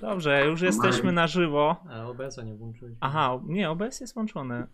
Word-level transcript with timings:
Dobrze, 0.00 0.46
już 0.46 0.60
jesteśmy 0.60 1.12
na 1.12 1.26
żywo. 1.26 1.76
A 1.90 2.06
OBS-a 2.06 2.42
nie 2.42 2.54
włączyłeś. 2.54 2.94
Aha, 3.00 3.40
nie, 3.46 3.70
OBS 3.70 4.00
jest 4.00 4.14
włączony. 4.14 4.54
E, 4.54 4.66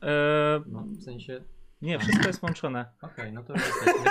No, 0.66 0.84
w 0.98 1.02
sensie... 1.02 1.42
nie, 1.82 1.98
wszystko 1.98 2.26
jest 2.26 2.40
włączone. 2.40 2.86
Okej, 3.02 3.32
no 3.32 3.43
to 3.45 3.52
jesteśmy. 3.52 3.93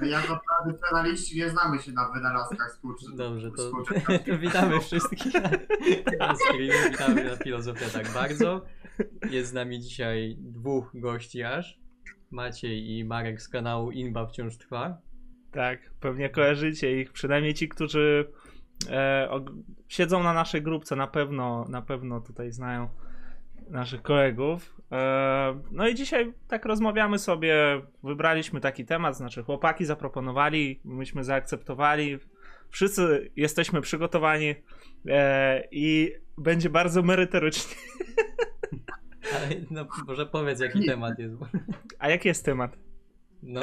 My 0.00 0.08
jako 0.08 0.40
tradycjonaliści 0.48 1.38
nie 1.38 1.50
znamy 1.50 1.78
się 1.78 1.92
na 1.92 2.08
wynalazkach 2.08 2.72
współczy... 2.72 3.06
Dobrze, 3.16 3.50
to, 3.50 3.56
współczesnych. 3.56 4.24
to 4.26 4.38
witamy 4.38 4.80
wszystkich 4.80 5.34
na, 5.34 5.50
na 6.18 6.34
witamy 6.90 7.24
na 7.24 7.36
Filozofia 7.36 7.86
tak 7.92 8.12
bardzo. 8.14 8.64
Jest 9.30 9.50
z 9.50 9.52
nami 9.52 9.80
dzisiaj 9.80 10.36
dwóch 10.38 10.90
gości 10.94 11.42
aż. 11.42 11.80
Maciej 12.30 12.98
i 12.98 13.04
Marek 13.04 13.42
z 13.42 13.48
kanału 13.48 13.90
Inba 13.90 14.26
wciąż 14.26 14.56
trwa. 14.56 14.98
Tak, 15.52 15.78
pewnie 16.00 16.28
kojarzycie 16.28 17.00
ich, 17.00 17.12
przynajmniej 17.12 17.54
ci, 17.54 17.68
którzy 17.68 18.28
e, 18.90 19.28
og- 19.30 19.62
siedzą 19.88 20.22
na 20.22 20.32
naszej 20.32 20.62
grupce, 20.62 20.96
na 20.96 21.06
pewno, 21.06 21.66
na 21.68 21.82
pewno 21.82 22.20
tutaj 22.20 22.52
znają 22.52 22.88
naszych 23.70 24.02
kolegów. 24.02 24.76
E, 24.92 25.60
no 25.70 25.88
i 25.88 25.94
dzisiaj 25.94 26.32
tak 26.48 26.64
rozmawiamy 26.64 27.18
sobie, 27.18 27.56
wybraliśmy 28.02 28.60
taki 28.60 28.84
temat, 28.84 29.16
znaczy 29.16 29.42
chłopaki 29.42 29.84
zaproponowali, 29.84 30.80
myśmy 30.84 31.24
zaakceptowali, 31.24 32.18
wszyscy 32.70 33.30
jesteśmy 33.36 33.80
przygotowani 33.80 34.54
e, 35.08 35.64
i 35.70 36.12
będzie 36.38 36.70
bardzo 36.70 37.02
merytorycznie. 37.02 37.76
Ale 39.36 39.48
no, 39.70 39.86
może 40.06 40.26
powiedz 40.26 40.60
jaki 40.60 40.84
temat 40.86 41.18
jest. 41.18 41.34
A 41.98 42.08
jaki 42.08 42.28
jest 42.28 42.44
temat? 42.44 42.89
No, 43.42 43.60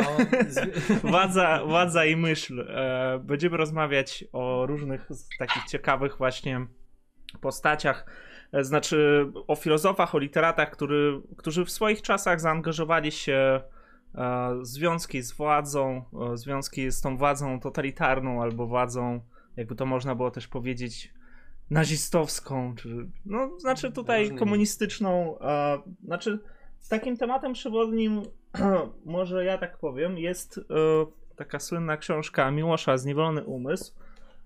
z... 0.47 0.79
Władza, 1.11 1.65
władza 1.65 2.05
i 2.05 2.15
myśl. 2.15 2.61
E, 2.61 3.19
będziemy 3.23 3.57
rozmawiać 3.57 4.25
o 4.33 4.65
różnych 4.65 5.05
z 5.09 5.27
takich 5.39 5.63
ciekawych 5.63 6.17
właśnie 6.17 6.67
postaciach, 7.41 8.05
e, 8.51 8.63
znaczy 8.63 9.25
o 9.47 9.55
filozofach, 9.55 10.15
o 10.15 10.19
literatach, 10.19 10.71
który, 10.71 11.21
którzy 11.37 11.65
w 11.65 11.71
swoich 11.71 12.01
czasach 12.01 12.41
zaangażowali 12.41 13.11
się 13.11 13.61
e, 14.15 14.55
w 14.61 14.65
związki 14.65 15.21
z 15.21 15.31
władzą, 15.31 16.03
e, 16.33 16.37
związki 16.37 16.91
z 16.91 17.01
tą 17.01 17.17
władzą 17.17 17.59
totalitarną 17.59 18.41
albo 18.41 18.67
władzą, 18.67 19.21
jakby 19.57 19.75
to 19.75 19.85
można 19.85 20.15
było 20.15 20.31
też 20.31 20.47
powiedzieć, 20.47 21.13
nazistowską, 21.69 22.75
czy 22.75 23.07
no, 23.25 23.59
znaczy 23.59 23.91
tutaj 23.91 24.35
komunistyczną, 24.35 25.39
e, 25.39 25.77
znaczy 26.03 26.39
takim 26.89 27.17
tematem 27.17 27.53
przewodnim 27.53 28.21
może 29.05 29.45
ja 29.45 29.57
tak 29.57 29.77
powiem, 29.77 30.17
jest 30.17 30.57
e, 30.57 30.61
taka 31.35 31.59
słynna 31.59 31.97
książka 31.97 32.51
Miłosza 32.51 32.97
Zniewolony 32.97 33.43
Umysł. 33.43 33.93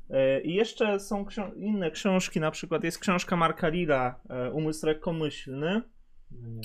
E, 0.09 0.42
I 0.42 0.54
jeszcze 0.54 1.00
są 1.00 1.26
ksią- 1.26 1.54
inne 1.56 1.92
książki, 1.92 2.39
na 2.39 2.52
przykład 2.52 2.84
jest 2.84 3.00
książka 3.00 3.36
Marka 3.36 3.67
Lila, 3.67 4.16
e, 4.30 4.52
Umysł 4.52 4.86
lekkomyślny. 4.86 5.82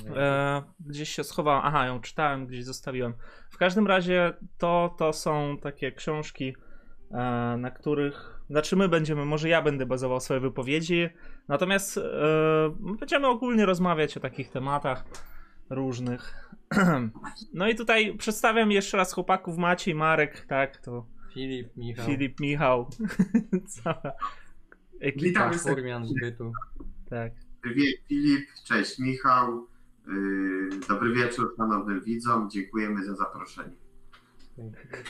No. 0.09 0.21
E, 0.21 0.63
gdzieś 0.81 1.09
się 1.09 1.25
schowałem, 1.25 1.63
aha, 1.65 1.87
ją 1.87 2.01
czytałem, 2.01 2.47
gdzieś 2.47 2.65
zostawiłem. 2.65 3.15
W 3.51 3.59
każdym 3.59 3.87
razie 3.87 4.33
to, 4.59 4.95
to 4.99 5.13
są 5.13 5.59
takie 5.63 5.93
książki, 5.93 6.57
e, 7.11 7.17
na 7.59 7.71
których, 7.71 8.41
znaczy 8.51 8.77
my 8.77 8.89
będziemy, 8.89 9.25
może 9.25 9.49
ja 9.49 9.63
będę 9.63 9.87
bazował 9.87 10.21
swoje 10.21 10.41
wypowiedzi, 10.41 11.09
natomiast 11.49 11.99
e, 11.99 12.03
będziemy 12.99 13.27
ogólnie 13.27 13.67
rozmawiać 13.67 14.17
o 14.17 14.21
takich 14.21 14.51
tematach 14.51 15.05
różnych. 15.71 16.51
No 17.55 17.69
i 17.69 17.75
tutaj 17.75 18.17
przedstawiam 18.17 18.71
jeszcze 18.73 18.97
raz 18.97 19.13
chłopaków 19.13 19.59
Maciej, 19.59 19.95
Marek, 19.95 20.47
tak, 20.49 20.77
to 20.77 21.07
Filip, 21.35 21.77
Michał, 21.77 22.07
Filip, 22.07 22.41
Michał, 22.41 22.91
cała 23.83 24.13
ekipa, 25.01 25.25
Witamy 25.51 25.59
Furmian 25.59 26.07
z 26.07 26.15
bytu. 26.21 26.53
tak. 27.11 27.33
Filip, 28.09 28.49
cześć 28.65 28.99
Michał. 28.99 29.67
Yy, 30.09 30.81
Dobry 30.89 31.15
wieczór 31.15 31.55
szanownym 31.57 32.01
widzom. 32.05 32.51
Dziękujemy 32.51 33.05
za 33.05 33.15
zaproszenie. 33.15 33.77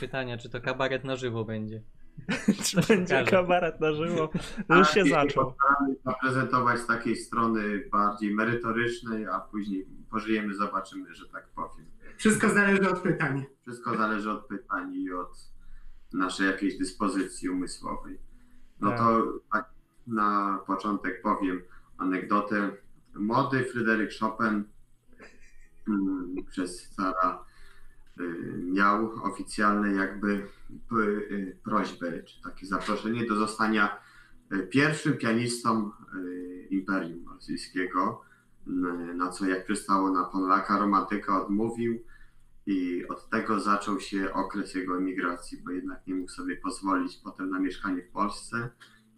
Pytania, 0.01 0.39
czy 0.39 0.51
to 0.51 0.61
kabaret 0.61 1.05
na 1.05 1.17
żywo 1.17 1.45
będzie? 1.45 1.83
Czy 2.65 2.81
będzie 2.89 3.25
kabaret 3.25 3.81
na 3.81 3.93
żywo? 3.93 4.31
No 4.69 4.77
już 4.79 4.91
się 4.91 5.01
Ale 5.01 5.11
zaczął. 5.11 5.45
Postaramy 5.45 5.95
się 5.95 6.01
zaprezentować 6.05 6.81
z 6.81 6.87
takiej 6.87 7.17
strony 7.17 7.85
bardziej 7.93 8.35
merytorycznej, 8.35 9.27
a 9.27 9.41
później 9.41 9.87
pożyjemy, 10.17 10.55
zobaczymy, 10.55 11.15
że 11.15 11.29
tak 11.29 11.49
powiem. 11.49 11.87
Wszystko 12.17 12.49
zależy 12.49 12.91
od 12.91 12.99
pytań. 13.01 13.45
Wszystko 13.63 13.97
zależy 13.97 14.31
od 14.31 14.47
pytań 14.47 14.95
i 14.95 15.13
od 15.13 15.53
naszej 16.13 16.47
jakiejś 16.47 16.79
dyspozycji 16.79 17.49
umysłowej. 17.49 18.19
No 18.81 18.89
Tak. 18.91 18.99
to 18.99 19.33
tak 19.53 19.71
na 20.07 20.59
początek 20.67 21.23
powiem 21.23 21.63
anegdotę. 21.99 22.73
Młody 23.15 23.65
Fryderyk 23.65 24.11
Chopin 24.21 24.65
mm, 25.89 26.35
przez 26.51 26.91
cara 26.91 27.45
y, 28.21 28.23
miał 28.73 29.13
oficjalne 29.25 29.93
jakby 29.93 30.47
p- 30.91 30.97
y, 31.35 31.59
prośbę, 31.65 32.23
czy 32.23 32.43
takie 32.43 32.67
zaproszenie 32.67 33.27
do 33.27 33.35
zostania 33.37 33.99
y, 34.53 34.67
pierwszym 34.67 35.17
pianistą 35.19 35.91
y, 36.15 36.67
Imperium 36.71 37.29
Rosyjskiego, 37.35 38.23
y, 38.25 38.26
na 39.17 39.29
co 39.29 39.47
jak 39.47 39.65
przystało 39.65 40.11
na 40.11 40.25
Polaka 40.25 40.79
romantyka 40.79 41.43
odmówił 41.43 42.03
i 42.67 43.09
od 43.09 43.31
tego 43.31 43.61
zaczął 43.61 44.01
się 44.01 44.33
okres 44.33 44.75
jego 44.75 44.97
emigracji, 44.97 45.63
bo 45.65 45.71
jednak 45.71 46.07
nie 46.07 46.15
mógł 46.15 46.31
sobie 46.31 46.57
pozwolić 46.57 47.17
potem 47.25 47.51
na 47.51 47.61
mieszkanie 47.61 48.03
w 48.03 48.11
Polsce, 48.11 48.71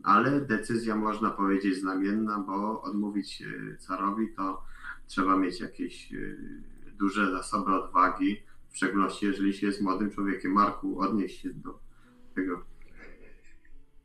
ale 0.03 0.41
decyzja 0.41 0.97
można 0.97 1.31
powiedzieć 1.31 1.81
znamienna, 1.81 2.38
bo 2.38 2.82
odmówić 2.82 3.42
y, 3.42 3.76
carowi 3.78 4.34
to 4.34 4.62
trzeba 5.06 5.36
mieć 5.36 5.60
jakieś 5.60 6.12
y, 6.12 6.36
duże 6.98 7.32
zasoby 7.32 7.75
odwagi, 7.75 8.42
w 8.70 8.76
szczególności 8.76 9.26
jeżeli 9.26 9.54
się 9.54 9.66
jest 9.66 9.80
młodym 9.80 10.10
człowiekiem. 10.10 10.53
Marku, 10.53 11.00
odnieś 11.00 11.42
się 11.42 11.54
do 11.54 11.78
tego. 12.34 12.65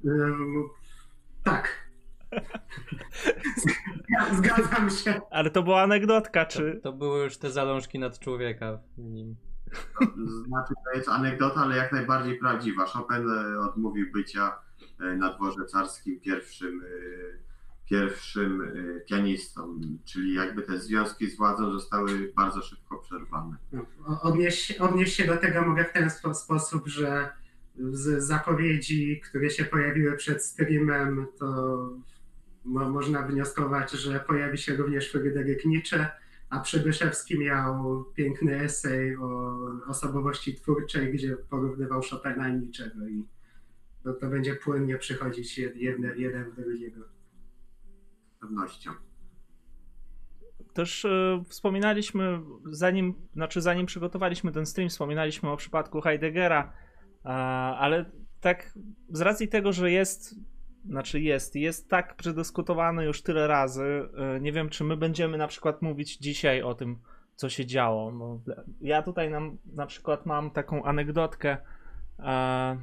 Ym, 0.06 0.70
tak. 1.44 1.90
Zgadzam 4.38 4.90
się. 4.90 5.22
Ale 5.32 5.50
to 5.50 5.64
była 5.64 5.82
anegdotka, 5.82 6.46
To, 6.46 6.52
czy... 6.52 6.80
to 6.84 6.94
były 6.94 7.24
już 7.24 7.38
te 7.38 7.52
zalążki 7.52 8.00
nad 8.00 8.20
człowieka 8.20 8.80
w 8.98 9.10
nim. 9.10 9.36
Znaczy, 10.48 10.74
to 10.86 10.98
jest 10.98 11.10
anegdota, 11.10 11.62
ale 11.62 11.78
jak 11.78 11.92
najbardziej 11.92 12.38
prawdziwa. 12.40 12.86
Chopin 12.86 13.30
e, 13.30 13.60
odmówił 13.60 14.12
bycia 14.12 14.58
e, 15.00 15.16
na 15.16 15.34
dworze 15.34 15.66
carskim 15.66 16.20
pierwszym, 16.20 16.82
e, 16.82 16.88
pierwszym 17.90 18.72
pianistą, 19.10 19.80
czyli 20.06 20.34
jakby 20.34 20.62
te 20.62 20.78
związki 20.78 21.30
z 21.30 21.38
władzą 21.38 21.72
zostały 21.72 22.34
bardzo 22.36 22.62
szybko 22.62 22.98
przerwane. 22.98 23.56
Odnieść, 24.22 24.72
odnieść 24.72 25.16
się 25.16 25.28
do 25.28 25.38
tego 25.38 25.62
mogę 25.62 25.86
w 25.86 25.94
ten 25.94 26.10
spo, 26.10 26.34
sposób, 26.34 26.88
że 26.88 27.30
z 27.78 28.24
zapowiedzi, 28.24 29.22
które 29.22 29.50
się 29.50 29.66
pojawiły 29.66 30.18
przed 30.18 30.44
streamem, 30.44 31.28
to 31.40 31.78
mo, 32.66 32.90
można 32.90 33.22
wnioskować, 33.22 33.92
że 33.92 34.20
pojawi 34.20 34.58
się 34.58 34.76
również 34.76 35.12
Fryderyk 35.12 35.66
Nietzsche, 35.66 36.08
a 36.50 36.60
Przybyszewski 36.60 37.40
miał 37.40 38.04
piękny 38.16 38.60
esej 38.62 39.18
o 39.18 39.58
osobowości 39.88 40.56
twórczej, 40.56 41.14
gdzie 41.14 41.38
porównywał 41.38 42.02
Chopina 42.10 42.50
i 42.50 42.60
Nietzschego 42.60 43.08
i 43.08 43.24
to, 44.04 44.14
to 44.14 44.28
będzie 44.28 44.56
płynnie 44.56 44.98
przychodzić 44.98 45.60
jed- 45.60 45.76
jedne, 45.76 46.18
jeden 46.18 46.52
w 46.52 46.56
drugiego. 46.56 47.02
Z 48.36 48.40
pewnością. 48.40 48.92
Też 50.74 51.06
e, 51.06 51.44
wspominaliśmy, 51.50 52.42
zanim, 52.72 53.14
znaczy 53.34 53.62
zanim 53.62 53.86
przygotowaliśmy 53.86 54.52
ten 54.52 54.66
stream, 54.66 54.90
wspominaliśmy 54.90 55.50
o 55.50 55.58
przypadku 55.58 56.02
Heideggera, 56.02 56.74
a, 57.24 57.78
ale 57.78 58.12
tak 58.42 58.74
z 59.10 59.22
racji 59.22 59.48
tego, 59.48 59.74
że 59.74 59.92
jest, 59.92 60.36
znaczy 60.86 61.22
jest, 61.22 61.56
jest 61.56 61.90
tak 61.90 62.16
przedyskutowany 62.16 63.06
już 63.06 63.22
tyle 63.22 63.48
razy, 63.48 64.10
e, 64.18 64.40
nie 64.40 64.52
wiem, 64.52 64.70
czy 64.70 64.84
my 64.84 64.98
będziemy 64.98 65.38
na 65.38 65.48
przykład 65.48 65.82
mówić 65.82 66.18
dzisiaj 66.18 66.62
o 66.62 66.76
tym, 66.76 67.00
co 67.36 67.50
się 67.50 67.66
działo. 67.66 68.12
Bo 68.12 68.42
ja 68.82 69.02
tutaj 69.02 69.30
nam, 69.30 69.58
na 69.66 69.86
przykład 69.86 70.26
mam 70.26 70.52
taką 70.52 70.84
anegdotkę, 70.84 71.58
e, 72.20 72.78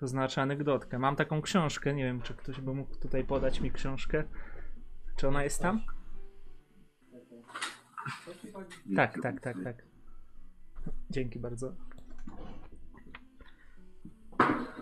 to 0.00 0.06
znaczy 0.06 0.40
anegdotkę, 0.40 0.98
mam 0.98 1.16
taką 1.16 1.42
książkę, 1.42 1.94
nie 1.94 2.04
wiem, 2.04 2.22
czy 2.22 2.34
ktoś 2.34 2.60
by 2.60 2.74
mógł 2.74 2.96
tutaj 2.96 3.24
podać 3.24 3.60
mi 3.60 3.70
książkę. 3.70 4.24
Czy 5.16 5.28
ona 5.28 5.44
jest 5.44 5.62
tam? 5.62 5.80
Tak, 8.96 9.18
tak, 9.22 9.40
tak, 9.40 9.56
tak. 9.64 9.84
Dzięki 11.10 11.38
bardzo. 11.38 11.72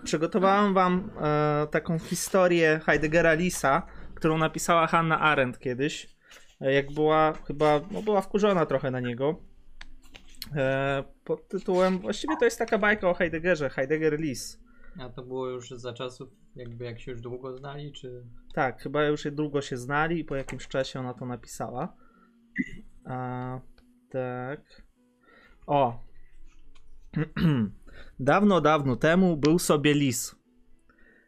Przygotowałem 0.06 0.74
wam 0.74 1.10
e, 1.20 1.66
taką 1.70 1.98
historię 1.98 2.80
Heideggera 2.84 3.34
Lisa, 3.34 3.86
którą 4.14 4.38
napisała 4.38 4.86
Hannah 4.86 5.22
Arendt 5.22 5.58
kiedyś. 5.58 6.16
E, 6.60 6.72
jak 6.72 6.92
była 6.92 7.32
chyba, 7.32 7.80
no 7.90 8.02
była 8.02 8.20
wkurzona 8.20 8.66
trochę 8.66 8.90
na 8.90 9.00
niego. 9.00 9.40
e, 10.56 11.04
pod 11.24 11.48
tytułem, 11.48 11.98
właściwie 11.98 12.36
to 12.36 12.44
jest 12.44 12.58
taka 12.58 12.78
bajka 12.78 13.10
o 13.10 13.14
Heideggerze, 13.14 13.70
Heidegger 13.70 14.20
Lis. 14.20 14.60
A 15.00 15.08
to 15.08 15.22
było 15.22 15.48
już 15.48 15.70
za 15.70 15.92
czasów, 15.92 16.28
jakby 16.56 16.84
jak 16.84 17.00
się 17.00 17.10
już 17.10 17.20
długo 17.20 17.56
znali, 17.56 17.92
czy... 17.92 18.22
Tak, 18.54 18.82
chyba 18.82 19.04
już 19.04 19.24
długo 19.32 19.62
się 19.62 19.76
znali 19.76 20.20
i 20.20 20.24
po 20.24 20.36
jakimś 20.36 20.68
czasie 20.68 21.00
ona 21.00 21.14
to 21.14 21.26
napisała. 21.26 21.96
A, 23.04 23.60
tak. 24.10 24.82
O. 25.66 26.00
dawno, 28.20 28.60
dawno 28.60 28.96
temu 28.96 29.36
był 29.36 29.58
sobie 29.58 29.94
lis, 29.94 30.36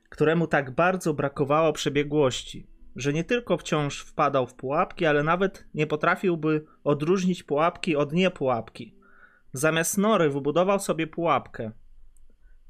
któremu 0.09 0.47
tak 0.47 0.75
bardzo 0.75 1.15
brakowało 1.15 1.73
przebiegłości, 1.73 2.67
że 2.97 3.13
nie 3.13 3.25
tylko 3.25 3.57
wciąż 3.57 4.01
wpadał 4.01 4.47
w 4.47 4.55
pułapki, 4.55 5.07
ale 5.07 5.23
nawet 5.23 5.67
nie 5.75 5.87
potrafiłby 5.87 6.65
odróżnić 6.85 7.43
pułapki 7.43 7.97
od 7.97 8.13
niepułapki. 8.13 8.99
Zamiast 9.53 9.99
nory 9.99 10.31
wybudował 10.31 10.81
sobie 10.81 11.07
pułapkę. 11.07 11.73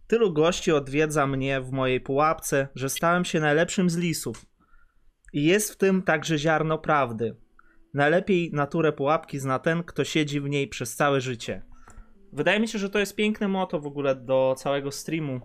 Tylu 0.06 0.32
gości 0.32 0.72
odwiedza 0.72 1.26
mnie 1.26 1.60
w 1.60 1.72
mojej 1.72 2.00
pułapce, 2.00 2.68
że 2.74 2.88
stałem 2.88 3.24
się 3.24 3.40
najlepszym 3.40 3.90
z 3.90 3.96
lisów. 3.96 4.46
I 5.32 5.44
jest 5.44 5.72
w 5.72 5.76
tym 5.76 6.02
także 6.02 6.38
ziarno 6.38 6.78
prawdy. 6.78 7.36
Najlepiej 7.94 8.50
naturę 8.52 8.92
pułapki 8.92 9.38
zna 9.38 9.58
ten, 9.58 9.82
kto 9.82 10.04
siedzi 10.04 10.40
w 10.40 10.48
niej 10.48 10.68
przez 10.68 10.96
całe 10.96 11.20
życie. 11.20 11.62
Wydaje 12.32 12.60
mi 12.60 12.68
się, 12.68 12.78
że 12.78 12.90
to 12.90 12.98
jest 12.98 13.16
piękne 13.16 13.48
moto 13.48 13.80
w 13.80 13.86
ogóle 13.86 14.14
do 14.14 14.54
całego 14.58 14.92
streamu. 14.92 15.40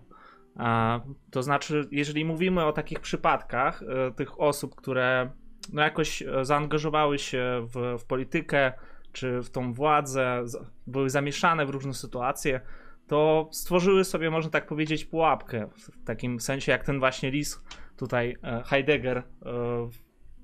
To 1.30 1.42
znaczy, 1.42 1.88
jeżeli 1.90 2.24
mówimy 2.24 2.64
o 2.64 2.72
takich 2.72 3.00
przypadkach, 3.00 3.82
e, 3.82 4.12
tych 4.12 4.40
osób, 4.40 4.74
które 4.74 5.30
no 5.72 5.82
jakoś 5.82 6.22
e, 6.22 6.44
zaangażowały 6.44 7.18
się 7.18 7.66
w, 7.74 7.98
w 7.98 8.04
politykę 8.04 8.72
czy 9.12 9.42
w 9.42 9.50
tą 9.50 9.72
władzę, 9.72 10.44
były 10.86 11.10
zamieszane 11.10 11.66
w 11.66 11.70
różne 11.70 11.94
sytuacje, 11.94 12.60
to 13.06 13.48
stworzyły 13.52 14.04
sobie, 14.04 14.30
można 14.30 14.50
tak 14.50 14.66
powiedzieć, 14.66 15.04
pułapkę. 15.04 15.68
W 15.76 16.04
takim 16.04 16.40
sensie, 16.40 16.72
jak 16.72 16.84
ten 16.84 16.98
właśnie 16.98 17.30
lis 17.30 17.60
tutaj, 17.96 18.36
e, 18.42 18.62
Heidegger, 18.66 19.22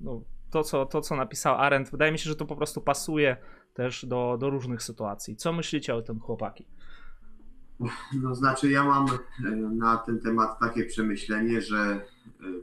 no, 0.00 0.22
to, 0.50 0.64
co, 0.64 0.86
to, 0.86 1.00
co 1.00 1.16
napisał 1.16 1.54
Arendt, 1.54 1.90
wydaje 1.90 2.12
mi 2.12 2.19
się, 2.19 2.31
że 2.31 2.36
to 2.36 2.46
po 2.46 2.56
prostu 2.56 2.81
pasuje 2.81 3.36
też 3.75 4.06
do, 4.06 4.37
do 4.40 4.50
różnych 4.50 4.82
sytuacji. 4.82 5.37
Co 5.37 5.52
myślicie 5.52 5.94
o 5.94 6.02
tym, 6.02 6.20
chłopaki? 6.20 6.67
No 8.12 8.34
znaczy 8.34 8.70
ja 8.70 8.84
mam 8.84 9.06
e, 9.08 9.50
na 9.56 9.96
ten 9.96 10.20
temat 10.20 10.58
takie 10.58 10.84
przemyślenie, 10.84 11.61
że 11.61 11.78
e, 11.78 12.00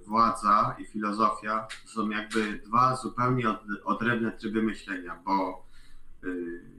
władza 0.05 0.75
i 0.79 0.85
filozofia 0.85 1.67
są 1.85 2.09
jakby 2.09 2.61
dwa 2.65 2.95
zupełnie 2.95 3.49
od, 3.49 3.59
odrębne 3.83 4.31
tryby 4.31 4.63
myślenia, 4.63 5.19
bo 5.25 5.65
e, 6.23 6.27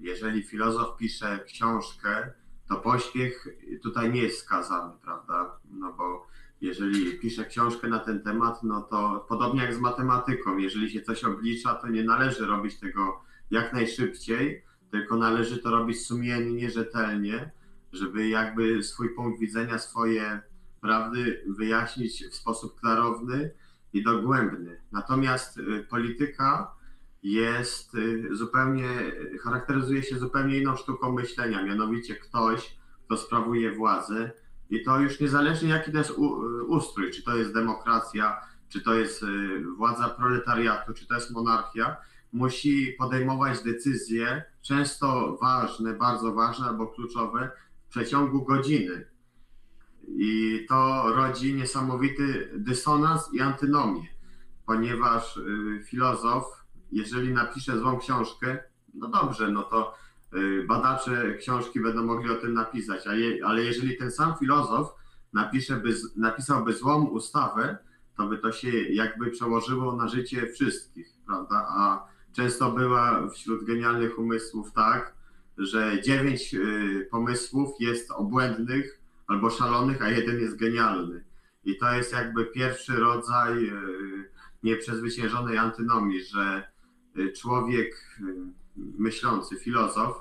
jeżeli 0.00 0.42
filozof 0.42 0.96
pisze 0.96 1.38
książkę, 1.46 2.32
to 2.68 2.76
pośpiech 2.76 3.48
tutaj 3.82 4.12
nie 4.12 4.22
jest 4.22 4.38
skazany, 4.38 4.92
prawda? 5.02 5.58
No 5.70 5.92
bo 5.92 6.26
jeżeli 6.60 7.18
pisze 7.18 7.44
książkę 7.44 7.88
na 7.88 7.98
ten 7.98 8.22
temat, 8.22 8.62
no 8.62 8.82
to 8.82 9.26
podobnie 9.28 9.62
jak 9.62 9.74
z 9.74 9.80
matematyką, 9.80 10.56
jeżeli 10.56 10.90
się 10.90 11.02
coś 11.02 11.24
oblicza, 11.24 11.74
to 11.74 11.88
nie 11.88 12.04
należy 12.04 12.46
robić 12.46 12.78
tego 12.78 13.27
jak 13.50 13.72
najszybciej, 13.72 14.64
tylko 14.90 15.16
należy 15.16 15.58
to 15.58 15.70
robić 15.70 16.06
sumiennie, 16.06 16.70
rzetelnie, 16.70 17.50
żeby 17.92 18.28
jakby 18.28 18.82
swój 18.82 19.14
punkt 19.14 19.40
widzenia, 19.40 19.78
swoje 19.78 20.40
prawdy 20.80 21.44
wyjaśnić 21.46 22.24
w 22.26 22.34
sposób 22.34 22.80
klarowny 22.80 23.50
i 23.92 24.02
dogłębny. 24.02 24.80
Natomiast 24.92 25.58
y, 25.58 25.86
polityka 25.90 26.74
jest 27.22 27.94
y, 27.94 28.28
zupełnie, 28.30 28.88
charakteryzuje 29.42 30.02
się 30.02 30.18
zupełnie 30.18 30.58
inną 30.58 30.76
sztuką 30.76 31.12
myślenia, 31.12 31.62
mianowicie 31.62 32.14
ktoś, 32.14 32.78
kto 33.04 33.16
sprawuje 33.16 33.72
władzę 33.72 34.30
i 34.70 34.82
to 34.82 35.00
już 35.00 35.20
niezależnie 35.20 35.68
jaki 35.68 35.92
to 35.92 35.98
jest 35.98 36.10
y, 36.10 36.14
ustrój, 36.64 37.10
czy 37.10 37.22
to 37.22 37.36
jest 37.36 37.54
demokracja, 37.54 38.40
czy 38.68 38.80
to 38.80 38.94
jest 38.94 39.24
władza 39.76 40.08
proletariatu, 40.08 40.94
czy 40.94 41.06
to 41.06 41.14
jest 41.14 41.30
monarchia, 41.30 41.96
musi 42.32 42.94
podejmować 42.98 43.62
decyzje, 43.62 44.42
często 44.62 45.38
ważne, 45.42 45.94
bardzo 45.94 46.34
ważne 46.34 46.66
albo 46.66 46.86
kluczowe, 46.86 47.50
w 47.86 47.90
przeciągu 47.90 48.44
godziny. 48.44 49.06
I 50.08 50.66
to 50.68 51.02
rodzi 51.14 51.54
niesamowity 51.54 52.50
dysonans 52.56 53.34
i 53.34 53.40
antynomię, 53.40 54.06
ponieważ 54.66 55.36
y, 55.36 55.82
filozof, 55.84 56.44
jeżeli 56.92 57.32
napisze 57.32 57.78
złą 57.78 57.98
książkę, 57.98 58.58
no 58.94 59.08
dobrze, 59.08 59.50
no 59.50 59.62
to 59.62 59.94
y, 60.34 60.64
badacze 60.66 61.34
książki 61.34 61.80
będą 61.80 62.04
mogli 62.04 62.30
o 62.30 62.34
tym 62.34 62.54
napisać, 62.54 63.04
ale 63.44 63.62
jeżeli 63.62 63.96
ten 63.96 64.10
sam 64.10 64.34
filozof 64.38 64.88
napisze 65.32 65.76
by, 65.76 65.94
napisałby 66.16 66.72
złą 66.72 67.06
ustawę, 67.06 67.78
to 68.16 68.26
by 68.26 68.38
to 68.38 68.52
się 68.52 68.70
jakby 68.70 69.30
przełożyło 69.30 69.96
na 69.96 70.08
życie 70.08 70.46
wszystkich, 70.46 71.12
prawda? 71.26 71.66
A 71.68 72.08
często 72.32 72.72
była 72.72 73.28
wśród 73.30 73.64
genialnych 73.64 74.18
umysłów 74.18 74.72
tak, 74.72 75.14
że 75.58 76.02
dziewięć 76.02 76.54
y, 76.54 77.08
pomysłów 77.10 77.70
jest 77.80 78.10
obłędnych 78.10 79.00
albo 79.26 79.50
szalonych, 79.50 80.02
a 80.02 80.10
jeden 80.10 80.40
jest 80.40 80.56
genialny. 80.56 81.24
I 81.64 81.76
to 81.76 81.94
jest 81.94 82.12
jakby 82.12 82.46
pierwszy 82.46 82.96
rodzaj 82.96 83.64
y, 83.64 84.30
nieprzezwyciężonej 84.62 85.58
antynomii, 85.58 86.24
że 86.24 86.72
y, 87.18 87.32
człowiek 87.32 88.18
myślący, 88.76 89.56
filozof 89.56 90.16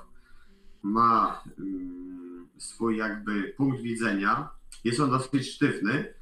ma 0.82 1.42
y, 1.58 2.60
swój 2.60 2.96
jakby 2.96 3.54
punkt 3.56 3.82
widzenia, 3.82 4.48
jest 4.84 5.00
on 5.00 5.10
dosyć 5.10 5.50
sztywny 5.50 6.14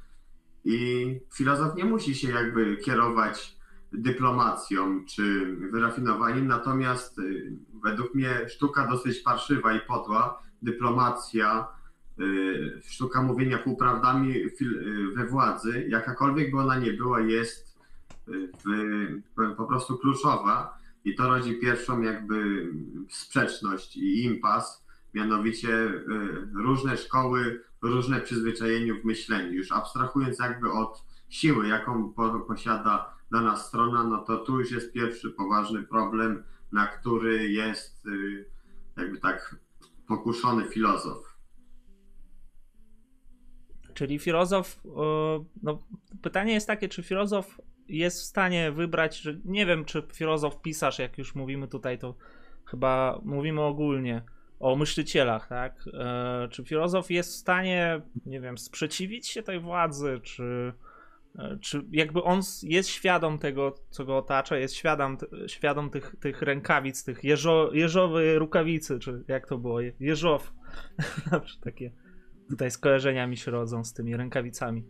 i 0.65 1.19
filozof 1.33 1.75
nie 1.75 1.85
musi 1.85 2.15
się 2.15 2.29
jakby 2.31 2.77
kierować 2.77 3.56
dyplomacją 3.93 5.05
czy 5.05 5.55
wyrafinowaniem, 5.55 6.47
natomiast 6.47 7.19
y, 7.19 7.51
według 7.83 8.15
mnie 8.15 8.49
sztuka 8.49 8.87
dosyć 8.87 9.19
parszywa 9.19 9.73
i 9.73 9.79
podła, 9.79 10.41
dyplomacja, 10.61 11.67
y, 12.19 12.81
sztuka 12.85 13.21
mówienia 13.21 13.57
półprawdami 13.57 14.35
y, 14.37 14.51
we 15.15 15.25
władzy, 15.25 15.85
jakakolwiek 15.89 16.51
by 16.51 16.59
ona 16.59 16.79
nie 16.79 16.93
była, 16.93 17.19
jest 17.19 17.77
w, 18.65 19.55
po 19.57 19.65
prostu 19.65 19.97
kluczowa. 19.97 20.77
I 21.05 21.15
to 21.15 21.27
rodzi 21.27 21.59
pierwszą 21.59 22.01
jakby 22.01 22.67
sprzeczność 23.09 23.97
i 23.97 24.23
impas, 24.23 24.85
mianowicie 25.13 25.91
różne 26.53 26.97
szkoły, 26.97 27.63
różne 27.81 28.21
przyzwyczajenie 28.21 28.93
w 28.93 29.05
myśleniu, 29.05 29.53
już 29.53 29.71
abstrahując 29.71 30.39
jakby 30.39 30.71
od 30.71 31.03
siły, 31.29 31.67
jaką 31.67 32.13
po, 32.13 32.39
posiada 32.39 33.16
dana 33.31 33.55
strona, 33.55 34.03
no 34.03 34.17
to 34.17 34.37
tu 34.37 34.59
już 34.59 34.71
jest 34.71 34.93
pierwszy 34.93 35.29
poważny 35.31 35.83
problem, 35.83 36.43
na 36.71 36.87
który 36.87 37.51
jest 37.51 38.05
y, 38.05 38.45
jakby 38.97 39.19
tak 39.19 39.55
pokuszony 40.07 40.65
filozof. 40.65 41.37
Czyli 43.93 44.19
filozof, 44.19 44.81
e, 44.85 44.89
no 45.63 45.83
pytanie 46.21 46.53
jest 46.53 46.67
takie, 46.67 46.89
czy 46.89 47.03
filozof 47.03 47.57
jest 47.87 48.21
w 48.21 48.25
stanie 48.25 48.71
wybrać, 48.71 49.19
że 49.19 49.39
nie 49.45 49.65
wiem, 49.65 49.85
czy 49.85 50.03
filozof, 50.13 50.61
pisarz, 50.61 50.99
jak 50.99 51.17
już 51.17 51.35
mówimy 51.35 51.67
tutaj, 51.67 51.99
to 51.99 52.15
chyba 52.65 53.21
mówimy 53.23 53.61
ogólnie 53.61 54.21
o 54.59 54.75
myślicielach, 54.75 55.47
tak? 55.47 55.85
E, 55.93 56.47
Czy 56.51 56.63
filozof 56.63 57.11
jest 57.11 57.33
w 57.33 57.35
stanie, 57.35 58.01
nie 58.25 58.41
wiem, 58.41 58.57
sprzeciwić 58.57 59.27
się 59.27 59.43
tej 59.43 59.59
władzy, 59.59 60.19
czy, 60.23 60.73
czy 61.61 61.85
jakby 61.91 62.23
on 62.23 62.41
jest 62.63 62.89
świadom 62.89 63.39
tego, 63.39 63.75
co 63.89 64.05
go 64.05 64.17
otacza, 64.17 64.57
jest 64.57 64.73
świadom, 64.75 65.17
świadom 65.47 65.89
tych, 65.89 66.15
tych 66.19 66.41
rękawic, 66.41 67.03
tych 67.03 67.23
jeżo, 67.23 67.69
jeżowej 67.73 68.39
rukawicy, 68.39 68.99
czy 68.99 69.23
jak 69.27 69.47
to 69.47 69.57
było, 69.57 69.81
Je- 69.81 69.93
jeżow, 69.99 70.53
takie 71.63 71.91
tutaj 72.49 72.71
skojarzenia 72.71 73.27
mi 73.27 73.37
się 73.37 73.51
rodzą 73.51 73.83
z 73.83 73.93
tymi 73.93 74.17
rękawicami. 74.17 74.83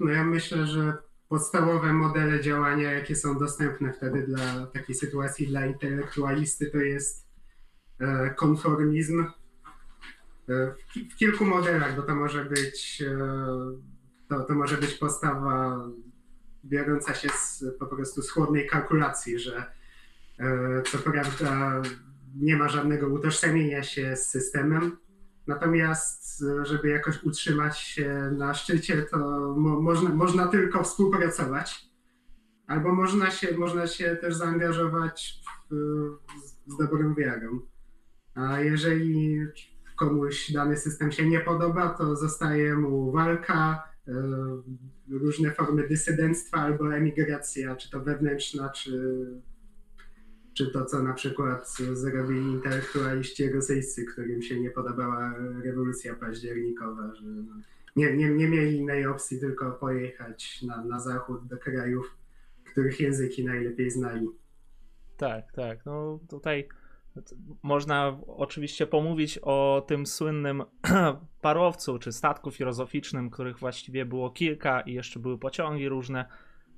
No 0.00 0.10
ja 0.10 0.24
myślę, 0.24 0.66
że 0.66 0.92
podstawowe 1.28 1.92
modele 1.92 2.40
działania, 2.42 2.92
jakie 2.92 3.16
są 3.16 3.38
dostępne 3.38 3.92
wtedy 3.92 4.26
dla 4.26 4.66
takiej 4.66 4.94
sytuacji 4.94 5.46
dla 5.46 5.66
intelektualisty, 5.66 6.70
to 6.70 6.78
jest 6.78 7.28
e, 8.00 8.30
konformizm. 8.36 9.20
E, 9.20 10.74
W, 10.88 10.92
ki- 10.92 11.08
w 11.10 11.16
kilku 11.16 11.44
modelach, 11.44 11.96
bo 11.96 12.02
to 12.02 12.14
może 12.14 12.44
być 12.44 13.02
e, 13.06 13.16
to, 14.30 14.40
to 14.40 14.54
może 14.54 14.76
być 14.76 14.94
postawa 14.94 15.84
biorąca 16.64 17.14
się 17.14 17.28
z, 17.28 17.64
po 17.78 17.86
prostu 17.86 18.22
z 18.22 18.30
chłodnej 18.30 18.66
kalkulacji, 18.66 19.38
że 19.38 19.64
e, 20.38 20.82
co 20.82 20.98
prawda 20.98 21.82
nie 22.36 22.56
ma 22.56 22.68
żadnego 22.68 23.08
utożsamienia 23.08 23.82
się 23.82 24.16
z 24.16 24.26
systemem, 24.26 24.96
Natomiast, 25.46 26.44
żeby 26.62 26.88
jakoś 26.88 27.24
utrzymać 27.24 27.78
się 27.78 28.30
na 28.36 28.54
szczycie, 28.54 29.02
to 29.02 29.18
mo, 29.56 29.80
można, 29.80 30.10
można 30.10 30.48
tylko 30.48 30.84
współpracować, 30.84 31.90
albo 32.66 32.94
można 32.94 33.30
się, 33.30 33.58
można 33.58 33.86
się 33.86 34.16
też 34.20 34.34
zaangażować 34.34 35.40
w, 35.70 35.74
z, 36.66 36.76
dobrą 36.76 37.14
wiarą. 37.14 37.60
A 38.34 38.60
jeżeli 38.60 39.40
komuś 39.96 40.52
dany 40.52 40.76
system 40.76 41.12
się 41.12 41.28
nie 41.28 41.40
podoba, 41.40 41.88
to 41.88 42.16
zostaje 42.16 42.74
mu 42.74 43.12
walka, 43.12 43.82
różne 45.10 45.50
formy 45.50 45.88
dysydenctwa 45.88 46.58
albo 46.58 46.94
emigracja, 46.94 47.76
czy 47.76 47.90
to 47.90 48.00
wewnętrzna, 48.00 48.68
czy, 48.68 49.26
czy 50.54 50.70
to, 50.70 50.84
co 50.84 51.02
na 51.02 51.12
przykład 51.14 51.76
zrobili 51.92 52.40
intelektualiści 52.40 53.52
rosyjscy, 53.52 54.04
którym 54.04 54.42
się 54.42 54.60
nie 54.60 54.70
podobała 54.70 55.34
rewolucja 55.64 56.14
październikowa, 56.14 57.14
że 57.14 57.26
no, 57.26 57.54
nie, 57.96 58.16
nie, 58.16 58.30
nie 58.30 58.48
mieli 58.48 58.76
innej 58.76 59.06
opcji, 59.06 59.40
tylko 59.40 59.72
pojechać 59.72 60.62
na, 60.62 60.84
na 60.84 61.00
zachód 61.00 61.46
do 61.46 61.58
krajów, 61.58 62.16
których 62.64 63.00
języki 63.00 63.44
najlepiej 63.44 63.90
znali. 63.90 64.28
Tak, 65.16 65.52
tak. 65.52 65.86
No 65.86 66.20
tutaj 66.28 66.68
można 67.62 68.18
oczywiście 68.26 68.86
pomówić 68.86 69.38
o 69.42 69.84
tym 69.86 70.06
słynnym 70.06 70.64
parowcu 71.40 71.98
czy 71.98 72.12
statku 72.12 72.50
filozoficznym, 72.50 73.30
których 73.30 73.58
właściwie 73.58 74.04
było 74.04 74.30
kilka 74.30 74.80
i 74.80 74.92
jeszcze 74.92 75.20
były 75.20 75.38
pociągi 75.38 75.88
różne. 75.88 76.24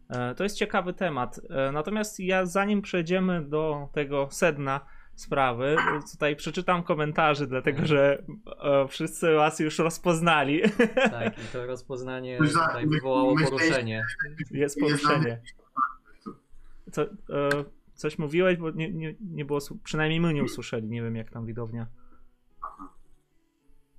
E, 0.09 0.35
to 0.35 0.45
jest 0.45 0.57
ciekawy 0.57 0.93
temat. 0.93 1.41
E, 1.51 1.73
natomiast 1.73 2.21
ja 2.21 2.47
zanim 2.47 2.83
przejdziemy 2.83 3.43
do 3.45 3.89
tego 3.93 4.29
sedna 4.31 4.81
sprawy, 5.15 5.77
tutaj 6.12 6.37
przeczytam 6.37 6.83
komentarze, 6.83 7.47
dlatego 7.47 7.87
że 7.87 8.23
e, 8.62 8.89
wszyscy 8.89 9.35
was 9.35 9.61
już 9.61 9.79
rozpoznali. 9.79 10.62
Tak, 10.95 11.39
i 11.39 11.53
to 11.53 11.67
rozpoznanie 11.75 12.39
tutaj 12.39 12.87
wywołało 12.87 13.35
poruszenie. 13.45 14.05
Jest 14.51 14.81
poruszenie. 14.81 15.41
Co, 16.93 17.07
Coś 18.02 18.18
mówiłeś, 18.18 18.59
bo 18.59 18.71
nie, 18.71 18.92
nie, 18.92 19.14
nie 19.21 19.44
było, 19.44 19.59
przynajmniej 19.85 20.21
my 20.21 20.35
nie 20.35 20.44
usłyszeli, 20.44 20.88
nie 20.88 21.02
wiem 21.02 21.16
jak 21.16 21.30
tam 21.30 21.47
widownia. 21.47 21.87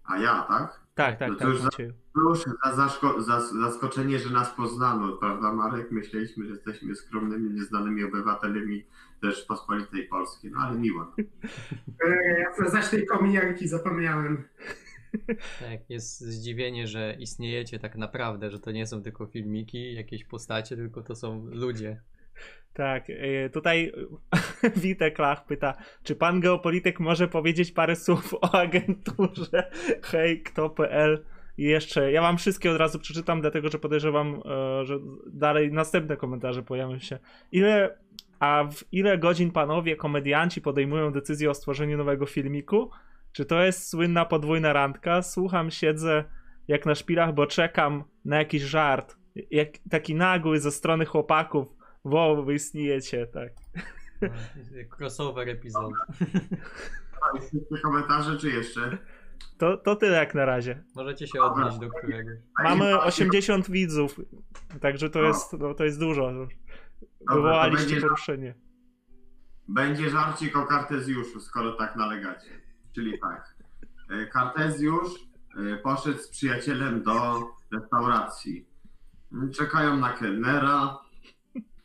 A 0.03 0.17
ja, 0.17 0.45
tak? 0.49 0.81
Tak, 0.95 1.19
tak, 1.19 1.29
no 1.29 1.35
tak. 1.35 1.47
Już 1.47 1.61
za, 1.61 1.69
już 2.15 2.45
za, 2.75 2.89
za, 3.21 3.39
zaskoczenie, 3.39 4.19
że 4.19 4.29
nas 4.29 4.49
poznano, 4.49 5.17
prawda 5.17 5.53
Marek? 5.53 5.91
Myśleliśmy, 5.91 6.45
że 6.45 6.51
jesteśmy 6.51 6.95
skromnymi, 6.95 7.49
nieznanymi 7.49 8.03
obywatelami 8.03 8.85
też 9.21 9.45
pospolitej 9.45 10.07
Polskiej, 10.07 10.51
no 10.51 10.59
ale 10.59 10.77
miło. 10.79 11.15
E, 12.05 12.39
ja 12.39 12.69
zaś 12.69 12.89
tej 12.89 13.05
kominiarki 13.05 13.67
zapomniałem. 13.67 14.43
Tak, 15.59 15.89
jest 15.89 16.19
zdziwienie, 16.19 16.87
że 16.87 17.15
istniejecie 17.19 17.79
tak 17.79 17.95
naprawdę, 17.95 18.51
że 18.51 18.59
to 18.59 18.71
nie 18.71 18.87
są 18.87 19.01
tylko 19.01 19.25
filmiki, 19.25 19.93
jakieś 19.93 20.25
postacie, 20.25 20.75
tylko 20.75 21.01
to 21.01 21.15
są 21.15 21.45
ludzie. 21.45 22.01
Tak, 22.73 23.09
y, 23.09 23.49
tutaj 23.53 23.91
Witek 24.83 25.19
Lach 25.19 25.45
pyta, 25.45 25.73
czy 26.03 26.15
pan 26.15 26.39
geopolityk 26.39 26.99
może 26.99 27.27
powiedzieć 27.27 27.71
parę 27.71 27.95
słów 27.95 28.33
o 28.33 28.55
agenturze 28.55 29.71
hej 30.01 30.43
kto.pl 30.43 31.25
i 31.57 31.63
jeszcze, 31.63 32.11
ja 32.11 32.21
wam 32.21 32.37
wszystkie 32.37 32.71
od 32.71 32.77
razu 32.77 32.99
przeczytam, 32.99 33.41
dlatego 33.41 33.69
że 33.69 33.79
podejrzewam, 33.79 34.41
e, 34.45 34.85
że 34.85 34.99
dalej 35.27 35.71
następne 35.71 36.17
komentarze 36.17 36.63
pojawią 36.63 36.99
się. 36.99 37.19
Ile, 37.51 37.97
a 38.39 38.63
w 38.71 38.83
ile 38.91 39.17
godzin 39.17 39.51
panowie 39.51 39.95
komedianci 39.95 40.61
podejmują 40.61 41.11
decyzję 41.11 41.49
o 41.49 41.53
stworzeniu 41.53 41.97
nowego 41.97 42.25
filmiku? 42.25 42.91
Czy 43.31 43.45
to 43.45 43.63
jest 43.63 43.89
słynna 43.89 44.25
podwójna 44.25 44.73
randka? 44.73 45.21
Słucham, 45.21 45.71
siedzę 45.71 46.23
jak 46.67 46.85
na 46.85 46.95
szpilach, 46.95 47.33
bo 47.33 47.47
czekam 47.47 48.03
na 48.25 48.37
jakiś 48.37 48.61
żart. 48.61 49.17
Jak, 49.51 49.69
taki 49.89 50.15
nagły 50.15 50.59
ze 50.59 50.71
strony 50.71 51.05
chłopaków 51.05 51.67
Wow, 52.03 52.45
wy 52.45 52.53
istniejecie, 52.53 53.27
tak. 53.27 53.51
No, 54.21 54.29
crossover 54.97 55.49
epizod. 55.49 55.93
Komentarze, 57.83 58.37
czy 58.37 58.49
jeszcze? 58.49 58.97
To, 59.57 59.77
to 59.77 59.95
tyle 59.95 60.17
jak 60.17 60.35
na 60.35 60.45
razie. 60.45 60.83
Możecie 60.95 61.27
się 61.27 61.41
odnieść 61.41 61.77
do 61.77 61.89
któregoś. 61.89 62.37
Mamy 62.63 63.01
80 63.01 63.71
widzów, 63.71 64.19
także 64.81 65.09
to 65.09 65.21
jest, 65.21 65.53
no, 65.53 65.73
to 65.73 65.83
jest 65.83 65.99
dużo. 65.99 66.47
Wywołaliście 67.29 67.87
będzie, 67.87 68.01
poruszenie. 68.01 68.55
Będzie 69.67 70.09
żarcik 70.09 70.57
o 70.57 70.65
Kartezjuszu, 70.65 71.39
skoro 71.39 71.71
tak 71.73 71.95
nalegacie. 71.95 72.61
Czyli 72.95 73.19
tak. 73.19 73.55
E, 74.09 74.25
Kartezjusz 74.25 75.11
e, 75.73 75.77
poszedł 75.77 76.19
z 76.19 76.29
przyjacielem 76.29 77.03
do 77.03 77.47
restauracji. 77.73 78.67
Czekają 79.53 79.97
na 79.97 80.13
kelnera, 80.13 80.97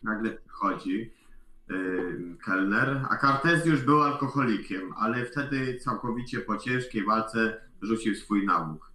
nagle 0.02 0.30
przychodzi 0.30 1.12
yy, 1.68 2.36
kelner, 2.44 3.06
a 3.10 3.16
Kartezjusz 3.16 3.82
był 3.82 4.02
alkoholikiem, 4.02 4.94
ale 4.96 5.24
wtedy 5.24 5.78
całkowicie 5.78 6.40
po 6.40 6.56
ciężkiej 6.56 7.04
walce 7.04 7.60
rzucił 7.82 8.14
swój 8.14 8.46
nałóg. 8.46 8.92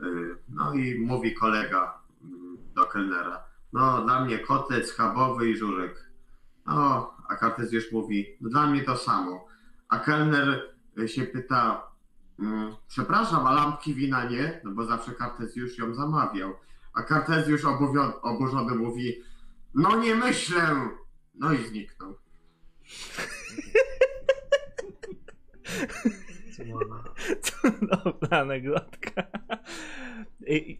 Yy, 0.00 0.38
no 0.48 0.74
i 0.74 0.98
mówi 1.00 1.34
kolega 1.34 1.98
mm, 2.22 2.58
do 2.74 2.84
kelnera, 2.84 3.44
no 3.72 4.02
dla 4.04 4.24
mnie 4.24 4.38
kotlet 4.38 4.88
schabowy 4.88 5.50
i 5.50 5.56
żurek. 5.56 6.10
No, 6.66 7.14
a 7.28 7.36
Kartezjusz 7.36 7.92
mówi, 7.92 8.26
no 8.40 8.50
dla 8.50 8.66
mnie 8.66 8.82
to 8.82 8.96
samo. 8.96 9.46
A 9.88 9.98
kelner 9.98 10.74
się 11.06 11.22
pyta, 11.22 11.90
mm, 12.38 12.74
przepraszam, 12.88 13.46
a 13.46 13.52
lampki 13.52 13.94
wina 13.94 14.24
nie? 14.24 14.60
No 14.64 14.70
bo 14.70 14.84
zawsze 14.84 15.12
Kartezjusz 15.12 15.78
ją 15.78 15.94
zamawiał. 15.94 16.54
A 16.94 17.02
Kartezjusz 17.02 17.64
oburzony 18.22 18.74
mówi, 18.74 19.22
no 19.74 19.96
nie 19.96 20.14
myślę. 20.14 20.88
No 21.34 21.52
i 21.52 21.58
zniknął. 21.58 22.14
Dobra 28.04 28.38
anegdotka. 28.38 29.22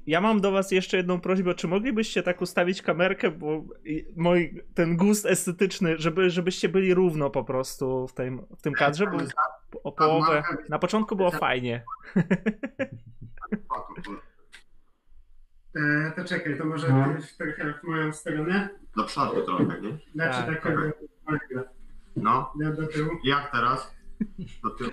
Ja 0.07 0.21
mam 0.21 0.41
do 0.41 0.53
was 0.53 0.71
jeszcze 0.71 0.97
jedną 0.97 1.21
prośbę, 1.21 1.55
czy 1.55 1.69
moglibyście 1.69 2.23
tak 2.23 2.43
ustawić 2.43 2.83
kamerkę, 2.83 3.31
bo 3.31 3.65
mój 4.17 4.63
ten 4.75 4.97
gust 4.97 5.27
estetyczny, 5.27 5.95
żeby, 5.99 6.31
żebyście 6.31 6.69
byli 6.69 6.95
równo 6.95 7.31
po 7.31 7.45
prostu 7.45 8.09
w 8.09 8.15
tym, 8.15 8.47
w 8.59 8.63
tym 8.63 8.73
kadrze, 8.73 9.07
bo 9.07 9.19
o 9.85 9.93
połowę, 9.93 10.43
na 10.69 10.79
początku 10.79 11.17
było 11.17 11.31
fajnie. 11.31 11.85
E, 15.77 16.13
to 16.17 16.25
czekaj, 16.25 16.59
to 16.59 16.65
może 16.65 16.89
no. 16.89 17.07
trochę 17.39 17.75
w 17.81 17.83
moją 17.83 18.13
stronę. 18.13 18.69
Do 18.97 19.05
przodu 19.05 19.43
trochę, 19.43 19.81
nie? 19.81 19.99
Znaczy 20.15 20.39
tak, 20.47 20.63
tak, 20.63 20.75
tak. 21.27 21.69
No. 22.17 22.53
Do 22.77 22.87
tyłu. 22.87 23.11
Jak 23.25 23.53
teraz? 23.53 23.95
Do 24.63 24.71
tyłu. 24.71 24.91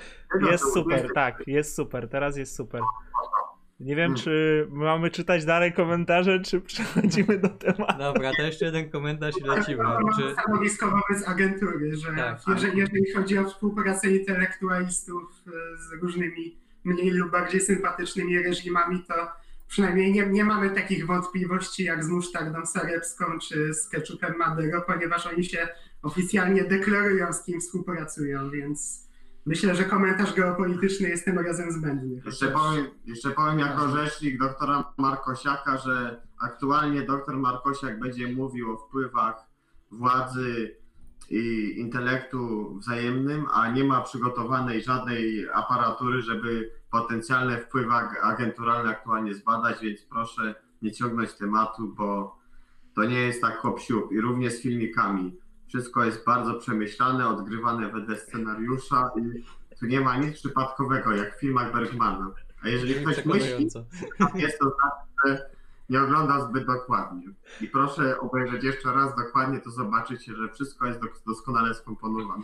Jest 0.51 0.73
super, 0.73 1.07
tak, 1.13 1.43
jest 1.47 1.75
super, 1.75 2.09
teraz 2.09 2.37
jest 2.37 2.55
super. 2.55 2.81
Nie 3.79 3.95
wiem, 3.95 4.15
hmm. 4.15 4.23
czy 4.23 4.67
mamy 4.71 5.11
czytać 5.11 5.45
dalej 5.45 5.73
komentarze, 5.73 6.39
czy 6.39 6.61
przechodzimy 6.61 7.37
do 7.37 7.49
tematu. 7.49 7.97
Dobra, 7.97 8.31
to 8.37 8.41
jeszcze 8.41 8.65
jeden 8.65 8.89
komentarz 8.89 9.35
i 9.37 9.43
lecimy. 9.43 9.83
Czy... 10.19 10.31
Stanowisko 10.33 10.87
wobec 10.87 11.27
agentury, 11.27 11.97
że 11.97 12.13
tak. 12.15 12.39
jeżeli, 12.47 12.77
jeżeli 12.77 13.13
chodzi 13.13 13.37
o 13.37 13.45
współpracę 13.45 14.11
intelektualistów 14.11 15.23
e, 15.47 15.51
z 15.77 16.01
różnymi 16.01 16.57
mniej 16.83 17.11
lub 17.11 17.31
bardziej 17.31 17.61
sympatycznymi 17.61 18.43
reżimami, 18.43 19.03
to 19.07 19.40
przynajmniej 19.71 20.13
nie, 20.13 20.27
nie 20.27 20.45
mamy 20.45 20.69
takich 20.69 21.07
wątpliwości 21.07 21.83
jak 21.83 22.03
z 22.03 22.09
musztardą 22.09 22.65
sarepską 22.65 23.25
czy 23.39 23.73
z 23.73 23.89
ketchupem 23.89 24.37
Madero, 24.37 24.81
ponieważ 24.81 25.27
oni 25.27 25.43
się 25.43 25.67
oficjalnie 26.01 26.63
deklarują, 26.63 27.33
z 27.33 27.43
kim 27.43 27.61
współpracują, 27.61 28.49
więc 28.49 29.07
myślę, 29.45 29.75
że 29.75 29.83
komentarz 29.83 30.33
geopolityczny 30.33 31.09
jest 31.09 31.25
tym 31.25 31.39
razem 31.39 31.71
zbędny. 31.71 32.21
Jeszcze 32.25 32.47
powiem, 32.47 32.85
jeszcze 33.05 33.29
powiem 33.29 33.59
jako 33.59 33.89
rzecznik 33.89 34.39
doktora 34.39 34.93
Markosiaka, 34.97 35.77
że 35.77 36.21
aktualnie 36.41 37.01
doktor 37.01 37.37
Markosiak 37.37 37.99
będzie 37.99 38.27
mówił 38.27 38.71
o 38.71 38.77
wpływach 38.77 39.35
władzy 39.91 40.75
i 41.29 41.73
intelektu 41.77 42.75
wzajemnym, 42.79 43.45
a 43.53 43.71
nie 43.71 43.83
ma 43.83 44.01
przygotowanej 44.01 44.83
żadnej 44.83 45.47
aparatury, 45.53 46.21
żeby 46.21 46.80
potencjalne 46.91 47.57
wpływy 47.57 47.93
agenturalne 48.21 48.89
aktualnie 48.89 49.33
zbadać, 49.33 49.81
więc 49.81 50.01
proszę 50.01 50.55
nie 50.81 50.91
ciągnąć 50.91 51.33
tematu, 51.33 51.87
bo 51.87 52.39
to 52.95 53.03
nie 53.03 53.19
jest 53.19 53.41
tak 53.41 53.57
hop 53.57 53.79
I 54.11 54.21
również 54.21 54.53
z 54.53 54.61
filmikami. 54.61 55.37
Wszystko 55.67 56.05
jest 56.05 56.25
bardzo 56.25 56.53
przemyślane, 56.53 57.27
odgrywane 57.27 57.89
wedle 57.89 58.17
scenariusza 58.17 59.11
i 59.17 59.43
tu 59.79 59.85
nie 59.85 60.01
ma 60.01 60.17
nic 60.17 60.33
przypadkowego, 60.33 61.15
jak 61.15 61.37
w 61.37 61.39
filmach 61.39 61.73
Bergmana. 61.73 62.31
A 62.63 62.69
jeżeli 62.69 62.95
ktoś 62.95 63.25
myśli, 63.25 63.67
jest 64.35 64.59
to 64.59 64.65
znaczy, 64.65 65.07
że 65.25 65.49
nie 65.89 66.01
ogląda 66.01 66.47
zbyt 66.49 66.65
dokładnie. 66.65 67.27
I 67.61 67.67
proszę 67.67 68.19
obejrzeć 68.19 68.63
jeszcze 68.63 68.93
raz 68.93 69.15
dokładnie, 69.15 69.59
to 69.59 69.71
zobaczycie, 69.71 70.35
że 70.35 70.49
wszystko 70.49 70.85
jest 70.85 70.99
doskonale 71.27 71.73
skomponowane. 71.73 72.43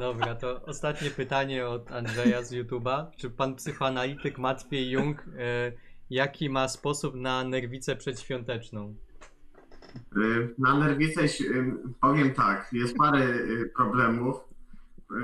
Dobra, 0.00 0.34
to 0.34 0.62
ostatnie 0.66 1.10
pytanie 1.10 1.66
od 1.66 1.92
Andrzeja 1.92 2.42
z 2.42 2.52
YouTube'a. 2.52 3.06
Czy 3.16 3.30
pan 3.30 3.54
psychoanalityk 3.54 4.38
Matwiej 4.38 4.90
Jung, 4.90 5.24
e, 5.38 5.72
jaki 6.10 6.50
ma 6.50 6.68
sposób 6.68 7.14
na 7.14 7.44
nerwicę 7.44 7.96
przedświąteczną? 7.96 8.94
Y, 10.16 10.54
na 10.58 10.78
nerwicę 10.78 11.20
powiem 12.00 12.34
tak, 12.34 12.68
jest 12.72 12.96
parę 12.96 13.24
y, 13.24 13.72
problemów. 13.76 14.36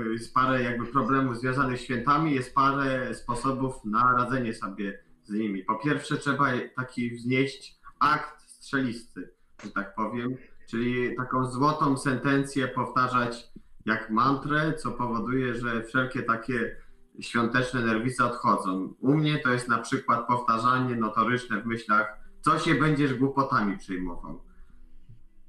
y, 0.07 0.13
jest 0.13 0.33
parę 0.33 0.63
jakby 0.63 0.85
problemów 0.85 1.39
związanych 1.39 1.79
z 1.79 1.81
świętami, 1.81 2.35
jest 2.35 2.55
parę 2.55 3.15
sposobów 3.15 3.85
na 3.85 4.15
radzenie 4.17 4.53
sobie 4.53 4.99
z 5.23 5.31
nimi. 5.31 5.63
Po 5.63 5.75
pierwsze 5.75 6.17
trzeba 6.17 6.45
taki 6.75 7.11
wznieść 7.11 7.79
akt 7.99 8.41
strzelisty, 8.49 9.29
że 9.63 9.71
tak 9.71 9.95
powiem, 9.95 10.35
czyli 10.69 11.15
taką 11.15 11.45
złotą 11.51 11.97
sentencję 11.97 12.67
powtarzać 12.67 13.48
jak 13.89 14.09
mantrę, 14.09 14.73
co 14.73 14.91
powoduje, 14.91 15.55
że 15.55 15.83
wszelkie 15.83 16.23
takie 16.23 16.75
świąteczne 17.19 17.81
nerwice 17.81 18.25
odchodzą. 18.25 18.93
U 18.99 19.15
mnie 19.15 19.39
to 19.39 19.49
jest 19.53 19.67
na 19.67 19.77
przykład 19.77 20.27
powtarzanie 20.27 20.95
notoryczne 20.95 21.61
w 21.61 21.65
myślach, 21.65 22.17
co 22.41 22.59
się 22.59 22.75
będziesz 22.75 23.13
głupotami 23.13 23.77
przyjmował. 23.77 24.43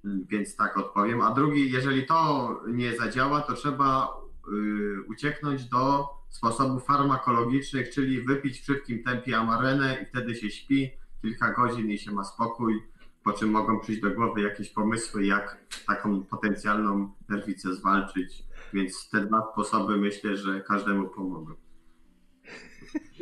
Więc 0.05 0.57
tak 0.57 0.77
odpowiem. 0.77 1.21
A 1.21 1.35
drugi, 1.35 1.71
jeżeli 1.71 2.07
to 2.07 2.61
nie 2.69 2.97
zadziała, 2.97 3.41
to 3.41 3.53
trzeba 3.53 4.09
y, 4.49 5.03
ucieknąć 5.09 5.65
do 5.65 6.09
sposobów 6.31 6.85
farmakologicznych, 6.85 7.91
czyli 7.91 8.23
wypić 8.23 8.61
w 8.61 8.65
szybkim 8.65 9.03
tempie 9.03 9.39
amarenę 9.39 9.97
i 10.03 10.07
wtedy 10.07 10.35
się 10.35 10.51
śpi 10.51 10.91
kilka 11.23 11.53
godzin 11.53 11.91
i 11.91 11.99
się 11.99 12.13
ma 12.13 12.25
spokój, 12.25 12.83
po 13.25 13.33
czym 13.33 13.51
mogą 13.51 13.81
przyjść 13.81 14.01
do 14.03 14.11
głowy 14.11 14.41
jakieś 14.41 14.71
pomysły, 14.71 15.27
jak 15.27 15.59
taką 15.87 16.25
potencjalną 16.25 17.13
nerwicę 17.29 17.75
zwalczyć. 17.75 18.43
Więc 18.73 19.09
te 19.11 19.21
dwa 19.21 19.49
sposoby 19.53 19.97
myślę, 19.97 20.37
że 20.37 20.61
każdemu 20.61 21.09
pomogą. 21.09 21.55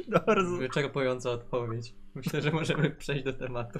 Bardzo. 0.26 0.56
Wyczerpująca 0.56 1.30
odpowiedź. 1.30 1.94
Myślę, 2.14 2.42
że 2.42 2.50
możemy 2.50 2.90
przejść 2.90 3.24
do 3.24 3.32
tematu. 3.32 3.78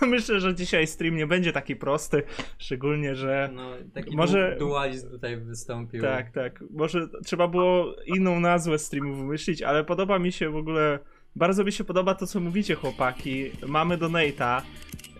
Ja 0.00 0.06
myślę, 0.14 0.40
że 0.40 0.54
dzisiaj 0.54 0.86
stream 0.86 1.16
nie 1.16 1.26
będzie 1.26 1.52
taki 1.52 1.76
prosty, 1.76 2.22
szczególnie, 2.58 3.14
że 3.14 3.50
No, 3.52 3.70
taki 3.94 4.16
Może- 4.16 4.38
Może... 4.44 4.56
dualizm 4.58 5.10
tutaj 5.10 5.36
wystąpił. 5.40 6.02
tak, 6.02 6.30
tak. 6.30 6.64
Może 6.70 7.08
trzeba 7.24 7.48
było 7.48 7.94
inną 8.06 8.40
nazwę 8.40 8.78
streamu 8.78 9.14
wymyślić, 9.16 9.62
ale 9.62 9.84
podoba 9.84 10.18
mi 10.18 10.32
się 10.32 10.50
w 10.50 10.56
ogóle. 10.56 10.98
Bardzo 11.36 11.64
mi 11.64 11.72
się 11.72 11.84
podoba 11.84 12.14
to, 12.14 12.26
co 12.26 12.40
mówicie, 12.40 12.74
chłopaki. 12.74 13.50
Mamy 13.66 13.98
donate'a. 13.98 14.62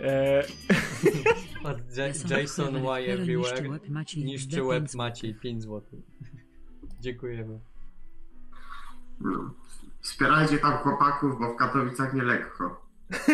E, 0.00 0.44
Od 1.64 1.96
Ja- 1.96 2.38
Jason 2.40 2.76
Y 2.76 3.12
Everywhere 3.12 3.78
niszczy 4.16 4.62
łeb 4.62 4.94
Maciej 4.94 5.34
5 5.34 5.62
zł. 5.62 5.82
Dziękujemy. 7.00 7.60
Wspierajcie 10.00 10.58
tam 10.58 10.78
chłopaków, 10.78 11.38
bo 11.40 11.54
w 11.54 11.56
Katowicach 11.56 12.14
nie 12.14 12.22
lekko. 12.22 12.86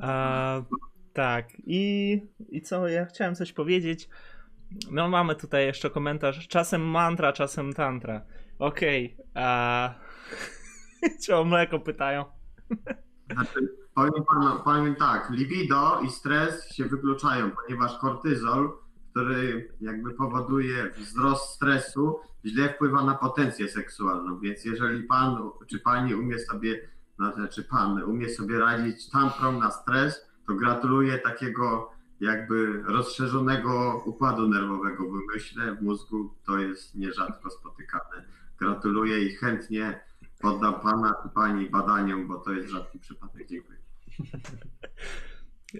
A, 0.00 0.62
tak, 1.12 1.48
i, 1.66 2.20
i 2.48 2.62
co? 2.62 2.88
Ja 2.88 3.04
chciałem 3.06 3.34
coś 3.34 3.52
powiedzieć. 3.52 4.08
No, 4.90 5.08
mamy 5.08 5.34
tutaj 5.34 5.64
jeszcze 5.66 5.90
komentarz. 5.90 6.48
Czasem 6.48 6.82
mantra, 6.82 7.32
czasem 7.32 7.72
tantra. 7.72 8.22
Okej. 8.58 9.16
a 9.34 9.94
Czy 11.24 11.36
o 11.36 11.44
mleko 11.44 11.80
pytają? 11.80 12.24
Znaczy, 13.32 13.76
powiem, 13.94 14.24
panu, 14.32 14.60
powiem 14.64 14.94
tak, 14.96 15.30
libido 15.30 16.00
i 16.00 16.10
stres 16.10 16.72
się 16.72 16.84
wykluczają, 16.84 17.50
ponieważ 17.50 17.98
kortyzol, 17.98 18.72
który 19.10 19.68
jakby 19.80 20.14
powoduje 20.14 20.90
wzrost 20.90 21.54
stresu, 21.54 22.20
źle 22.44 22.68
wpływa 22.68 23.04
na 23.04 23.14
potencję 23.14 23.68
seksualną. 23.68 24.38
Więc 24.38 24.64
jeżeli 24.64 25.02
pan 25.02 25.50
czy 25.66 25.78
pani 25.78 26.14
umie 26.14 26.38
sobie, 26.38 26.88
no, 27.18 27.32
znaczy 27.32 27.64
pan 27.64 28.02
umie 28.02 28.28
sobie 28.28 28.58
radzić 28.58 29.10
tantrą 29.10 29.60
na 29.60 29.70
stres, 29.70 30.26
to 30.46 30.54
gratuluję 30.54 31.18
takiego 31.18 31.90
jakby 32.20 32.82
rozszerzonego 32.82 34.02
układu 34.06 34.48
nerwowego 34.48 35.04
w 35.04 35.12
umyśle, 35.12 35.74
w 35.74 35.82
mózgu. 35.82 36.34
To 36.46 36.58
jest 36.58 36.94
nierzadko 36.94 37.50
spotykane. 37.50 38.24
Gratuluję 38.58 39.18
i 39.18 39.34
chętnie 39.34 40.00
poddam 40.44 40.80
pana 40.80 41.14
czy 41.22 41.28
pani 41.28 41.70
badaniom, 41.70 42.28
bo 42.28 42.38
to 42.38 42.52
jest 42.52 42.68
rzadki 42.68 42.98
przypadek. 42.98 43.48
Dziękuję. 43.48 43.78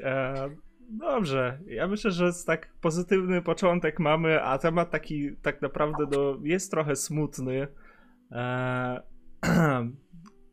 E, 0.02 0.50
dobrze. 0.90 1.58
Ja 1.66 1.88
myślę, 1.88 2.10
że 2.10 2.32
z 2.32 2.44
tak 2.44 2.72
pozytywny 2.80 3.42
początek 3.42 4.00
mamy, 4.00 4.42
a 4.42 4.58
temat 4.58 4.90
taki 4.90 5.36
tak 5.36 5.62
naprawdę 5.62 6.06
do, 6.06 6.38
jest 6.42 6.70
trochę 6.70 6.96
smutny. 6.96 7.68
E, 8.32 9.02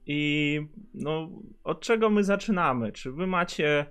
I 0.06 0.62
no, 0.94 1.30
od 1.64 1.82
czego 1.82 2.10
my 2.10 2.24
zaczynamy? 2.24 2.92
Czy 2.92 3.12
wy 3.12 3.28
macie 3.28 3.86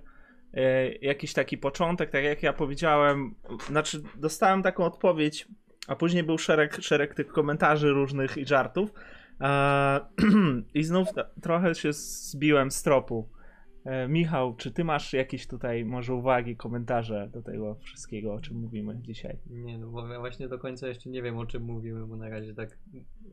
e, 0.53 0.91
jakiś 0.91 1.33
taki 1.33 1.57
początek, 1.57 2.09
tak 2.09 2.23
jak 2.23 2.43
ja 2.43 2.53
powiedziałem? 2.53 3.35
Znaczy, 3.67 4.03
dostałem 4.15 4.63
taką 4.63 4.85
odpowiedź, 4.85 5.47
a 5.87 5.95
później 5.95 6.23
był 6.23 6.37
szereg, 6.37 6.77
szereg 6.81 7.15
tych 7.15 7.27
komentarzy 7.27 7.89
różnych 7.89 8.37
i 8.37 8.45
żartów. 8.45 8.93
E, 9.41 9.99
I 10.73 10.83
znów 10.83 11.07
trochę 11.41 11.75
się 11.75 11.93
zbiłem 11.93 12.71
z 12.71 12.83
tropu. 12.83 13.29
E, 13.85 14.07
Michał, 14.07 14.55
czy 14.55 14.71
ty 14.71 14.83
masz 14.83 15.13
jakieś 15.13 15.47
tutaj 15.47 15.85
może 15.85 16.13
uwagi, 16.13 16.55
komentarze 16.57 17.29
do 17.33 17.41
tego 17.41 17.75
wszystkiego, 17.75 18.33
o 18.33 18.39
czym 18.41 18.57
mówimy 18.57 18.99
dzisiaj? 19.01 19.37
Nie, 19.49 19.77
no 19.77 19.87
bo 19.87 20.07
ja 20.07 20.19
właśnie 20.19 20.47
do 20.47 20.59
końca 20.59 20.87
jeszcze 20.87 21.09
nie 21.09 21.21
wiem 21.21 21.37
o 21.37 21.45
czym 21.45 21.63
mówimy, 21.63 22.07
bo 22.07 22.15
na 22.15 22.29
razie 22.29 22.53
tak 22.53 22.77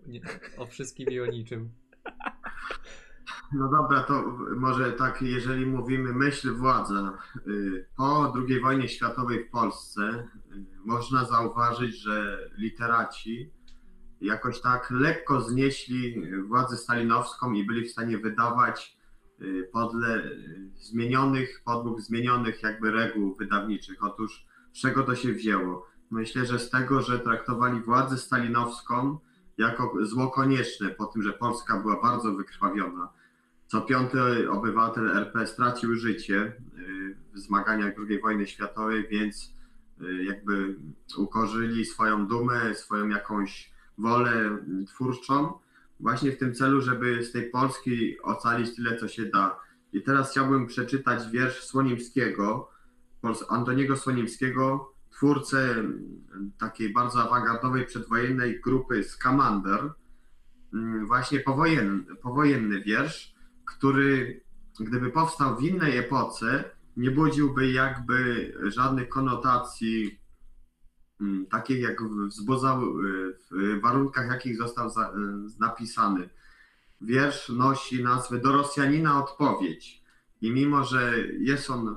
nie, 0.07 0.21
o 0.59 0.67
wszystkim 0.67 1.09
i 1.11 1.21
o 1.21 1.27
niczym. 1.27 1.71
No 3.53 3.71
dobra, 3.71 4.03
to 4.03 4.23
może 4.57 4.93
tak, 4.93 5.23
jeżeli 5.23 5.67
mówimy 5.67 6.13
myśl 6.13 6.55
władza. 6.55 7.19
y, 7.47 7.87
Po 7.97 8.35
II 8.49 8.61
wojnie 8.61 8.89
światowej 8.89 9.45
w 9.45 9.51
Polsce 9.51 10.03
y, 10.03 10.27
można 10.85 11.25
zauważyć, 11.25 12.03
że 12.03 12.39
literaci 12.59 13.51
jakoś 14.21 14.61
tak 14.61 14.91
lekko 14.91 15.41
znieśli 15.41 16.23
władzę 16.43 16.77
stalinowską 16.77 17.53
i 17.53 17.65
byli 17.65 17.85
w 17.85 17.91
stanie 17.91 18.19
wydawać 18.19 18.97
y, 19.41 19.69
podle 19.73 20.25
y, 20.25 20.71
zmienionych, 20.77 21.63
podług 21.65 22.01
zmienionych 22.01 22.63
jakby 22.63 22.91
reguł 22.91 23.35
wydawniczych. 23.35 24.05
Otóż 24.05 24.47
z 24.73 24.81
czego 24.81 25.03
to 25.03 25.15
się 25.15 25.33
wzięło? 25.33 25.87
Myślę, 26.11 26.47
że 26.47 26.59
z 26.59 26.71
tego, 26.71 27.03
że 27.03 27.19
traktowali 27.19 27.81
władzę 27.81 28.19
stalinowską 28.19 29.19
jako 29.59 29.95
zło 30.03 30.31
konieczne 30.31 30.89
po 30.89 31.07
tym, 31.07 31.23
że 31.23 31.33
Polska 31.33 31.81
była 31.81 32.03
bardzo 32.03 32.35
wykrwawiona. 32.35 33.09
Co 33.67 33.81
piąty 33.81 34.51
obywatel 34.51 35.17
RP 35.17 35.47
stracił 35.47 35.95
życie 35.95 36.37
y, 36.79 37.17
w 37.35 37.39
zmaganiach 37.39 37.95
II 38.09 38.21
wojny 38.21 38.47
światowej, 38.47 39.09
więc 39.11 39.59
jakby 40.25 40.77
ukorzyli 41.17 41.85
swoją 41.85 42.27
dumę, 42.27 42.75
swoją 42.75 43.09
jakąś 43.09 43.71
wolę 43.99 44.59
twórczą 44.87 45.53
właśnie 46.01 46.33
w 46.33 46.39
tym 46.39 46.55
celu, 46.55 46.81
żeby 46.81 47.25
z 47.25 47.33
tej 47.33 47.51
Polski 47.51 48.23
ocalić 48.23 48.77
tyle, 48.77 48.97
co 48.97 49.09
się 49.09 49.25
da. 49.25 49.61
I 49.93 50.03
teraz 50.03 50.31
chciałbym 50.31 50.67
przeczytać 50.67 51.31
wiersz 51.31 51.65
Słonimskiego, 51.65 52.71
Antoniego 53.49 53.97
Słonimskiego, 53.97 54.93
twórcę 55.11 55.75
takiej 56.59 56.93
bardzo 56.93 57.23
awangardowej 57.23 57.87
przedwojennej 57.87 58.61
grupy 58.61 59.05
Scamander, 59.05 59.91
Mm, 60.73 61.07
właśnie 61.07 61.41
powojenny, 61.41 62.17
powojenny 62.23 62.81
wiersz, 62.81 63.35
który 63.65 64.41
gdyby 64.81 65.11
powstał 65.11 65.57
w 65.57 65.63
innej 65.63 65.97
epoce, 65.97 66.65
nie 66.97 67.11
budziłby 67.11 67.73
jakby 67.73 68.53
żadnych 68.67 69.09
konotacji 69.09 70.18
takich, 71.51 71.81
jak 71.81 72.03
wzbudzał 72.03 72.83
y, 72.83 73.35
w 73.51 73.81
warunkach, 73.81 74.29
jakich 74.29 74.57
został 74.57 74.91
za, 74.91 75.09
y, 75.09 75.13
napisany. 75.61 76.29
Wiersz 77.01 77.49
nosi 77.49 78.03
nazwę 78.03 78.39
Do 78.39 78.53
Rosjanina 78.53 79.25
odpowiedź. 79.25 80.03
I 80.41 80.51
mimo, 80.51 80.85
że 80.85 81.15
jest 81.39 81.71
on 81.71 81.89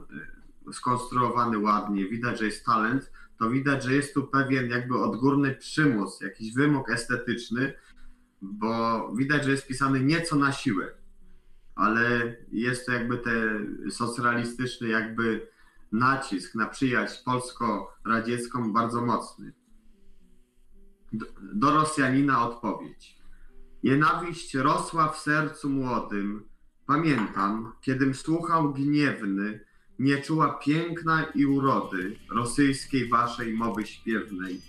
y, 0.70 0.74
skonstruowany 0.74 1.60
ładnie, 1.60 2.08
widać, 2.08 2.40
że 2.40 2.46
jest 2.46 2.66
talent, 2.66 3.12
to 3.40 3.50
widać, 3.50 3.84
że 3.84 3.94
jest 3.94 4.14
tu 4.14 4.28
pewien 4.28 4.70
jakby 4.70 4.98
odgórny 4.98 5.56
przymus, 5.56 6.22
jakiś 6.22 6.54
wymóg 6.54 6.92
estetyczny, 6.92 7.74
bo 8.42 9.12
widać, 9.16 9.46
że 9.46 9.52
jest 9.52 9.68
pisany 9.68 10.00
nieco 10.00 10.36
na 10.36 10.52
siłę, 10.52 10.94
ale 11.76 12.36
jest 12.52 12.86
to 12.86 12.92
jakby 12.92 13.18
ten 13.18 13.78
socrealistyczny 13.92 14.88
jakby 14.88 15.51
nacisk 15.92 16.56
na 16.56 16.66
przyjaźń 16.66 17.24
polsko-radziecką 17.26 18.74
bardzo 18.74 19.06
mocny. 19.06 19.54
Do, 21.54 21.72
Rosjanina 21.72 22.48
odpowiedź. 22.48 23.22
Nienawiść 23.84 24.56
rosła 24.56 25.08
w 25.08 25.18
sercu 25.18 25.70
młodym. 25.70 26.44
Pamiętam, 26.86 27.74
kiedym 27.82 28.14
słuchał 28.14 28.74
gniewny, 28.74 29.66
nie 30.00 30.22
czuła 30.22 30.54
piękna 30.54 31.24
i 31.24 31.46
urody 31.46 32.16
rosyjskiej 32.30 33.10
waszej 33.10 33.54
mowy 33.54 33.86
śpiewnej. 33.86 34.62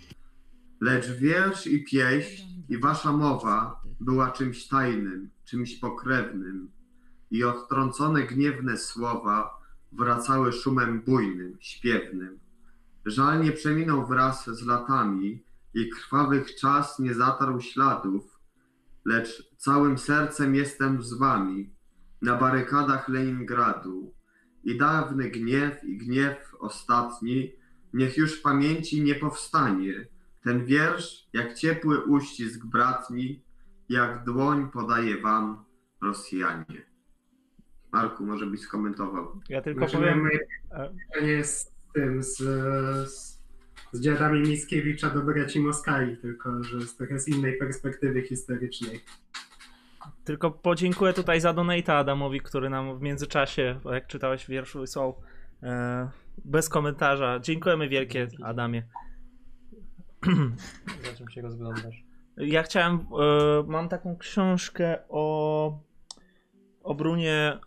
Lecz 0.80 1.10
wiersz 1.10 1.66
i 1.66 1.84
pieśń 1.84 2.44
i 2.68 2.78
wasza 2.78 3.12
mowa 3.12 3.82
była 4.00 4.30
czymś 4.30 4.68
tajnym, 4.68 5.30
czymś 5.44 5.74
pokrewnym 5.74 6.70
i 7.30 7.44
odtrącone 7.44 8.22
gniewne 8.22 8.76
słowa 8.76 9.61
wracały 9.92 10.52
szumem 10.52 11.02
bujnym, 11.02 11.56
śpiewnym. 11.60 12.38
Żal 13.06 13.44
nie 13.44 13.52
przeminął 13.52 14.06
wraz 14.06 14.46
z 14.46 14.66
latami 14.66 15.44
i 15.74 15.88
krwawych 15.88 16.54
czas 16.54 16.98
nie 16.98 17.14
zatarł 17.14 17.60
śladów, 17.60 18.40
lecz 19.04 19.54
całym 19.56 19.98
sercem 19.98 20.54
jestem 20.54 21.02
z 21.02 21.14
wami 21.14 21.70
na 22.22 22.36
barykadach 22.36 23.08
Leningradu. 23.08 24.14
I 24.64 24.78
dawny 24.78 25.30
gniew 25.30 25.84
i 25.84 25.98
gniew 25.98 26.54
ostatni, 26.58 27.52
niech 27.92 28.16
już 28.16 28.38
w 28.38 28.42
pamięci 28.42 29.02
nie 29.02 29.14
powstanie. 29.14 30.06
Ten 30.44 30.64
wiersz, 30.64 31.28
jak 31.32 31.54
ciepły 31.54 32.04
uścisk 32.04 32.66
bratni, 32.66 33.42
jak 33.88 34.24
dłoń 34.24 34.70
podaje 34.70 35.20
wam 35.20 35.64
Rosjanie. 36.02 36.91
Marku, 37.92 38.26
może 38.26 38.46
byś 38.46 38.60
skomentował. 38.60 39.40
Ja 39.48 39.62
tylko 39.62 39.80
Znaczy, 39.80 39.96
powiem. 39.96 40.20
moje 40.20 40.38
e, 40.70 40.90
pytanie 41.08 41.32
jest 41.32 41.60
z 41.60 41.92
tym, 41.92 42.22
z, 42.22 42.36
z, 43.08 43.40
z 43.92 44.00
dziadami 44.00 44.40
Mickiewicza 44.40 45.10
do 45.10 45.22
braci 45.22 45.60
Moskali, 45.60 46.16
tylko 46.16 46.64
że 46.64 46.80
z 46.80 46.96
trochę 46.96 47.18
z 47.18 47.28
innej 47.28 47.58
perspektywy 47.58 48.22
historycznej. 48.22 49.00
Tylko 50.24 50.50
podziękuję 50.50 51.12
tutaj 51.12 51.40
za 51.40 51.52
donata 51.52 51.94
Adamowi, 51.96 52.40
który 52.40 52.70
nam 52.70 52.98
w 52.98 53.02
międzyczasie, 53.02 53.80
jak 53.92 54.06
czytałeś 54.06 54.46
wiersz, 54.48 54.74
wysłał 54.76 55.14
e, 55.62 56.10
bez 56.44 56.68
komentarza. 56.68 57.38
Dziękujemy 57.40 57.88
wielkie, 57.88 58.28
Adamie. 58.42 58.82
Za 61.06 61.16
czym 61.18 61.30
się 61.30 61.42
rozglądasz? 61.42 62.04
Ja 62.36 62.62
chciałem, 62.62 62.94
e, 62.94 63.64
mam 63.66 63.88
taką 63.88 64.16
książkę 64.16 64.98
o 65.08 65.78
o 66.84 66.94
Brunie, 66.94 67.58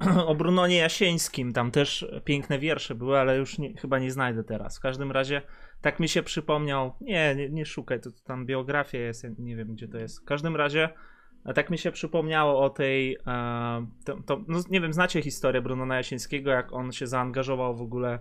o 0.26 0.34
Brunonie 0.34 0.76
Jasieńskim, 0.76 1.52
tam 1.52 1.70
też 1.70 2.06
piękne 2.24 2.58
wiersze 2.58 2.94
były, 2.94 3.18
ale 3.18 3.36
już 3.36 3.58
nie, 3.58 3.76
chyba 3.76 3.98
nie 3.98 4.10
znajdę 4.10 4.44
teraz. 4.44 4.78
W 4.78 4.80
każdym 4.80 5.12
razie 5.12 5.42
tak 5.80 6.00
mi 6.00 6.08
się 6.08 6.22
przypomniał, 6.22 6.92
nie, 7.00 7.34
nie, 7.34 7.48
nie 7.48 7.66
szukaj, 7.66 8.00
to, 8.00 8.10
to 8.10 8.20
tam 8.24 8.46
biografia 8.46 8.98
jest, 8.98 9.24
ja 9.24 9.30
nie 9.38 9.56
wiem 9.56 9.74
gdzie 9.74 9.88
to 9.88 9.98
jest. 9.98 10.20
W 10.20 10.24
każdym 10.24 10.56
razie 10.56 10.88
a 11.44 11.52
tak 11.52 11.70
mi 11.70 11.78
się 11.78 11.92
przypomniało 11.92 12.60
o 12.60 12.70
tej, 12.70 13.16
e, 13.26 13.86
to, 14.04 14.16
to, 14.26 14.44
no 14.48 14.60
nie 14.70 14.80
wiem, 14.80 14.92
znacie 14.92 15.22
historię 15.22 15.62
Brunona 15.62 15.96
Jasińskiego, 15.96 16.50
jak 16.50 16.72
on 16.72 16.92
się 16.92 17.06
zaangażował 17.06 17.76
w 17.76 17.82
ogóle 17.82 18.18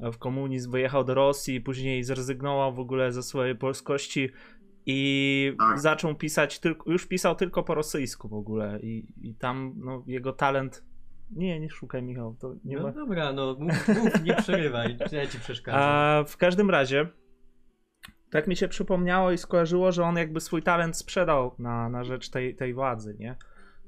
w 0.00 0.18
komunizm, 0.18 0.70
wyjechał 0.70 1.04
do 1.04 1.14
Rosji, 1.14 1.60
później 1.60 2.04
zrezygnował 2.04 2.74
w 2.74 2.78
ogóle 2.78 3.12
ze 3.12 3.22
swojej 3.22 3.56
polskości 3.56 4.30
i 4.86 5.52
Tak. 5.58 5.80
zaczął 5.80 6.14
pisać 6.14 6.58
tylko, 6.58 6.90
już 6.90 7.06
pisał 7.06 7.34
tylko 7.34 7.62
po 7.62 7.74
rosyjsku 7.74 8.28
w 8.28 8.34
ogóle 8.34 8.80
i, 8.82 9.06
i 9.22 9.34
tam 9.34 9.74
no, 9.76 10.02
jego 10.06 10.32
talent, 10.32 10.84
nie, 11.30 11.60
nie 11.60 11.70
szukaj 11.70 12.02
Michał, 12.02 12.36
to 12.40 12.54
nie 12.64 12.76
No 12.76 12.82
ma... 12.82 12.92
dobra, 12.92 13.32
no 13.32 13.56
mów, 13.58 13.88
mów 13.88 14.22
nie 14.24 14.34
przerywaj, 14.34 14.96
ja 15.12 15.26
ci 15.26 15.38
przeszkadzam. 15.38 15.80
A 15.82 16.24
w 16.28 16.36
każdym 16.36 16.70
razie, 16.70 17.08
tak 18.30 18.46
mi 18.46 18.56
się 18.56 18.68
przypomniało 18.68 19.32
i 19.32 19.38
skojarzyło, 19.38 19.92
że 19.92 20.04
on 20.04 20.16
jakby 20.16 20.40
swój 20.40 20.62
talent 20.62 20.96
sprzedał 20.96 21.54
na, 21.58 21.88
na 21.88 22.04
rzecz 22.04 22.30
tej, 22.30 22.56
tej 22.56 22.74
władzy, 22.74 23.16
nie? 23.18 23.36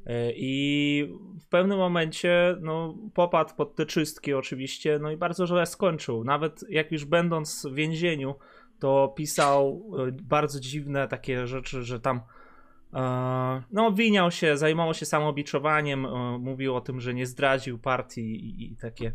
E, 0.06 0.32
I 0.32 1.14
w 1.40 1.48
pewnym 1.48 1.78
momencie 1.78 2.56
no, 2.60 2.94
popadł 3.14 3.54
pod 3.54 3.76
te 3.76 3.86
czystki 3.86 4.34
oczywiście, 4.34 4.98
no 4.98 5.10
i 5.10 5.16
bardzo 5.16 5.46
źle 5.46 5.66
skończył. 5.66 6.24
Nawet 6.24 6.64
jak 6.68 6.92
już 6.92 7.04
będąc 7.04 7.66
w 7.66 7.74
więzieniu, 7.74 8.34
to 8.80 9.14
pisał 9.16 9.90
e, 10.08 10.12
bardzo 10.22 10.60
dziwne 10.60 11.08
takie 11.08 11.46
rzeczy, 11.46 11.82
że 11.82 12.00
tam 12.00 12.20
no 13.72 13.86
obwiniał 13.86 14.30
się, 14.30 14.56
zajmował 14.56 14.94
się 14.94 15.06
samobiczowaniem, 15.06 16.06
e, 16.06 16.38
mówił 16.38 16.76
o 16.76 16.80
tym, 16.80 17.00
że 17.00 17.14
nie 17.14 17.26
zdradził 17.26 17.78
partii 17.78 18.34
i, 18.34 18.72
i 18.72 18.76
takie 18.76 19.12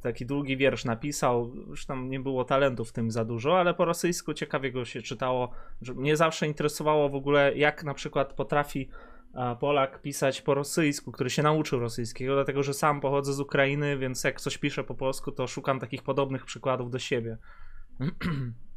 taki 0.00 0.26
długi 0.26 0.56
wiersz 0.56 0.84
napisał. 0.84 1.54
Już 1.68 1.86
tam 1.86 2.10
nie 2.10 2.20
było 2.20 2.44
talentu 2.44 2.84
w 2.84 2.92
tym 2.92 3.10
za 3.10 3.24
dużo, 3.24 3.60
ale 3.60 3.74
po 3.74 3.84
rosyjsku 3.84 4.34
ciekawie 4.34 4.72
go 4.72 4.84
się 4.84 5.02
czytało. 5.02 5.50
Mnie 5.94 6.16
zawsze 6.16 6.46
interesowało 6.46 7.08
w 7.08 7.14
ogóle, 7.14 7.56
jak 7.56 7.84
na 7.84 7.94
przykład 7.94 8.32
potrafi 8.32 8.88
e, 9.34 9.56
Polak 9.60 10.02
pisać 10.02 10.42
po 10.42 10.54
rosyjsku, 10.54 11.12
który 11.12 11.30
się 11.30 11.42
nauczył 11.42 11.80
rosyjskiego, 11.80 12.34
dlatego 12.34 12.62
że 12.62 12.74
sam 12.74 13.00
pochodzę 13.00 13.32
z 13.32 13.40
Ukrainy, 13.40 13.98
więc 13.98 14.24
jak 14.24 14.40
coś 14.40 14.58
piszę 14.58 14.84
po 14.84 14.94
polsku, 14.94 15.32
to 15.32 15.46
szukam 15.46 15.80
takich 15.80 16.02
podobnych 16.02 16.44
przykładów 16.44 16.90
do 16.90 16.98
siebie. 16.98 17.36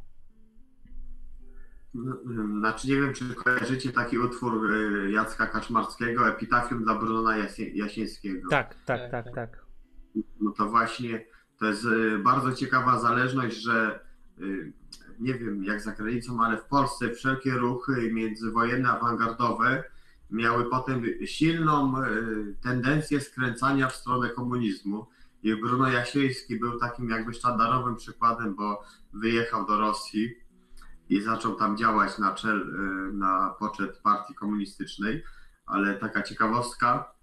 Znaczy 2.58 2.88
nie 2.88 3.00
wiem, 3.00 3.14
czy 3.14 3.34
kojarzycie 3.34 3.92
taki 3.92 4.18
utwór 4.18 4.70
y, 4.72 5.10
Jacka 5.10 5.46
Kaczmarskiego, 5.46 6.28
Epitafium 6.28 6.84
dla 6.84 6.94
Jasie- 7.36 7.70
Jasińskiego. 7.74 8.48
tak, 8.50 8.74
tak, 8.84 9.00
Tak, 9.00 9.10
tak, 9.10 9.24
tak. 9.24 9.34
tak. 9.34 9.66
No 10.40 10.50
to 10.50 10.66
właśnie 10.66 11.24
to 11.58 11.66
jest 11.66 11.84
y, 11.84 12.18
bardzo 12.18 12.52
ciekawa 12.52 12.98
zależność, 12.98 13.56
że 13.56 14.00
y, 14.40 14.72
nie 15.20 15.34
wiem 15.34 15.64
jak 15.64 15.80
za 15.80 15.92
granicą, 15.92 16.44
ale 16.44 16.56
w 16.56 16.64
Polsce 16.64 17.10
wszelkie 17.10 17.50
ruchy 17.50 18.10
międzywojenne, 18.12 18.88
awangardowe 18.88 19.84
miały 20.30 20.64
potem 20.70 21.02
silną 21.24 21.92
tendencję 22.62 23.20
skręcania 23.20 23.88
w 23.88 23.96
stronę 23.96 24.30
komunizmu. 24.30 25.06
I 25.42 25.56
Bruno 25.56 25.88
Jasiński 25.90 26.58
był 26.60 26.78
takim 26.78 27.10
jakby 27.10 27.34
sztandarowym 27.34 27.96
przykładem, 27.96 28.54
bo 28.54 28.82
wyjechał 29.12 29.66
do 29.66 29.78
Rosji 29.80 30.34
i 31.08 31.22
zaczął 31.22 31.54
tam 31.54 31.76
działać 31.76 32.18
na, 32.18 32.34
czel, 32.34 32.60
y, 32.60 33.12
na 33.12 33.54
poczet 33.58 33.98
partii 34.02 34.34
komunistycznej. 34.34 35.22
Ale 35.66 35.94
taka 35.94 36.22
ciekawostka, 36.22 37.14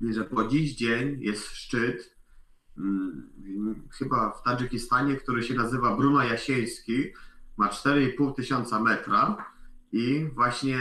że 0.00 0.24
po 0.24 0.48
dziś 0.48 0.74
dzień 0.74 1.20
jest 1.20 1.50
szczyt, 1.50 2.16
mm, 2.78 3.88
chyba 3.98 4.30
w 4.30 4.42
Tadżykistanie, 4.42 5.16
który 5.16 5.42
się 5.42 5.54
nazywa 5.54 5.96
Bruno 5.96 6.22
Jasieński, 6.22 7.12
ma 7.56 7.68
4,5 7.68 8.32
tysiąca 8.32 8.80
metra 8.80 9.36
i 9.92 10.28
właśnie 10.34 10.78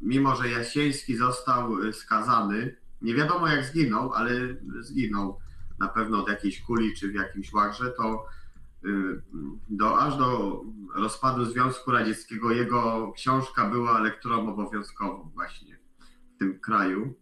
mimo, 0.00 0.36
że 0.36 0.50
Jasieński 0.50 1.16
został 1.16 1.78
y, 1.78 1.92
skazany, 1.92 2.76
nie 3.02 3.14
wiadomo 3.14 3.48
jak 3.48 3.64
zginął, 3.64 4.12
ale 4.12 4.30
zginął 4.80 5.38
na 5.78 5.88
pewno 5.88 6.22
od 6.22 6.28
jakiejś 6.28 6.60
kuli 6.60 6.94
czy 6.94 7.08
w 7.08 7.14
jakimś 7.14 7.52
łagrze, 7.52 7.90
to 7.90 8.26
do, 9.68 9.98
aż 9.98 10.16
do 10.16 10.60
rozpadu 10.94 11.44
Związku 11.44 11.90
Radzieckiego 11.90 12.50
jego 12.50 13.12
książka 13.12 13.70
była 13.70 14.00
lekturą 14.00 14.48
obowiązkową 14.48 15.30
właśnie 15.34 15.78
w 16.34 16.38
tym 16.38 16.60
kraju. 16.60 17.14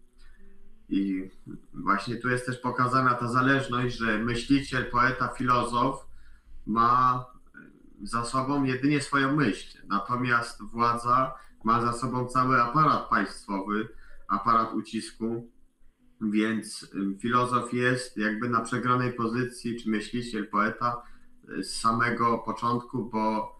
I 0.89 1.31
właśnie 1.75 2.17
tu 2.17 2.29
jest 2.29 2.47
też 2.47 2.59
pokazana 2.59 3.15
ta 3.15 3.29
zależność, 3.29 3.97
że 3.97 4.19
myśliciel, 4.19 4.91
poeta, 4.91 5.29
filozof 5.29 6.07
ma 6.67 7.25
za 8.03 8.25
sobą 8.25 8.65
jedynie 8.65 9.01
swoją 9.01 9.37
myśl, 9.37 9.79
natomiast 9.89 10.63
władza 10.63 11.35
ma 11.65 11.83
za 11.83 11.93
sobą 11.93 12.27
cały 12.27 12.63
aparat 12.63 13.09
państwowy, 13.09 13.89
aparat 14.29 14.75
ucisku, 14.75 15.51
więc 16.21 16.91
filozof 17.21 17.73
jest 17.73 18.17
jakby 18.17 18.49
na 18.49 18.61
przegranej 18.61 19.13
pozycji, 19.13 19.81
czy 19.81 19.91
myśliciel, 19.91 20.49
poeta 20.49 20.97
y, 20.97 21.18
z 21.63 21.81
samego 21.81 22.39
początku, 22.39 23.05
bo 23.05 23.59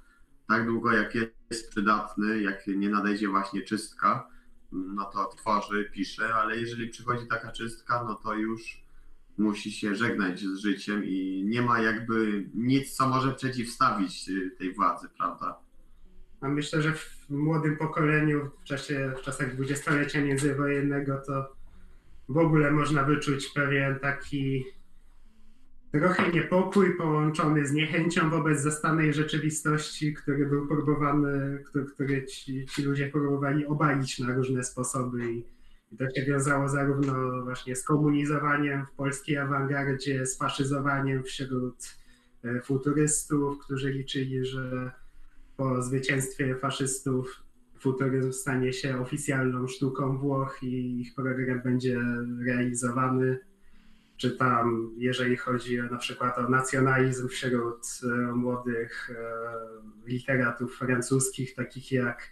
tak 0.49 0.67
długo 0.67 0.93
jak 0.93 1.15
jest 1.51 1.71
przydatny, 1.71 2.41
jak 2.43 2.67
nie 2.67 2.89
nadejdzie 2.89 3.29
właśnie 3.29 3.63
czystka, 3.63 4.29
no 4.73 5.05
to 5.05 5.27
tworzy, 5.27 5.91
pisze, 5.93 6.35
ale 6.35 6.57
jeżeli 6.57 6.89
przychodzi 6.89 7.27
taka 7.27 7.53
czystka, 7.53 8.05
no 8.05 8.15
to 8.15 8.35
już 8.35 8.83
musi 9.39 9.73
się 9.73 9.95
żegnać 9.95 10.41
z 10.41 10.59
życiem 10.59 11.05
i 11.05 11.45
nie 11.47 11.63
ma 11.63 11.81
jakby 11.81 12.45
nic, 12.55 12.97
co 12.97 13.09
może 13.09 13.35
przeciwstawić 13.35 14.31
tej 14.59 14.75
władzy, 14.75 15.09
prawda? 15.19 15.59
A 16.41 16.49
myślę, 16.49 16.83
że 16.83 16.93
w 16.93 17.31
młodym 17.31 17.77
pokoleniu, 17.77 18.51
w, 18.61 18.65
czasie, 18.65 19.13
w 19.19 19.23
czasach 19.23 19.55
dwudziestolecia 19.55 20.21
międzywojennego, 20.21 21.23
to 21.27 21.57
w 22.29 22.37
ogóle 22.37 22.71
można 22.71 23.05
wyczuć 23.05 23.49
pewien 23.49 23.99
taki 23.99 24.65
trochę 25.93 26.33
niepokój 26.33 26.97
połączony 26.97 27.67
z 27.67 27.73
niechęcią 27.73 28.31
wobec 28.31 28.61
zastanej 28.61 29.15
rzeczywistości, 29.15 30.15
który 30.15 30.47
był 30.47 30.67
próbowany, 30.67 31.63
który, 31.67 31.85
który 31.85 32.27
ci, 32.27 32.67
ci 32.67 32.83
ludzie 32.83 33.09
próbowali 33.09 33.67
obalić 33.67 34.19
na 34.19 34.35
różne 34.35 34.65
sposoby 34.65 35.33
i, 35.33 35.45
i 35.93 35.97
to 35.97 36.05
się 36.11 36.23
wiązało 36.27 36.69
zarówno 36.69 37.43
właśnie 37.45 37.77
z 37.77 37.85
komunizowaniem 37.85 38.87
w 38.87 38.97
polskiej 38.97 39.37
awangardzie, 39.37 40.27
z 40.27 40.39
faszyzowaniem 40.39 41.23
wśród 41.23 41.97
e, 42.45 42.61
futurystów, 42.61 43.59
którzy 43.59 43.93
liczyli, 43.93 44.45
że 44.45 44.91
po 45.57 45.83
zwycięstwie 45.83 46.57
faszystów 46.57 47.43
futuryzm 47.79 48.33
stanie 48.33 48.73
się 48.73 49.01
oficjalną 49.01 49.69
sztuką 49.69 50.19
Włoch 50.19 50.59
i 50.63 51.01
ich 51.01 51.15
program 51.15 51.61
będzie 51.65 52.01
realizowany. 52.47 53.39
Czy 54.19 54.31
tam, 54.31 54.91
jeżeli 54.97 55.37
chodzi 55.37 55.79
na 55.91 55.99
przykład 55.99 56.39
o 56.39 56.49
nacjonalizm 56.49 57.29
wśród 57.29 57.87
e, 58.03 58.33
młodych 58.33 59.11
e, 59.11 59.15
literatów 60.07 60.77
francuskich, 60.77 61.55
takich 61.55 61.93
jak 61.93 62.23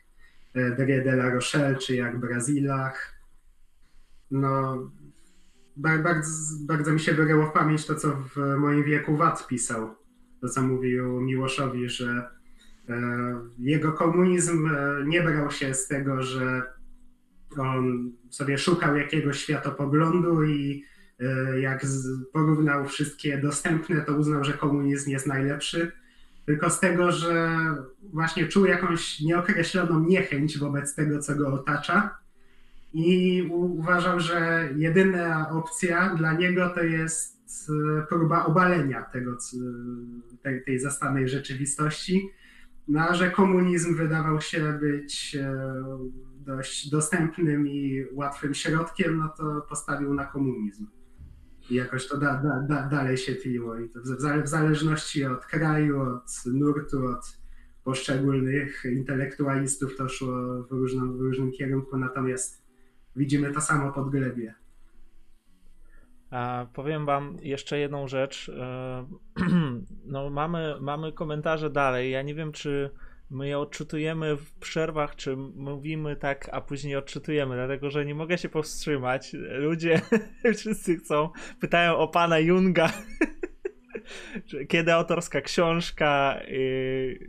e, 0.55 0.71
Dre 0.71 1.05
de 1.05 1.13
la 1.13 1.31
Rochelle 1.31 1.77
czy 1.77 1.97
jak 1.97 2.21
Brazilach. 2.21 3.13
No, 4.31 4.77
ba- 5.77 5.99
bardzo, 5.99 6.31
bardzo 6.67 6.93
mi 6.93 7.01
się 7.01 7.15
wyryło 7.15 7.47
w 7.47 7.53
pamięć 7.53 7.87
to, 7.87 7.95
co 7.95 8.17
w 8.35 8.57
moim 8.59 8.85
wieku 8.85 9.17
Watt 9.17 9.47
pisał 9.47 9.95
to 10.41 10.49
co 10.49 10.63
mówił 10.63 11.21
Miłoszowi, 11.21 11.89
że 11.89 12.31
jego 13.59 13.93
komunizm 13.93 14.71
nie 15.07 15.23
brał 15.23 15.51
się 15.51 15.75
z 15.75 15.89
tego, 15.89 16.23
że 16.23 16.63
on 17.59 18.13
sobie 18.31 18.59
szukał 18.59 18.97
jakiegoś 18.97 19.39
światopoglądu 19.39 20.45
i 20.45 20.85
jak 21.61 21.87
porównał 22.33 22.89
wszystkie 22.89 23.39
dostępne, 23.39 24.01
to 24.01 24.13
uznał, 24.13 24.45
że 24.45 24.53
komunizm 24.53 25.11
jest 25.11 25.27
najlepszy 25.27 25.93
tylko 26.47 26.71
z 26.71 26.81
tego, 26.81 27.13
że 27.13 27.59
właśnie 28.03 28.47
czuł 28.47 28.67
jakąś 28.67 29.21
nieokreśloną 29.21 30.01
niechęć 30.01 30.59
wobec 30.59 30.95
tego, 30.95 31.19
co 31.19 31.35
go 31.35 31.53
otacza. 31.53 32.19
I 32.93 33.43
uważał, 33.53 34.21
że 34.21 34.69
jedyna 34.77 35.51
opcja 35.51 36.15
dla 36.15 36.33
niego 36.33 36.71
to 36.71 36.83
jest 36.83 37.71
e, 37.71 38.07
próba 38.07 38.45
obalenia 38.45 39.03
tego, 39.03 39.37
tej, 40.43 40.65
tej 40.65 40.79
zastanej 40.79 41.29
rzeczywistości. 41.29 42.31
No, 42.89 43.15
że 43.15 43.31
komunizm 43.31 43.97
wydawał 43.97 44.41
się 44.41 44.79
być 44.81 45.37
e, 45.41 45.55
dość 46.41 46.91
dostępnym 46.91 47.69
i 47.69 48.05
łatwym 48.13 48.55
środkiem, 48.55 49.19
no 49.19 49.29
to 49.29 49.67
postawił 49.69 50.15
na 50.15 50.25
komunizm. 50.25 50.87
I 51.71 51.75
jakoś 51.75 52.09
to 52.09 52.19
da, 52.19 52.43
da, 52.43 52.61
da, 52.61 52.89
dalej 52.89 53.17
się 53.17 53.35
tliło. 53.35 53.79
I 53.79 53.89
to 53.89 54.01
w, 54.45 54.49
zależności 54.49 55.25
od 55.25 55.47
kraju, 55.47 56.01
od 56.01 56.43
nurtu, 56.47 57.07
od 57.07 57.39
poszczególnych 57.85 58.85
intelektualistów 58.85 59.97
to 59.97 60.09
szło 60.09 60.63
w 60.63 60.71
różnym, 60.71 61.19
w 61.19 61.21
różnym 61.21 61.53
kierunku, 61.53 61.97
natomiast 61.97 62.67
widzimy 63.17 63.53
to 63.53 63.61
samo 63.61 63.93
pod 63.93 64.11
glebie. 64.11 64.55
A 66.31 66.67
powiem 66.73 67.07
wam 67.07 67.39
jeszcze 67.43 67.79
jedną 67.79 68.09
rzecz. 68.09 68.49
E, 68.49 69.07
no, 70.05 70.31
mamy, 70.31 70.75
mamy 70.81 71.13
komentarze 71.13 71.71
dalej. 71.71 72.11
Ja 72.11 72.23
nie 72.23 72.35
wiem, 72.35 72.53
czy 72.53 72.91
my 73.31 73.49
je 73.49 73.59
odczytujemy 73.59 74.37
w 74.37 74.53
przerwach, 74.53 75.17
czy 75.17 75.37
mówimy 75.37 76.17
tak, 76.17 76.49
a 76.53 76.61
później 76.61 76.97
odczytujemy, 76.97 77.55
dlatego 77.55 77.91
że 77.91 78.05
nie 78.05 78.15
mogę 78.15 78.39
się 78.39 78.49
powstrzymać. 78.49 79.33
Ludzie 79.59 80.01
wszyscy 80.57 80.97
chcą, 80.97 81.31
pytają 81.61 81.97
o 81.97 82.09
pana 82.09 82.39
Junga. 82.39 82.93
Kiedy 84.69 84.93
autorska 84.93 85.41
książka, 85.41 86.41
yy, 86.49 87.29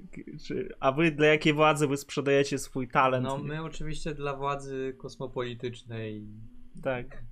a 0.80 0.92
wy 0.92 1.12
dla 1.12 1.28
jakiej 1.28 1.54
władzy 1.54 1.88
wy 1.88 1.98
sprzedajecie 1.98 2.58
swój 2.58 2.88
talent? 2.88 3.26
No 3.26 3.38
my 3.38 3.64
oczywiście 3.64 4.14
dla 4.14 4.36
władzy 4.36 4.96
kosmopolitycznej. 4.98 6.28
Tak. 6.84 7.24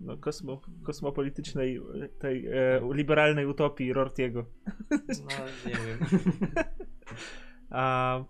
No, 0.00 0.16
kosmo, 0.16 0.60
kosmopolitycznej, 0.82 1.80
tej 2.18 2.46
e, 2.46 2.80
liberalnej 2.92 3.46
utopii 3.46 3.92
Rortiego. 3.92 4.46
No 4.90 4.98
nie 5.66 5.72
wiem. 5.72 5.98
A 7.70 8.24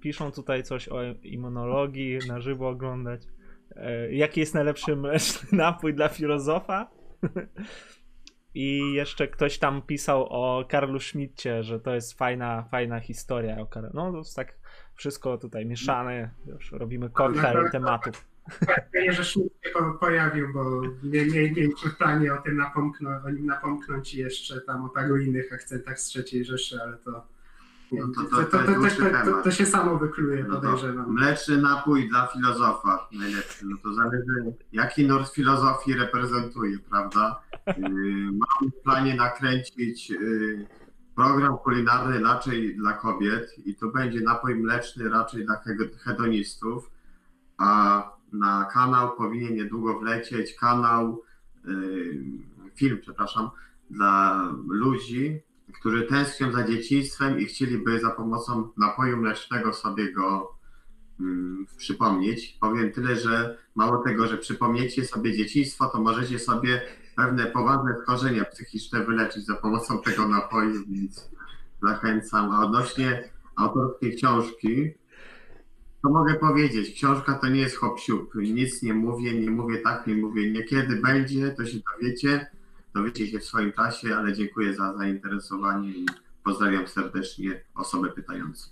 piszą 0.00 0.32
tutaj 0.32 0.62
coś 0.62 0.88
o 0.88 1.02
immunologii, 1.22 2.18
na 2.28 2.40
żywo 2.40 2.68
oglądać. 2.68 3.22
E, 3.76 4.12
jaki 4.12 4.40
jest 4.40 4.54
najlepszy 4.54 4.96
mleczny 4.96 5.48
napój 5.58 5.94
dla 5.94 6.08
filozofa? 6.08 6.90
I 8.54 8.92
jeszcze 8.92 9.28
ktoś 9.28 9.58
tam 9.58 9.82
pisał 9.82 10.26
o 10.30 10.64
Karlu 10.68 11.00
Schmidcie, 11.00 11.62
że 11.62 11.80
to 11.80 11.94
jest 11.94 12.18
fajna, 12.18 12.68
fajna 12.70 13.00
historia 13.00 13.58
o 13.60 13.66
Karlu. 13.66 13.90
No 13.94 14.12
to 14.12 14.18
jest 14.18 14.36
tak 14.36 14.54
wszystko 14.94 15.38
tutaj 15.38 15.66
mieszane, 15.66 16.30
już 16.46 16.72
robimy 16.72 17.10
koktajl 17.10 17.70
tematów. 17.72 18.24
Fajnie, 18.92 19.12
że 19.12 19.24
Schmidt 19.24 19.52
się 19.64 19.72
pojawił, 20.00 20.52
bo 20.52 20.80
nie, 21.02 21.26
nie, 21.26 21.42
mieliśmy 21.50 21.90
w 21.90 21.96
planie 21.96 22.34
o 22.34 22.36
tym 22.36 22.56
napomknąć, 22.56 23.24
o 23.24 23.30
nim 23.30 23.46
napomknąć 23.46 24.14
i 24.14 24.18
jeszcze 24.18 24.60
tam 24.60 24.84
o 24.84 24.88
paru 24.88 25.16
innych 25.16 25.52
akcentach 25.52 26.00
z 26.00 26.04
trzeciej 26.04 26.44
Rzeszy, 26.44 26.78
ale 26.82 26.96
to 26.96 27.35
to, 27.90 28.22
to, 28.30 28.44
to, 29.24 29.42
to, 29.42 29.50
się 29.50 29.66
samo 29.66 29.98
wykluje, 29.98 30.44
no 30.44 30.54
podejrzewam. 30.54 31.12
mleczny 31.12 31.56
napój 31.56 32.08
dla 32.08 32.26
filozofa 32.26 33.08
najlepszy. 33.12 33.66
No 33.66 33.76
to 33.82 33.94
zależy, 33.94 34.54
jaki 34.72 35.06
nurt 35.06 35.32
filozofii 35.32 35.94
reprezentuje, 35.94 36.78
prawda? 36.78 37.40
Y, 37.68 37.72
mam 38.32 38.70
w 38.70 38.82
planie 38.82 39.14
nakręcić 39.14 40.10
y, 40.10 40.66
program 41.14 41.58
kulinarny 41.58 42.20
raczej 42.20 42.76
dla 42.76 42.92
kobiet 42.92 43.66
i 43.66 43.74
to 43.74 43.88
będzie 43.88 44.20
napój 44.20 44.54
mleczny 44.54 45.08
raczej 45.08 45.46
dla 45.46 45.60
hedonistów, 46.04 46.90
a 47.58 48.02
na 48.32 48.64
kanał 48.72 49.16
powinien 49.16 49.54
niedługo 49.54 49.98
wlecieć 49.98 50.54
kanał, 50.54 51.22
y, 51.68 52.22
film, 52.74 52.98
przepraszam, 53.00 53.50
dla 53.90 54.42
ludzi, 54.68 55.42
którzy 55.80 56.02
tęsknią 56.02 56.52
za 56.52 56.64
dzieciństwem 56.64 57.40
i 57.40 57.44
chcieliby 57.44 58.00
za 58.00 58.10
pomocą 58.10 58.68
napoju 58.76 59.16
mlecznego 59.16 59.72
sobie 59.72 60.12
go 60.12 60.54
mm, 61.20 61.66
przypomnieć. 61.76 62.58
Powiem 62.60 62.92
tyle, 62.92 63.16
że 63.16 63.58
mało 63.74 64.02
tego, 64.02 64.26
że 64.26 64.38
przypomniecie 64.38 65.04
sobie 65.04 65.32
dzieciństwo, 65.32 65.86
to 65.86 66.00
możecie 66.00 66.38
sobie 66.38 66.82
pewne 67.16 67.46
poważne 67.46 67.94
skorzenia 68.02 68.44
psychiczne 68.44 69.04
wyleczyć 69.04 69.46
za 69.46 69.54
pomocą 69.54 70.02
tego 70.02 70.28
napoju, 70.28 70.82
więc 70.88 71.30
zachęcam. 71.82 72.50
A 72.50 72.64
odnośnie 72.64 73.30
autorskiej 73.56 74.16
książki, 74.16 74.94
to 76.02 76.10
mogę 76.10 76.34
powiedzieć, 76.34 76.94
książka 76.94 77.34
to 77.34 77.48
nie 77.48 77.60
jest 77.60 77.76
hop 77.76 77.98
Nic 78.34 78.82
nie 78.82 78.94
mówię, 78.94 79.40
nie 79.40 79.50
mówię 79.50 79.78
tak, 79.78 80.06
nie 80.06 80.14
mówię 80.14 80.50
nie. 80.52 80.64
Kiedy 80.64 80.96
będzie, 80.96 81.50
to 81.50 81.64
się 81.66 81.78
dowiecie 81.92 82.46
dowiecie 82.96 83.26
się 83.26 83.38
w 83.38 83.44
swoim 83.44 83.72
czasie, 83.72 84.14
ale 84.16 84.32
dziękuję 84.32 84.74
za 84.74 84.96
zainteresowanie 84.96 85.90
i 85.90 86.06
pozdrawiam 86.44 86.88
serdecznie 86.88 87.60
osobę 87.74 88.12
pytającą. 88.12 88.70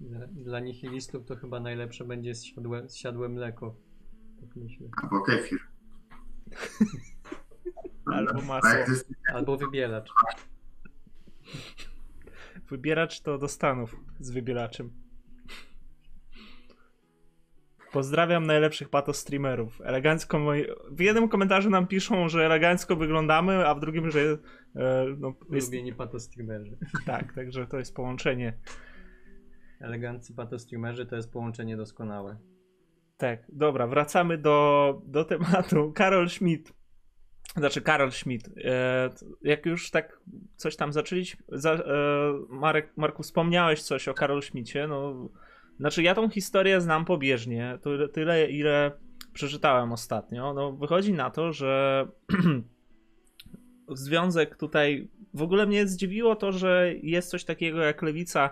Dla, 0.00 0.26
dla 0.26 0.60
nihilistów 0.60 1.26
to 1.26 1.36
chyba 1.36 1.60
najlepsze 1.60 2.04
będzie 2.04 2.34
zsiadłe, 2.34 2.88
zsiadłe 2.88 3.28
mleko. 3.28 3.74
Tak 4.40 4.56
myślę. 4.56 4.88
Albo 5.02 5.20
kefir. 5.20 5.58
Albo 8.14 8.42
masło. 8.42 8.70
Albo 9.34 9.56
wybielacz. 9.56 10.10
Wybieracz 12.70 13.20
to 13.20 13.38
do 13.38 13.48
Stanów 13.48 13.96
z 14.20 14.30
wybielaczem. 14.30 14.90
Pozdrawiam 17.92 18.46
najlepszych 18.46 18.88
pato 18.88 19.12
streamerów. 19.12 19.80
Elegancko 19.84 20.38
moi... 20.38 20.64
W 20.90 21.00
jednym 21.00 21.28
komentarzu 21.28 21.70
nam 21.70 21.86
piszą, 21.86 22.28
że 22.28 22.46
elegancko 22.46 22.96
wyglądamy, 22.96 23.66
a 23.68 23.74
w 23.74 23.80
drugim, 23.80 24.10
że 24.10 24.20
e, 24.20 24.38
no, 25.18 25.34
jest... 25.50 25.72
Pato 25.96 26.20
streamerzy. 26.20 26.78
Tak, 27.06 27.32
także 27.34 27.66
to 27.66 27.78
jest 27.78 27.94
połączenie. 27.94 28.58
Eleganccy 29.80 30.34
pato 30.34 30.58
streamerzy 30.58 31.06
to 31.06 31.16
jest 31.16 31.32
połączenie 31.32 31.76
doskonałe. 31.76 32.36
Tak, 33.16 33.42
dobra, 33.48 33.86
wracamy 33.86 34.38
do, 34.38 35.02
do 35.06 35.24
tematu. 35.24 35.92
Karol 35.96 36.28
Schmidt. 36.28 36.72
Znaczy 37.56 37.82
Karol 37.82 38.12
Schmidt. 38.12 38.48
E, 38.64 39.10
jak 39.42 39.66
już 39.66 39.90
tak 39.90 40.20
coś 40.56 40.76
tam 40.76 40.92
zaczęliśmy, 40.92 41.44
za, 41.48 41.72
e, 41.72 41.82
Marek, 42.48 42.92
Marku, 42.96 43.22
wspomniałeś 43.22 43.82
coś 43.82 44.08
o 44.08 44.14
Karol 44.14 44.42
Schmidcie, 44.42 44.86
no 44.86 45.28
znaczy, 45.80 46.02
ja 46.02 46.14
tą 46.14 46.28
historię 46.28 46.80
znam 46.80 47.04
pobieżnie, 47.04 47.78
tyle, 47.82 48.08
tyle 48.08 48.50
ile 48.50 48.92
przeczytałem 49.32 49.92
ostatnio. 49.92 50.54
No, 50.54 50.72
wychodzi 50.72 51.12
na 51.12 51.30
to, 51.30 51.52
że 51.52 52.06
związek 53.88 54.56
tutaj. 54.56 55.08
W 55.34 55.42
ogóle 55.42 55.66
mnie 55.66 55.86
zdziwiło 55.86 56.36
to, 56.36 56.52
że 56.52 56.94
jest 57.02 57.30
coś 57.30 57.44
takiego 57.44 57.82
jak 57.82 58.02
lewica, 58.02 58.50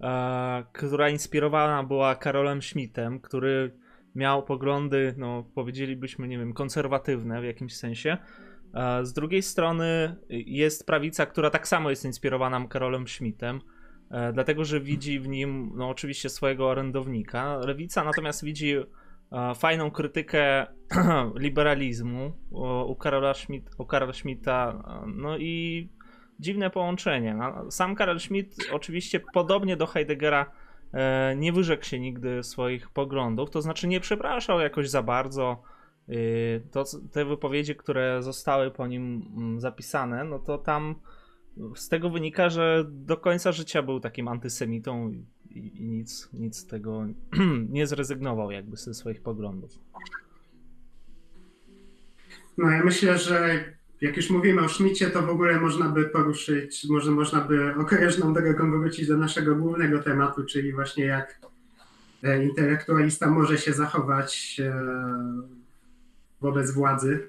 e, 0.00 0.64
która 0.72 1.08
inspirowana 1.08 1.84
była 1.84 2.14
Karolem 2.14 2.62
Schmidtem, 2.62 3.20
który 3.20 3.78
miał 4.14 4.42
poglądy, 4.42 5.14
no 5.16 5.44
powiedzielibyśmy, 5.54 6.28
nie 6.28 6.38
wiem, 6.38 6.52
konserwatywne 6.52 7.40
w 7.40 7.44
jakimś 7.44 7.76
sensie. 7.76 8.16
E, 8.74 9.04
z 9.04 9.12
drugiej 9.12 9.42
strony 9.42 10.16
jest 10.28 10.86
prawica, 10.86 11.26
która 11.26 11.50
tak 11.50 11.68
samo 11.68 11.90
jest 11.90 12.04
inspirowana 12.04 12.66
Karolem 12.68 13.08
Schmidtem. 13.08 13.60
E, 14.10 14.32
dlatego 14.32 14.64
że 14.64 14.80
widzi 14.80 15.20
w 15.20 15.28
nim, 15.28 15.72
no 15.74 15.88
oczywiście, 15.88 16.28
swojego 16.28 16.68
orędownika. 16.68 17.56
Lewica 17.56 18.04
natomiast 18.04 18.44
widzi 18.44 18.76
e, 18.76 18.84
fajną 19.54 19.90
krytykę 19.90 20.66
liberalizmu 21.36 22.32
u 22.86 22.94
Karola, 22.94 23.34
u 23.78 23.84
Karola 23.84 24.12
Schmidta, 24.12 24.82
e, 24.88 25.06
no 25.06 25.38
i 25.38 25.88
dziwne 26.40 26.70
połączenie. 26.70 27.38
Sam 27.70 27.94
Karol 27.94 28.20
Schmidt 28.20 28.56
oczywiście 28.72 29.20
podobnie 29.34 29.76
do 29.76 29.86
Heideggera 29.86 30.50
nie 31.36 31.52
wyrzekł 31.52 31.84
się 31.84 32.00
nigdy 32.00 32.42
swoich 32.42 32.90
poglądów, 32.90 33.50
to 33.50 33.62
znaczy 33.62 33.88
nie 33.88 34.00
przepraszał 34.00 34.60
jakoś 34.60 34.90
za 34.90 35.02
bardzo. 35.02 35.62
To, 36.72 36.84
te 37.12 37.24
wypowiedzi, 37.24 37.76
które 37.76 38.22
zostały 38.22 38.70
po 38.70 38.86
nim 38.86 39.32
mm, 39.36 39.60
zapisane, 39.60 40.24
no 40.24 40.38
to 40.38 40.58
tam 40.58 40.94
z 41.76 41.88
tego 41.88 42.10
wynika, 42.10 42.48
że 42.48 42.84
do 42.88 43.16
końca 43.16 43.52
życia 43.52 43.82
był 43.82 44.00
takim 44.00 44.28
antysemitą 44.28 45.10
i, 45.10 45.26
i 45.50 45.84
nic, 45.84 46.28
nic 46.32 46.56
z 46.56 46.66
tego 46.66 47.06
nie 47.70 47.86
zrezygnował 47.86 48.50
jakby 48.50 48.76
ze 48.76 48.94
swoich 48.94 49.22
poglądów. 49.22 49.78
No 52.58 52.70
ja 52.70 52.84
myślę, 52.84 53.18
że 53.18 53.64
jak 54.00 54.16
już 54.16 54.30
mówimy 54.30 54.62
o 54.62 54.68
Szmicie, 54.68 55.10
to 55.10 55.22
w 55.22 55.30
ogóle 55.30 55.60
można 55.60 55.88
by 55.88 56.04
poruszyć, 56.04 56.86
może 56.90 57.10
można 57.10 57.40
by 57.40 57.74
okrężną 57.74 58.34
drogą 58.34 58.70
wrócić 58.70 59.08
do 59.08 59.16
naszego 59.16 59.56
głównego 59.56 59.98
tematu, 59.98 60.44
czyli 60.44 60.72
właśnie 60.72 61.04
jak 61.04 61.40
e, 62.22 62.44
intelektualista 62.44 63.30
może 63.30 63.58
się 63.58 63.72
zachować 63.72 64.60
e, 64.64 64.74
wobec 66.40 66.70
władzy. 66.70 67.28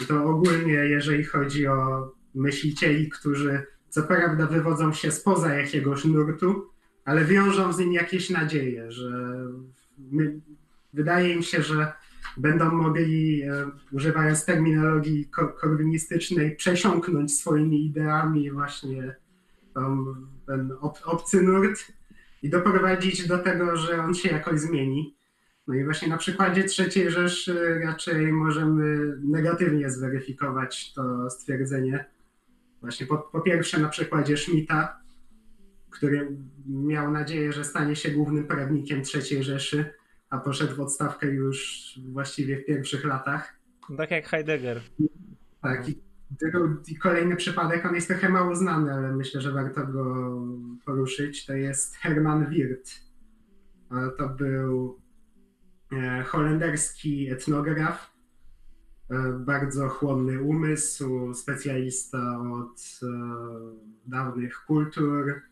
I 0.00 0.06
to 0.06 0.24
ogólnie, 0.24 0.72
jeżeli 0.72 1.24
chodzi 1.24 1.66
o 1.66 2.10
myślicieli, 2.34 3.08
którzy 3.08 3.66
co 3.88 4.02
prawda 4.02 4.46
wywodzą 4.46 4.92
się 4.92 5.10
spoza 5.10 5.54
jakiegoś 5.54 6.04
nurtu, 6.04 6.70
ale 7.04 7.24
wiążą 7.24 7.72
z 7.72 7.78
nim 7.78 7.92
jakieś 7.92 8.30
nadzieje, 8.30 8.92
że 8.92 9.10
my, 9.98 10.40
wydaje 10.92 11.34
im 11.34 11.42
się, 11.42 11.62
że 11.62 11.92
będą 12.36 12.70
mogli, 12.70 13.42
e, 13.42 13.70
używając 13.92 14.44
terminologii 14.44 15.26
ko- 15.26 15.48
korwinistycznej, 15.48 16.56
przesiąknąć 16.56 17.34
swoimi 17.34 17.86
ideami 17.86 18.50
właśnie 18.50 19.16
ten 20.46 20.72
ob, 20.80 20.98
obcy 21.04 21.42
nurt 21.42 21.92
i 22.42 22.50
doprowadzić 22.50 23.28
do 23.28 23.38
tego, 23.38 23.76
że 23.76 24.02
on 24.02 24.14
się 24.14 24.28
jakoś 24.28 24.60
zmieni. 24.60 25.16
No 25.66 25.74
i 25.74 25.84
właśnie 25.84 26.08
na 26.08 26.16
przykładzie 26.16 26.64
III 26.78 27.10
Rzeszy 27.10 27.80
raczej 27.84 28.32
możemy 28.32 29.16
negatywnie 29.24 29.90
zweryfikować 29.90 30.92
to 30.92 31.30
stwierdzenie. 31.30 32.04
Właśnie 32.82 33.06
po, 33.06 33.18
po 33.18 33.40
pierwsze 33.40 33.80
na 33.80 33.88
przykładzie 33.88 34.36
Schmidta, 34.36 35.00
który 35.90 36.36
miał 36.66 37.10
nadzieję, 37.10 37.52
że 37.52 37.64
stanie 37.64 37.96
się 37.96 38.10
głównym 38.10 38.46
prawnikiem 38.46 39.02
III 39.14 39.42
Rzeszy, 39.42 39.94
a 40.30 40.38
poszedł 40.38 40.76
w 40.76 40.80
odstawkę 40.80 41.26
już 41.26 41.82
właściwie 42.08 42.56
w 42.56 42.64
pierwszych 42.64 43.04
latach. 43.04 43.58
Tak 43.96 44.10
jak 44.10 44.26
Heidegger. 44.26 44.80
Tak, 45.62 45.88
i, 45.88 46.02
i 46.88 46.96
kolejny 46.96 47.36
przypadek, 47.36 47.86
on 47.86 47.94
jest 47.94 48.08
trochę 48.08 48.28
mało 48.28 48.56
znany, 48.56 48.92
ale 48.92 49.12
myślę, 49.12 49.40
że 49.40 49.52
warto 49.52 49.86
go 49.86 50.36
poruszyć. 50.84 51.46
To 51.46 51.52
jest 51.52 51.96
Herman 51.96 52.50
Wirth. 52.50 52.92
To 54.18 54.28
był 54.28 55.00
e, 55.92 56.22
holenderski 56.22 57.30
etnograf, 57.30 58.11
bardzo 59.38 59.88
chłonny 59.88 60.42
umysł, 60.42 61.34
specjalista 61.34 62.40
od 62.52 63.00
e, 63.02 63.06
dawnych 64.06 64.64
kultur, 64.66 65.42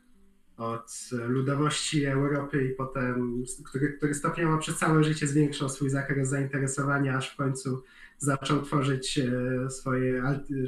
od 0.57 1.11
ludowości 1.29 2.07
Europy 2.07 2.65
i 2.65 2.75
potem, 2.75 3.45
który, 3.65 3.93
który 3.93 4.15
stopniowo 4.15 4.59
przez 4.59 4.79
całe 4.79 5.05
życie 5.05 5.27
zwiększał 5.27 5.69
swój 5.69 5.91
zakres 5.91 6.29
zainteresowania, 6.29 7.17
aż 7.17 7.33
w 7.33 7.37
końcu 7.37 7.83
zaczął 8.19 8.63
tworzyć 8.63 9.19
e, 9.19 9.71
swoje 9.71 10.23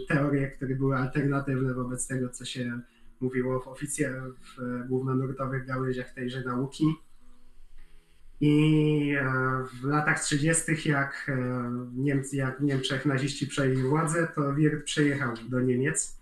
teorie, 0.09 0.51
które 0.51 0.75
były 0.75 0.97
alternatywne 0.97 1.75
wobec 1.75 2.07
tego, 2.07 2.29
co 2.29 2.45
się 2.45 2.81
mówiło 3.21 3.61
w 3.61 3.69
oficjach, 3.69 4.23
w 4.25 4.87
głównonurtowych 4.89 5.67
gałęziach 5.67 6.15
tejże 6.15 6.45
nauki. 6.45 6.85
I 8.43 9.15
e, 9.21 9.25
w 9.81 9.85
latach 9.85 10.21
30., 10.21 10.89
jak, 10.89 11.27
e, 11.29 11.71
Niemcy, 11.95 12.37
jak 12.37 12.59
w 12.59 12.63
Niemczech 12.63 13.07
naziści 13.07 13.47
przejęli 13.47 13.83
władzę, 13.83 14.29
to 14.35 14.55
Wirth 14.55 14.85
przejechał 14.85 15.35
do 15.49 15.61
Niemiec 15.61 16.21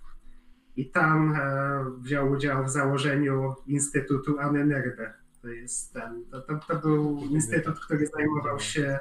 i 0.77 0.91
tam 0.91 1.35
e, 1.35 1.85
wziął 2.01 2.31
udział 2.31 2.65
w 2.65 2.71
założeniu 2.71 3.55
Instytutu 3.67 4.39
Annenerbe. 4.39 5.15
To 5.43 5.49
jest 5.49 5.93
ten, 5.93 6.25
to, 6.31 6.41
to, 6.41 6.61
to 6.69 6.77
był 6.77 7.19
instytut, 7.31 7.81
który 7.81 8.07
zajmował 8.07 8.61
się 8.61 8.99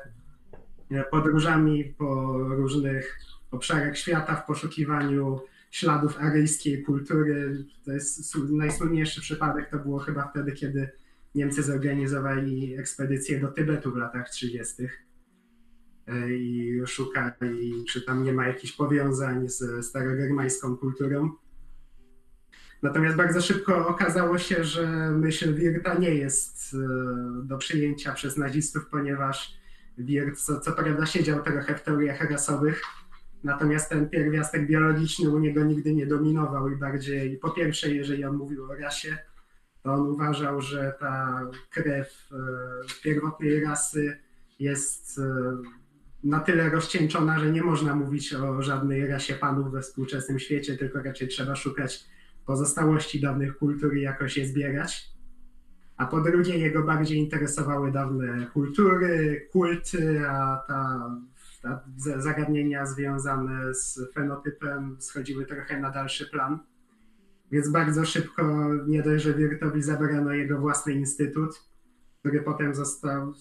podróżami 1.12 1.84
po 1.98 2.38
różnych 2.38 3.20
obszarach 3.52 3.98
świata 3.98 4.36
w 4.36 4.46
poszukiwaniu 4.46 5.40
śladów 5.72 6.18
aryjskiej 6.20 6.84
kultury. 6.84 7.66
To 7.86 7.92
jest 7.92 8.36
najsłynniejszy 8.50 9.22
przypadek, 9.22 9.70
to 9.70 9.78
było 9.78 10.00
chyba 10.00 10.28
wtedy, 10.28 10.52
kiedy 10.52 10.92
Niemcy 11.36 11.64
zorganizowali 11.64 12.78
ekspedycję 12.78 13.40
do 13.40 13.48
Tybetu 13.48 13.92
w 13.92 13.96
latach 13.96 14.30
30. 14.30 14.84
E, 16.08 16.30
i 16.34 16.82
szukali, 16.86 17.86
czy 17.90 18.02
tam 18.02 18.24
nie 18.24 18.34
ma 18.34 18.48
jakichś 18.48 18.74
powiązań 18.74 19.50
z 19.50 19.86
starogermańską 19.86 20.78
kulturą. 20.78 21.32
Natomiast 22.84 23.18
bardzo 23.18 23.42
szybko 23.42 23.88
okazało 23.88 24.38
się, 24.38 24.64
że 24.64 25.12
myśl 25.12 25.54
Wirta 25.54 25.94
nie 25.94 26.16
jest 26.16 26.74
e, 26.74 27.48
do 27.48 27.58
przyjęcia 27.58 28.14
przez 28.14 28.38
nazistów, 28.38 28.86
ponieważ 28.92 29.60
Wirt, 29.98 30.40
co, 30.40 30.60
co 30.60 30.72
prawda, 30.72 31.06
siedział 31.06 31.44
trochę 31.44 31.76
w 31.76 31.84
teoriach 31.84 32.32
rasowych, 32.32 32.82
natomiast 33.44 33.90
ten 33.90 34.10
pierwiastek 34.10 34.68
biologiczny 34.68 35.30
u 35.30 35.40
niego 35.40 35.64
nigdy 35.64 35.94
nie 35.94 36.08
dominował 36.08 36.70
i 36.70 36.76
bardziej, 36.76 37.38
po 37.38 37.50
pierwsze, 37.50 37.92
jeżeli 37.92 38.26
on 38.26 38.38
mówił 38.38 38.72
o 38.72 38.76
rasie, 38.76 39.18
on 39.94 40.02
uważał, 40.08 40.62
że 40.62 40.94
ta 41.00 41.42
krew 41.70 42.30
e, 42.32 42.36
pierwotnej 43.04 43.64
rasy 43.64 44.18
jest 44.60 45.20
e, 45.20 45.58
na 46.24 46.40
tyle 46.40 46.70
rozcieńczona, 46.70 47.40
że 47.40 47.52
nie 47.52 47.64
można 47.64 47.96
mówić 47.96 48.34
o 48.34 48.62
żadnej 48.62 49.08
rasie 49.08 49.34
panów 49.34 49.72
we 49.72 49.82
współczesnym 49.82 50.40
świecie, 50.40 50.78
tylko 50.78 51.02
raczej 51.02 51.28
trzeba 51.28 51.56
szukać 51.56 52.06
pozostałości 52.46 53.22
dawnych 53.22 53.58
kultur 53.58 53.98
i 53.98 54.02
jakoś 54.02 54.38
je 54.38 54.48
zbierać. 54.48 55.10
A 55.98 56.06
po 56.06 56.22
drugie, 56.22 56.58
jego 56.58 56.84
bardziej 56.84 57.18
interesowały 57.18 57.92
dawne 57.92 58.48
kultury, 58.54 59.48
kulty, 59.52 60.22
a 60.30 60.64
ta, 60.68 61.12
ta 61.62 61.84
zagadnienia 61.96 62.86
związane 62.86 63.74
z 63.74 64.00
fenotypem 64.14 64.98
schodziły 65.00 65.46
trochę 65.46 65.80
na 65.80 65.90
dalszy 65.90 66.26
plan. 66.26 66.60
Więc 67.52 67.70
bardzo 67.70 68.06
szybko, 68.06 68.70
nie 68.88 69.04
dość, 69.04 69.24
że 69.24 69.34
Wirtowi 69.34 69.82
zabrano 69.82 70.34
jego 70.34 70.60
własny 70.60 70.94
instytut, 70.94 71.64
który 72.20 72.42
potem 72.42 72.76
został, 72.76 73.34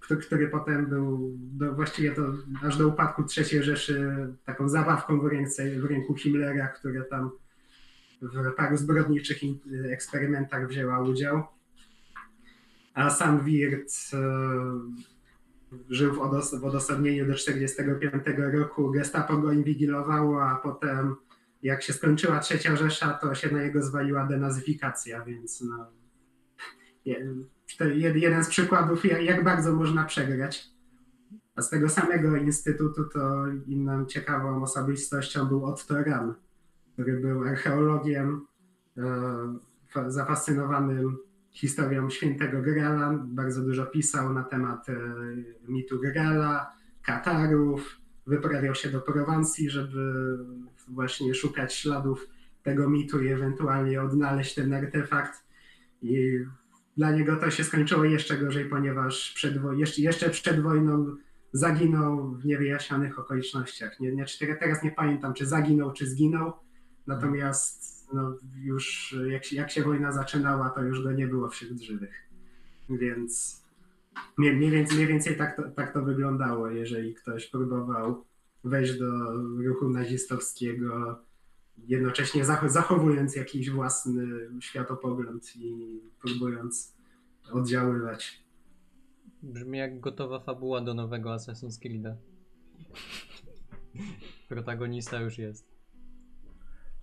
który, 0.00 0.20
który 0.20 0.48
potem 0.48 0.86
był 0.86 1.34
do, 1.36 1.72
właściwie 1.74 2.10
to, 2.10 2.22
aż 2.62 2.76
do 2.76 2.88
upadku 2.88 3.24
III 3.36 3.62
Rzeszy 3.62 4.28
taką 4.44 4.68
zabawką 4.68 5.20
w, 5.20 5.26
ręce, 5.26 5.80
w 5.80 5.84
ręku 5.84 6.14
Himmlera, 6.14 6.68
które 6.68 7.04
tam 7.04 7.30
w 8.22 8.52
paru 8.56 8.76
zbrodniczych 8.76 9.38
eksperymentach 9.92 10.68
wzięła 10.68 11.00
udział. 11.00 11.42
A 12.94 13.10
sam 13.10 13.44
Wirth 13.44 14.14
e, 14.14 14.18
żył 15.90 16.14
w, 16.14 16.18
odos 16.18 16.54
w 16.54 16.64
odosobnieniu 16.64 17.26
do 17.26 17.32
1945 17.32 18.24
roku. 18.52 18.90
Gestapo 18.90 19.36
go 19.36 19.52
inwigilowało, 19.52 20.44
a 20.44 20.56
potem 20.56 21.16
jak 21.64 21.82
się 21.82 21.92
skończyła 21.92 22.38
trzecia 22.38 22.76
Rzesza, 22.76 23.12
to 23.12 23.34
się 23.34 23.52
na 23.52 23.62
jego 23.62 23.82
zwaliła 23.82 24.26
denazyfikacja, 24.26 25.24
więc 25.24 25.60
no, 25.60 25.86
jeden 28.14 28.44
z 28.44 28.48
przykładów, 28.48 29.04
jak 29.04 29.44
bardzo 29.44 29.72
można 29.72 30.04
przegrać. 30.04 30.74
A 31.56 31.62
z 31.62 31.70
tego 31.70 31.88
samego 31.88 32.36
instytutu 32.36 33.04
to 33.04 33.46
inną 33.66 34.06
ciekawą 34.06 34.62
osobistością 34.62 35.46
był 35.46 35.64
Otto 35.64 36.02
Rahn, 36.02 36.30
który 36.92 37.20
był 37.20 37.44
archeologiem 37.44 38.46
e, 38.96 40.10
zafascynowanym 40.10 41.16
historią 41.50 42.10
świętego 42.10 42.62
Grala. 42.62 43.18
Bardzo 43.24 43.62
dużo 43.62 43.86
pisał 43.86 44.32
na 44.32 44.44
temat 44.44 44.88
e, 44.88 44.94
mitu 45.68 46.00
Grala, 46.00 46.72
Katarów. 47.02 48.00
Wyprawiał 48.26 48.74
się 48.74 48.90
do 48.90 49.00
Prowansji, 49.00 49.70
żeby 49.70 50.38
właśnie 50.88 51.34
szukać 51.34 51.74
śladów 51.74 52.28
tego 52.62 52.90
mitu 52.90 53.22
i 53.22 53.28
ewentualnie 53.28 54.02
odnaleźć 54.02 54.54
ten 54.54 54.74
artefakt. 54.74 55.44
I 56.02 56.38
dla 56.96 57.10
niego 57.10 57.36
to 57.36 57.50
się 57.50 57.64
skończyło 57.64 58.04
jeszcze 58.04 58.38
gorzej, 58.38 58.64
ponieważ 58.64 59.32
przed, 59.34 59.54
jeszcze 59.98 60.30
przed 60.30 60.62
wojną 60.62 61.16
zaginął 61.52 62.34
w 62.34 62.44
niewyjaśnionych 62.44 63.18
okolicznościach. 63.18 64.00
Nie, 64.00 64.12
nie, 64.12 64.24
teraz 64.60 64.82
nie 64.82 64.90
pamiętam, 64.90 65.34
czy 65.34 65.46
zaginął, 65.46 65.92
czy 65.92 66.06
zginął, 66.06 66.52
Natomiast 67.06 68.08
no, 68.14 68.38
już 68.62 69.16
jak 69.30 69.52
jak 69.52 69.70
się 69.70 69.82
wojna 69.82 70.12
zaczynała, 70.12 70.70
to 70.70 70.82
już 70.82 71.02
go 71.02 71.12
nie 71.12 71.26
było 71.26 71.48
wśród 71.48 71.80
żywych. 71.80 72.30
Więc 72.90 73.62
mniej, 74.38 74.56
mniej 74.56 74.70
więcej, 74.70 74.96
mniej 74.96 75.08
więcej 75.08 75.36
tak, 75.36 75.56
to, 75.56 75.62
tak 75.62 75.92
to 75.92 76.02
wyglądało, 76.02 76.70
jeżeli 76.70 77.14
ktoś 77.14 77.46
próbował 77.46 78.24
wejść 78.64 78.98
do 78.98 79.32
ruchu 79.64 79.88
nazistowskiego, 79.88 81.18
jednocześnie 81.78 82.44
zachowując 82.66 83.36
jakiś 83.36 83.70
własny 83.70 84.26
światopogląd 84.60 85.56
i 85.56 86.00
próbując 86.22 86.96
oddziaływać. 87.52 88.44
Brzmi 89.42 89.78
jak 89.78 90.00
gotowa 90.00 90.40
fabuła 90.40 90.80
do 90.80 90.94
nowego 90.94 91.30
Assassin's 91.30 91.82
Creed'a. 91.82 92.14
Protagonista 94.48 95.20
już 95.20 95.38
jest. 95.38 95.74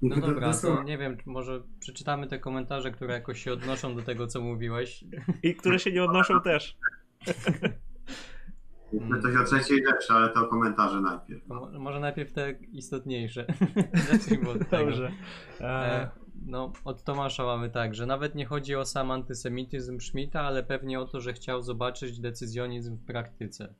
No 0.01 0.15
dobra, 0.15 0.53
to 0.53 0.83
nie 0.83 0.97
wiem, 0.97 1.17
może 1.25 1.63
przeczytamy 1.79 2.27
te 2.27 2.39
komentarze, 2.39 2.91
które 2.91 3.13
jakoś 3.13 3.43
się 3.43 3.53
odnoszą 3.53 3.95
do 3.95 4.01
tego, 4.01 4.27
co 4.27 4.41
mówiłeś. 4.41 5.03
I 5.43 5.55
które 5.55 5.79
się 5.79 5.91
nie 5.91 6.03
odnoszą 6.03 6.41
też. 6.41 6.77
Jeszcze 8.93 9.21
coś 9.21 9.35
o 9.35 9.43
trzeciej 9.43 9.77
rzeczy, 9.85 10.13
ale 10.13 10.29
to 10.29 10.47
komentarze 10.47 11.01
najpierw. 11.01 11.47
Mo- 11.47 11.71
może 11.79 11.99
najpierw 11.99 12.33
te 12.33 12.51
istotniejsze. 12.51 13.45
Zacznijmy 14.11 14.49
od 14.49 14.69
tego. 14.69 14.85
Dobrze. 14.85 15.11
E, 15.61 15.63
E, 15.63 16.09
no, 16.45 16.73
od 16.85 17.03
Tomasza 17.03 17.43
mamy 17.43 17.69
tak, 17.69 17.95
że 17.95 18.05
nawet 18.05 18.35
nie 18.35 18.45
chodzi 18.45 18.75
o 18.75 18.85
sam 18.85 19.11
antysemityzm 19.11 19.99
Schmidta, 19.99 20.41
ale 20.41 20.63
pewnie 20.63 20.99
o 20.99 21.05
to, 21.05 21.21
że 21.21 21.33
chciał 21.33 21.61
zobaczyć 21.61 22.19
decyzjonizm 22.19 22.97
w 22.97 23.05
praktyce. 23.05 23.73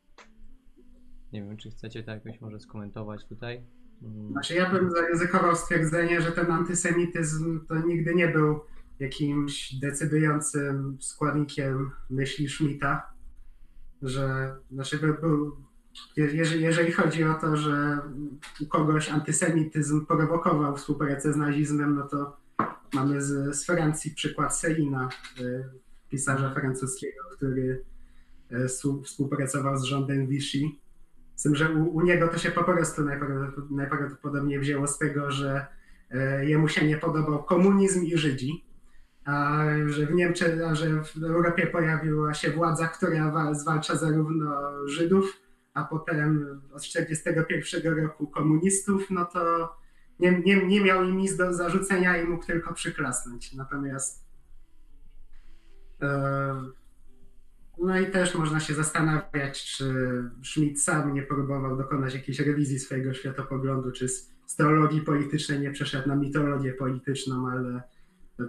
Nie 1.34 1.42
wiem, 1.44 1.58
czy 1.58 1.72
chcecie 1.72 2.04
to 2.04 2.12
jakoś 2.12 2.42
może 2.42 2.60
skomentować 2.60 3.26
tutaj. 3.26 3.64
Mm, 4.04 4.32
Znaczy 4.32 4.56
ja 4.56 4.70
bym 4.70 4.92
zaryzykował 4.92 5.56
stwierdzenie, 5.56 6.22
że 6.22 6.32
ten 6.32 6.52
antysemityzm 6.52 7.66
to 7.68 7.76
nigdy 7.88 8.16
nie 8.16 8.28
był 8.28 8.60
jakimś 9.00 9.76
decydującym 9.76 10.98
składnikiem 11.02 11.92
myśli 12.10 12.50
Schmidta, 12.50 13.14
że 14.02 14.56
znaczy 14.72 14.98
by 14.98 15.14
był, 15.14 15.56
je- 16.18 16.36
jeżeli, 16.36 16.62
jeżeli 16.62 16.92
chodzi 16.92 17.24
o 17.24 17.34
to, 17.34 17.56
że 17.58 18.00
u 18.62 18.66
kogoś 18.66 19.10
antysemityzm 19.10 20.06
prowokował 20.06 20.76
współpracę 20.78 21.34
z 21.34 21.36
nazizmem, 21.36 21.96
no 21.96 22.08
to 22.08 22.38
mamy 22.94 23.22
z, 23.22 23.56
z 23.56 23.66
Francji 23.66 24.12
przykład 24.12 24.58
Selina, 24.58 25.10
y, 25.42 25.64
pisarza 26.10 26.54
francuskiego, 26.54 27.24
który 27.36 27.84
y, 28.52 28.66
współ- 28.68 29.04
współpracował 29.04 29.78
z 29.78 29.84
rządem 29.84 30.28
Vichy. 30.28 30.58
Z 31.36 31.44
tym, 31.44 31.56
że 31.56 31.70
u, 31.74 31.96
u 31.96 32.02
niego 32.02 32.28
to 32.28 32.38
się 32.38 32.52
po 32.52 32.64
prostu 32.64 33.02
najprawdopod- 33.02 33.72
najprawdopodobniej 33.72 34.60
wzięło 34.60 34.88
z 34.88 34.98
tego, 34.98 35.32
że 35.32 35.66
e, 36.12 36.46
jemu 36.46 36.68
się 36.68 36.86
nie 36.88 36.98
podobał 36.98 37.44
komunizm 37.44 38.04
i 38.04 38.18
Żydzi, 38.18 38.66
a 39.26 39.66
że 39.86 40.06
w 40.06 40.14
Niemczech, 40.14 40.60
że 40.74 41.04
w 41.04 41.24
Europie 41.24 41.68
pojawiła 41.68 42.34
się 42.34 42.52
władza, 42.52 42.88
która 42.88 43.32
wa- 43.32 43.54
zwalcza 43.54 43.96
zarówno 43.96 44.62
Żydów, 44.88 45.42
a 45.74 45.84
potem 45.84 46.62
od 46.74 46.82
1941 46.82 48.04
roku 48.06 48.28
komunistów, 48.28 49.10
no 49.10 49.26
to 49.26 49.76
nie, 50.20 50.42
nie, 50.46 50.66
nie 50.68 50.82
miał 50.82 51.04
im 51.04 51.18
nic 51.18 51.36
do 51.38 51.54
zarzucenia 51.54 52.18
i 52.18 52.28
mógł 52.28 52.46
tylko 52.46 52.74
przyklasnąć. 52.74 53.54
Natomiast 53.54 54.26
e, 56.02 56.72
no 57.78 58.00
i 58.00 58.12
też 58.12 58.36
można 58.36 58.60
się 58.60 58.74
zastanawiać, 58.74 59.66
czy 59.66 59.86
Schmidt 60.44 60.82
sam 60.82 61.14
nie 61.14 61.24
próbował 61.24 61.78
dokonać 61.78 62.14
jakiejś 62.14 62.40
rewizji 62.40 62.80
swojego 62.80 63.14
światopoglądu, 63.14 63.92
czy 63.92 64.10
z 64.46 64.56
teologii 64.56 65.02
politycznej 65.02 65.60
nie 65.60 65.72
przeszedł 65.72 66.08
na 66.08 66.16
mitologię 66.16 66.74
polityczną, 66.74 67.50
ale 67.50 67.84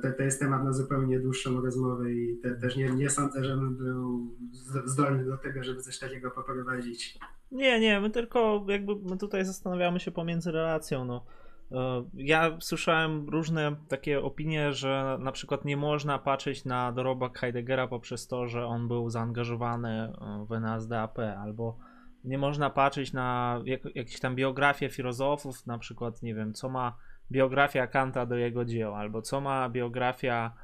to, 0.03 0.12
to, 0.12 0.22
jest 0.22 0.40
temat 0.40 0.64
na 0.64 0.72
zupełnie 0.72 1.20
dłuższą 1.20 1.61
rozmowę 1.61 2.12
i 2.12 2.38
te, 2.43 2.55
też 2.55 2.76
nie, 2.76 2.90
nie 2.90 3.11
sądzę, 3.11 3.45
żebym 3.45 3.76
był 3.76 4.36
zdolny 4.84 5.24
do 5.24 5.36
tego, 5.36 5.64
żeby 5.64 5.80
coś 5.80 5.99
takiego 5.99 6.30
poprowadzić. 6.30 7.18
Nie, 7.53 7.80
nie, 7.80 8.01
my 8.01 8.11
tylko 8.11 8.64
jakby 8.68 8.97
my 8.97 9.18
tutaj 9.18 9.45
zastanawiamy 9.45 10.01
się 10.01 10.11
pomiędzy 10.11 10.53
relacją. 10.53 11.05
No. 11.05 11.24
E, 11.72 12.05
Ja 12.14 12.57
słyszałem 12.61 13.28
różne 13.28 13.76
takie 13.88 14.22
opinie, 14.22 14.72
że 14.72 15.18
na 15.20 15.32
przykład 15.32 15.64
nie 15.64 15.76
można 15.76 16.18
patrzeć 16.18 16.64
na 16.64 16.93
dorobek 16.93 17.38
Heideggera 17.38 17.88
poprzez 17.88 18.26
to, 18.26 18.49
że 18.49 18.66
on 18.66 18.88
był 18.88 19.11
zaangażowany 19.11 19.88
e, 19.90 20.47
w 20.49 20.53
NSDAP, 20.53 21.18
albo 21.18 21.78
nie 22.24 22.38
można 22.38 22.70
patrzeć 22.70 23.12
na 23.12 23.61
jak, 23.64 23.80
jakieś 23.95 24.20
tam 24.20 24.34
biografie 24.34 24.88
filozofów, 24.88 25.66
na 25.66 25.78
przykład, 25.78 26.22
nie 26.22 26.34
wiem, 26.34 26.55
co 26.55 26.68
ma 26.68 26.97
biografia 27.32 27.86
Kanta 27.86 28.26
do 28.26 28.36
jego 28.36 28.64
dzieł, 28.64 28.94
albo 28.94 29.22
co 29.22 29.40
ma 29.40 29.68
biografia, 29.68 30.54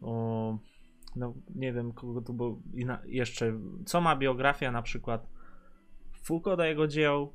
o, 0.00 0.58
no 1.16 1.34
nie 1.54 1.72
wiem, 1.72 1.92
kogo 1.92 2.20
tu 2.22 2.34
był 2.34 2.62
inna- 2.74 3.02
jeszcze, 3.06 3.60
co 3.86 4.00
ma 4.00 4.16
biografia 4.16 4.72
na 4.72 4.82
przykład 4.82 5.28
Foucault 6.22 6.58
do 6.58 6.64
jego 6.64 6.86
dzieł, 6.86 7.32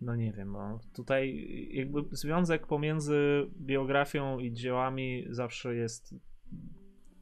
no 0.00 0.16
nie 0.16 0.32
wiem, 0.32 0.52
bo 0.52 0.80
tutaj 0.94 1.48
jakby 1.70 2.04
związek 2.10 2.66
pomiędzy 2.66 3.46
biografią 3.60 4.38
i 4.38 4.52
dziełami 4.52 5.24
zawsze 5.30 5.74
jest 5.74 6.14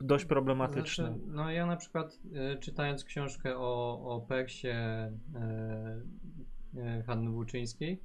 dość 0.00 0.24
problematyczny. 0.24 1.04
Znaczy, 1.04 1.20
no 1.26 1.50
ja 1.50 1.66
na 1.66 1.76
przykład 1.76 2.18
e, 2.34 2.56
czytając 2.58 3.04
książkę 3.04 3.56
o, 3.56 4.02
o 4.14 4.20
Persie 4.20 4.68
e, 4.68 5.12
e, 6.76 7.02
Hanny 7.06 7.30
Buczyńskiej, 7.30 8.00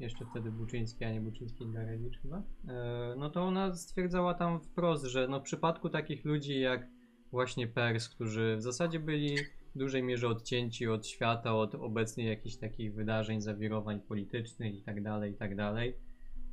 jeszcze 0.00 0.24
wtedy 0.24 0.50
Buczyński, 0.50 1.04
a 1.04 1.12
nie 1.12 1.20
Buczyński 1.20 1.66
Darewicz 1.66 2.18
chyba, 2.18 2.42
e, 2.68 3.14
no 3.18 3.30
to 3.30 3.42
ona 3.42 3.74
stwierdzała 3.74 4.34
tam 4.34 4.60
wprost, 4.60 5.04
że 5.04 5.28
no 5.28 5.40
w 5.40 5.42
przypadku 5.42 5.90
takich 5.90 6.24
ludzi 6.24 6.60
jak 6.60 6.86
właśnie 7.30 7.66
Pers, 7.66 8.08
którzy 8.08 8.56
w 8.56 8.62
zasadzie 8.62 9.00
byli 9.00 9.36
w 9.74 9.78
dużej 9.78 10.02
mierze 10.02 10.28
odcięci 10.28 10.88
od 10.88 11.06
świata, 11.06 11.54
od 11.54 11.74
obecnych 11.74 12.26
jakichś 12.26 12.56
takich 12.56 12.94
wydarzeń, 12.94 13.40
zawirowań 13.40 14.00
politycznych 14.00 14.74
i 14.74 14.82
tak 14.82 15.02
dalej, 15.02 15.32
i 15.32 15.36
tak 15.36 15.56
dalej, 15.56 15.96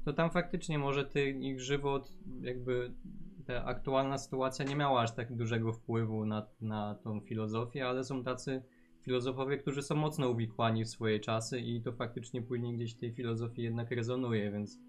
to 0.05 0.13
tam 0.13 0.29
faktycznie 0.29 0.79
może 0.79 1.05
ten 1.05 1.43
ich 1.43 1.61
żywot, 1.61 2.11
jakby 2.41 2.93
ta 3.45 3.65
aktualna 3.65 4.17
sytuacja 4.17 4.65
nie 4.65 4.75
miała 4.75 5.01
aż 5.01 5.11
tak 5.11 5.35
dużego 5.35 5.73
wpływu 5.73 6.25
na, 6.25 6.47
na 6.61 6.95
tą 6.95 7.19
filozofię, 7.19 7.87
ale 7.87 8.03
są 8.03 8.23
tacy 8.23 8.63
filozofowie, 9.05 9.57
którzy 9.57 9.81
są 9.81 9.95
mocno 9.95 10.29
uwikłani 10.29 10.85
w 10.85 10.89
swoje 10.89 11.19
czasy 11.19 11.59
i 11.59 11.81
to 11.81 11.93
faktycznie 11.93 12.41
później 12.41 12.75
gdzieś 12.75 12.95
w 12.95 12.99
tej 12.99 13.13
filozofii 13.13 13.61
jednak 13.61 13.91
rezonuje, 13.91 14.51
więc 14.51 14.79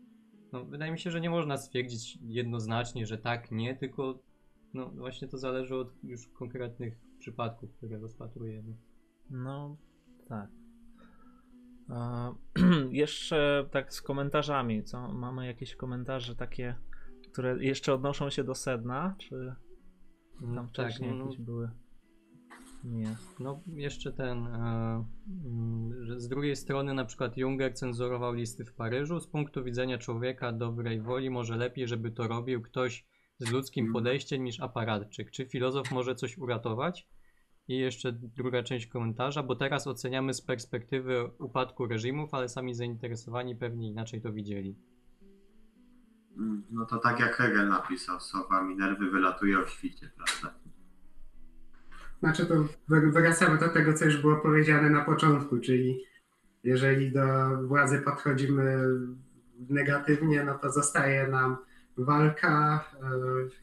no, 0.53 0.65
wydaje 0.65 0.93
mi 0.93 0.99
się, 0.99 1.11
że 1.11 1.21
nie 1.21 1.31
można 1.31 1.57
stwierdzić 1.57 2.19
jednoznacznie, 2.23 3.07
że 3.07 3.19
tak, 3.19 3.51
nie, 3.51 3.77
tylko 3.77 4.19
no 4.75 4.91
właśnie 4.91 5.29
to 5.29 5.39
zależy 5.39 5.77
od 5.77 6.05
już 6.05 6.29
konkretnych 6.29 7.01
przypadków, 7.19 7.73
które 7.73 7.99
rozpatrujemy. 7.99 8.77
No, 9.31 9.77
tak. 10.29 10.51
E, 11.91 12.35
jeszcze 12.91 13.69
tak 13.71 13.95
z 13.95 14.03
komentarzami, 14.03 14.85
co? 14.85 15.13
Mamy 15.13 15.47
jakieś 15.47 15.77
komentarze 15.77 16.37
takie, 16.37 16.75
które 17.33 17.65
jeszcze 17.65 17.95
odnoszą 17.95 18.31
się 18.31 18.45
do 18.45 18.55
sedna, 18.55 19.15
czy 19.19 19.55
tam 20.55 20.69
wcześniej 20.69 21.15
no, 21.15 21.25
jakieś 21.25 21.39
były? 21.41 21.71
Nie. 22.87 23.17
No, 23.41 23.63
jeszcze 23.67 24.13
ten, 24.13 24.47
e, 24.47 25.05
mm, 25.45 26.05
że 26.05 26.21
z 26.21 26.29
drugiej 26.29 26.57
strony 26.57 26.95
na 26.95 27.05
przykład 27.05 27.37
Junger 27.37 27.75
cenzurował 27.75 28.33
listy 28.33 28.65
w 28.65 28.75
Paryżu. 28.75 29.21
Z 29.21 29.27
punktu 29.27 29.65
widzenia 29.65 29.99
człowieka 29.99 30.53
dobrej 30.53 31.01
woli 31.01 31.31
może 31.31 31.57
lepiej, 31.57 31.89
żeby 31.89 32.11
to 32.11 32.29
robił 32.29 32.63
ktoś 32.63 33.07
z 33.39 33.51
ludzkim 33.51 33.93
podejściem 33.93 34.45
niż 34.45 34.61
aparatczyk. 34.61 35.31
Czy 35.31 35.47
filozof 35.47 35.91
może 35.91 36.15
coś 36.15 36.39
uratować? 36.39 37.09
I 37.69 37.79
jeszcze 37.79 38.13
druga 38.13 38.63
część 38.63 38.87
komentarza, 38.87 39.43
bo 39.43 39.57
teraz 39.57 39.87
oceniamy 39.87 40.35
z 40.35 40.43
perspektywy 40.43 41.31
upadku 41.39 41.87
reżimów, 41.87 42.35
ale 42.35 42.49
sami 42.49 42.75
zainteresowani 42.75 43.57
pewnie 43.57 43.89
inaczej 43.89 44.23
to 44.23 44.33
widzieli. 44.33 44.77
Mm, 46.37 46.65
No 46.71 46.87
to 46.87 46.99
tak 46.99 47.21
jak 47.21 47.37
Hegel 47.37 47.69
napisał, 47.69 48.21
sowa 48.21 48.63
Minerwy 48.63 49.11
wylatuje 49.11 49.59
o 49.59 49.67
świcie, 49.67 50.11
prawda? 50.17 50.66
Znaczy 52.21 52.47
to 52.47 52.55
wr- 52.89 53.13
wracamy 53.13 53.59
do 53.59 53.69
tego, 53.69 53.93
co 53.95 54.05
już 54.05 54.21
było 54.21 54.37
powiedziane 54.37 54.91
na 54.91 55.05
początku, 55.05 55.59
czyli 55.59 56.05
jeżeli 56.65 57.13
do 57.13 57.23
władzy 57.63 57.99
podchodzimy 57.99 58.87
negatywnie, 59.69 60.45
no 60.45 60.59
to 60.59 60.73
zostaje 60.73 61.29
nam 61.29 61.57
walka, 61.99 62.85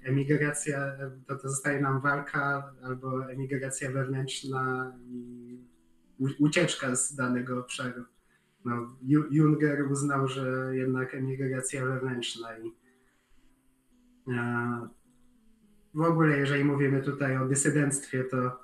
e, 0.03 0.09
emigracja, 0.09 0.91
to, 1.27 1.35
to 1.35 1.49
zostaje 1.49 1.81
nam 1.81 2.01
walka 2.01 2.73
albo 2.83 3.31
emigracja 3.31 3.91
wewnętrzna 3.91 4.93
i 5.07 5.57
ucieczka 6.39 6.95
z 6.95 7.15
danego 7.15 7.59
obszaru. 7.59 8.03
No, 8.65 8.87
Ju- 9.07 9.27
Junger 9.31 9.91
uznał, 9.91 10.27
że 10.27 10.75
jednak 10.75 11.15
emigracja 11.15 11.85
wewnętrzna 11.85 12.57
i 12.57 12.73
e, 14.31 14.87
w 15.93 16.01
ogóle, 16.01 16.37
jeżeli 16.37 16.63
mówimy 16.63 17.01
tutaj 17.01 17.37
o 17.37 17.45
dysydenctwie, 17.45 18.23
to 18.23 18.59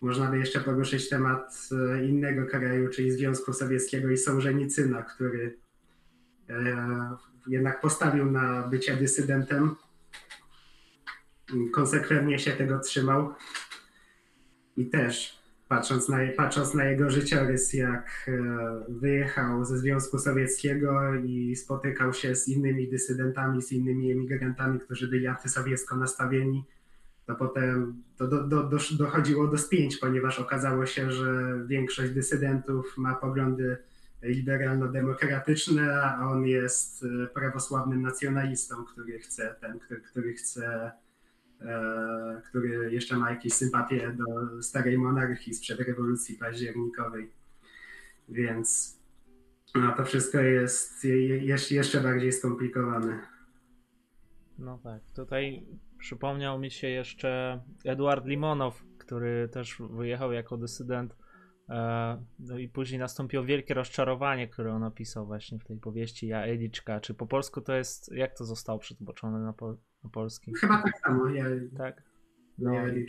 można 0.00 0.30
by 0.30 0.38
jeszcze 0.38 0.60
poruszyć 0.60 1.08
temat 1.08 1.68
e, 1.72 2.04
innego 2.04 2.46
kraju, 2.46 2.88
czyli 2.88 3.10
Związku 3.10 3.52
Sowieckiego 3.52 4.10
i 4.10 4.16
Sołżenicyna, 4.16 5.02
który 5.02 5.58
e, 6.50 7.16
jednak 7.46 7.80
postawił 7.80 8.30
na 8.30 8.68
bycie 8.68 8.96
dysydentem. 8.96 9.76
Konsekwentnie 11.72 12.38
się 12.38 12.52
tego 12.52 12.78
trzymał. 12.78 13.34
I 14.76 14.86
też 14.86 15.41
patrząc 15.72 16.08
na, 16.08 16.18
patrząc 16.36 16.74
na 16.74 16.84
jego 16.84 17.10
życiorys, 17.10 17.72
jak 17.72 18.28
e, 18.28 18.32
wyjechał 18.88 19.64
ze 19.64 19.78
Związku 19.78 20.18
Sowieckiego 20.18 21.14
i 21.14 21.56
spotykał 21.56 22.12
się 22.12 22.34
z 22.34 22.48
innymi 22.48 22.88
dysydentami, 22.88 23.62
z 23.62 23.72
innymi 23.72 24.12
emigrantami, 24.12 24.80
którzy 24.80 25.08
byli 25.08 25.26
antysowiecko 25.26 25.96
nastawieni, 25.96 26.64
to 27.26 27.34
potem 27.34 28.02
to 28.16 28.28
do, 28.28 28.42
do, 28.42 28.62
do, 28.62 28.78
dochodziło 28.98 29.46
do 29.46 29.58
spięć, 29.58 29.96
ponieważ 29.96 30.40
okazało 30.40 30.86
się, 30.86 31.12
że 31.12 31.60
większość 31.66 32.12
dysydentów 32.12 32.94
ma 32.98 33.14
poglądy 33.14 33.76
liberalno-demokratyczne, 34.22 36.02
a 36.02 36.28
on 36.30 36.46
jest 36.46 37.04
e, 37.04 37.26
prawosławnym 37.26 38.02
nacjonalistą, 38.02 38.84
który 38.84 39.18
chce 39.18 39.54
ten, 39.60 39.78
który, 39.78 40.00
który 40.00 40.32
chce 40.32 40.92
który 42.48 42.92
jeszcze 42.92 43.16
ma 43.16 43.30
jakieś 43.30 43.52
sympatie 43.52 44.16
do 44.18 44.62
starej 44.62 44.98
monarchii 44.98 45.54
sprzed 45.54 45.80
rewolucji 45.80 46.34
październikowej. 46.38 47.30
Więc 48.28 48.98
no, 49.74 49.94
to 49.96 50.04
wszystko 50.04 50.38
jest 50.40 51.04
je- 51.04 51.44
je- 51.44 51.56
jeszcze 51.70 52.00
bardziej 52.00 52.32
skomplikowane. 52.32 53.20
No 54.58 54.78
tak, 54.78 55.02
tutaj 55.14 55.66
przypomniał 55.98 56.58
mi 56.58 56.70
się 56.70 56.88
jeszcze 56.88 57.60
Eduard 57.84 58.26
Limonow, 58.26 58.84
który 58.98 59.48
też 59.52 59.82
wyjechał 59.90 60.32
jako 60.32 60.56
dysydent. 60.56 61.16
e, 61.68 62.24
No 62.38 62.58
i 62.58 62.68
później 62.68 62.98
nastąpiło 62.98 63.44
wielkie 63.44 63.74
rozczarowanie, 63.74 64.48
które 64.48 64.72
on 64.74 64.82
opisał 64.82 65.26
właśnie 65.26 65.58
w 65.58 65.64
tej 65.64 65.76
powieści 65.78 66.26
Ja 66.26 66.42
Eliczka. 66.44 67.00
Czy 67.00 67.14
po 67.14 67.26
polsku 67.26 67.60
to 67.60 67.72
jest, 67.74 68.12
jak 68.12 68.36
to 68.38 68.44
zostało 68.44 68.78
przetłumaczone 68.78 69.38
na, 69.38 69.52
pol, 69.52 69.76
na 70.04 70.10
polski? 70.10 70.52
Chyba 70.60 70.82
tak 70.82 70.98
samo, 70.98 71.28
ja, 71.28 71.44
Tak. 71.78 72.02
no, 72.58 72.70
No, 72.72 72.88
i, 72.88 73.06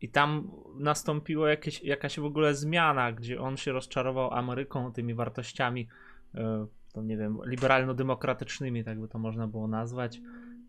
I 0.00 0.08
tam 0.08 0.50
nastąpiło 0.78 1.46
jakieś, 1.46 1.82
jakaś 1.82 2.20
w 2.20 2.24
ogóle 2.24 2.54
zmiana, 2.54 3.12
gdzie 3.12 3.40
on 3.40 3.56
się 3.56 3.72
rozczarował 3.72 4.30
Ameryką, 4.34 4.92
tymi 4.92 5.14
wartościami, 5.14 5.88
e, 6.34 6.66
to 6.92 7.02
nie 7.02 7.16
wiem, 7.16 7.38
liberalno-demokratycznymi, 7.46 8.84
tak 8.84 9.00
by 9.00 9.08
to 9.08 9.18
można 9.18 9.48
było 9.48 9.68
nazwać. 9.68 10.20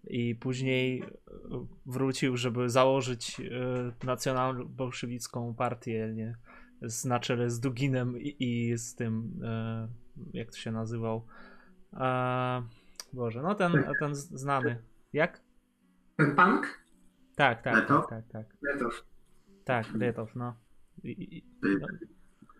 I 0.08 0.36
później 0.36 1.02
e, 1.02 1.06
wrócił, 1.86 2.38
żeby 2.38 2.70
założyć 2.70 3.40
e, 3.40 4.06
nacjonalno-bolszewicką 4.06 5.56
partię, 5.56 6.14
nie? 6.16 6.36
Z, 6.82 7.06
na 7.06 7.20
czele 7.20 7.50
z 7.50 7.60
Duginem 7.60 8.18
i, 8.20 8.36
i 8.40 8.78
z 8.78 8.96
tym, 8.96 9.40
jak 10.34 10.52
to 10.52 10.58
się 10.58 10.72
nazywał. 10.72 11.26
Boże, 13.14 13.42
no 13.42 13.56
ten, 13.56 13.72
ten 14.00 14.16
z- 14.16 14.30
znany. 14.30 14.76
Jak? 15.18 15.42
Ten 16.18 16.36
punk? 16.36 16.80
Tak, 17.36 17.62
tak, 17.62 17.76
Letow? 17.76 18.08
tak, 18.10 18.28
tak, 18.28 18.46
tak. 18.48 18.58
Letow. 18.62 19.04
Tak, 19.66 19.86
Letow, 19.94 20.36
no. 20.36 20.56
I, 21.04 21.38
i, 21.38 21.44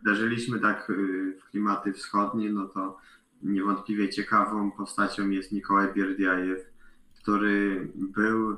Uderzyliśmy 0.02 0.60
tak 0.60 0.90
y, 0.90 0.94
w 1.42 1.50
klimaty 1.50 1.94
wschodnie, 1.94 2.50
no 2.52 2.68
to 2.68 2.98
niewątpliwie 3.44 4.10
ciekawą 4.10 4.72
postacią 4.72 5.30
jest 5.30 5.52
Nikołaj 5.52 5.94
Bierdiajew, 5.94 6.60
który 7.22 7.88
był 7.96 8.58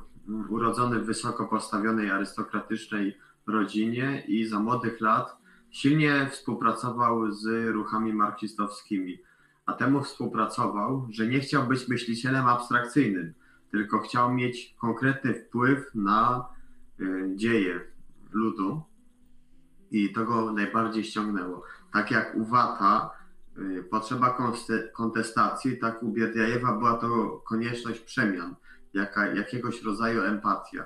urodzony 0.49 0.99
w 0.99 1.05
wysoko 1.05 1.47
postawionej 1.47 2.11
arystokratycznej 2.11 3.17
rodzinie 3.47 4.23
i 4.27 4.45
za 4.45 4.59
młodych 4.59 5.01
lat 5.01 5.37
silnie 5.71 6.29
współpracował 6.31 7.31
z 7.31 7.67
ruchami 7.73 8.13
marksistowskimi. 8.13 9.19
A 9.65 9.73
temu 9.73 10.03
współpracował, 10.03 11.07
że 11.11 11.27
nie 11.27 11.39
chciał 11.39 11.67
być 11.67 11.87
myślicielem 11.87 12.45
abstrakcyjnym, 12.45 13.33
tylko 13.71 13.99
chciał 13.99 14.33
mieć 14.33 14.75
konkretny 14.81 15.33
wpływ 15.33 15.95
na 15.95 16.47
y, 16.99 17.31
dzieje 17.35 17.79
ludu 18.31 18.81
i 19.91 20.13
to 20.13 20.25
go 20.25 20.53
najbardziej 20.53 21.03
ściągnęło. 21.03 21.63
Tak 21.93 22.11
jak 22.11 22.35
u 22.35 22.45
Wata 22.45 23.11
y, 23.57 23.83
potrzeba 23.83 24.37
kontestacji, 24.93 25.77
tak 25.77 26.03
u 26.03 26.11
Bierdiajewa 26.11 26.77
była 26.77 26.97
to 26.97 27.41
konieczność 27.47 27.99
przemian, 27.99 28.55
jaka, 28.93 29.27
jakiegoś 29.27 29.83
rodzaju 29.83 30.21
empatia. 30.21 30.85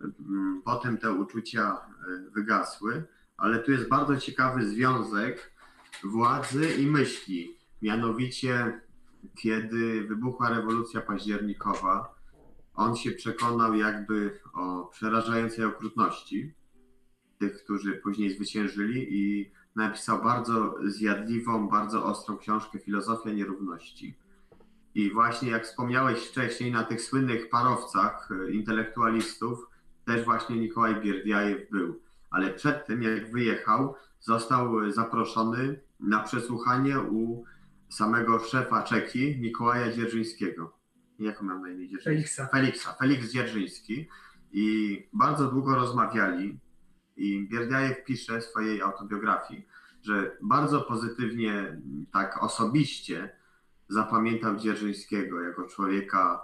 Ym, 0.00 0.62
Potem 0.64 0.98
te 0.98 1.12
uczucia 1.12 1.76
y, 2.08 2.30
wygasły, 2.30 3.04
ale 3.36 3.58
tu 3.58 3.72
jest 3.72 3.88
bardzo 3.88 4.16
ciekawy 4.16 4.66
związek 4.66 5.52
władzy 6.04 6.70
i 6.74 6.86
myśli. 6.86 7.56
Mianowicie, 7.82 8.80
kiedy 9.34 10.04
wybuchła 10.04 10.48
rewolucja 10.48 11.00
październikowa, 11.00 12.14
on 12.74 12.96
się 12.96 13.10
przekonał 13.10 13.74
jakby 13.74 14.40
o 14.52 14.86
przerażającej 14.92 15.64
okrutności 15.64 16.54
tych, 17.38 17.64
którzy 17.64 17.92
później 17.92 18.30
zwyciężyli 18.30 19.06
i 19.10 19.50
napisał 19.76 20.22
bardzo 20.22 20.74
zjadliwą, 20.84 21.68
bardzo 21.68 22.04
ostrą 22.04 22.36
książkę 22.36 22.78
Filozofia 22.78 23.30
Nierówności. 23.30 24.18
I 24.94 25.10
właśnie 25.10 25.50
jak 25.50 25.64
wspomniałeś 25.64 26.18
wcześniej, 26.18 26.72
na 26.72 26.84
tych 26.84 27.02
słynnych 27.02 27.50
parowcach 27.50 28.28
e, 28.30 28.50
intelektualistów 28.50 29.66
też 30.04 30.24
właśnie 30.24 30.56
Mikołaj 30.56 31.00
Bierdiajew 31.00 31.70
był. 31.70 32.00
Ale 32.30 32.50
przed 32.50 32.86
tym, 32.86 33.02
jak 33.02 33.32
wyjechał, 33.32 33.94
został 34.20 34.90
zaproszony 34.92 35.80
na 36.00 36.20
przesłuchanie 36.20 37.00
u 37.00 37.44
samego 37.88 38.38
szefa 38.38 38.82
Czeki, 38.82 39.36
Mikołaja 39.40 39.92
Dzierżyńskiego. 39.92 40.76
Jak 41.18 41.42
miał 41.42 41.58
na 41.58 41.70
imię 41.70 41.88
Dzierżyński? 41.88 42.10
Feliksa. 42.10 42.46
Feliksa, 42.46 42.92
Felix 42.92 43.32
Dzierżyński. 43.32 44.08
I 44.52 45.08
bardzo 45.12 45.50
długo 45.50 45.74
rozmawiali. 45.74 46.58
I 47.16 47.48
Bierdiajew 47.48 48.04
pisze 48.04 48.40
w 48.40 48.44
swojej 48.44 48.82
autobiografii, 48.82 49.66
że 50.02 50.36
bardzo 50.42 50.80
pozytywnie, 50.80 51.80
tak 52.12 52.42
osobiście 52.42 53.36
zapamiętał 53.88 54.56
Dzierżyńskiego 54.56 55.40
jako 55.40 55.64
człowieka 55.64 56.42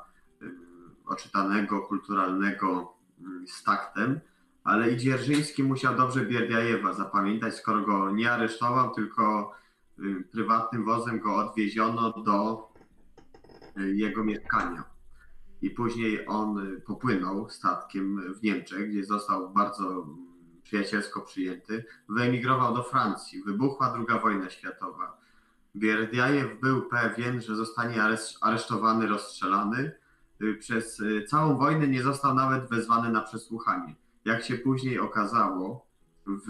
oczytanego, 1.06 1.80
kulturalnego, 1.80 2.94
ym, 3.20 3.48
z 3.48 3.62
taktem, 3.62 4.20
ale 4.64 4.90
i 4.90 4.96
Dzierżyński 4.96 5.64
musiał 5.64 5.96
dobrze 5.96 6.26
Bierdiajewa 6.26 6.92
zapamiętać, 6.92 7.56
skoro 7.56 7.80
go 7.80 8.10
nie 8.10 8.32
aresztował, 8.32 8.94
tylko 8.94 9.52
prywatnym 10.32 10.84
wozem 10.84 11.20
go 11.20 11.36
odwieziono 11.36 12.12
do 12.22 12.68
y, 13.78 13.94
jego 13.96 14.24
mieszkania. 14.24 14.84
I 15.62 15.70
później 15.70 16.26
on 16.28 16.58
y, 16.58 16.80
popłynął 16.80 17.50
statkiem 17.50 18.34
w 18.34 18.42
Niemczech, 18.42 18.90
gdzie 18.90 19.04
został 19.04 19.50
bardzo 19.50 19.88
mm, 19.88 20.16
przyjacielsko 20.62 21.20
przyjęty. 21.20 21.84
Wyemigrował 22.08 22.74
do 22.74 22.82
Francji. 22.82 23.42
Wybuchła 23.42 23.94
II 23.96 24.20
wojna 24.22 24.50
światowa. 24.50 25.20
Bierdiajew 25.76 26.60
był 26.60 26.82
pewien, 26.82 27.40
że 27.40 27.56
zostanie 27.56 27.96
areszt- 27.96 28.38
aresztowany, 28.40 29.06
rozstrzelany. 29.06 29.92
Y, 30.42 30.54
Przez 30.54 31.00
y, 31.00 31.24
całą 31.28 31.58
wojnę 31.58 31.88
nie 31.88 32.02
został 32.02 32.34
nawet 32.34 32.68
wezwany 32.70 33.08
na 33.08 33.20
przesłuchanie. 33.20 33.94
Jak 34.24 34.44
się 34.44 34.58
później 34.58 34.98
okazało, 34.98 35.86
w, 36.26 36.48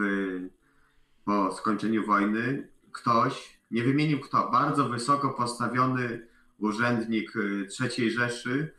po 1.24 1.52
skończeniu 1.52 2.06
wojny, 2.06 2.71
ktoś, 2.92 3.58
nie 3.70 3.84
wymienił 3.84 4.20
kto, 4.20 4.50
bardzo 4.50 4.88
wysoko 4.88 5.30
postawiony 5.30 6.26
urzędnik 6.58 7.36
y, 7.36 7.68
III 7.80 8.10
Rzeszy, 8.10 8.74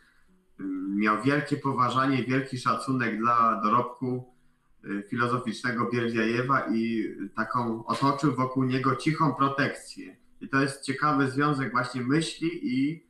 y, 0.60 0.64
miał 0.96 1.22
wielkie 1.22 1.58
poważanie, 1.58 2.24
wielki 2.24 2.58
szacunek 2.58 3.20
dla 3.20 3.62
dorobku 3.64 4.34
y, 4.86 5.04
filozoficznego 5.10 5.90
Bierdiajewa 5.92 6.68
i 6.74 7.08
taką 7.36 7.86
otoczył 7.86 8.36
wokół 8.36 8.64
niego 8.64 8.96
cichą 8.96 9.34
protekcję. 9.36 10.18
I 10.42 10.50
to 10.50 10.62
jest 10.62 10.82
ciekawy 10.82 11.32
związek 11.32 11.72
właśnie 11.72 12.02
myśli 12.02 12.50
i 12.64 13.06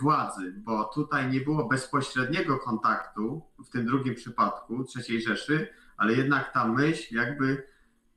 władzy, 0.00 0.54
bo 0.56 0.84
tutaj 0.84 1.30
nie 1.30 1.40
było 1.40 1.68
bezpośredniego 1.68 2.58
kontaktu 2.58 3.42
w 3.66 3.68
tym 3.68 3.86
drugim 3.86 4.14
przypadku 4.14 4.84
III 4.96 5.20
Rzeszy, 5.20 5.68
ale 5.96 6.14
jednak 6.14 6.52
ta 6.52 6.68
myśl 6.68 7.16
jakby 7.16 7.66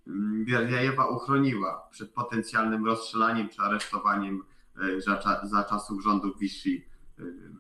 mm, 0.08 0.46
Bierdiajewa 0.46 1.08
uchroniła 1.08 1.88
przed 1.92 2.14
potencjalnym 2.14 2.86
rozstrzelaniem 2.86 3.50
czy 3.50 3.62
aresztowaniem 3.62 4.44
y, 4.84 5.02
za, 5.02 5.42
za 5.44 5.64
czasów 5.64 6.04
rządów 6.04 6.40
Vichy 6.40 6.70
y, 6.70 6.84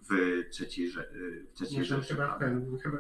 w 0.10 0.14
y, 0.14 1.48
w 1.56 1.72
Nie, 1.72 1.86
Rzeszy. 1.86 2.16
chyba 2.16 2.40
ten, 2.40 2.78
chyba, 2.78 2.98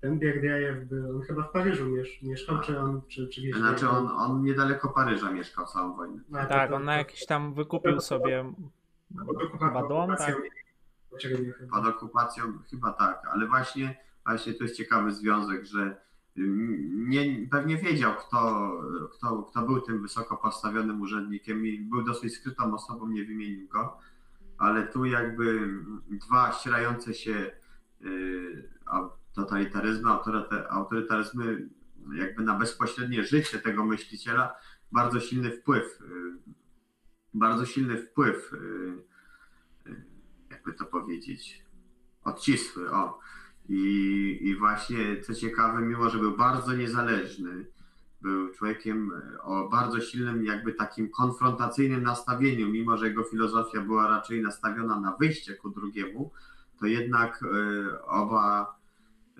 ten 0.00 0.18
Bierdiajew 0.18 0.88
był, 0.88 1.16
on 1.16 1.22
chyba 1.22 1.42
w 1.42 1.50
Paryżu 1.52 1.86
miesz, 1.90 2.22
mieszkał, 2.22 2.60
czy 2.60 2.78
on, 2.78 3.02
czy, 3.08 3.28
czy 3.28 3.40
gdzieś 3.40 3.56
Znaczy 3.56 3.88
on, 3.88 4.06
on 4.08 4.42
niedaleko 4.42 4.88
Paryża 4.88 5.30
mieszkał 5.32 5.66
całą 5.66 5.96
wojnę. 5.96 6.20
A, 6.32 6.46
tak, 6.46 6.70
to- 6.70 6.76
on 6.76 6.84
na 6.84 6.96
jakiś 6.96 7.26
tam 7.26 7.54
wykupił 7.54 8.00
sobie 8.00 8.52
chyba 9.60 9.88
dom, 9.88 10.16
tak? 10.16 10.36
Pod 11.70 11.86
okupacją 11.86 12.44
chyba 12.70 12.92
tak, 12.92 13.22
ale 13.32 13.46
właśnie, 13.46 13.96
właśnie 14.26 14.54
to 14.54 14.64
jest 14.64 14.76
ciekawy 14.76 15.12
związek, 15.12 15.64
że 15.64 15.80
mm, 15.80 15.94
nie, 16.36 17.48
pewnie 17.50 17.76
wiedział, 17.76 18.14
kto, 18.16 18.72
kto, 19.12 19.42
kto 19.42 19.62
był 19.62 19.80
tym 19.80 20.02
wysoko 20.02 20.36
postawionym 20.36 21.00
urzędnikiem 21.00 21.66
i 21.66 21.78
był 21.78 22.02
dosyć 22.02 22.34
skrytą 22.34 22.74
osobą, 22.74 23.08
nie 23.08 23.24
wymienił 23.24 23.68
go, 23.68 23.98
ale 24.58 24.86
tu 24.86 25.04
jakby 25.04 25.68
dwa 26.08 26.52
ścierające 26.52 27.14
się 27.14 27.50
y, 28.02 28.68
totalitaryzmy, 29.34 30.10
autorytaryzmy 30.70 31.68
jakby 32.12 32.42
na 32.42 32.58
bezpośrednie 32.58 33.24
życie 33.24 33.58
tego 33.58 33.84
myśliciela 33.84 34.54
bardzo 34.92 35.20
silny 35.20 35.50
wpływ, 35.50 36.00
y, 36.02 36.52
bardzo 37.34 37.66
silny 37.66 38.02
wpływ 38.02 38.52
y, 38.52 40.04
jakby 40.50 40.72
to 40.72 40.84
powiedzieć, 40.84 41.64
odcisły, 42.24 42.92
o. 42.92 43.18
I, 43.68 44.38
I 44.40 44.56
właśnie, 44.56 45.20
co 45.20 45.34
ciekawe, 45.34 45.82
mimo 45.82 46.10
że 46.10 46.18
był 46.18 46.36
bardzo 46.36 46.72
niezależny, 46.72 47.66
był 48.22 48.50
człowiekiem 48.54 49.10
e, 49.12 49.42
o 49.42 49.68
bardzo 49.68 50.00
silnym, 50.00 50.44
jakby 50.44 50.72
takim 50.72 51.10
konfrontacyjnym 51.10 52.02
nastawieniu, 52.02 52.68
mimo 52.68 52.96
że 52.96 53.08
jego 53.08 53.24
filozofia 53.24 53.80
była 53.80 54.08
raczej 54.08 54.42
nastawiona 54.42 55.00
na 55.00 55.16
wyjście 55.16 55.54
ku 55.54 55.70
drugiemu, 55.70 56.30
to 56.80 56.86
jednak 56.86 57.40
e, 57.42 58.02
oba 58.02 58.76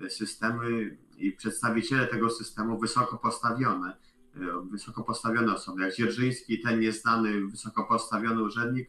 systemy 0.09 0.99
i 1.19 1.33
przedstawiciele 1.33 2.07
tego 2.07 2.31
systemu 2.31 2.79
wysoko 2.79 3.19
postawione, 3.19 3.97
e, 4.37 4.41
wysoko 4.71 5.03
postawione 5.03 5.55
osoby, 5.55 5.83
jak 5.83 5.95
Dzierżyński, 5.95 6.61
ten 6.61 6.81
nieznany, 6.81 7.47
wysoko 7.47 7.85
postawiony 7.85 8.43
urzędnik, 8.43 8.89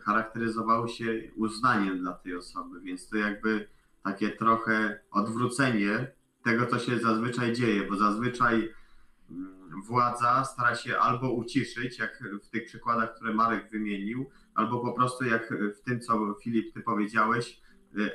charakteryzował 0.00 0.88
się 0.88 1.30
uznaniem 1.36 1.98
dla 1.98 2.12
tej 2.12 2.36
osoby, 2.36 2.80
więc 2.80 3.08
to 3.08 3.16
jakby 3.16 3.68
takie 4.02 4.30
trochę 4.30 5.00
odwrócenie 5.10 6.12
tego, 6.44 6.66
co 6.66 6.78
się 6.78 6.98
zazwyczaj 6.98 7.52
dzieje, 7.52 7.82
bo 7.88 7.96
zazwyczaj 7.96 8.72
mm, 9.30 9.82
władza 9.82 10.44
stara 10.44 10.74
się 10.74 10.98
albo 10.98 11.32
uciszyć, 11.32 11.98
jak 11.98 12.22
w 12.42 12.50
tych 12.50 12.64
przykładach, 12.64 13.14
które 13.14 13.34
Marek 13.34 13.70
wymienił, 13.70 14.30
albo 14.54 14.80
po 14.80 14.92
prostu 14.92 15.24
jak 15.24 15.54
w 15.76 15.80
tym, 15.80 16.00
co 16.00 16.34
Filip, 16.42 16.74
ty 16.74 16.80
powiedziałeś, 16.80 17.60
y, 17.98 18.10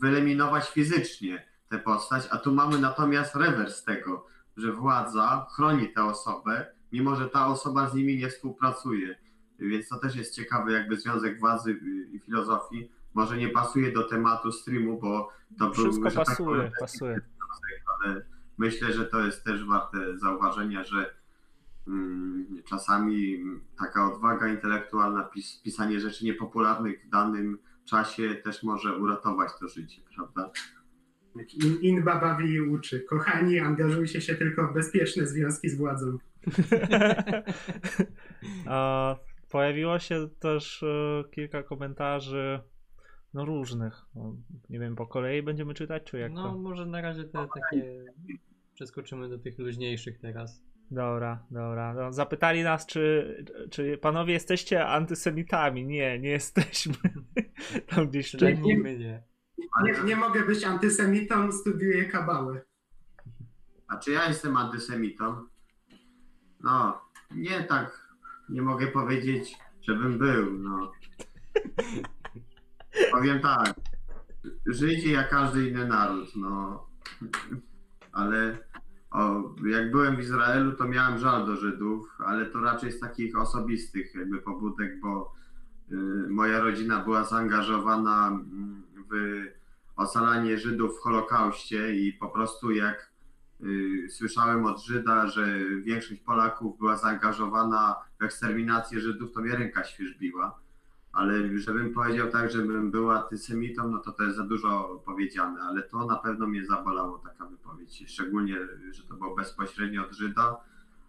wyeliminować 0.00 0.70
fizycznie 0.70 1.46
tę 1.68 1.78
postać, 1.78 2.28
a 2.30 2.38
tu 2.38 2.54
mamy 2.54 2.78
natomiast 2.78 3.34
rewers 3.34 3.84
tego, 3.84 4.26
że 4.56 4.72
władza 4.72 5.46
chroni 5.56 5.92
tę 5.92 6.04
osobę, 6.04 6.66
mimo 6.92 7.16
że 7.16 7.28
ta 7.28 7.46
osoba 7.46 7.90
z 7.90 7.94
nimi 7.94 8.16
nie 8.16 8.28
współpracuje. 8.28 9.18
Więc 9.58 9.88
to 9.88 9.98
też 9.98 10.16
jest 10.16 10.34
ciekawy 10.34 10.72
jakby 10.72 10.96
związek 10.96 11.40
władzy 11.40 11.70
y, 11.70 12.08
i 12.12 12.18
filozofii. 12.18 12.90
Może 13.16 13.36
nie 13.36 13.48
pasuje 13.48 13.92
do 13.92 14.02
tematu 14.02 14.52
streamu, 14.52 15.00
bo 15.00 15.32
to 15.58 15.64
był, 15.64 15.84
Wszystko 15.84 16.10
że 16.10 16.16
tak 16.16 16.26
pasuje, 16.26 16.56
powiem, 16.56 16.72
pasuje. 16.80 17.20
ale 18.04 18.26
myślę, 18.58 18.92
że 18.92 19.04
to 19.04 19.26
jest 19.26 19.44
też 19.44 19.64
warte 19.64 20.18
zauważenia, 20.18 20.84
że 20.84 21.14
mm, 21.88 22.46
czasami 22.68 23.44
taka 23.78 24.12
odwaga 24.12 24.48
intelektualna, 24.48 25.22
pis, 25.22 25.60
pisanie 25.64 26.00
rzeczy 26.00 26.24
niepopularnych 26.24 27.06
w 27.06 27.08
danym 27.08 27.58
czasie 27.84 28.34
też 28.34 28.62
może 28.62 28.96
uratować 28.96 29.50
to 29.60 29.68
życie, 29.68 30.02
prawda? 30.16 30.50
In, 31.64 31.80
Inba 31.80 32.20
bawi 32.20 32.52
i 32.52 32.60
uczy. 32.60 33.00
Kochani, 33.00 33.58
angażujcie 33.58 34.20
się 34.20 34.34
tylko 34.34 34.68
w 34.68 34.74
bezpieczne 34.74 35.26
związki 35.26 35.68
z 35.68 35.78
władzą. 35.78 36.18
A, 38.66 39.16
Pojawiło 39.50 39.98
się 39.98 40.28
też 40.40 40.82
e, 40.82 41.24
kilka 41.30 41.62
komentarzy, 41.62 42.60
no 43.36 43.44
różnych. 43.44 44.06
No, 44.14 44.36
nie 44.70 44.78
wiem, 44.78 44.96
po 44.96 45.06
kolei 45.06 45.42
będziemy 45.42 45.74
czytać, 45.74 46.02
czy 46.04 46.18
jak 46.18 46.32
No 46.32 46.42
to? 46.42 46.58
może 46.58 46.86
na 46.86 47.00
razie 47.00 47.24
te 47.24 47.48
takie 47.54 48.04
przeskoczymy 48.74 49.28
do 49.28 49.38
tych 49.38 49.58
luźniejszych 49.58 50.18
teraz. 50.18 50.62
Dobra, 50.90 51.46
dobra. 51.50 51.94
No, 51.94 52.12
zapytali 52.12 52.62
nas, 52.62 52.86
czy, 52.86 53.36
czy 53.70 53.98
panowie 53.98 54.32
jesteście 54.32 54.86
antysemitami. 54.86 55.86
Nie, 55.86 56.18
nie 56.18 56.28
jesteśmy. 56.28 56.94
Tam 57.88 58.08
gdzieś 58.08 58.34
my 58.40 58.98
nie. 58.98 59.22
Nie, 59.84 60.02
nie 60.04 60.16
mogę 60.16 60.44
być 60.46 60.64
antysemitą, 60.64 61.52
studiuję 61.52 62.04
kabałę. 62.04 62.62
A 63.88 63.96
czy 63.96 64.10
ja 64.10 64.28
jestem 64.28 64.56
antysemitą? 64.56 65.44
No, 66.60 67.00
nie 67.34 67.64
tak, 67.64 68.08
nie 68.48 68.62
mogę 68.62 68.86
powiedzieć, 68.86 69.56
żebym 69.82 70.18
był, 70.18 70.58
no. 70.58 70.92
Powiem 73.12 73.40
tak, 73.40 73.74
Żydzi 74.66 75.12
jak 75.12 75.30
każdy 75.30 75.68
inny 75.68 75.86
naród, 75.86 76.36
no. 76.36 76.86
Ale 78.12 78.58
o, 79.10 79.54
jak 79.66 79.90
byłem 79.90 80.16
w 80.16 80.20
Izraelu, 80.20 80.72
to 80.72 80.88
miałem 80.88 81.18
żal 81.18 81.46
do 81.46 81.56
Żydów, 81.56 82.08
ale 82.26 82.46
to 82.46 82.60
raczej 82.60 82.92
z 82.92 83.00
takich 83.00 83.38
osobistych 83.38 84.14
jakby 84.14 84.38
pobudek, 84.38 85.00
bo 85.00 85.32
y, 85.92 85.96
moja 86.28 86.60
rodzina 86.60 87.00
była 87.00 87.24
zaangażowana 87.24 88.28
mm, 88.28 88.82
w 89.10 89.44
ocalanie 89.96 90.58
Żydów 90.58 90.98
w 90.98 91.02
Holokauście 91.02 91.96
i 91.96 92.12
po 92.12 92.28
prostu 92.28 92.70
jak 92.70 93.12
y, 93.60 94.08
słyszałem 94.10 94.66
od 94.66 94.84
Żyda, 94.84 95.26
że 95.26 95.58
większość 95.84 96.20
Polaków 96.20 96.78
była 96.78 96.96
zaangażowana 96.96 97.96
w 98.20 98.24
eksterminację 98.24 99.00
Żydów, 99.00 99.32
to 99.32 99.40
mnie 99.40 99.56
ręka 99.56 99.84
świeżbiła. 99.84 100.65
Ale 101.16 101.58
żebym 101.58 101.94
powiedział 101.94 102.30
tak, 102.30 102.50
żebym 102.50 102.90
był 102.90 103.10
antysemitą, 103.10 103.88
no 103.88 103.98
to 103.98 104.12
to 104.12 104.22
jest 104.22 104.36
za 104.36 104.44
dużo 104.44 105.02
powiedziane, 105.04 105.60
ale 105.60 105.82
to 105.82 106.06
na 106.06 106.16
pewno 106.16 106.46
mnie 106.46 106.66
zabolało 106.66 107.18
taka 107.18 107.46
wypowiedź. 107.46 108.04
Szczególnie, 108.06 108.56
że 108.90 109.02
to 109.02 109.14
było 109.14 109.34
bezpośrednio 109.34 110.02
od 110.02 110.12
Żyda, 110.12 110.56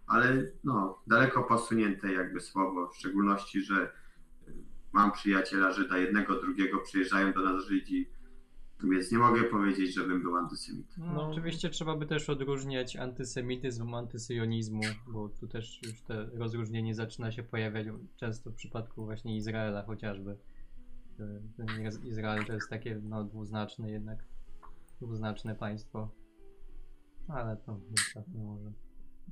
ale 0.08 0.43
no, 0.64 0.99
daleko 1.08 1.43
posunięte 1.43 2.14
jakby 2.14 2.41
słowo, 2.41 2.88
w 2.88 2.95
szczególności, 2.95 3.62
że 3.62 3.91
mam 4.91 5.12
przyjaciela 5.12 5.72
Żyda, 5.72 5.97
jednego, 5.97 6.41
drugiego, 6.41 6.78
przyjeżdżają 6.78 7.34
do 7.34 7.41
nas 7.41 7.64
Żydzi, 7.64 8.10
więc 8.84 9.12
nie 9.12 9.18
mogę 9.18 9.44
powiedzieć, 9.44 9.96
żebym 9.96 10.22
był 10.22 10.36
antysemitą. 10.36 10.94
No, 10.98 11.14
No. 11.14 11.30
Oczywiście 11.30 11.70
trzeba 11.70 11.96
by 11.96 12.06
też 12.06 12.30
odróżniać 12.30 12.96
antysemityzm 12.96 13.94
od 13.94 14.00
antysyjonizmu, 14.00 14.82
bo 15.08 15.30
tu 15.30 15.48
też 15.48 15.80
już 15.84 16.02
te 16.02 16.26
rozróżnienie 16.34 16.96
zaczyna 16.96 17.32
się 17.32 17.44
pojawiać 17.44 17.88
często 18.16 18.52
w 18.52 18.56
przypadku 18.56 19.06
właśnie 19.06 19.36
Izraela 19.36 19.84
chociażby. 19.84 20.38
Ten 21.58 21.68
Iz- 21.88 22.04
Izrael 22.06 22.46
to 22.46 22.54
jest 22.54 22.70
takie 22.70 23.00
no, 23.04 23.24
dwuznaczne 23.24 23.92
jednak, 23.92 24.24
dwuznaczne 25.02 25.56
państwo. 25.56 26.10
Ale 27.28 27.58
to 27.58 27.80
zostawmy 27.98 28.44
może. 28.44 28.72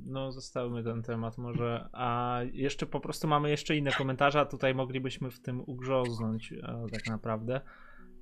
No, 0.06 0.32
zostawmy 0.32 0.84
ten 0.84 1.04
temat 1.04 1.38
może. 1.38 1.89
A 1.91 2.39
jeszcze 2.54 2.86
po 2.86 3.00
prostu 3.00 3.28
mamy 3.28 3.50
jeszcze 3.50 3.76
inne 3.76 3.91
komentarze, 3.91 4.39
a 4.39 4.46
tutaj 4.46 4.76
moglibyśmy 4.76 5.32
w 5.32 5.39
tym 5.39 5.62
ugrząznąć 5.66 6.54
e, 6.54 6.86
tak 6.91 7.08
naprawdę. 7.08 7.62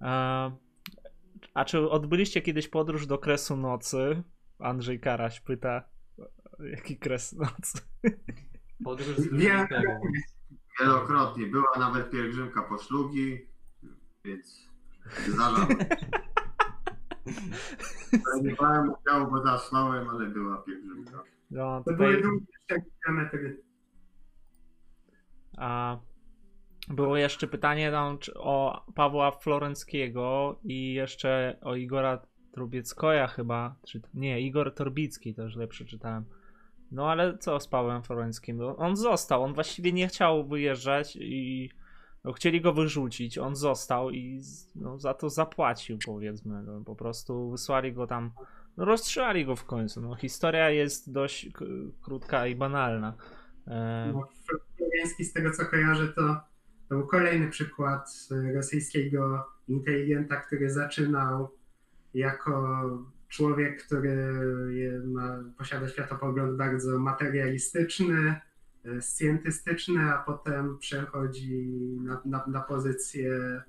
E, 0.02 0.52
a 1.54 1.66
czy 1.66 1.89
odbyliście 1.89 2.41
kiedyś 2.41 2.68
podróż 2.68 3.08
do 3.08 3.18
kresu 3.18 3.58
nocy? 3.58 4.24
Andrzej 4.60 5.00
Karaś 5.00 5.41
pyta. 5.41 5.84
Jaki 6.60 6.98
kres 6.98 7.34
nocy? 7.34 7.80
Podróż 8.84 9.08
z. 9.18 9.32
Lucyferem. 9.32 10.02
Wielokrotnie 10.80 11.48
była 11.48 11.72
nawet 11.80 12.10
pielgrzymka 12.10 12.64
po 12.64 12.78
szlugi, 12.78 13.48
więc 14.26 14.70
zdarza 15.28 15.68
się. 15.68 15.76
Nie 18.41 18.54
brałem 18.56 18.89
udziału, 19.02 19.32
bo 19.32 19.44
zasnąłem, 19.44 20.10
ale 20.10 20.26
była 20.28 20.58
pielgrzymka. 20.58 21.24
No, 21.52 21.84
To 21.86 21.94
były 21.94 22.08
tutaj, 22.16 22.22
długie 22.22 22.46
4 22.66 22.82
kilometry. 23.06 23.64
a, 25.58 25.98
było 26.96 27.18
jeszcze 27.18 27.48
pytanie 27.48 27.91
tam, 27.91 28.18
czy- 28.18 28.34
o 28.34 28.86
Pawła 28.96 29.32
Florenckiego 29.32 30.60
i 30.64 30.94
jeszcze 30.94 31.58
o 31.62 31.76
Igora 31.76 32.20
Trubieckoja 32.52 33.28
chyba. 33.28 33.76
Czy, 33.88 34.02
nie, 34.14 34.41
Igor 34.41 34.74
Torbicki 34.76 35.34
też 35.36 35.54
źle 35.54 35.68
przeczytałem. 35.68 36.26
No 36.91 37.12
ale 37.12 37.38
co 37.38 37.60
z 37.60 37.68
Pawłem 37.68 38.04
Florenckim? 38.04 38.58
No, 38.58 38.78
on 38.78 38.96
został, 38.96 39.44
on 39.44 39.54
właściwie 39.54 39.94
nie 39.94 40.08
chciał 40.08 40.48
wyjeżdżać 40.48 41.16
i 41.16 41.70
no, 42.24 42.34
chcieli 42.34 42.62
go 42.62 42.74
wyrzucić. 42.74 43.38
On 43.38 43.56
został 43.56 44.10
i 44.12 44.41
no, 44.76 45.00
za 45.00 45.14
to 45.14 45.30
zapłacił, 45.30 45.98
powiedzmy. 46.06 46.64
No, 46.64 46.82
po 46.86 46.96
prostu 46.96 47.52
wysłali 47.52 47.94
go 47.94 48.08
tam, 48.08 48.32
no, 48.78 48.86
rozstrzelali 48.86 49.46
go 49.46 49.56
w 49.56 49.66
końcu. 49.66 50.02
No, 50.02 50.16
historia 50.16 50.70
jest 50.70 51.12
dość 51.12 51.50
krótka 52.02 52.48
i 52.48 52.56
banalna. 52.56 53.14
E, 53.68 54.12
No, 54.14 54.28
Floriański, 54.78 55.24
z 55.26 55.34
tego 55.34 55.52
co 55.52 55.66
kojarzę, 55.66 56.08
to, 56.08 56.22
to 56.90 56.96
był 56.96 57.08
kolejny 57.08 57.50
przykład 57.50 58.28
e, 58.32 58.54
rosyjskiego 58.54 59.48
inteligenta, 59.68 60.36
który 60.36 60.70
zaczynał 60.70 61.50
jako 62.14 62.90
człowiek, 63.28 63.84
który 63.84 64.34
ma, 65.06 65.44
posiada 65.58 65.88
światopogląd 65.88 66.58
bardzo 66.58 67.00
materialistyczny, 67.00 68.42
e, 68.86 69.02
scjentystyczny, 69.02 70.02
a 70.02 70.24
potem 70.24 70.78
przechodzi 70.78 71.68
na, 72.02 72.22
na, 72.26 72.46
na 72.48 72.62
pozycje 72.62 73.62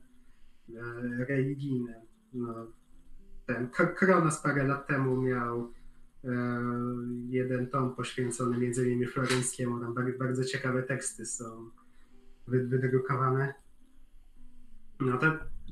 religijne. 1.29 2.03
No, 2.33 2.67
ten 3.47 3.69
Kronos 3.71 4.41
parę 4.41 4.65
lat 4.65 4.87
temu 4.87 5.23
miał 5.23 5.73
e, 6.25 6.31
jeden 7.29 7.67
tom 7.67 7.95
poświęcony 7.95 8.59
między 8.59 8.87
innymi 8.87 9.07
Floreńskiemu. 9.07 9.81
Tam 9.81 9.95
bar- 9.95 10.19
bardzo 10.19 10.45
ciekawe 10.45 10.83
teksty 10.83 11.27
są 11.27 11.71
wydrukowane. 12.47 13.55
No 15.01 15.19
to 15.19 15.27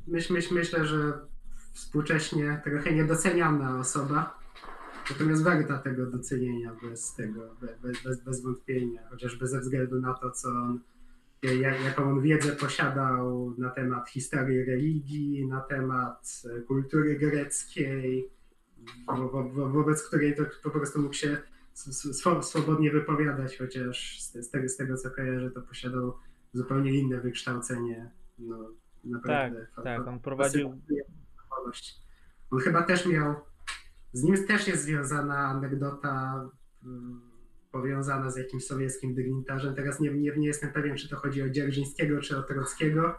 myśl, 0.07 0.33
myśl, 0.33 0.55
myślę, 0.55 0.87
że 0.87 1.27
współcześnie 1.73 2.61
trochę 2.65 2.93
niedoceniana 2.93 3.79
osoba, 3.79 4.39
natomiast 5.11 5.43
warta 5.43 5.79
tego 5.79 6.07
docenienia 6.07 6.75
bez 6.83 7.15
tego, 7.15 7.41
be- 7.61 7.77
bez, 7.83 8.03
bez, 8.03 8.25
bez 8.25 8.43
wątpienia, 8.43 9.09
chociażby 9.11 9.47
ze 9.47 9.61
względu 9.61 10.01
na 10.01 10.15
to, 10.15 10.31
co 10.31 10.49
on, 10.49 10.81
jak, 11.43 11.85
jaką 11.85 12.11
on 12.11 12.23
wiedzę 12.23 12.57
posiadał 12.57 13.55
na 13.59 13.71
temat 13.71 14.09
historii 14.09 14.65
religii, 14.65 15.47
na 15.47 15.61
temat 15.61 16.43
kultury 16.69 17.19
greckiej, 17.19 18.31
wo, 19.07 19.29
wo, 19.29 19.49
wo, 19.49 19.69
wobec 19.69 20.09
której 20.09 20.37
to 20.37 20.43
po 20.63 20.71
prostu 20.71 21.01
mógł 21.03 21.15
się 21.15 21.37
swobodnie 22.43 22.91
wypowiadać, 22.91 23.59
chociaż 23.59 24.23
z, 24.23 24.33
z, 24.33 24.51
tego, 24.51 24.69
z 24.69 24.77
tego 24.77 24.97
co 24.97 25.11
kojarzę, 25.11 25.51
to 25.51 25.63
posiadał 25.63 26.15
zupełnie 26.53 26.93
inne 26.93 27.21
wykształcenie. 27.21 28.11
No, 28.39 28.71
naprawdę. 29.05 29.67
Tak, 29.77 29.85
tak, 29.85 30.07
on 30.07 30.21
prowadził. 30.21 30.81
On 32.51 32.61
chyba 32.61 32.83
też 32.83 33.07
miał, 33.07 33.35
z 34.13 34.23
nim 34.23 34.47
też 34.47 34.69
jest 34.69 34.83
związana 34.83 35.39
anegdota 35.39 36.49
mm, 36.85 37.21
powiązana 37.71 38.31
z 38.31 38.37
jakimś 38.37 38.67
sowieckim 38.67 39.15
dygnitarzem. 39.15 39.75
Teraz 39.75 40.01
nie, 40.01 40.11
nie, 40.11 40.37
nie 40.37 40.47
jestem 40.47 40.73
pewien, 40.73 40.97
czy 40.97 41.09
to 41.09 41.17
chodzi 41.17 41.43
o 41.43 41.51
Dzierżyńskiego, 41.51 42.21
czy 42.21 42.39
o 42.39 42.43
Trockiego, 42.43 43.15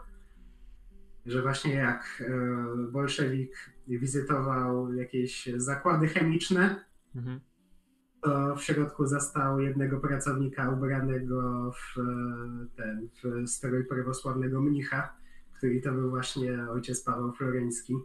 że 1.26 1.42
właśnie 1.42 1.74
jak 1.74 2.24
e, 2.28 2.92
bolszewik 2.92 3.70
wizytował 3.88 4.94
jakieś 4.94 5.50
zakłady 5.58 6.08
chemiczne, 6.08 6.86
Mhm. 7.16 7.40
To 8.24 8.56
w 8.56 8.64
środku 8.64 9.06
zastał 9.06 9.60
jednego 9.60 10.00
pracownika 10.00 10.70
ubranego 10.70 11.72
w 11.72 12.00
e, 12.00 12.04
ten 12.76 13.10
w 13.24 13.50
strój 13.50 13.86
prawosławnego 13.86 14.62
mnicha, 14.62 15.14
który 15.58 15.82
to 15.82 15.92
był 15.92 16.10
właśnie 16.10 16.70
ojciec 16.70 17.04
Paweł 17.04 17.34
Floreński. 17.34 17.96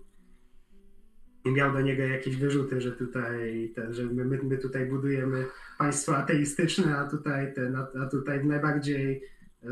I 1.45 1.53
miał 1.53 1.73
do 1.73 1.81
niego 1.81 2.03
jakieś 2.03 2.37
wyrzuty, 2.37 2.81
że 2.81 2.93
tutaj, 2.93 3.73
ten, 3.75 3.95
że 3.95 4.05
my, 4.05 4.25
my, 4.25 4.59
tutaj 4.59 4.87
budujemy 4.87 5.47
państwo 5.79 6.17
ateistyczne, 6.17 6.99
a 6.99 7.09
tutaj, 7.09 7.55
ten, 7.55 7.77
a, 7.77 7.89
a 8.03 8.07
tutaj 8.07 8.45
najbardziej 8.45 9.23
e, 9.63 9.69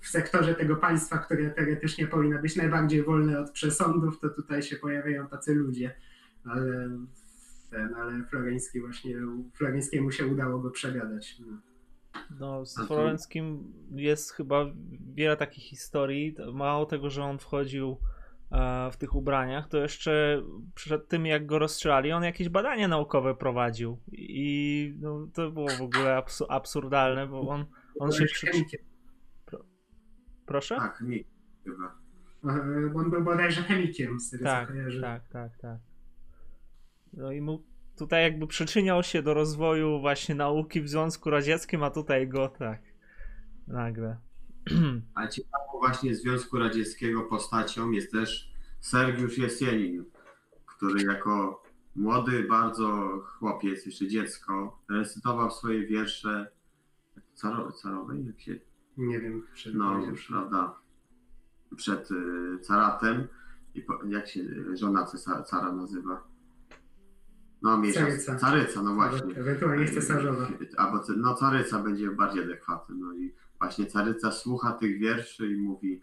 w 0.00 0.08
sektorze 0.08 0.54
tego 0.54 0.76
państwa, 0.76 1.18
które 1.18 1.50
teoretycznie 1.50 2.06
powinno 2.06 2.42
być 2.42 2.56
najbardziej 2.56 3.02
wolne 3.02 3.40
od 3.40 3.50
przesądów, 3.50 4.20
to 4.20 4.28
tutaj 4.28 4.62
się 4.62 4.76
pojawiają 4.76 5.26
tacy 5.26 5.54
ludzie. 5.54 5.94
Ale 6.44 6.90
ten, 7.70 7.94
ale 7.94 8.24
Floreński 8.24 8.80
właśnie, 8.80 9.16
Floreńskiemu 9.54 10.10
się 10.10 10.26
udało 10.26 10.58
go 10.58 10.70
przegadać. 10.70 11.38
No. 11.40 11.46
No, 12.40 12.66
z 12.66 12.86
Florenckim 12.86 13.72
jest 13.90 14.32
chyba 14.32 14.66
wiele 15.14 15.36
takich 15.36 15.64
historii. 15.64 16.34
Mało 16.52 16.86
tego, 16.86 17.10
że 17.10 17.22
on 17.24 17.38
wchodził 17.38 17.96
e, 18.52 18.90
w 18.92 18.96
tych 18.96 19.14
ubraniach, 19.14 19.68
to 19.68 19.78
jeszcze 19.78 20.42
przed 20.74 21.08
tym, 21.08 21.26
jak 21.26 21.46
go 21.46 21.58
rozstrzelali, 21.58 22.12
on 22.12 22.22
jakieś 22.22 22.48
badania 22.48 22.88
naukowe 22.88 23.34
prowadził. 23.34 23.98
I 24.12 24.94
no, 25.00 25.28
to 25.34 25.50
było 25.50 25.68
w 25.78 25.82
ogóle 25.82 26.22
absu- 26.22 26.46
absurdalne, 26.48 27.26
bo 27.26 27.48
on, 27.48 27.64
on 28.00 28.12
się 28.12 28.18
Był 28.18 28.26
przy... 28.26 28.46
chemikiem. 28.46 28.80
Proszę? 30.46 30.76
Tak, 30.76 31.00
mi 31.00 31.24
chyba. 31.64 31.98
E, 32.44 32.92
On 32.94 33.10
był 33.10 33.24
bodajże 33.24 33.62
chemikiem, 33.62 34.20
z 34.20 34.30
tego 34.30 34.44
Tak, 34.44 34.66
co 34.68 34.72
kojarzę. 34.72 35.00
tak, 35.00 35.28
tak, 35.28 35.56
tak. 35.58 35.78
No 37.12 37.32
i 37.32 37.40
mu 37.40 37.62
tutaj 37.96 38.22
jakby 38.22 38.46
przyczyniał 38.46 39.02
się 39.02 39.22
do 39.22 39.34
rozwoju 39.34 40.00
właśnie 40.00 40.34
nauki 40.34 40.80
w 40.80 40.88
Związku 40.88 41.30
Radzieckim, 41.30 41.82
a 41.82 41.90
tutaj 41.90 42.28
go 42.28 42.48
tak 42.48 42.82
nagle. 43.66 44.16
A 45.14 45.26
ciekawą 45.26 45.78
właśnie 45.78 46.14
Związku 46.14 46.58
Radzieckiego 46.58 47.22
postacią 47.22 47.90
jest 47.90 48.12
też 48.12 48.52
Sergiusz 48.80 49.38
Jesienin, 49.38 50.04
który 50.66 51.02
jako 51.02 51.62
młody 51.96 52.44
bardzo 52.48 53.18
chłopiec, 53.26 53.86
jeszcze 53.86 54.08
dziecko, 54.08 54.82
recytował 54.90 55.50
swoje 55.50 55.86
wiersze 55.86 56.50
caro, 57.34 57.72
carowej, 57.72 58.26
jak 58.26 58.40
się, 58.40 58.58
Nie 58.96 59.20
wiem, 59.20 59.46
czy 59.54 59.74
no 59.74 60.02
prawda, 60.28 60.78
przed 61.76 62.10
y, 62.10 62.58
caratem. 62.62 63.28
I 63.74 63.82
po, 63.82 64.04
jak 64.04 64.28
się 64.28 64.40
żona 64.76 65.04
cesa- 65.04 65.44
cara 65.44 65.72
nazywa? 65.72 66.29
No, 67.62 67.76
mniejsza, 67.76 68.00
Caryca. 68.00 68.36
caryca, 68.36 68.82
no 68.82 68.94
właśnie. 68.94 69.36
Ewentualnie 69.36 69.88
cesarzowa. 69.88 70.48
Albo 70.76 71.00
no 71.16 71.34
caryca 71.34 71.78
będzie 71.78 72.10
bardziej 72.10 72.44
adekwatny. 72.44 72.96
No 72.98 73.14
i 73.14 73.34
właśnie 73.58 73.86
caryca 73.86 74.32
słucha 74.32 74.72
tych 74.72 74.98
wierszy 74.98 75.48
i 75.52 75.56
mówi 75.56 76.00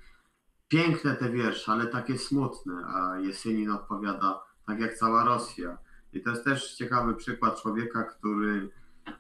piękne 0.68 1.16
te 1.16 1.30
wiersze, 1.30 1.72
ale 1.72 1.88
takie 1.88 2.18
smutne, 2.18 2.86
a 2.86 3.20
Jesienin 3.20 3.72
odpowiada 3.72 4.42
tak 4.68 4.80
jak 4.80 4.94
cała 4.94 5.26
Rosja. 5.26 5.78
I 6.14 6.22
to 6.22 6.30
jest 6.30 6.44
też 6.44 6.76
ciekawy 6.76 7.16
przykład 7.16 7.62
człowieka, 7.62 8.04
który 8.04 8.70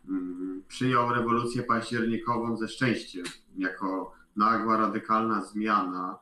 mm, 0.09 0.63
przyjął 0.67 1.13
rewolucję 1.13 1.63
październikową 1.63 2.57
ze 2.57 2.67
szczęściem, 2.67 3.25
jako 3.57 4.13
nagła, 4.35 4.77
radykalna 4.77 5.41
zmiana, 5.41 6.19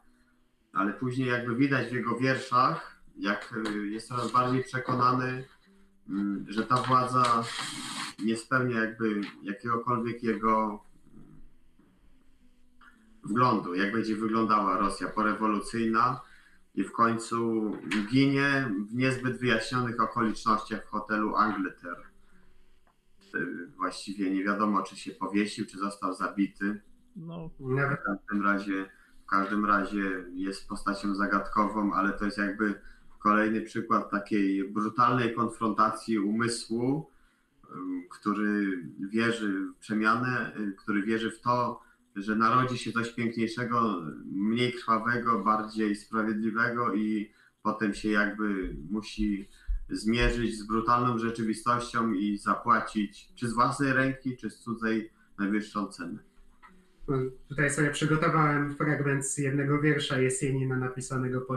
ale 0.73 0.93
później 0.93 1.27
jakby 1.29 1.55
widać 1.55 1.89
w 1.89 1.93
jego 1.93 2.17
wierszach, 2.17 3.01
jak 3.17 3.53
y, 3.67 3.87
jest 3.87 4.07
coraz 4.07 4.31
bardziej 4.31 4.63
przekonany, 4.63 5.45
że 6.47 6.65
ta 6.65 6.75
władza 6.75 7.43
nie 8.23 8.37
spełnia 8.37 8.79
jakby 8.79 9.21
jakiegokolwiek 9.43 10.23
jego 10.23 10.83
mm, 11.13 11.41
wglądu, 13.23 13.75
jak 13.75 13.91
będzie 13.93 14.15
wyglądała 14.15 14.77
Rosja 14.77 15.07
porewolucyjna 15.07 16.21
i 16.75 16.83
w 16.83 16.91
końcu 16.91 17.71
ginie 18.11 18.71
w 18.89 18.95
niezbyt 18.95 19.37
wyjaśnionych 19.37 20.01
okolicznościach 20.01 20.85
w 20.85 20.89
hotelu 20.89 21.35
Angleterre. 21.35 22.03
Y, 23.35 23.67
Właściwie 23.77 24.31
nie 24.31 24.43
wiadomo, 24.43 24.81
czy 24.83 24.95
się 24.95 25.11
powiesił, 25.11 25.65
czy 25.65 25.77
został 25.77 26.13
zabity. 26.13 26.81
No, 27.15 27.49
W 27.97 28.03
każdym 28.05 28.43
razie, 28.45 28.89
w 29.23 29.25
każdym 29.25 29.65
razie 29.65 30.25
jest 30.33 30.67
postacią 30.67 31.15
zagadkową, 31.15 31.93
ale 31.93 32.13
to 32.13 32.25
jest 32.25 32.37
jakby 32.37 32.81
kolejny 33.25 33.61
przykład 33.61 34.11
takiej 34.11 34.71
brutalnej 34.71 35.35
konfrontacji 35.35 36.19
umysłu, 36.19 37.09
który 38.11 38.83
wierzy 39.09 39.65
w 39.75 39.79
przemianę, 39.79 40.51
który 40.77 41.03
wierzy 41.03 41.31
w 41.31 41.41
to, 41.41 41.81
że 42.15 42.35
narodzi 42.35 42.77
się 42.77 42.91
coś 42.91 43.11
piękniejszego, 43.11 44.01
mniej 44.25 44.73
krwawego, 44.73 45.43
bardziej 45.43 45.95
sprawiedliwego 45.95 46.93
i 46.93 47.31
potem 47.63 47.93
się 47.93 48.09
jakby 48.09 48.75
musi 48.89 49.49
zmierzyć 49.89 50.57
z 50.57 50.67
brutalną 50.67 51.17
rzeczywistością 51.17 52.13
i 52.13 52.37
zapłacić 52.37 53.29
czy 53.35 53.47
z 53.47 53.53
własnej 53.53 53.93
ręki, 53.93 54.37
czy 54.37 54.49
z 54.49 54.59
cudzej 54.59 55.09
najwyższą 55.39 55.87
cenę. 55.87 56.34
no, 57.08 57.16
tutaj 57.48 57.70
sobie 57.70 57.90
przygotowałem 57.90 58.76
fragment 58.76 59.26
z 59.26 59.38
jednego 59.38 59.80
wiersza 59.80 60.18
Jesienina 60.18 60.76
napisanego 60.76 61.40
po 61.40 61.56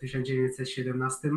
1917. 0.00 1.30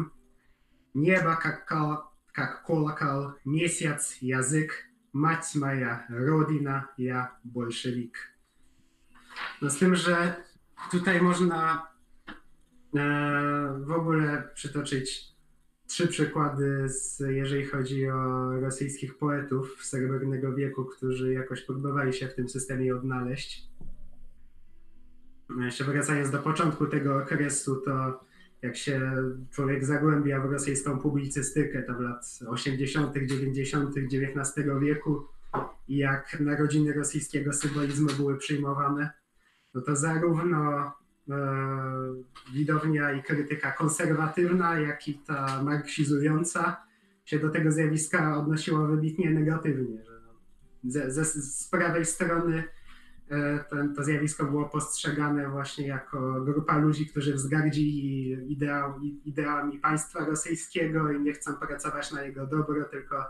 Nieba 0.96 1.36
как, 1.36 1.66
кол- 1.70 2.04
как 2.34 2.64
колокол, 2.64 3.34
месяц, 3.46 4.18
языk, 4.22 4.70
мать 5.14 5.56
моя, 5.56 6.06
родина, 6.10 6.88
ja 6.98 7.36
bolszewik. 7.44 8.18
No 9.62 9.70
z 9.70 9.78
tym, 9.78 9.96
że 9.96 10.36
tutaj 10.92 11.22
można 11.22 11.88
e, 12.96 13.80
w 13.86 13.92
ogóle 13.92 14.50
przytoczyć 14.54 15.29
trzy 15.91 16.09
przykłady, 16.09 16.89
z, 16.89 17.21
jeżeli 17.29 17.67
chodzi 17.67 18.09
o 18.09 18.51
rosyjskich 18.61 19.19
poetów 19.19 19.85
Srebrnego 19.85 20.55
wieku, 20.55 20.85
którzy 20.85 21.33
jakoś 21.33 21.63
próbowali 21.63 22.13
się 22.13 22.29
w 22.29 22.35
tym 22.35 22.49
systemie 22.49 22.97
odnaleźć. 22.97 23.69
Jeszcze 25.61 25.85
wracając 25.85 26.31
do 26.31 26.39
początku 26.39 26.87
tego 26.87 27.17
okresu, 27.17 27.77
to 27.77 28.25
jak 28.63 28.77
się 28.77 29.13
człowiek 29.51 29.85
zagłębia 29.85 30.41
w 30.41 30.53
rosyjską 30.53 30.99
publicystykę, 30.99 31.83
to 31.83 31.95
w 31.95 32.01
lat 32.01 32.39
80., 32.49 33.15
90. 33.27 33.97
XIX 33.97 34.67
wieku 34.81 35.27
jak 35.89 36.41
narodziny 36.41 36.93
rosyjskiego 36.93 37.53
symbolizmu 37.53 38.09
były 38.17 38.39
przyjmowane, 38.39 39.11
no 39.75 39.81
to 39.81 39.97
zarówno 39.97 40.93
widownia 42.53 43.13
i 43.13 43.23
krytyka 43.23 43.73
konserwatywna, 43.73 44.81
jak 44.81 45.09
i 45.09 45.15
ta 45.15 45.63
marksizująca 45.63 46.77
się 47.25 47.39
do 47.39 47.51
tego 47.51 47.73
zjawiska 47.73 48.39
odnosiła 48.39 48.87
wybitnie 48.87 49.31
negatywnie. 49.31 49.99
Ze, 50.85 51.11
ze, 51.11 51.25
z 51.25 51.69
prawej 51.69 52.05
strony 52.05 52.65
e, 53.29 53.65
ten, 53.71 53.95
to 53.95 54.05
zjawisko 54.05 54.45
było 54.45 54.65
postrzegane 54.65 55.51
właśnie 55.51 55.87
jako 55.87 56.41
grupa 56.41 56.79
ludzi, 56.79 57.07
którzy 57.07 57.35
wzgardzili 57.35 58.53
ideał, 58.53 59.01
ideałami 59.25 59.79
państwa 59.79 60.25
rosyjskiego 60.25 61.13
i 61.13 61.21
nie 61.21 61.33
chcą 61.33 61.55
pracować 61.55 62.13
na 62.13 62.23
jego 62.23 62.47
dobro, 62.47 62.85
tylko 62.85 63.25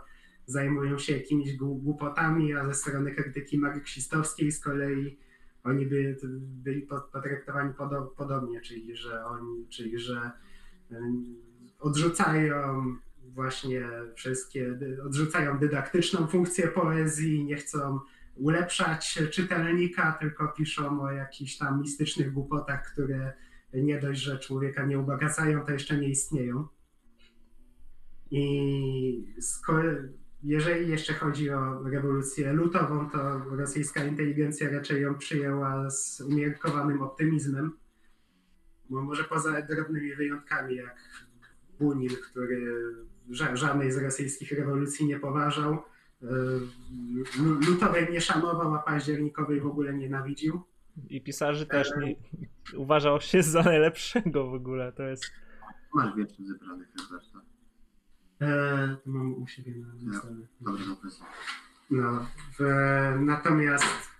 zajmują 0.45 0.97
się 0.97 1.13
jakimiś 1.13 1.57
gł- 1.57 1.81
głupotami, 1.81 2.53
a 2.53 2.65
ze 2.65 2.73
strony 2.73 3.15
krytyki 3.15 3.57
marksistowskiej 3.57 4.51
z 4.51 4.59
kolei 4.59 5.17
oni 5.63 5.85
by, 5.85 6.17
byli 6.41 6.81
po- 6.81 7.01
potraktowani 7.01 7.73
podo, 7.73 8.13
podobnie, 8.17 8.61
czyli 8.61 8.95
że 8.95 9.25
oni, 9.25 9.67
czyli 9.67 9.99
że 9.99 10.31
odrzucają 11.79 12.85
właśnie 13.33 13.89
wszystkie, 14.15 14.79
odrzucają 15.05 15.59
dydaktyczną 15.59 16.27
funkcję 16.27 16.67
poezji, 16.67 17.45
nie 17.45 17.55
chcą 17.55 17.99
ulepszać 18.35 19.19
czytelnika, 19.31 20.11
tylko 20.11 20.47
piszą 20.47 21.01
o 21.01 21.11
jakichś 21.11 21.57
tam 21.57 21.81
mistycznych 21.81 22.33
głupotach, 22.33 22.91
które 22.93 23.33
nie 23.73 23.99
dość, 23.99 24.21
że 24.21 24.39
człowieka 24.39 24.85
nie 24.85 24.99
ubogacają, 24.99 25.65
to 25.65 25.71
jeszcze 25.71 25.97
nie 25.97 26.09
istnieją. 26.09 26.67
I 28.31 29.33
sko- 29.41 30.07
jeżeli 30.43 30.89
jeszcze 30.89 31.13
chodzi 31.13 31.49
o 31.49 31.83
rewolucję 31.83 32.53
lutową, 32.53 33.09
to 33.09 33.39
rosyjska 33.39 34.03
inteligencja 34.03 34.69
raczej 34.71 35.01
ją 35.01 35.15
przyjęła 35.17 35.89
z 35.89 36.21
umiarkowanym 36.21 37.01
optymizmem. 37.01 37.71
Bo 38.89 39.01
może 39.01 39.23
poza 39.23 39.61
drobnymi 39.61 40.15
wyjątkami, 40.15 40.75
jak 40.75 40.95
Bunin, 41.79 42.09
który 42.31 42.83
ża- 43.29 43.55
żadnej 43.55 43.91
z 43.91 43.97
rosyjskich 43.97 44.51
rewolucji 44.51 45.05
nie 45.07 45.19
poważał, 45.19 45.73
y, 45.73 46.25
lu- 47.43 47.59
lutowej 47.67 48.07
nie 48.11 48.21
szanował, 48.21 48.75
a 48.75 48.79
październikowej 48.79 49.61
w 49.61 49.65
ogóle 49.65 49.93
nienawidził. 49.93 50.61
I 51.09 51.21
pisarzy 51.21 51.65
też 51.65 51.91
nie 52.01 52.15
uważał 52.77 53.21
się 53.21 53.43
za 53.43 53.63
najlepszego 53.63 54.47
w 54.47 54.53
ogóle. 54.53 54.91
To 54.91 55.03
jest. 55.03 55.23
Masz 55.93 56.15
wierszy 56.15 56.45
zebranych, 56.45 56.87
Herberta. 56.97 57.41
E, 58.41 58.97
to 59.03 59.09
mam 59.09 59.43
u 59.43 59.47
siebie 59.47 59.73
na 60.01 60.19
stole. 60.19 60.35
Dobra, 60.61 60.85
dobra. 60.85 61.09
No, 61.91 62.25
w, 62.59 62.63
natomiast 63.19 64.11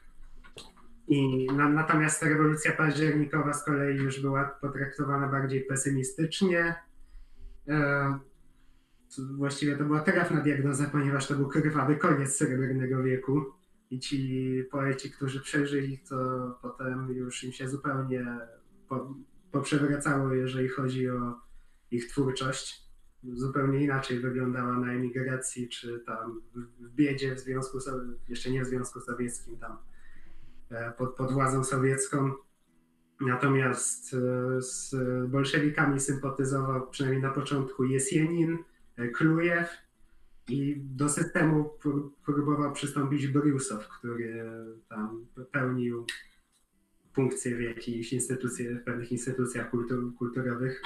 i 1.07 1.47
na, 1.47 1.69
natomiast 1.69 2.23
rewolucja 2.23 2.71
październikowa 2.71 3.53
z 3.53 3.65
kolei 3.65 3.97
już 3.97 4.21
była 4.21 4.45
potraktowana 4.45 5.27
bardziej 5.27 5.61
pesymistycznie. 5.61 6.75
E, 7.67 8.19
właściwie 9.37 9.77
to 9.77 9.83
była 9.83 9.99
trafna 9.99 10.41
diagnoza, 10.41 10.85
ponieważ 10.91 11.27
to 11.27 11.35
był 11.35 11.47
krwawy 11.47 11.95
koniec 11.95 12.35
Srebrnego 12.35 13.03
wieku 13.03 13.45
i 13.89 13.99
ci 13.99 14.63
poeci, 14.71 15.11
którzy 15.11 15.41
przeżyli, 15.41 15.99
to 16.09 16.15
potem 16.61 17.09
już 17.09 17.43
im 17.43 17.51
się 17.51 17.69
zupełnie 17.69 18.25
po, 18.89 19.15
poprzewracało, 19.51 20.33
jeżeli 20.33 20.69
chodzi 20.69 21.09
o 21.09 21.39
ich 21.91 22.07
twórczość 22.07 22.80
zupełnie 23.23 23.83
inaczej 23.83 24.19
wyglądała 24.19 24.77
na 24.79 24.93
emigracji, 24.93 25.69
czy 25.69 25.99
tam 25.99 26.41
w- 26.55 26.89
biedzie 26.95 27.35
w 27.35 27.39
Związku 27.39 27.77
jeszcze 28.29 28.51
nie 28.51 28.61
w 28.63 28.67
Związku 28.67 28.99
Sowieckim, 28.99 29.57
tam 29.57 29.77
e, 30.69 30.91
pod, 30.91 31.15
pod 31.15 31.31
władzą 31.31 31.63
sowiecką. 31.63 32.31
Natomiast 33.21 34.13
e, 34.13 34.61
z 34.61 34.95
bolszewikami 35.29 35.99
sympatyzował 35.99 36.89
przynajmniej 36.89 37.23
na 37.23 37.29
początku 37.31 37.83
Jesienin, 37.83 38.57
e, 38.97 39.07
Klujew 39.07 39.69
i 40.49 40.75
do 40.79 41.09
systemu 41.09 41.69
pró- 41.83 42.09
próbował 42.25 42.73
przystąpić 42.73 43.27
Briusow, 43.27 43.87
który 43.87 44.45
tam 44.89 45.25
pełnił 45.51 46.05
funkcje 47.13 47.55
w 47.55 47.61
jakichś 47.61 48.13
instytucjach, 48.13 48.81
w 48.81 48.83
pewnych 48.83 49.11
instytucjach 49.11 49.69
kultur, 49.69 50.15
kulturowych. 50.15 50.81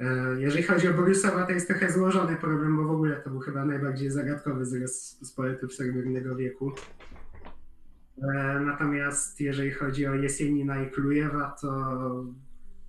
E, 0.00 0.40
Jeżeli 0.40 0.62
chodzi 0.62 0.88
o 0.88 0.94
Borysowa, 0.94 1.46
to 1.46 1.52
jest 1.52 1.68
trochę 1.68 1.92
złożony 1.92 2.36
problem, 2.36 2.76
bo 2.76 2.84
w 2.84 2.90
ogóle 2.90 3.16
to 3.16 3.30
był 3.30 3.40
chyba 3.40 3.64
najbardziej 3.64 4.10
zagadkowy 4.10 4.64
z, 4.66 5.32
poetów 5.36 5.74
Srebrnego 5.74 6.36
wieku. 6.36 6.72
E, 8.22 8.60
Natomiast 8.60 9.40
jeżeli 9.40 9.70
chodzi 9.70 10.06
o 10.06 10.14
Jesienina 10.14 10.82
i 10.82 10.90
Klujewa, 10.90 11.56
to 11.60 11.70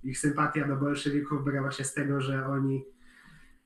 ich 0.02 0.18
sympatia 0.18 0.68
do 0.68 0.76
bolszewików 0.76 1.44
brała 1.44 1.70
się 1.70 1.84
z 1.84 1.94
tego, 1.94 2.20
że 2.20 2.46
oni 2.46 2.84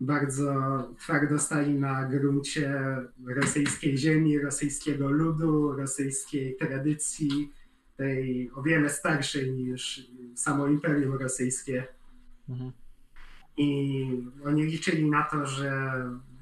bardzo 0.00 0.54
twardo 0.98 1.38
stali 1.38 1.74
na 1.74 2.08
gruncie 2.08 2.96
rosyjskiej 3.26 3.98
ziemi, 3.98 4.38
rosyjskiego 4.38 5.10
ludu, 5.10 5.72
rosyjskiej 5.72 6.56
tradycji, 6.56 7.52
tej 7.96 8.50
o 8.54 8.62
wiele 8.62 8.88
starszej 8.88 9.52
niż 9.52 10.10
samo 10.34 10.66
Imperium 10.66 11.14
Rosyjskie. 11.14 11.86
Mhm. 12.48 12.72
I 13.56 14.06
oni 14.44 14.62
liczyli 14.62 15.10
na 15.10 15.22
to, 15.22 15.46
że 15.46 15.92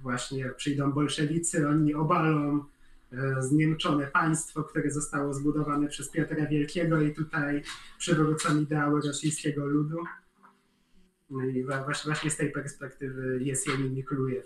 właśnie 0.02 0.48
przyjdą 0.48 0.92
bolszewicy, 0.92 1.68
oni 1.68 1.94
obalą 1.94 2.64
e, 3.12 3.42
zniemczone 3.42 4.06
państwo, 4.06 4.64
które 4.64 4.90
zostało 4.90 5.34
zbudowane 5.34 5.88
przez 5.88 6.10
Piotra 6.10 6.46
Wielkiego 6.46 7.00
i 7.00 7.14
tutaj 7.14 7.62
przywrócą 7.98 8.60
ideały 8.60 9.00
rosyjskiego 9.00 9.66
ludu. 9.66 9.98
No 11.30 11.44
i 11.44 11.64
właśnie, 11.64 12.08
właśnie 12.08 12.30
z 12.30 12.36
tej 12.36 12.52
perspektywy 12.52 13.38
jest 13.42 13.68
Jenin 13.68 13.96
i 13.98 14.04
Klujew. 14.04 14.44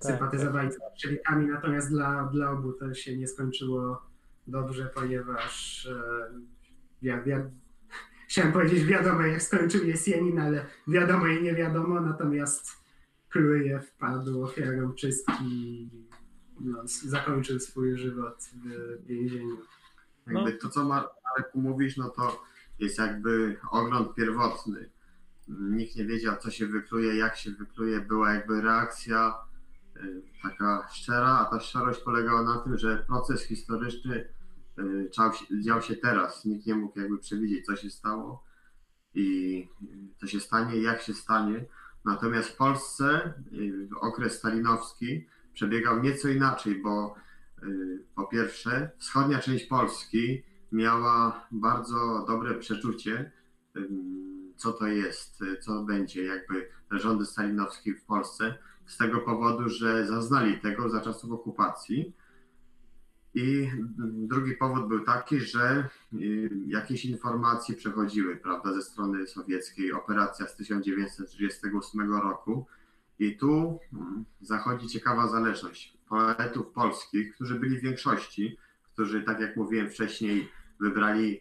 Tak, 0.00 0.10
Sympatyzowali 0.10 0.72
z 0.72 0.78
bolszewikami, 0.78 1.46
natomiast 1.46 1.90
dla, 1.90 2.24
dla 2.32 2.50
obu 2.50 2.72
to 2.72 2.94
się 2.94 3.16
nie 3.16 3.28
skończyło 3.28 4.02
dobrze, 4.46 4.90
ponieważ 4.94 5.86
e, 5.86 6.30
ja, 7.02 7.22
ja, 7.26 7.50
chciałem 8.28 8.52
powiedzieć 8.52 8.84
wiadomo 8.84 9.22
jak 9.22 9.42
skończył 9.42 9.84
Jesienin, 9.84 10.38
ale 10.40 10.66
wiadomo 10.88 11.26
i 11.26 11.42
nie 11.42 11.54
wiadomo, 11.54 12.00
natomiast 12.00 12.84
Klujew 13.28 13.92
padł 13.92 14.44
ofiarą 14.44 14.92
czystki 14.92 15.90
no, 16.60 16.82
zakończył 16.86 17.60
swój 17.60 17.98
żywot 17.98 18.44
w 18.64 19.06
więzieniu. 19.06 19.56
Jakby 20.26 20.52
to, 20.52 20.68
co 20.68 20.84
Marku 20.84 21.60
mówisz, 21.60 21.96
no 21.96 22.10
to 22.10 22.42
jest 22.78 22.98
jakby 22.98 23.56
ogląd 23.70 24.14
pierwotny. 24.14 24.90
Nikt 25.48 25.96
nie 25.96 26.04
wiedział, 26.04 26.36
co 26.36 26.50
się 26.50 26.66
wykluje, 26.66 27.16
jak 27.16 27.36
się 27.36 27.50
wykluje. 27.50 28.00
Była 28.00 28.32
jakby 28.32 28.60
reakcja 28.60 29.34
y, 29.96 30.22
taka 30.42 30.88
szczera, 30.92 31.38
a 31.38 31.44
ta 31.44 31.60
szczerość 31.60 32.00
polegała 32.00 32.42
na 32.42 32.58
tym, 32.58 32.78
że 32.78 33.04
proces 33.06 33.42
historyczny 33.42 34.28
się, 35.32 35.62
dział 35.62 35.82
się 35.82 35.96
teraz. 35.96 36.44
Nikt 36.44 36.66
nie 36.66 36.74
mógł 36.74 37.00
jakby 37.00 37.18
przewidzieć, 37.18 37.66
co 37.66 37.76
się 37.76 37.90
stało 37.90 38.44
i 39.14 39.58
y, 39.82 40.16
co 40.20 40.26
się 40.26 40.40
stanie, 40.40 40.82
jak 40.82 41.02
się 41.02 41.14
stanie. 41.14 41.64
Natomiast 42.04 42.48
w 42.48 42.56
Polsce 42.56 43.34
y, 43.52 43.88
okres 44.00 44.38
stalinowski 44.38 45.26
przebiegał 45.52 46.02
nieco 46.02 46.28
inaczej, 46.28 46.82
bo 46.82 47.14
y, 47.62 48.04
po 48.14 48.26
pierwsze, 48.26 48.90
wschodnia 48.98 49.38
część 49.38 49.66
Polski 49.66 50.42
miała 50.72 51.46
bardzo 51.50 52.24
dobre 52.28 52.54
przeczucie, 52.54 53.32
co 54.56 54.72
to 54.72 54.86
jest, 54.86 55.42
y, 55.42 55.58
co 55.58 55.82
będzie 55.82 56.24
jakby 56.24 56.68
rządy 56.90 57.26
stalinowskie 57.26 57.94
w 57.94 58.04
Polsce, 58.04 58.58
z 58.86 58.96
tego 58.96 59.20
powodu, 59.20 59.68
że 59.68 60.06
zaznali 60.06 60.60
tego 60.60 60.90
za 60.90 61.00
czasów 61.00 61.32
okupacji. 61.32 62.14
I 63.34 63.70
drugi 64.02 64.52
powód 64.52 64.88
był 64.88 65.04
taki, 65.04 65.40
że 65.40 65.88
y, 66.12 66.50
jakieś 66.66 67.04
informacje 67.04 67.74
przechodziły, 67.74 68.36
prawda, 68.36 68.72
ze 68.72 68.82
strony 68.82 69.26
sowieckiej, 69.26 69.92
operacja 69.92 70.46
z 70.46 70.56
1938 70.56 72.12
roku. 72.12 72.66
I 73.18 73.36
tu 73.36 73.78
mm, 73.92 74.24
zachodzi 74.40 74.88
ciekawa 74.88 75.28
zależność 75.28 75.98
poetów 76.08 76.66
polskich, 76.66 77.34
którzy 77.34 77.54
byli 77.54 77.78
w 77.78 77.82
większości, 77.82 78.56
którzy, 78.92 79.22
tak 79.22 79.40
jak 79.40 79.56
mówiłem 79.56 79.90
wcześniej, 79.90 80.48
wybrali 80.80 81.40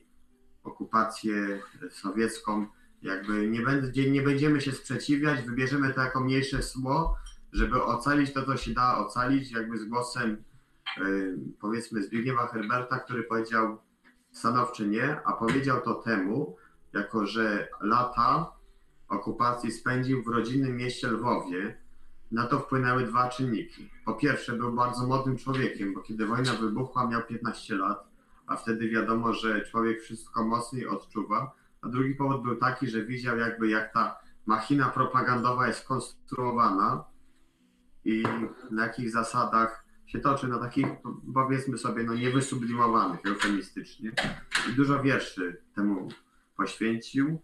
okupację 0.63 1.61
sowiecką. 1.91 2.67
Jakby 3.01 3.49
nie, 3.49 3.61
będzie, 3.61 4.11
nie 4.11 4.21
będziemy 4.21 4.61
się 4.61 4.71
sprzeciwiać, 4.71 5.41
wybierzemy 5.45 5.93
to 5.93 6.01
jako 6.01 6.19
mniejsze 6.23 6.61
zło, 6.61 7.17
żeby 7.51 7.83
ocalić 7.83 8.33
to, 8.33 8.45
co 8.45 8.57
się 8.57 8.73
da 8.73 8.97
ocalić, 8.97 9.51
jakby 9.51 9.77
z 9.77 9.85
głosem 9.85 10.43
powiedzmy 11.61 12.03
Zbigniewa 12.03 12.47
Herberta, 12.47 12.99
który 12.99 13.23
powiedział 13.23 13.77
stanowczy 14.31 14.87
nie, 14.87 15.21
a 15.25 15.33
powiedział 15.33 15.81
to 15.81 15.93
temu, 15.93 16.57
jako 16.93 17.25
że 17.25 17.67
lata 17.81 18.51
okupacji 19.07 19.71
spędził 19.71 20.23
w 20.23 20.27
rodzinnym 20.27 20.77
mieście 20.77 21.07
Lwowie, 21.07 21.77
na 22.31 22.47
to 22.47 22.59
wpłynęły 22.59 23.05
dwa 23.05 23.29
czynniki. 23.29 23.89
Po 24.05 24.13
pierwsze, 24.13 24.53
był 24.53 24.73
bardzo 24.73 25.07
młodym 25.07 25.37
człowiekiem, 25.37 25.93
bo 25.93 26.01
kiedy 26.01 26.25
wojna 26.25 26.53
wybuchła, 26.53 27.07
miał 27.07 27.21
15 27.23 27.75
lat, 27.75 28.07
a 28.47 28.55
wtedy 28.55 28.89
wiadomo, 28.89 29.33
że 29.33 29.61
człowiek 29.61 30.01
wszystko 30.01 30.43
mocniej 30.43 30.87
odczuwa. 30.87 31.51
A 31.81 31.87
drugi 31.87 32.15
powód 32.15 32.43
był 32.43 32.55
taki, 32.55 32.87
że 32.87 33.05
widział 33.05 33.37
jakby 33.37 33.69
jak 33.69 33.93
ta 33.93 34.19
machina 34.45 34.89
propagandowa 34.89 35.67
jest 35.67 35.87
konstruowana 35.87 37.03
i 38.05 38.23
na 38.71 38.83
jakich 38.83 39.11
zasadach 39.11 39.82
się 40.05 40.19
toczy, 40.19 40.47
na 40.47 40.59
takich 40.59 40.87
powiedzmy 41.33 41.77
sobie, 41.77 42.03
no 42.03 42.13
niewysublimowanych 42.13 43.19
eufemistycznie. 43.25 44.11
I 44.71 44.75
dużo 44.75 45.03
wierszy 45.03 45.61
temu 45.75 46.07
poświęcił, 46.57 47.39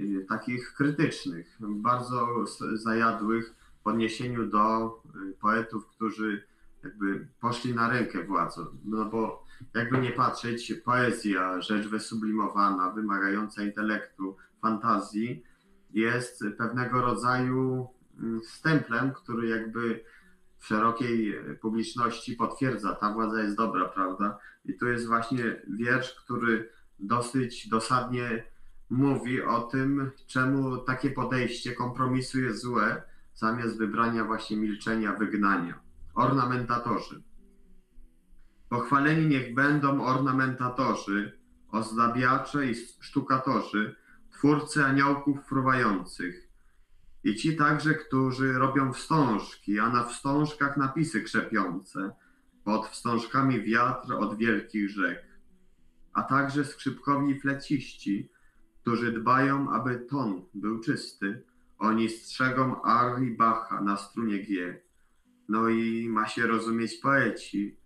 y, 0.00 0.26
takich 0.28 0.74
krytycznych, 0.74 1.58
bardzo 1.60 2.44
zajadłych 2.74 3.54
w 3.84 3.86
odniesieniu 3.86 4.46
do 4.46 4.86
y, 5.30 5.34
poetów, 5.40 5.86
którzy 5.86 6.46
jakby 6.84 7.28
poszli 7.40 7.74
na 7.74 7.88
rękę 7.88 8.24
władzom. 8.24 8.66
No 8.84 9.04
bo 9.04 9.44
jakby 9.74 9.98
nie 9.98 10.10
patrzeć, 10.10 10.74
poezja, 10.84 11.60
rzecz 11.60 11.88
wysublimowana, 11.88 12.90
wymagająca 12.90 13.62
intelektu, 13.62 14.36
fantazji, 14.60 15.42
jest 15.90 16.44
pewnego 16.58 17.00
rodzaju 17.00 17.88
mm, 18.18 18.40
stemplem, 18.44 19.12
który 19.12 19.48
jakby 19.48 20.04
szerokiej 20.62 21.34
publiczności 21.60 22.36
potwierdza, 22.36 22.94
ta 22.94 23.12
władza 23.12 23.42
jest 23.42 23.56
dobra, 23.56 23.88
prawda? 23.88 24.38
I 24.64 24.74
tu 24.74 24.88
jest 24.88 25.06
właśnie 25.06 25.62
wiersz, 25.78 26.14
który 26.14 26.70
dosyć 26.98 27.68
dosadnie 27.68 28.44
mówi 28.90 29.42
o 29.42 29.60
tym, 29.60 30.10
czemu 30.26 30.78
takie 30.78 31.10
podejście 31.10 31.72
kompromisu 31.72 32.40
jest 32.40 32.62
złe, 32.62 33.02
zamiast 33.34 33.78
wybrania 33.78 34.24
właśnie 34.24 34.56
milczenia, 34.56 35.12
wygnania. 35.12 35.80
Ornamentatorzy. 36.14 37.22
Pochwaleni 38.68 39.26
niech 39.26 39.54
będą 39.54 40.04
ornamentatorzy, 40.04 41.38
ozdabiacze 41.68 42.66
i 42.66 42.74
sztukatorzy, 43.00 43.96
twórcy 44.30 44.84
aniołków 44.84 45.44
fruwających. 45.44 46.51
I 47.24 47.34
ci 47.34 47.56
także, 47.56 47.94
którzy 47.94 48.52
robią 48.52 48.92
wstążki, 48.92 49.78
a 49.78 49.88
na 49.88 50.04
wstążkach 50.04 50.76
napisy 50.76 51.22
krzepiące, 51.22 52.10
pod 52.64 52.86
wstążkami 52.86 53.62
wiatr 53.62 54.12
od 54.12 54.38
wielkich 54.38 54.90
rzek, 54.90 55.24
a 56.12 56.22
także 56.22 56.64
skrzypkowi 56.64 57.40
fleciści, 57.40 58.30
którzy 58.80 59.12
dbają, 59.12 59.70
aby 59.70 59.98
ton 59.98 60.44
był 60.54 60.80
czysty. 60.80 61.44
Oni 61.78 62.08
strzegą 62.08 62.82
Ari 62.82 63.30
Bacha 63.30 63.80
na 63.80 63.96
strunie 63.96 64.38
G. 64.38 64.80
No 65.48 65.68
i 65.68 66.08
ma 66.08 66.28
się 66.28 66.46
rozumieć 66.46 66.94
poeci, 66.94 67.76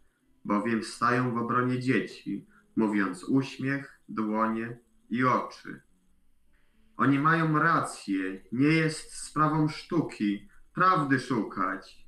bowiem 0.44 0.82
stają 0.82 1.34
w 1.34 1.38
obronie 1.38 1.80
dzieci, 1.80 2.46
mówiąc 2.76 3.24
uśmiech, 3.24 4.00
dłonie 4.08 4.78
i 5.10 5.24
oczy. 5.24 5.80
Oni 6.96 7.18
mają 7.18 7.58
rację, 7.58 8.40
nie 8.52 8.68
jest 8.68 9.14
sprawą 9.14 9.68
sztuki, 9.68 10.48
prawdy 10.74 11.20
szukać. 11.20 12.06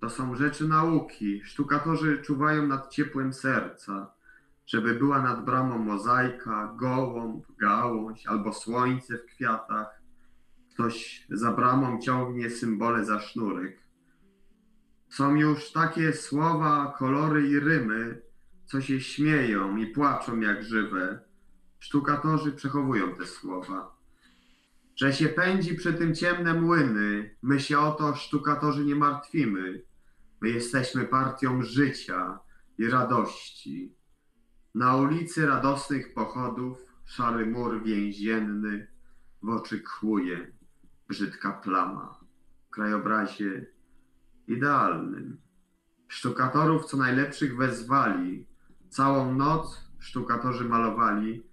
To 0.00 0.10
są 0.10 0.36
rzeczy 0.36 0.68
nauki. 0.68 1.40
Sztukatorzy 1.44 2.18
czuwają 2.18 2.66
nad 2.66 2.90
ciepłem 2.90 3.32
serca, 3.32 4.14
żeby 4.66 4.94
była 4.94 5.22
nad 5.22 5.44
bramą 5.44 5.78
mozaika, 5.78 6.74
gołąb, 6.76 7.46
gałąź 7.60 8.26
albo 8.26 8.52
słońce 8.52 9.18
w 9.18 9.26
kwiatach. 9.26 10.02
Ktoś 10.74 11.26
za 11.30 11.52
bramą 11.52 12.00
ciągnie 12.00 12.50
symbole 12.50 13.04
za 13.04 13.20
sznurek. 13.20 13.84
Są 15.08 15.34
już 15.34 15.72
takie 15.72 16.12
słowa, 16.12 16.94
kolory 16.98 17.48
i 17.48 17.60
rymy, 17.60 18.22
co 18.64 18.80
się 18.80 19.00
śmieją 19.00 19.76
i 19.76 19.86
płaczą 19.86 20.40
jak 20.40 20.62
żywe. 20.62 21.20
Sztukatorzy 21.78 22.52
przechowują 22.52 23.14
te 23.14 23.26
słowa. 23.26 23.93
Że 24.96 25.12
się 25.12 25.28
pędzi 25.28 25.74
przy 25.74 25.94
tym 25.94 26.14
ciemne 26.14 26.54
młyny, 26.54 27.36
my 27.42 27.60
się 27.60 27.78
o 27.78 27.92
to 27.92 28.14
sztukatorzy 28.14 28.84
nie 28.84 28.94
martwimy. 28.94 29.82
My 30.40 30.50
jesteśmy 30.50 31.04
partią 31.04 31.62
życia 31.62 32.38
i 32.78 32.88
radości. 32.88 33.96
Na 34.74 34.96
ulicy 34.96 35.46
radosnych 35.46 36.14
pochodów 36.14 36.78
szary 37.04 37.46
mur 37.46 37.82
więzienny 37.82 38.88
w 39.42 39.48
oczy 39.48 39.80
kłuje 39.80 40.52
brzydka 41.08 41.52
plama 41.52 42.20
w 42.66 42.70
krajobrazie 42.70 43.66
idealnym. 44.48 45.40
Sztukatorów 46.08 46.84
co 46.84 46.96
najlepszych 46.96 47.56
wezwali. 47.56 48.46
Całą 48.88 49.34
noc 49.34 49.80
sztukatorzy 49.98 50.64
malowali 50.64 51.46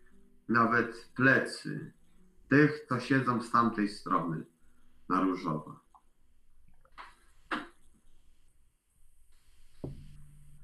nawet 0.50 1.12
plecy 1.16 1.94
tych, 2.52 2.86
co 2.90 3.00
siedzą 3.00 3.42
z 3.42 3.52
tamtej 3.52 3.90
strony 3.90 4.46
na 5.10 5.22
różowo. 5.22 5.80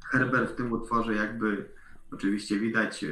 Herbert 0.06 0.52
w 0.52 0.56
tym 0.56 0.72
utworze 0.72 1.16
jakby 1.16 1.70
oczywiście 2.12 2.60
widać 2.60 3.06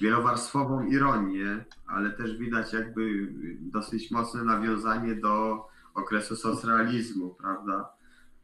wielowarstwową 0.00 0.86
ironię, 0.86 1.64
ale 1.86 2.10
też 2.10 2.38
widać 2.38 2.72
jakby 2.72 3.32
dosyć 3.60 4.10
mocne 4.10 4.44
nawiązanie 4.44 5.14
do 5.14 5.64
okresu 5.94 6.36
socrealizmu, 6.36 7.34
prawda? 7.34 7.92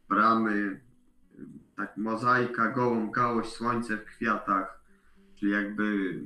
Bramy, 0.08 0.80
tak 1.76 1.96
mozaika, 1.96 2.72
gołą 2.72 3.10
gałość, 3.10 3.52
słońce 3.52 3.96
w 3.96 4.04
kwiatach, 4.04 4.80
czyli 5.34 5.52
jakby 5.52 6.20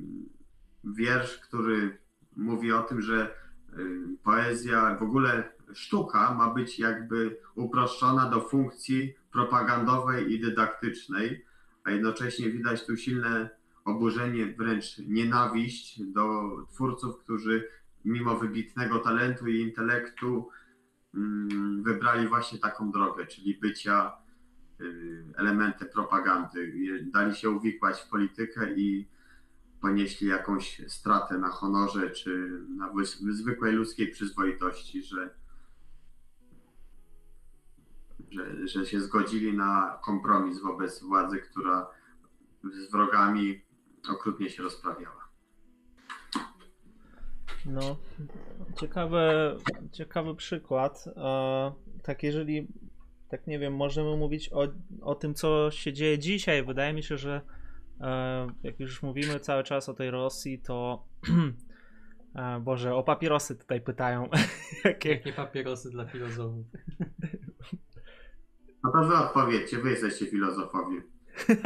wiersz, 0.83 1.37
który 1.37 2.00
mówi 2.37 2.73
o 2.73 2.83
tym, 2.83 3.01
że 3.01 3.35
y, 3.77 4.01
poezja, 4.23 4.95
w 4.95 5.03
ogóle 5.03 5.51
sztuka 5.73 6.33
ma 6.33 6.53
być 6.53 6.79
jakby 6.79 7.37
uproszczona 7.55 8.29
do 8.29 8.41
funkcji 8.41 9.13
propagandowej 9.31 10.33
i 10.33 10.39
dydaktycznej, 10.39 11.45
a 11.83 11.91
jednocześnie 11.91 12.49
widać 12.49 12.85
tu 12.85 12.97
silne 12.97 13.49
oburzenie, 13.85 14.53
wręcz 14.57 14.97
nienawiść 14.97 16.03
do 16.03 16.49
twórców, 16.69 17.19
którzy 17.19 17.67
mimo 18.05 18.37
wybitnego 18.37 18.99
talentu 18.99 19.47
i 19.47 19.61
intelektu 19.61 20.49
mm, 21.15 21.83
wybrali 21.83 22.27
właśnie 22.27 22.59
taką 22.59 22.91
drogę, 22.91 23.25
czyli 23.25 23.57
bycia 23.61 24.11
y, 24.81 25.23
elementem 25.37 25.87
propagandy. 25.93 26.73
Dali 27.13 27.35
się 27.35 27.49
uwikłać 27.49 28.01
w 28.01 28.09
politykę 28.09 28.73
i 28.73 29.07
ponieśli 29.81 30.27
jakąś 30.27 30.81
stratę 30.87 31.37
na 31.37 31.49
honorze 31.49 32.09
czy 32.09 32.61
na 32.77 32.91
zwykłej 33.31 33.73
ludzkiej 33.73 34.07
przyzwoitości, 34.11 35.03
że, 35.03 35.29
że, 38.31 38.67
że 38.67 38.85
się 38.85 39.01
zgodzili 39.01 39.57
na 39.57 39.99
kompromis 40.03 40.61
wobec 40.61 41.03
władzy, 41.03 41.39
która 41.39 41.87
z 42.63 42.91
wrogami 42.91 43.61
okrutnie 44.09 44.49
się 44.49 44.63
rozprawiała. 44.63 45.21
No, 47.65 47.97
ciekawy, 48.79 49.57
ciekawy 49.91 50.35
przykład. 50.35 51.05
Tak, 52.03 52.23
jeżeli, 52.23 52.67
tak 53.29 53.47
nie 53.47 53.59
wiem, 53.59 53.75
możemy 53.75 54.17
mówić 54.17 54.49
o, 54.53 54.67
o 55.01 55.15
tym, 55.15 55.33
co 55.33 55.71
się 55.71 55.93
dzieje 55.93 56.19
dzisiaj. 56.19 56.65
Wydaje 56.65 56.93
mi 56.93 57.03
się, 57.03 57.17
że 57.17 57.41
E, 57.41 57.60
jak 58.63 58.79
już 58.79 59.03
mówimy 59.03 59.39
cały 59.39 59.63
czas 59.63 59.89
o 59.89 59.93
tej 59.93 60.11
Rosji, 60.11 60.59
to 60.59 61.07
e, 62.35 62.59
Boże, 62.59 62.95
o 62.95 63.03
papierosy 63.03 63.55
tutaj 63.55 63.81
pytają. 63.81 64.29
Jakie... 64.85 65.09
Jakie 65.09 65.33
papierosy 65.33 65.91
dla 65.91 66.05
filozofów? 66.05 66.65
No 68.83 68.91
to 68.91 69.03
wy 69.03 69.15
odpowiedzcie, 69.17 69.77
wy 69.77 69.89
jesteście 69.89 70.25
filozofowie. 70.25 71.01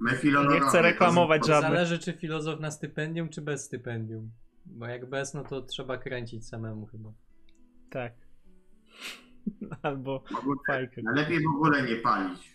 My 0.00 0.16
filologowie. 0.16 0.60
Nie 0.60 0.66
chcę 0.66 0.82
reklamować 0.82 1.46
żadnych. 1.46 1.72
Zależy 1.72 1.98
czy 1.98 2.12
filozof 2.12 2.60
na 2.60 2.70
stypendium, 2.70 3.28
czy 3.28 3.42
bez 3.42 3.64
stypendium. 3.64 4.30
Bo 4.66 4.86
jak 4.86 5.10
bez, 5.10 5.34
no 5.34 5.44
to 5.44 5.62
trzeba 5.62 5.98
kręcić 5.98 6.48
samemu 6.48 6.86
chyba. 6.86 7.12
Tak. 7.90 8.12
Albo 9.82 10.24
fajkę. 10.66 11.02
Lepiej 11.14 11.38
w 11.40 11.56
ogóle 11.56 11.82
nie 11.82 11.96
palić. 11.96 12.53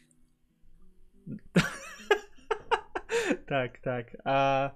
tak, 3.46 3.80
tak. 3.80 4.18
A 4.24 4.70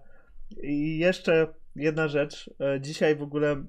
jeszcze 0.97 1.47
jedna 1.75 2.07
rzecz. 2.07 2.49
E, 2.59 2.81
dzisiaj 2.81 3.15
w 3.15 3.21
ogóle 3.21 3.63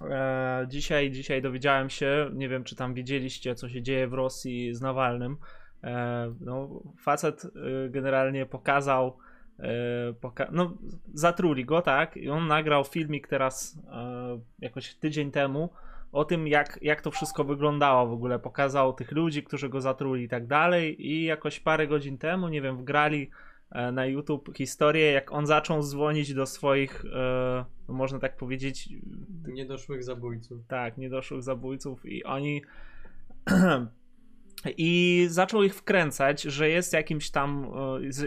e, 0.00 0.66
dzisiaj, 0.68 1.10
dzisiaj 1.10 1.42
dowiedziałem 1.42 1.90
się, 1.90 2.30
nie 2.34 2.48
wiem 2.48 2.64
czy 2.64 2.76
tam 2.76 2.94
widzieliście, 2.94 3.54
co 3.54 3.68
się 3.68 3.82
dzieje 3.82 4.08
w 4.08 4.12
Rosji 4.12 4.74
z 4.74 4.80
Nawalnym. 4.80 5.36
E, 5.84 6.34
no, 6.40 6.82
facet 7.02 7.46
generalnie 7.90 8.46
pokazał, 8.46 9.18
poka 10.20 10.48
no, 10.52 10.76
zatruli 11.14 11.64
go, 11.64 11.82
tak? 11.82 12.16
I 12.16 12.30
on 12.30 12.46
nagrał 12.46 12.84
filmik 12.84 13.28
teraz 13.28 13.78
jakoś 14.58 14.94
tydzień 14.94 15.30
temu 15.30 15.70
o 16.14 16.24
tym, 16.24 16.48
jak, 16.48 16.78
jak 16.82 17.00
to 17.00 17.10
wszystko 17.10 17.44
wyglądało 17.44 18.06
w 18.06 18.12
ogóle. 18.12 18.38
Pokazał 18.38 18.92
tych 18.92 19.12
ludzi, 19.12 19.42
którzy 19.42 19.68
go 19.68 19.80
zatruli 19.80 20.24
i 20.24 20.28
tak 20.28 20.46
dalej. 20.46 21.06
I 21.06 21.24
jakoś 21.24 21.60
parę 21.60 21.86
godzin 21.86 22.18
temu, 22.18 22.48
nie 22.48 22.62
wiem, 22.62 22.76
wgrali 22.76 23.30
e, 23.70 23.92
na 23.92 24.06
YouTube 24.06 24.50
historię, 24.56 25.12
jak 25.12 25.32
on 25.32 25.46
zaczął 25.46 25.82
dzwonić 25.82 26.34
do 26.34 26.46
swoich, 26.46 27.04
e, 27.04 27.64
no 27.88 27.94
można 27.94 28.18
tak 28.18 28.36
powiedzieć, 28.36 28.88
niedoszłych 29.46 30.04
zabójców. 30.04 30.66
Tak, 30.68 30.98
niedoszłych 30.98 31.42
zabójców 31.42 32.06
i 32.06 32.24
oni 32.24 32.62
i 34.76 35.26
zaczął 35.30 35.62
ich 35.62 35.74
wkręcać, 35.74 36.42
że 36.42 36.68
jest 36.68 36.92
jakimś 36.92 37.30
tam, 37.30 37.70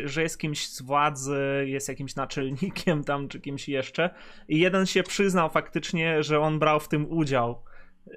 e, 0.04 0.08
że 0.08 0.24
jest 0.24 0.40
kimś 0.40 0.70
z 0.70 0.82
władzy, 0.82 1.64
jest 1.66 1.90
jakimś 1.90 2.16
naczelnikiem 2.16 3.04
tam, 3.04 3.28
czy 3.28 3.40
kimś 3.40 3.70
jeszcze. 3.70 4.10
I 4.48 4.60
jeden 4.60 4.86
się 4.86 5.04
przyznał 5.04 5.50
faktycznie, 5.50 6.24
że 6.24 6.40
on 6.40 6.60
brał 6.60 6.80
w 6.80 6.88
tym 6.88 7.12
udział 7.12 7.67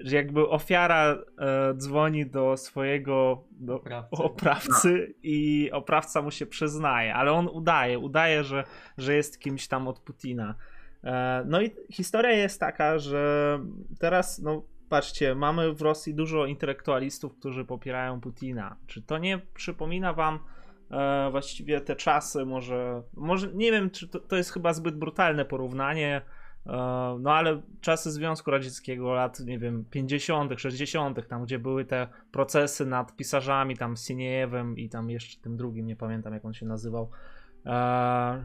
że 0.01 0.16
jakby 0.16 0.49
ofiara 0.49 1.18
e, 1.38 1.74
dzwoni 1.74 2.26
do 2.26 2.57
swojego 2.57 3.45
do 3.51 3.74
oprawcy. 3.74 4.22
oprawcy 4.22 5.14
i 5.22 5.70
oprawca 5.72 6.22
mu 6.22 6.30
się 6.30 6.47
przyznaje, 6.47 7.14
ale 7.14 7.32
on 7.32 7.49
udaje, 7.49 7.99
udaje, 7.99 8.45
że, 8.45 8.64
że 8.99 9.14
jest 9.14 9.41
kimś 9.41 9.68
tam 9.68 9.88
od 9.88 10.01
Putina. 10.01 10.55
E, 11.05 11.43
no 11.47 11.62
i 11.62 11.70
historia 11.93 12.30
jest 12.30 12.61
taka, 12.61 12.99
że 12.99 13.59
teraz, 13.99 14.38
no 14.38 14.62
patrzcie, 14.88 15.34
mamy 15.34 15.72
w 15.72 15.82
Rosji 15.82 16.14
dużo 16.14 16.47
intelektualistów, 16.47 17.34
którzy 17.38 17.64
popierają 17.64 18.20
Putina. 18.20 18.76
Czy 18.86 19.03
to 19.03 19.18
nie 19.18 19.38
przypomina 19.55 20.12
wam 20.12 20.38
e, 20.91 21.28
właściwie 21.30 21.80
te 21.80 21.97
czasy, 21.97 22.45
może, 22.45 23.03
może 23.14 23.49
nie 23.55 23.72
wiem, 23.72 23.91
czy 23.91 24.09
to, 24.09 24.20
to 24.20 24.36
jest 24.36 24.53
chyba 24.53 24.72
zbyt 24.72 24.97
brutalne 24.97 25.45
porównanie, 25.45 26.22
no 27.20 27.32
ale 27.34 27.62
czasy 27.80 28.11
Związku 28.11 28.50
Radzieckiego, 28.50 29.12
lat, 29.14 29.40
nie 29.40 29.58
wiem, 29.58 29.84
50., 29.90 30.61
60., 30.61 31.28
tam 31.28 31.44
gdzie 31.44 31.58
były 31.58 31.84
te 31.84 32.08
procesy 32.32 32.86
nad 32.86 33.16
pisarzami, 33.16 33.76
tam 33.76 33.96
Siniejewem 33.96 34.76
i 34.78 34.88
tam 34.88 35.11
jeszcze 35.11 35.42
tym 35.42 35.56
drugim, 35.56 35.86
nie 35.86 35.96
pamiętam 35.96 36.34
jak 36.34 36.44
on 36.44 36.54
się 36.54 36.66
nazywał. 36.66 37.11
E, 37.66 38.44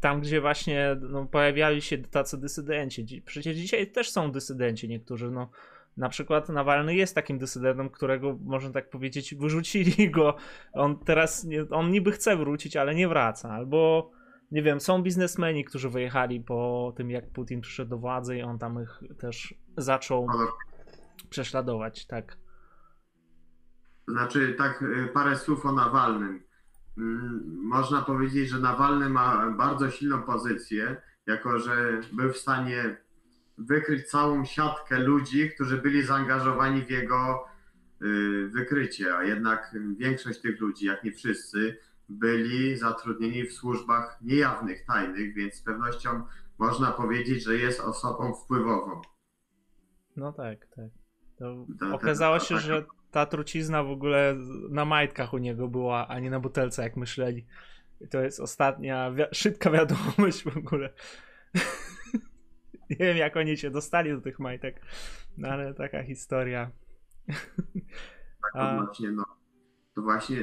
tam, 0.00 0.20
gdzie 0.20 0.40
właśnie 0.40 0.96
no, 1.00 1.26
pojawiali 1.26 1.82
się 1.82 1.98
tacy 1.98 2.38
dysydenci. 2.38 3.22
Przecież 3.26 3.56
dzisiaj 3.56 3.86
też 3.86 4.10
są 4.10 4.32
dysydenci 4.32 4.88
niektórzy, 4.88 5.30
no. 5.30 5.50
Na 5.96 6.08
przykład 6.08 6.48
Nawalny 6.48 6.94
jest 6.94 7.14
takim 7.14 7.38
dysydentem, 7.38 7.90
którego 7.90 8.38
można 8.44 8.70
tak 8.70 8.90
powiedzieć 8.90 9.34
wyrzucili 9.34 10.10
go. 10.10 10.36
On 10.72 10.98
teraz, 10.98 11.46
on 11.70 11.90
niby 11.90 12.12
chce 12.12 12.36
wrócić, 12.36 12.76
ale 12.76 12.94
nie 12.94 13.08
wraca. 13.08 13.50
Albo 13.50 14.10
nie 14.50 14.62
wiem, 14.62 14.80
są 14.80 15.02
biznesmeni, 15.02 15.64
którzy 15.64 15.90
wyjechali 15.90 16.40
po 16.40 16.92
tym, 16.96 17.10
jak 17.10 17.30
Putin 17.30 17.60
przyszedł 17.60 17.90
do 17.90 17.98
władzy 17.98 18.36
i 18.36 18.42
on 18.42 18.58
tam 18.58 18.82
ich 18.82 19.18
też 19.18 19.54
zaczął 19.76 20.28
prześladować, 21.30 22.06
tak. 22.06 22.36
Znaczy, 24.08 24.54
tak 24.58 24.82
y, 24.82 25.08
parę 25.14 25.36
słów 25.36 25.66
o 25.66 25.72
Nawalnym. 25.72 26.42
Mm, 26.98 27.40
Można 27.62 28.02
powiedzieć, 28.02 28.48
że 28.48 28.58
Nawalny 28.58 29.08
ma 29.08 29.50
bardzo 29.50 29.90
silną 29.90 30.22
pozycję, 30.22 31.02
jako 31.26 31.58
że 31.58 32.00
był 32.12 32.32
w 32.32 32.36
stanie 32.38 32.96
wykryć 33.58 34.10
całą 34.10 34.44
siatkę 34.44 34.98
ludzi, 34.98 35.50
którzy 35.50 35.78
byli 35.78 36.02
zaangażowani 36.02 36.82
w 36.82 36.90
jego 36.90 37.44
y, 38.02 38.48
wykrycie, 38.48 39.16
a 39.16 39.24
jednak 39.24 39.74
większość 39.98 40.40
tych 40.40 40.60
ludzi, 40.60 40.86
jak 40.86 41.04
nie 41.04 41.12
wszyscy, 41.12 41.76
byli 42.10 42.76
zatrudnieni 42.76 43.44
w 43.44 43.52
służbach 43.52 44.18
niejawnych, 44.22 44.84
tajnych, 44.86 45.34
więc 45.34 45.54
z 45.54 45.62
pewnością 45.62 46.22
można 46.58 46.92
powiedzieć, 46.92 47.44
że 47.44 47.54
jest 47.54 47.80
osobą 47.80 48.34
wpływową. 48.34 49.00
No 50.16 50.32
tak, 50.32 50.66
tak. 50.66 50.88
To 51.38 51.66
okazało 51.92 52.38
się, 52.38 52.54
ta- 52.54 52.60
że 52.60 52.84
ta 53.10 53.26
trucizna 53.26 53.82
w 53.84 53.90
ogóle 53.90 54.36
na 54.70 54.84
majtkach 54.84 55.32
u 55.32 55.38
niego 55.38 55.68
była, 55.68 56.08
a 56.08 56.18
nie 56.18 56.30
na 56.30 56.40
butelce, 56.40 56.82
jak 56.82 56.96
myśleli. 56.96 57.46
I 58.00 58.08
to 58.08 58.20
jest 58.20 58.40
ostatnia 58.40 59.10
wi- 59.10 59.24
szybka 59.32 59.70
wiadomość 59.70 60.42
w 60.44 60.56
ogóle. 60.56 60.92
nie 62.90 62.96
wiem, 62.96 63.16
jak 63.16 63.36
oni 63.36 63.56
się 63.56 63.70
dostali 63.70 64.10
do 64.10 64.20
tych 64.20 64.38
majtek, 64.38 64.80
no 65.38 65.48
ale 65.48 65.74
taka 65.74 66.02
historia. 66.02 66.70
To 68.52 68.58
A, 68.60 68.84
właśnie, 68.84 69.10
no, 69.10 69.24
to 69.94 70.02
właśnie 70.02 70.36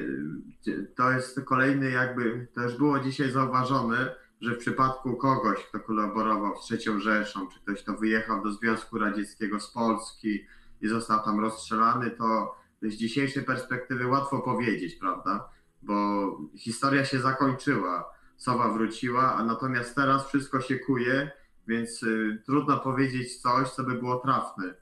y, 0.67 0.93
to 0.95 1.11
jest 1.11 1.41
kolejny 1.45 1.91
jakby, 1.91 2.47
to 2.53 2.61
już 2.63 2.77
było 2.77 2.99
dzisiaj 2.99 3.31
zauważone, 3.31 4.15
że 4.41 4.55
w 4.55 4.57
przypadku 4.57 5.15
kogoś, 5.15 5.65
kto 5.65 5.79
kolaborował 5.79 6.57
z 6.57 6.65
trzecią 6.65 6.99
Rzeszą, 6.99 7.47
czy 7.47 7.59
ktoś, 7.59 7.83
kto 7.83 7.93
wyjechał 7.93 8.43
do 8.43 8.51
Związku 8.51 8.99
Radzieckiego 8.99 9.59
z 9.59 9.71
Polski 9.71 10.45
i 10.81 10.87
został 10.87 11.23
tam 11.23 11.39
rozstrzelany, 11.39 12.11
to 12.11 12.55
z 12.81 12.93
dzisiejszej 12.93 13.43
perspektywy 13.43 14.07
łatwo 14.07 14.39
powiedzieć, 14.39 14.95
prawda? 14.95 15.49
Bo 15.81 16.37
historia 16.57 17.05
się 17.05 17.19
zakończyła, 17.19 18.09
sowa 18.37 18.73
wróciła, 18.73 19.35
a 19.35 19.43
natomiast 19.43 19.95
teraz 19.95 20.27
wszystko 20.27 20.61
się 20.61 20.79
kuje, 20.79 21.31
więc 21.67 22.03
y, 22.03 22.41
trudno 22.45 22.79
powiedzieć 22.79 23.41
coś, 23.41 23.69
co 23.69 23.83
by 23.83 23.93
było 23.93 24.19
trafne 24.19 24.73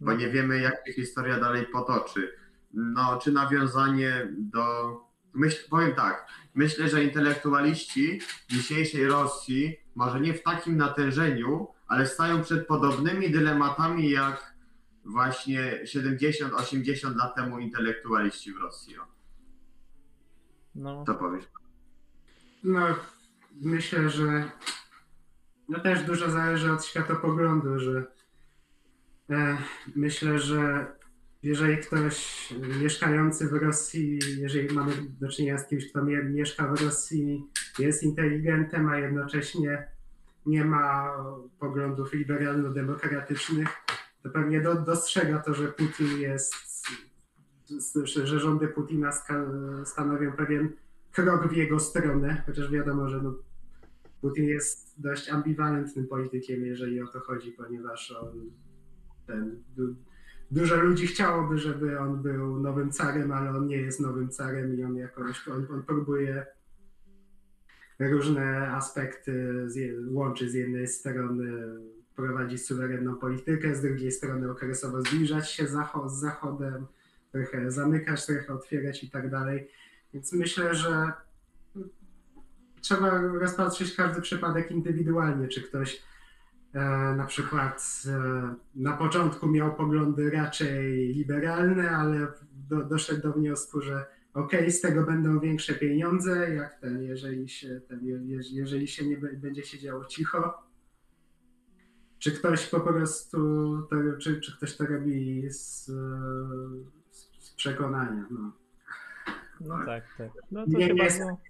bo 0.00 0.10
no, 0.10 0.16
nie 0.16 0.28
wiemy, 0.28 0.60
jak 0.60 0.86
się 0.86 0.92
historia 0.92 1.40
dalej 1.40 1.66
potoczy. 1.66 2.36
No, 2.74 3.18
czy 3.18 3.32
nawiązanie 3.32 4.28
do. 4.38 4.64
Myśl, 5.34 5.68
powiem 5.70 5.94
tak, 5.94 6.26
myślę, 6.54 6.88
że 6.88 7.04
intelektualiści 7.04 8.20
dzisiejszej 8.48 9.06
Rosji, 9.06 9.76
może 9.94 10.20
nie 10.20 10.34
w 10.34 10.42
takim 10.42 10.76
natężeniu, 10.76 11.68
ale 11.88 12.06
stają 12.06 12.42
przed 12.42 12.66
podobnymi 12.66 13.30
dylematami 13.30 14.10
jak 14.10 14.54
właśnie 15.04 15.80
70-80 15.84 17.16
lat 17.16 17.34
temu 17.34 17.58
intelektualiści 17.58 18.52
w 18.52 18.56
Rosji. 18.56 18.94
No, 20.74 21.04
Co 21.06 21.14
powiesz? 21.14 21.44
No, 22.64 22.80
myślę, 23.60 24.10
że 24.10 24.50
no 25.68 25.80
też 25.80 26.02
dużo 26.02 26.30
zależy 26.30 26.72
od 26.72 26.84
światopoglądu, 26.84 27.78
że 27.78 28.06
e, 29.30 29.58
myślę, 29.96 30.38
że 30.38 30.86
jeżeli 31.44 31.76
ktoś 31.76 32.48
mieszkający 32.82 33.48
w 33.48 33.52
Rosji, 33.52 34.18
jeżeli 34.38 34.74
mamy 34.74 34.92
do 35.20 35.28
czynienia 35.28 35.58
z 35.58 35.68
kimś, 35.68 35.90
kto 35.90 36.04
mie, 36.04 36.22
mieszka 36.22 36.74
w 36.74 36.82
Rosji, 36.82 37.44
jest 37.78 38.02
inteligentem, 38.02 38.88
a 38.88 38.98
jednocześnie 38.98 39.88
nie 40.46 40.64
ma 40.64 41.16
poglądów 41.58 42.12
liberalno-demokratycznych, 42.12 43.68
to 44.22 44.30
pewnie 44.30 44.60
do, 44.60 44.74
dostrzega 44.74 45.38
to, 45.38 45.54
że 45.54 45.68
Putin 45.68 46.20
jest, 46.20 46.86
że 48.04 48.40
rządy 48.40 48.68
Putina 48.68 49.10
stanowią 49.84 50.32
pewien 50.32 50.72
krok 51.12 51.48
w 51.48 51.56
jego 51.56 51.78
stronę, 51.80 52.42
chociaż 52.46 52.70
wiadomo, 52.70 53.08
że 53.08 53.22
no, 53.22 53.34
Putin 54.20 54.44
jest 54.44 55.00
dość 55.00 55.28
ambiwalentnym 55.28 56.06
politykiem, 56.06 56.66
jeżeli 56.66 57.02
o 57.02 57.06
to 57.06 57.20
chodzi, 57.20 57.52
ponieważ 57.52 58.10
on 58.10 58.50
ten, 59.26 59.62
dużo 60.50 60.76
ludzi 60.76 61.06
chciałoby, 61.06 61.58
żeby 61.58 62.00
on 62.00 62.22
był 62.22 62.60
nowym 62.60 62.92
carem, 62.92 63.32
ale 63.32 63.50
on 63.50 63.66
nie 63.66 63.76
jest 63.76 64.00
nowym 64.00 64.28
carem 64.28 64.78
i 64.78 64.84
on 64.84 64.96
jakoś 64.96 65.48
on, 65.48 65.66
on 65.70 65.82
próbuje 65.82 66.46
różne 67.98 68.68
aspekty 68.68 69.64
z, 69.70 69.78
łączy 70.08 70.50
z 70.50 70.54
jednej 70.54 70.86
strony 70.86 71.50
prowadzić 72.16 72.66
suwerenną 72.66 73.16
politykę, 73.16 73.74
z 73.74 73.82
drugiej 73.82 74.12
strony 74.12 74.50
okresowo 74.50 75.00
zbliżać 75.02 75.50
się 75.50 75.66
z 75.66 75.76
Zachodem, 76.06 76.86
trochę 77.32 77.70
zamykać, 77.70 78.26
trochę 78.26 78.54
otwierać 78.54 79.04
i 79.04 79.10
tak 79.10 79.30
dalej. 79.30 79.68
Więc 80.14 80.32
myślę, 80.32 80.74
że 80.74 81.12
trzeba 82.80 83.18
rozpatrzyć 83.20 83.96
każdy 83.96 84.22
przypadek 84.22 84.70
indywidualnie, 84.70 85.48
czy 85.48 85.62
ktoś 85.62 86.02
na 87.16 87.24
przykład 87.26 88.02
e, 88.06 88.54
na 88.74 88.92
początku 88.96 89.46
miał 89.46 89.74
poglądy 89.74 90.30
raczej 90.30 91.08
liberalne, 91.14 91.90
ale 91.90 92.26
do, 92.68 92.84
doszedł 92.84 93.22
do 93.22 93.32
wniosku, 93.32 93.80
że 93.80 94.06
okej, 94.34 94.70
z 94.72 94.80
tego 94.80 95.02
będą 95.06 95.40
większe 95.40 95.74
pieniądze, 95.74 96.54
jak 96.54 96.80
ten, 96.80 97.02
jeżeli 97.02 97.48
się, 97.48 97.80
ten, 97.88 98.04
je- 98.06 98.20
je- 98.24 98.40
jeżeli 98.52 98.88
się 98.88 99.06
nie 99.08 99.16
będzie 99.16 99.62
się 99.62 99.78
działo 99.78 100.04
cicho. 100.04 100.62
Czy 102.18 102.32
ktoś 102.32 102.66
po 102.66 102.80
prostu, 102.80 103.38
to, 103.90 103.96
czy, 104.20 104.40
czy 104.40 104.56
ktoś 104.56 104.76
to 104.76 104.86
robi 104.86 105.46
z, 105.50 105.88
e, 105.88 105.92
z 107.40 107.52
przekonania? 107.54 108.26
No. 108.30 108.52
no 109.60 109.84
tak, 109.86 110.04
tak. 110.18 110.30
No 110.50 110.64
to 110.64 110.70
Nie, 110.78 110.88
chyba 110.88 111.04
nie. 111.04 111.10
było... 111.10 111.40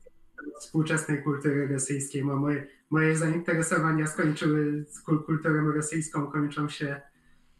współczesnej 0.60 1.22
kultury 1.22 1.68
rosyjskiej. 1.68 2.24
Bo 2.24 2.36
moje, 2.36 2.66
moje 2.90 3.16
zainteresowania 3.16 4.06
skończyły 4.06 4.84
z 4.88 5.02
kul- 5.02 5.24
kulturą 5.24 5.72
rosyjską, 5.72 6.26
kończą 6.26 6.68
się 6.68 7.00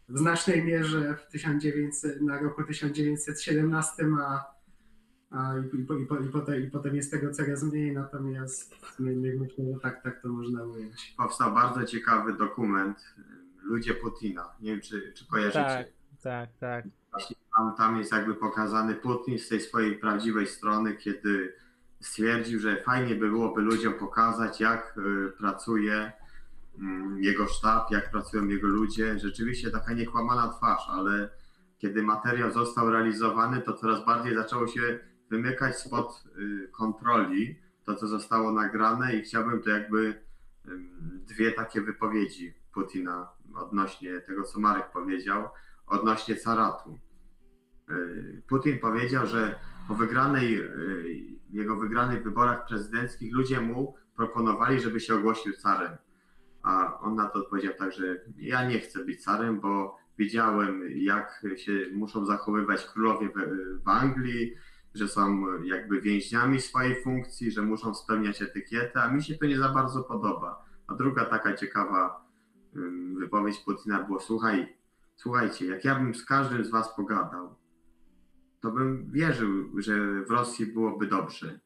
w 0.09 0.17
znacznej 0.17 0.63
mierze 0.63 1.15
w 1.17 1.27
1900, 1.31 2.21
na 2.21 2.39
roku 2.41 2.63
1917, 2.63 4.05
a, 4.21 4.45
a 5.31 5.53
i, 5.57 5.79
i, 5.81 5.85
po- 5.85 5.95
i, 5.97 6.05
po- 6.05 6.17
i, 6.19 6.29
potem, 6.29 6.63
i 6.63 6.67
potem 6.71 6.95
jest 6.95 7.11
tego 7.11 7.31
coraz 7.31 7.63
mniej, 7.63 7.91
natomiast 7.93 8.75
my- 8.99 9.15
my- 9.15 9.35
myślę, 9.39 9.65
że 9.73 9.79
tak, 9.79 10.03
tak 10.03 10.21
to 10.21 10.27
można 10.27 10.63
ująć. 10.63 11.13
Powstał 11.17 11.53
bardzo 11.53 11.83
ciekawy 11.83 12.33
dokument 12.33 12.97
Ludzie 13.63 13.93
Putina. 13.93 14.49
Nie 14.61 14.71
wiem, 14.71 14.81
czy, 14.81 15.13
czy 15.15 15.27
kojarzycie. 15.27 15.59
Tak, 15.59 15.87
tak, 16.23 16.49
tak. 16.59 16.85
Tam, 17.57 17.75
tam 17.77 17.97
jest 17.97 18.11
jakby 18.11 18.33
pokazany 18.35 18.95
Putin 18.95 19.39
z 19.39 19.47
tej 19.49 19.61
swojej 19.61 19.95
prawdziwej 19.97 20.47
strony, 20.47 20.95
kiedy 20.95 21.53
stwierdził, 22.05 22.59
że 22.59 22.81
fajnie 22.81 23.15
by 23.15 23.29
byłoby 23.29 23.61
ludziom 23.61 23.93
pokazać, 23.93 24.59
jak 24.59 24.97
y, 24.97 25.31
pracuje 25.31 26.11
mm, 26.79 27.23
jego 27.23 27.47
sztab, 27.47 27.91
jak 27.91 28.11
pracują 28.11 28.47
jego 28.47 28.67
ludzie. 28.67 29.19
Rzeczywiście 29.19 29.71
taka 29.71 29.93
niekłamana 29.93 30.53
twarz, 30.53 30.87
ale 30.89 31.29
kiedy 31.77 32.03
materiał 32.03 32.51
został 32.51 32.89
realizowany, 32.89 33.61
to 33.61 33.73
coraz 33.73 34.05
bardziej 34.05 34.35
zaczęło 34.35 34.67
się 34.67 34.99
wymykać 35.29 35.79
spod 35.79 36.23
y, 36.37 36.69
kontroli 36.71 37.59
to, 37.85 37.95
co 37.95 38.07
zostało 38.07 38.51
nagrane 38.51 39.15
i 39.15 39.21
chciałbym 39.21 39.61
to 39.61 39.69
jakby 39.69 40.25
dwie 41.27 41.51
takie 41.51 41.81
wypowiedzi 41.81 42.53
Putina 42.73 43.29
odnośnie 43.55 44.21
tego, 44.21 44.43
co 44.43 44.59
Marek 44.59 44.91
powiedział, 44.91 45.49
odnośnie 45.87 46.35
caratu. 46.35 46.99
Y, 47.89 48.41
Putin 48.47 48.79
powiedział, 48.79 49.25
że 49.25 49.59
po 49.87 49.95
wygranej, 49.95 50.61
jego 51.55 51.75
wygranych 51.75 52.23
wyborach 52.23 52.67
prezydenckich 52.67 53.33
ludzie 53.33 53.61
mu 53.61 53.95
proponowali, 54.15 54.79
żeby 54.79 54.99
się 54.99 55.15
ogłosił 55.15 55.53
carem. 55.53 55.97
A 56.63 56.99
on 56.99 57.15
na 57.15 57.25
to 57.25 57.39
odpowiedział 57.39 57.73
tak, 57.79 57.91
że 57.91 58.03
ja 58.37 58.69
nie 58.69 58.79
chcę 58.79 59.05
być 59.05 59.23
carem, 59.23 59.59
bo 59.59 59.97
widziałem, 60.17 60.83
jak 60.95 61.45
się 61.55 61.71
muszą 61.93 62.25
zachowywać 62.25 62.85
królowie 62.85 63.29
w, 63.29 63.83
w 63.83 63.87
Anglii, 63.89 64.53
że 64.93 65.07
są 65.07 65.45
jakby 65.63 66.01
więźniami 66.01 66.61
swojej 66.61 67.03
funkcji, 67.03 67.51
że 67.51 67.61
muszą 67.61 67.95
spełniać 67.95 68.41
etykietę, 68.41 69.01
a 69.01 69.11
mi 69.11 69.23
się 69.23 69.35
to 69.35 69.45
nie 69.45 69.57
za 69.57 69.69
bardzo 69.69 70.03
podoba. 70.03 70.65
A 70.87 70.95
druga 70.95 71.25
taka 71.25 71.53
ciekawa 71.53 72.25
wypowiedź 73.19 73.59
Putina 73.59 74.03
było, 74.03 74.19
słuchaj, 74.19 74.77
słuchajcie, 75.15 75.65
jak 75.65 75.85
ja 75.85 75.95
bym 75.95 76.15
z 76.15 76.25
każdym 76.25 76.65
z 76.65 76.69
was 76.69 76.95
pogadał, 76.95 77.55
to 78.65 78.71
bym 78.71 79.11
wierzył, 79.11 79.81
że 79.81 80.23
w 80.23 80.31
Rosji 80.31 80.65
byłoby 80.65 81.07
dobrze. 81.07 81.59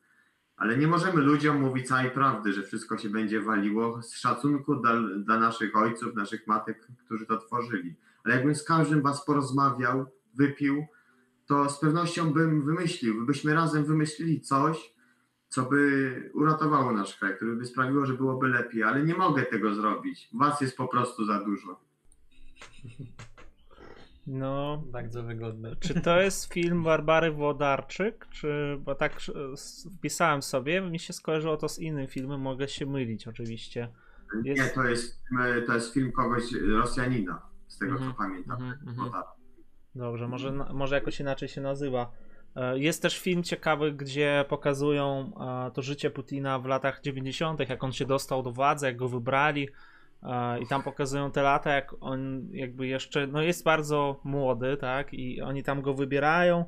Ale 0.58 0.78
nie 0.78 0.88
możemy 0.88 1.22
ludziom 1.22 1.62
mówić 1.62 1.88
całej 1.88 2.12
prawdy, 2.12 2.54
że 2.54 2.64
wszystko 2.64 2.98
się 2.98 3.10
będzie 3.10 3.42
waliło 3.42 4.02
z 4.02 4.16
szacunku 4.16 4.76
dla, 4.76 4.94
dla 5.18 5.40
naszych 5.40 5.76
ojców, 5.76 6.16
naszych 6.16 6.48
matek, 6.48 6.88
którzy 7.06 7.26
to 7.26 7.38
tworzyli. 7.38 7.96
Ale 8.24 8.36
jakbym 8.36 8.56
z 8.56 8.64
każdym 8.64 9.02
was 9.02 9.26
porozmawiał, 9.26 10.06
wypił, 10.34 10.86
to 11.46 11.70
z 11.70 11.80
pewnością 11.80 12.34
bym 12.34 12.66
wymyślił, 12.66 13.26
byśmy 13.26 13.54
razem 13.54 13.86
wymyślili 13.86 14.42
coś, 14.42 14.94
co 15.48 15.64
by 15.64 16.32
uratowało 16.34 16.92
nasz 16.92 17.18
kraj, 17.18 17.36
które 17.36 17.56
by 17.56 17.66
sprawiło, 17.66 18.06
że 18.06 18.14
byłoby 18.14 18.48
lepiej, 18.48 18.84
ale 18.84 19.04
nie 19.04 19.16
mogę 19.16 19.44
tego 19.44 19.74
zrobić. 19.74 20.30
Was 20.34 20.62
jest 20.62 20.78
po 20.78 20.88
prostu 20.88 21.26
za 21.26 21.44
dużo. 21.44 21.80
No, 24.32 24.84
Bardzo 24.86 25.24
wygodne. 25.24 25.76
czy 25.80 26.02
to 26.02 26.22
jest 26.22 26.54
film 26.54 26.84
Barbary 26.84 27.32
Włodarczyk, 27.32 28.28
czy, 28.32 28.78
bo 28.80 28.96
tak 28.96 29.14
e, 29.14 29.92
wpisałem 29.98 30.42
sobie, 30.42 30.82
mi 30.82 31.00
się 31.00 31.14
skojarzyło 31.14 31.58
to 31.58 31.70
z 31.70 31.80
innym 31.80 32.08
filmem, 32.08 32.42
mogę 32.42 32.68
się 32.68 32.86
mylić 32.86 33.28
oczywiście. 33.28 33.90
Nie, 34.44 34.52
Jest- 34.52 34.76
to 34.76 34.84
jest, 34.84 35.22
to 35.68 35.74
jest 35.74 35.94
film 35.94 36.12
kogoś, 36.12 36.44
Rosjanina, 36.72 37.42
z 37.68 37.78
tego 37.78 37.92
Mhm, 37.92 38.12
co 38.12 38.18
pamiętam. 38.18 38.62
mhm, 38.62 38.80
No 38.86 38.92
mhm. 38.92 39.12
tak. 39.12 39.26
Dobrze, 39.96 40.28
może, 40.28 40.52
może 40.74 40.96
jakoś 40.96 41.20
inaczej 41.20 41.50
się 41.50 41.62
nazywa. 41.62 42.12
E, 42.56 42.80
Jest 42.80 43.02
też 43.02 43.20
film 43.20 43.44
ciekawy, 43.44 43.92
gdzie 43.92 44.46
pokazują 44.50 45.32
e, 45.68 45.72
to 45.72 45.82
życie 45.82 46.10
Putina 46.12 46.60
w 46.60 46.66
latach 46.66 47.02
90., 47.02 47.70
jak 47.70 47.84
on 47.84 47.92
się 47.92 48.06
dostał 48.06 48.44
do 48.44 48.52
władzy, 48.52 48.86
jak 48.86 48.96
go 48.96 49.10
wybrali. 49.10 49.70
I 50.62 50.68
tam 50.68 50.84
pokazują 50.84 51.32
te 51.32 51.42
lata, 51.42 51.72
jak 51.72 51.96
on 52.02 52.48
jakby 52.52 52.88
jeszcze, 52.88 53.28
no 53.28 53.42
jest 53.42 53.64
bardzo 53.64 54.22
młody, 54.24 54.78
tak? 54.78 55.14
I 55.14 55.42
oni 55.42 55.64
tam 55.64 55.82
go 55.82 55.94
wybierają 55.94 56.66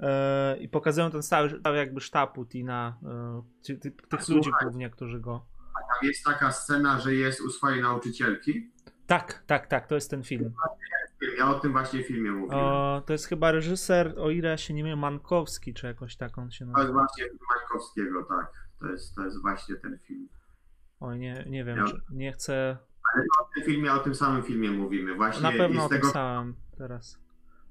e, 0.00 0.58
i 0.58 0.68
pokazują 0.68 1.10
ten 1.10 1.22
cały, 1.22 1.60
cały 1.62 1.76
jakby 1.76 2.00
sztab 2.00 2.34
Putina, 2.34 2.98
e, 3.04 3.42
ty, 3.64 3.76
ty, 3.78 3.90
tych 3.90 4.22
Słuchaj. 4.24 4.36
ludzi 4.36 4.50
głównie, 4.62 4.90
którzy 4.90 5.20
go. 5.20 5.46
Tam 5.74 6.08
jest 6.08 6.24
taka 6.24 6.52
scena, 6.52 6.98
że 7.00 7.14
jest 7.14 7.40
u 7.40 7.50
swojej 7.50 7.82
nauczycielki. 7.82 8.70
Tak, 9.06 9.42
tak, 9.46 9.66
tak, 9.66 9.86
to 9.86 9.94
jest 9.94 10.10
ten 10.10 10.22
film. 10.22 10.52
Ja 11.38 11.50
o 11.50 11.60
tym 11.60 11.72
właśnie 11.72 12.04
filmie 12.04 12.30
mówiłem. 12.30 12.64
O, 12.64 13.02
to 13.06 13.12
jest 13.12 13.26
chyba 13.26 13.50
reżyser, 13.52 14.14
o 14.18 14.30
ile 14.30 14.58
się 14.58 14.74
nie 14.74 14.82
mylę, 14.82 14.96
Mankowski, 14.96 15.74
czy 15.74 15.86
jakoś 15.86 16.16
tak 16.16 16.38
on 16.38 16.50
się 16.50 16.64
To 16.66 16.70
nazywa. 16.70 16.82
jest 16.82 16.92
właśnie 16.92 17.24
Mańkowskiego, 17.54 18.24
tak. 18.24 18.52
To 18.80 18.86
jest, 18.86 19.14
to 19.14 19.24
jest 19.24 19.40
właśnie 19.42 19.76
ten 19.76 19.98
film. 19.98 20.28
Oj, 21.00 21.18
nie, 21.18 21.44
nie 21.48 21.64
wiem, 21.64 21.76
Ja- 21.76 21.84
czy 21.84 22.00
nie 22.10 22.32
chcę. 22.32 22.76
O 23.40 23.48
tym 23.54 23.64
filmie, 23.64 23.92
o 23.92 23.98
tym 23.98 24.14
samym 24.14 24.42
filmie 24.42 24.70
mówimy. 24.70 25.14
Właśnie 25.14 25.42
Na 25.42 25.52
pewno 25.52 25.82
i 25.82 25.84
o 25.84 25.86
z 25.86 25.88
tym 25.88 25.98
tego 26.00 26.10
samym 26.12 26.54
teraz. 26.78 27.12
taka 27.12 27.24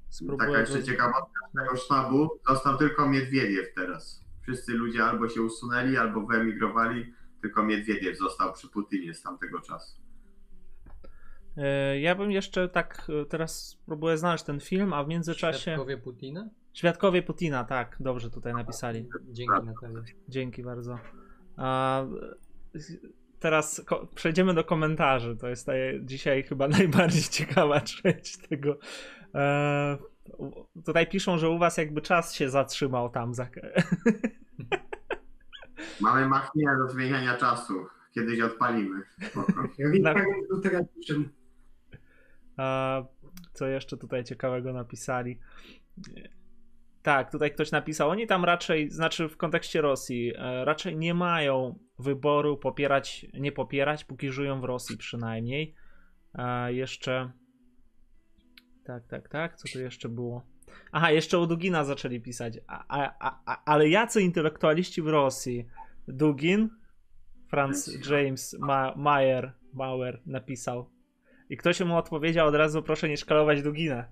Spróbuję. 0.10 0.60
jeszcze 0.60 0.80
Go... 0.80 0.86
ciekawostka 0.86 1.40
z 1.52 1.54
tego 1.60 1.76
sztabu. 1.76 2.30
Został 2.50 2.78
tylko 2.78 3.10
Miedwiediew 3.10 3.74
teraz. 3.76 4.26
Wszyscy 4.42 4.74
ludzie 4.74 5.04
albo 5.04 5.30
się 5.30 5.42
usunęli, 5.42 5.98
albo 5.98 6.26
wyemigrowali. 6.26 7.14
Tylko 7.42 7.64
Miedwiediew 7.64 8.18
został 8.18 8.54
przy 8.54 8.70
Putinie 8.70 9.14
z 9.14 9.22
tamtego 9.22 9.62
czasu. 9.62 10.02
E, 11.58 12.00
Ja 12.00 12.16
bym 12.16 12.32
jeszcze 12.32 12.70
tak 12.70 13.08
e, 13.22 13.26
teraz 13.26 13.68
spróbuję 13.68 14.18
znaleźć 14.18 14.44
ten 14.44 14.60
film, 14.60 14.94
a 14.94 15.04
w 15.04 15.08
międzyczasie. 15.08 15.60
Świadkowie 15.60 15.98
Putina? 15.98 16.50
Świadkowie 16.74 17.24
Putina, 17.24 17.64
tak, 17.64 17.98
dobrze 18.00 18.30
tutaj 18.30 18.54
napisali. 18.54 19.10
Dzięki 19.32 19.54
Natalia. 19.66 20.02
Dzięki 20.28 20.64
bardzo. 20.64 21.00
Teraz 23.40 23.82
ko- 23.86 24.08
przejdziemy 24.16 24.54
do 24.54 24.64
komentarzy. 24.64 25.36
To 25.38 25.48
jest 25.48 25.68
dzisiaj 26.02 26.44
chyba 26.44 26.68
najbardziej 26.78 27.24
ciekawa 27.24 27.82
część 27.82 28.38
tego. 28.38 28.78
E, 29.36 29.98
tutaj 30.86 31.08
piszą, 31.08 31.38
że 31.38 31.50
u 31.50 31.58
was 31.58 31.78
jakby 31.78 32.02
czas 32.02 32.36
się 32.36 32.50
zatrzymał 32.50 33.10
tam. 33.10 33.34
Za... 33.34 33.48
Mamy 36.02 36.28
machinę 36.28 36.78
do 36.78 36.90
zmieniania 36.90 37.38
czasu. 37.38 37.86
Kiedyś 38.12 38.42
odpalimy. 38.42 39.02
Na- 40.02 40.14
co 43.54 43.68
jeszcze 43.68 43.98
tutaj 43.98 44.24
ciekawego 44.24 44.74
napisali? 44.74 45.40
Tak, 47.02 47.32
tutaj 47.32 47.52
ktoś 47.52 47.72
napisał, 47.72 48.10
oni 48.10 48.28
tam 48.28 48.46
raczej, 48.46 48.90
znaczy 48.92 49.30
w 49.30 49.38
kontekście 49.38 49.82
Rosji, 49.82 50.34
e, 50.36 50.66
raczej 50.66 50.98
nie 50.98 51.14
mają 51.14 51.80
wyboru 52.00 52.58
popierać, 52.58 53.26
nie 53.34 53.52
popierać, 53.52 54.06
póki 54.06 54.32
żyją 54.32 54.62
w 54.62 54.64
Rosji 54.64 54.98
przynajmniej. 54.98 55.76
A 56.34 56.70
jeszcze. 56.70 57.32
Tak, 58.86 59.08
tak, 59.08 59.30
tak. 59.30 59.58
Co 59.58 59.74
tu 59.74 59.80
jeszcze 59.80 60.10
było? 60.10 60.44
Aha, 60.92 61.12
jeszcze 61.12 61.40
u 61.40 61.48
Dugina 61.48 61.84
zaczęli 61.84 62.22
pisać. 62.22 62.54
A, 62.68 62.86
a, 62.88 63.40
a, 63.46 63.64
ale 63.66 63.90
jacy 63.90 64.22
intelektualiści 64.22 65.02
w 65.02 65.08
Rosji? 65.08 65.68
Dugin, 66.08 66.70
Franz 67.50 68.10
James 68.10 68.56
Ma 68.60 68.94
Mayer, 68.96 69.54
Mauer 69.74 70.22
napisał. 70.26 70.90
I 71.50 71.58
ktoś 71.58 71.82
mu 71.82 71.98
odpowiedział 71.98 72.48
od 72.48 72.56
razu, 72.56 72.84
proszę 72.84 73.10
nie 73.10 73.18
szkalować 73.18 73.62
Dugina. 73.62 74.06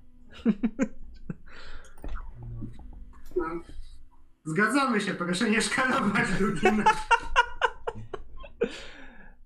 No. 3.37 3.61
Zgadzamy 4.45 5.01
się, 5.01 5.13
proszę 5.13 5.49
nie 5.49 5.61
szkalować. 5.61 6.25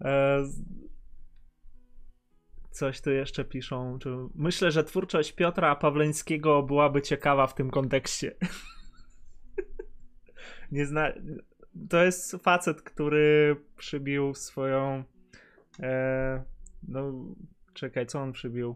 E, 0.05 0.43
Coś 2.71 3.01
tu 3.01 3.11
jeszcze 3.11 3.45
piszą. 3.45 3.99
Myślę, 4.35 4.71
że 4.71 4.83
twórczość 4.83 5.31
Piotra 5.31 5.75
Pawleńskiego 5.75 6.63
byłaby 6.63 7.01
ciekawa 7.01 7.47
w 7.47 7.55
tym 7.55 7.69
kontekście. 7.69 8.35
Nie 10.71 10.85
zna... 10.85 11.11
To 11.89 12.03
jest 12.03 12.31
facet, 12.31 12.81
który 12.81 13.55
przybił 13.77 14.33
swoją. 14.33 15.03
E... 15.79 16.43
No, 16.87 17.13
czekaj, 17.73 18.05
co 18.05 18.21
on 18.21 18.31
przybił? 18.31 18.75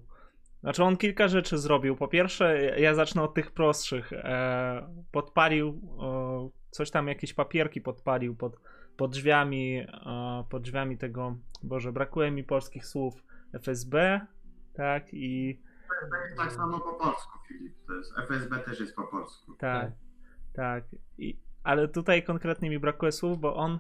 Znaczy, 0.65 0.83
on 0.83 0.97
kilka 0.97 1.27
rzeczy 1.27 1.57
zrobił. 1.57 1.95
Po 1.95 2.07
pierwsze, 2.07 2.79
ja 2.79 2.95
zacznę 2.95 3.21
od 3.21 3.33
tych 3.33 3.51
prostszych. 3.51 4.13
E... 4.13 4.93
Podpalił 5.11 5.81
o, 5.97 6.49
coś 6.71 6.91
tam, 6.91 7.07
jakieś 7.07 7.33
papierki 7.33 7.81
podpalił 7.81 8.35
pod, 8.35 8.59
pod 8.97 9.11
drzwiami, 9.11 9.79
e, 9.79 10.43
pod 10.49 10.61
drzwiami 10.61 10.97
tego, 10.97 11.37
Boże, 11.63 11.91
brakuje 11.91 12.31
mi 12.31 12.43
polskich 12.43 12.85
słów, 12.85 13.13
FSB, 13.53 14.21
tak, 14.73 15.13
i 15.13 15.61
To 16.11 16.17
jest 16.17 16.37
tak 16.37 16.51
samo 16.51 16.79
po 16.79 16.93
polsku, 16.93 17.39
Filip. 17.47 17.73
To 17.87 17.93
jest, 17.93 18.13
FSB 18.19 18.59
też 18.59 18.79
jest 18.79 18.95
po 18.95 19.07
polsku. 19.07 19.55
tak, 19.55 19.91
tak, 20.53 20.83
i, 21.17 21.39
ale 21.63 21.87
tutaj 21.87 22.23
konkretnie 22.23 22.69
mi 22.69 22.79
brakuje 22.79 23.11
słów, 23.11 23.39
bo 23.39 23.55
on 23.55 23.79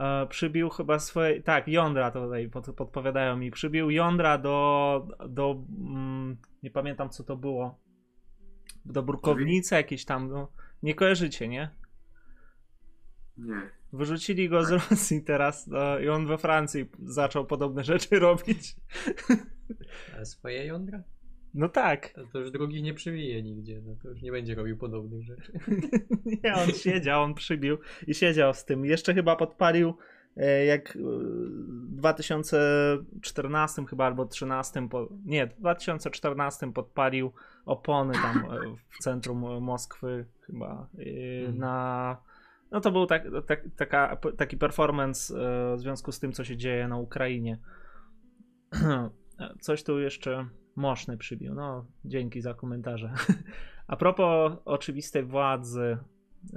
e, 0.00 0.26
przybił 0.26 0.70
chyba 0.70 0.98
swoje, 0.98 1.42
tak, 1.42 1.68
jądra 1.68 2.10
tutaj 2.10 2.48
pod, 2.48 2.74
podpowiadają 2.74 3.36
mi, 3.36 3.50
przybił 3.50 3.90
jądra 3.90 4.38
do, 4.38 5.08
do 5.28 5.64
mm, 5.78 6.36
nie 6.62 6.70
pamiętam 6.70 7.10
co 7.10 7.24
to 7.24 7.36
było, 7.36 7.78
do 8.84 9.02
brukownicy 9.02 9.74
jakieś 9.74 10.04
tam, 10.04 10.28
no, 10.28 10.52
nie 10.82 10.94
kojarzycie, 10.94 11.48
nie? 11.48 11.70
Nie. 13.36 13.70
Wyrzucili 13.92 14.48
go 14.48 14.64
z 14.64 14.70
Rosji 14.70 15.22
teraz 15.22 15.66
no, 15.66 15.98
i 15.98 16.08
on 16.08 16.26
we 16.26 16.38
Francji 16.38 16.90
zaczął 17.06 17.46
podobne 17.46 17.84
rzeczy 17.84 18.18
robić. 18.28 18.76
Ale 20.14 20.26
swoje 20.26 20.66
jądra? 20.66 21.02
No 21.54 21.68
tak. 21.68 22.08
To, 22.08 22.26
to 22.32 22.38
już 22.38 22.50
drugich 22.50 22.82
nie 22.82 22.94
przywije 22.94 23.42
nigdzie, 23.42 23.82
no 23.86 23.96
to 24.02 24.08
już 24.08 24.22
nie 24.22 24.32
będzie 24.32 24.54
robił 24.54 24.76
podobnych 24.76 25.22
rzeczy. 25.22 25.52
Nie, 26.44 26.54
on 26.54 26.68
siedział, 26.70 27.22
on 27.22 27.34
przybił 27.34 27.78
i 28.06 28.14
siedział 28.14 28.54
z 28.54 28.64
tym. 28.64 28.84
Jeszcze 28.84 29.14
chyba 29.14 29.36
podpalił 29.36 29.94
e, 30.36 30.64
jak 30.64 30.96
e, 30.96 30.98
w 30.98 31.96
2014 31.96 33.84
chyba 33.86 34.06
albo 34.06 34.26
13, 34.26 34.88
po, 34.88 35.08
nie, 35.24 35.46
w 35.46 35.54
2014 35.54 36.72
podpalił 36.72 37.32
opony 37.64 38.12
tam 38.12 38.38
e, 38.38 38.58
w 38.90 38.98
centrum 38.98 39.62
Moskwy 39.62 40.26
chyba 40.46 40.88
Mhm. 40.98 41.58
na 41.58 42.16
no 42.70 42.80
to 42.80 42.92
był 42.92 43.06
tak, 43.06 43.24
tak, 43.46 43.64
taka, 43.76 44.16
taki 44.36 44.56
performance 44.56 45.34
w 45.76 45.80
związku 45.80 46.12
z 46.12 46.20
tym, 46.20 46.32
co 46.32 46.44
się 46.44 46.56
dzieje 46.56 46.88
na 46.88 46.96
Ukrainie. 46.96 47.58
Coś 49.60 49.82
tu 49.84 50.00
jeszcze 50.00 50.48
Moszny 50.76 51.16
przybił. 51.16 51.54
No, 51.54 51.84
dzięki 52.04 52.40
za 52.40 52.54
komentarze. 52.54 53.12
A 53.86 53.96
propos 53.96 54.52
oczywistej 54.64 55.24
władzy, 55.24 55.98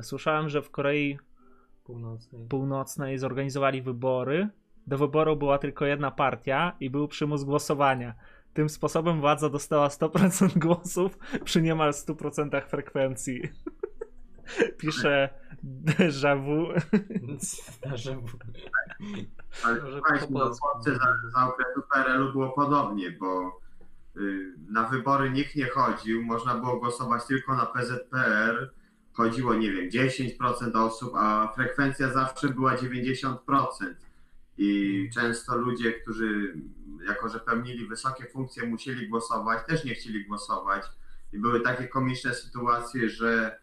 słyszałem, 0.01 0.49
że 0.49 0.61
w 0.61 0.71
Korei 0.71 1.17
Północnej. 1.83 2.47
Północnej 2.47 3.19
zorganizowali 3.19 3.81
wybory. 3.81 4.49
Do 4.87 4.97
wyboru 4.97 5.35
była 5.35 5.57
tylko 5.57 5.85
jedna 5.85 6.11
partia 6.11 6.75
i 6.79 6.89
był 6.89 7.07
przymus 7.07 7.43
głosowania. 7.43 8.13
Tym 8.53 8.69
sposobem 8.69 9.21
władza 9.21 9.49
dostała 9.49 9.87
100% 9.87 10.57
głosów 10.65 11.17
przy 11.43 11.61
niemal 11.61 11.91
100% 11.91 12.61
frekwencji. 12.67 13.41
Pisze 14.79 15.29
déjà 15.63 16.35
vu. 16.35 16.67
Że- 17.95 18.17
Ale 19.63 19.81
Może 19.81 20.01
po 20.01 20.27
no, 20.29 20.39
polsku. 20.39 20.67
Za, 20.81 20.91
za 21.35 21.47
okresu 21.47 21.81
PRL-u 21.93 22.31
było 22.31 22.49
podobnie, 22.49 23.11
bo 23.11 23.59
na 24.69 24.87
wybory 24.87 25.29
nikt 25.29 25.55
nie 25.55 25.67
chodził, 25.67 26.23
można 26.23 26.55
było 26.55 26.79
głosować 26.79 27.25
tylko 27.25 27.55
na 27.55 27.65
PZPR, 27.65 28.73
chodziło, 29.13 29.53
nie 29.53 29.71
wiem, 29.71 29.89
10% 29.89 30.85
osób, 30.85 31.13
a 31.15 31.53
frekwencja 31.55 32.13
zawsze 32.13 32.49
była 32.49 32.75
90%. 32.75 33.35
I 34.57 35.09
często 35.13 35.57
ludzie, 35.57 35.93
którzy 35.93 36.53
jako 37.07 37.29
że 37.29 37.39
pełnili 37.39 37.87
wysokie 37.87 38.25
funkcje, 38.25 38.65
musieli 38.65 39.09
głosować, 39.09 39.67
też 39.67 39.85
nie 39.85 39.93
chcieli 39.93 40.25
głosować. 40.25 40.83
I 41.33 41.39
były 41.39 41.61
takie 41.61 41.87
komiczne 41.87 42.33
sytuacje, 42.33 43.09
że 43.09 43.59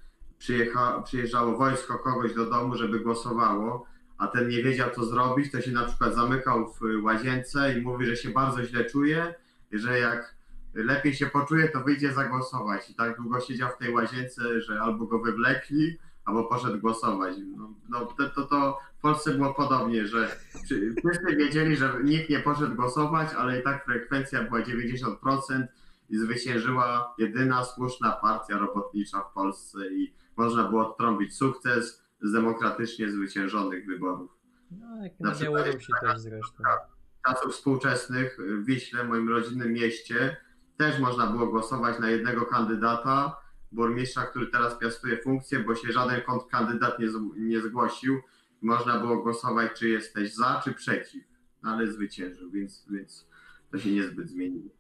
przyjeżdżało 1.04 1.58
wojsko 1.58 1.98
kogoś 1.98 2.34
do 2.34 2.50
domu, 2.50 2.76
żeby 2.76 3.00
głosowało, 3.00 3.86
a 4.18 4.26
ten 4.26 4.48
nie 4.48 4.62
wiedział, 4.62 4.90
co 4.90 5.04
zrobić, 5.04 5.52
to 5.52 5.60
się 5.60 5.70
na 5.70 5.84
przykład 5.84 6.14
zamykał 6.14 6.72
w 6.72 6.80
łazience 7.02 7.78
i 7.78 7.82
mówi, 7.82 8.06
że 8.06 8.16
się 8.16 8.30
bardzo 8.30 8.64
źle 8.64 8.84
czuje, 8.84 9.34
że 9.72 9.98
jak 9.98 10.39
lepiej 10.74 11.14
się 11.14 11.26
poczuje, 11.26 11.68
to 11.68 11.80
wyjdzie 11.80 12.12
zagłosować. 12.12 12.90
I 12.90 12.94
tak 12.94 13.16
długo 13.16 13.40
siedział 13.40 13.68
w 13.68 13.78
tej 13.78 13.94
łazience, 13.94 14.60
że 14.60 14.80
albo 14.80 15.06
go 15.06 15.18
wywlekli, 15.18 15.98
albo 16.24 16.44
poszedł 16.44 16.78
głosować. 16.80 17.34
No, 17.56 17.74
no 17.88 18.06
to, 18.06 18.30
to, 18.30 18.44
to 18.44 18.78
w 18.98 19.00
Polsce 19.00 19.34
było 19.34 19.54
podobnie, 19.54 20.06
że 20.06 20.36
wszyscy 20.98 21.36
wiedzieli, 21.36 21.76
że 21.76 21.94
nikt 22.04 22.30
nie 22.30 22.40
poszedł 22.40 22.74
głosować, 22.74 23.28
ale 23.38 23.60
i 23.60 23.62
tak 23.62 23.84
frekwencja 23.84 24.44
była 24.44 24.60
90% 24.60 25.66
i 26.10 26.18
zwyciężyła 26.18 27.14
jedyna 27.18 27.64
słuszna 27.64 28.12
partia 28.12 28.58
robotnicza 28.58 29.20
w 29.20 29.32
Polsce 29.32 29.78
i 29.92 30.14
można 30.36 30.68
było 30.68 30.90
odtrąbić 30.90 31.36
sukces 31.36 32.04
z 32.22 32.32
demokratycznie 32.32 33.10
zwyciężonych 33.10 33.86
wyborów. 33.86 34.30
No, 34.70 35.04
jak 35.04 35.20
na, 35.20 35.30
na 35.30 35.38
Białorusi 35.38 35.92
też 36.00 36.18
zresztą. 36.18 36.64
Czasów 37.26 37.52
współczesnych 37.52 38.38
w 38.38 38.64
Wiśle, 38.64 39.04
moim 39.04 39.28
rodzinnym 39.28 39.72
mieście, 39.72 40.36
też 40.80 40.98
można 40.98 41.26
było 41.26 41.46
głosować 41.46 41.98
na 41.98 42.10
jednego 42.10 42.46
kandydata, 42.46 43.36
burmistrza, 43.72 44.22
który 44.22 44.46
teraz 44.46 44.78
piastuje 44.78 45.22
funkcję, 45.22 45.58
bo 45.58 45.74
się 45.74 45.92
żaden 45.92 46.22
kontrkandydat 46.22 46.98
nie, 46.98 47.06
nie 47.36 47.60
zgłosił. 47.60 48.20
Można 48.62 48.98
było 48.98 49.22
głosować, 49.22 49.72
czy 49.78 49.88
jesteś 49.88 50.34
za, 50.34 50.60
czy 50.64 50.74
przeciw, 50.74 51.24
ale 51.62 51.86
zwyciężył, 51.86 52.50
więc, 52.50 52.86
więc 52.90 53.28
to 53.72 53.78
się 53.78 53.90
niezbyt 53.90 54.28
zmieniło. 54.28 54.70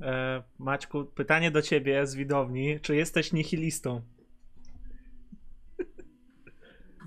E, 0.00 0.42
Maćku, 0.58 1.04
pytanie 1.04 1.50
do 1.50 1.62
ciebie 1.62 2.06
z 2.06 2.14
widowni. 2.14 2.80
Czy 2.80 2.96
jesteś 2.96 3.32
nihilistą? 3.32 4.02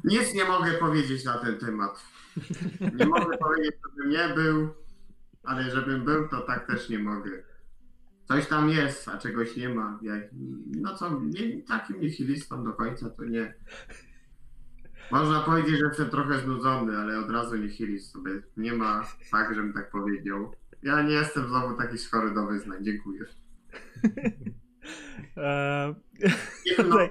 Nic 0.03 0.33
nie 0.33 0.45
mogę 0.45 0.71
powiedzieć 0.71 1.25
na 1.25 1.37
ten 1.37 1.57
temat. 1.57 2.05
Nie 2.95 3.05
mogę 3.05 3.37
powiedzieć, 3.37 3.75
żebym 3.85 4.09
nie 4.09 4.35
był, 4.35 4.69
ale 5.43 5.71
żebym 5.71 6.05
był, 6.05 6.29
to 6.29 6.41
tak 6.41 6.67
też 6.67 6.89
nie 6.89 6.99
mogę. 6.99 7.46
Coś 8.27 8.47
tam 8.47 8.69
jest, 8.69 9.07
a 9.07 9.17
czegoś 9.17 9.57
nie 9.57 9.69
ma. 9.69 9.99
No 10.81 10.95
co, 10.95 11.21
nie, 11.21 11.61
takim 11.61 11.99
nihilistą 11.99 12.63
do 12.63 12.73
końca 12.73 13.09
to 13.09 13.25
nie. 13.25 13.53
Można 15.11 15.39
powiedzieć, 15.39 15.79
że 15.79 15.85
jestem 15.85 16.09
trochę 16.09 16.39
znudzony, 16.39 16.97
ale 16.97 17.19
od 17.19 17.29
razu 17.29 17.55
nihilist 17.55 18.11
sobie 18.11 18.31
nie 18.57 18.73
ma 18.73 19.07
tak, 19.31 19.55
żebym 19.55 19.73
tak 19.73 19.91
powiedział. 19.91 20.51
Ja 20.83 21.01
nie 21.01 21.13
jestem 21.13 21.47
znowu 21.47 21.77
taki 21.77 21.97
schory 21.97 22.33
do 22.33 22.47
wyznań. 22.47 22.83
Dziękuję. 22.83 23.25
Eee, 25.37 25.95
tutaj 26.75 27.09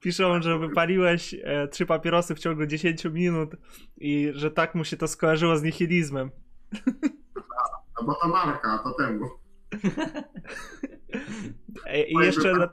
piszą, 0.00 0.42
że 0.42 0.58
wypaliłeś 0.58 1.34
e, 1.42 1.68
trzy 1.68 1.86
papierosy 1.86 2.34
w 2.34 2.38
ciągu 2.38 2.66
10 2.66 3.04
minut 3.04 3.50
i 3.96 4.30
że 4.34 4.50
tak 4.50 4.74
mu 4.74 4.84
się 4.84 4.96
to 4.96 5.08
skojarzyło 5.08 5.56
z 5.56 5.62
nihilizmem. 5.62 6.30
No 8.00 8.06
bo 8.06 8.14
to 8.14 8.28
marka, 8.28 8.78
to 8.78 8.92
temu. 8.92 9.28
E, 11.86 12.02
I 12.02 12.14
jeszcze, 12.14 12.52
na, 12.52 12.68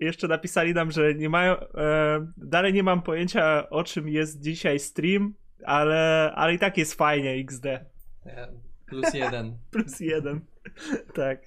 jeszcze 0.00 0.28
napisali 0.28 0.74
nam, 0.74 0.90
że 0.90 1.14
nie 1.14 1.28
mają. 1.28 1.56
E, 1.60 2.26
dalej 2.36 2.72
nie 2.72 2.82
mam 2.82 3.02
pojęcia 3.02 3.70
o 3.70 3.84
czym 3.84 4.08
jest 4.08 4.40
dzisiaj 4.40 4.78
stream, 4.78 5.34
ale, 5.64 6.32
ale 6.34 6.54
i 6.54 6.58
tak 6.58 6.78
jest 6.78 6.94
fajnie 6.94 7.30
XD. 7.30 7.66
Plus 8.86 9.14
jeden. 9.14 9.58
Plus 9.72 10.00
jeden. 10.00 10.40
tak. 11.14 11.42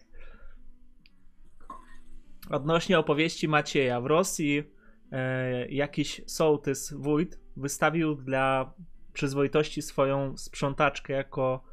Odnośnie 2.50 3.00
opowieści 3.00 3.48
Macieja. 3.48 4.02
W 4.02 4.06
Rosji 4.06 4.64
e, 5.12 5.68
jakiś 5.68 6.22
sołtys, 6.28 6.94
wójt, 6.94 7.40
wystawił 7.58 8.16
dla 8.16 8.74
przyzwoitości 9.14 9.82
swoją 9.82 10.38
sprzątaczkę 10.38 11.14
jako. 11.14 11.69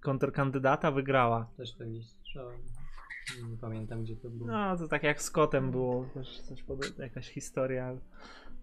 Kontrkandydata, 0.00 0.90
wygrała. 0.90 1.48
Też 1.56 1.74
to 1.74 1.84
gdzieś 1.84 2.06
słyszałem. 2.10 2.60
Nie 3.50 3.56
pamiętam 3.56 4.02
gdzie 4.02 4.16
to 4.16 4.30
było. 4.30 4.50
No, 4.50 4.76
to 4.76 4.88
tak 4.88 5.02
jak 5.02 5.22
z 5.22 5.30
kotem 5.30 5.70
było, 5.70 6.06
też 6.14 6.40
coś 6.40 6.62
podobnego, 6.62 7.02
jakaś 7.02 7.28
historia. 7.28 7.96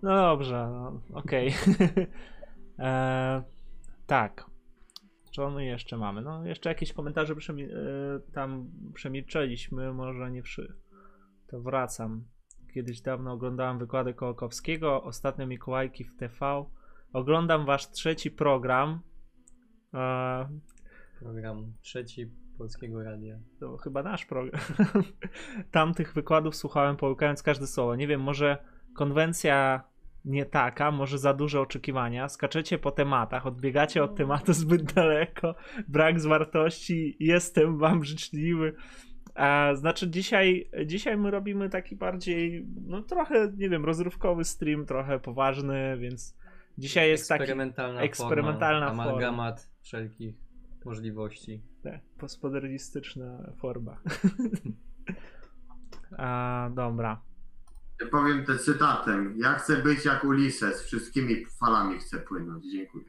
No 0.02 0.16
dobrze, 0.16 0.70
no, 0.72 1.02
okej. 1.14 1.54
Okay. 1.74 2.08
e, 2.88 3.44
tak. 4.08 4.46
Co 5.36 5.50
my 5.50 5.66
jeszcze 5.66 5.98
mamy? 5.98 6.22
No, 6.22 6.46
jeszcze 6.46 6.70
jakieś 6.70 6.94
komentarze 6.94 7.36
przemi 7.36 7.64
e, 7.64 7.70
tam 8.34 8.72
przemilczeliśmy, 8.94 9.94
może 9.94 10.32
nie 10.32 10.44
wszy. 10.44 10.74
To 11.48 11.62
wracam. 11.62 12.24
Kiedyś 12.74 13.02
dawno 13.02 13.32
oglądałem 13.32 13.80
wykłady 13.80 14.14
Kołakowskiego, 14.14 15.04
ostatnio 15.04 15.48
Mikołajki 15.48 16.04
w 16.04 16.16
TV. 16.16 16.66
Oglądam 17.14 17.66
wasz 17.66 17.92
trzeci 17.92 18.32
program. 18.32 19.00
Program 21.22 21.74
trzeci 21.82 22.32
Polskiego 22.58 23.04
Radia. 23.04 23.40
To 23.60 23.78
chyba 23.78 24.04
nasz 24.04 24.26
program. 24.26 24.62
Tamtych 25.72 26.14
wykładów 26.14 26.56
słuchałem 26.56 26.98
połykając 26.98 27.44
każde 27.44 27.68
słowo. 27.68 27.96
Nie 27.96 28.08
wiem, 28.08 28.22
może 28.22 28.58
konwencja 28.96 29.84
nie 30.26 30.46
taka, 30.46 30.92
może 30.92 31.18
za 31.18 31.34
duże 31.34 31.62
oczekiwania, 31.62 32.30
skaczecie 32.30 32.78
po 32.78 32.92
tematach, 32.92 33.48
odbiegacie 33.48 34.04
od 34.04 34.16
tematu 34.16 34.54
zbyt 34.54 34.94
daleko, 34.94 35.56
brak 35.88 36.20
zwartości, 36.20 37.18
jestem 37.20 37.78
wam 37.78 38.04
życzliwy. 38.06 38.74
A, 39.36 39.72
znaczy 39.76 40.10
dzisiaj, 40.10 40.70
dzisiaj 40.86 41.18
my 41.18 41.32
robimy 41.32 41.70
taki 41.70 41.96
bardziej, 41.96 42.66
no 42.88 43.02
trochę, 43.02 43.52
nie 43.58 43.70
wiem, 43.70 43.86
rozrywkowy 43.86 44.44
stream, 44.44 44.86
trochę 44.86 45.20
poważny, 45.20 45.98
więc 45.98 46.38
dzisiaj 46.78 47.10
jest 47.10 47.30
taki 47.30 47.52
eksperymentalna 47.98 48.88
forma, 48.88 49.04
amalgamat 49.04 49.70
wszelkich 49.82 50.51
możliwości. 50.86 51.62
Tak, 51.84 52.02
postmodernistyczna 52.18 53.54
forma. 53.58 53.98
A, 56.18 56.70
dobra 56.76 57.22
powiem 58.12 58.46
te 58.46 58.58
cytatem. 58.58 59.36
Ja 59.38 59.54
chcę 59.54 59.78
być 59.78 60.06
jak 60.06 60.24
Ulises, 60.24 60.82
wszystkimi 60.82 61.46
falami 61.60 62.00
chcę 62.00 62.20
płynąć. 62.20 62.66
Dziękuję. 62.72 63.06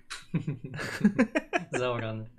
Zaorany. 1.79 2.31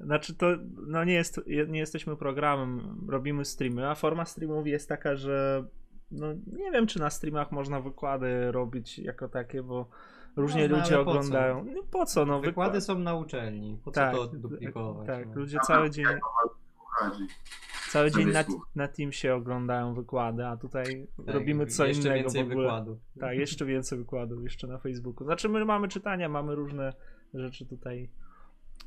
Znaczy 0.00 0.34
to, 0.34 0.46
no 0.86 1.04
nie, 1.04 1.14
jest, 1.14 1.40
nie 1.68 1.78
jesteśmy 1.78 2.16
programem, 2.16 3.00
robimy 3.08 3.44
streamy, 3.44 3.90
a 3.90 3.94
forma 3.94 4.24
streamów 4.24 4.66
jest 4.66 4.88
taka, 4.88 5.16
że 5.16 5.64
no 6.10 6.32
nie 6.32 6.70
wiem, 6.72 6.86
czy 6.86 6.98
na 6.98 7.10
streamach 7.10 7.52
można 7.52 7.80
wykłady 7.80 8.52
robić 8.52 8.98
jako 8.98 9.28
takie, 9.28 9.62
bo 9.62 9.88
różnie 10.36 10.68
no, 10.68 10.76
ludzie 10.76 11.00
oglądają. 11.00 11.64
Po 11.64 11.72
no 11.72 11.82
po 11.90 12.06
co? 12.06 12.26
No, 12.26 12.40
wykłady 12.40 12.80
są 12.80 12.98
na 12.98 13.14
uczelni, 13.14 13.78
po 13.84 13.90
co 13.90 13.94
tak, 13.94 14.14
to 14.14 14.26
duplikować? 14.26 15.06
Tak, 15.06 15.26
no. 15.26 15.34
ludzie 15.34 15.58
cały 15.66 15.90
dzień... 15.90 16.06
Cały 17.90 18.10
dzień 18.10 18.28
na, 18.32 18.44
na 18.74 18.88
Teamsie 18.88 19.34
oglądają 19.34 19.94
wykłady, 19.94 20.46
a 20.46 20.56
tutaj 20.56 21.06
tak, 21.26 21.34
robimy 21.34 21.66
co 21.66 21.86
jeszcze 21.86 22.08
innego 22.08 22.22
więcej 22.22 22.44
w 22.44 22.50
ogóle. 22.50 22.66
Wykładów. 22.66 22.98
Tak, 23.20 23.38
jeszcze 23.38 23.64
więcej 23.64 23.98
wykładów, 23.98 24.42
jeszcze 24.42 24.66
na 24.66 24.78
Facebooku. 24.78 25.24
Znaczy 25.26 25.48
my 25.48 25.64
mamy 25.64 25.88
czytania, 25.88 26.28
mamy 26.28 26.54
różne 26.54 26.92
rzeczy 27.34 27.66
tutaj. 27.66 28.10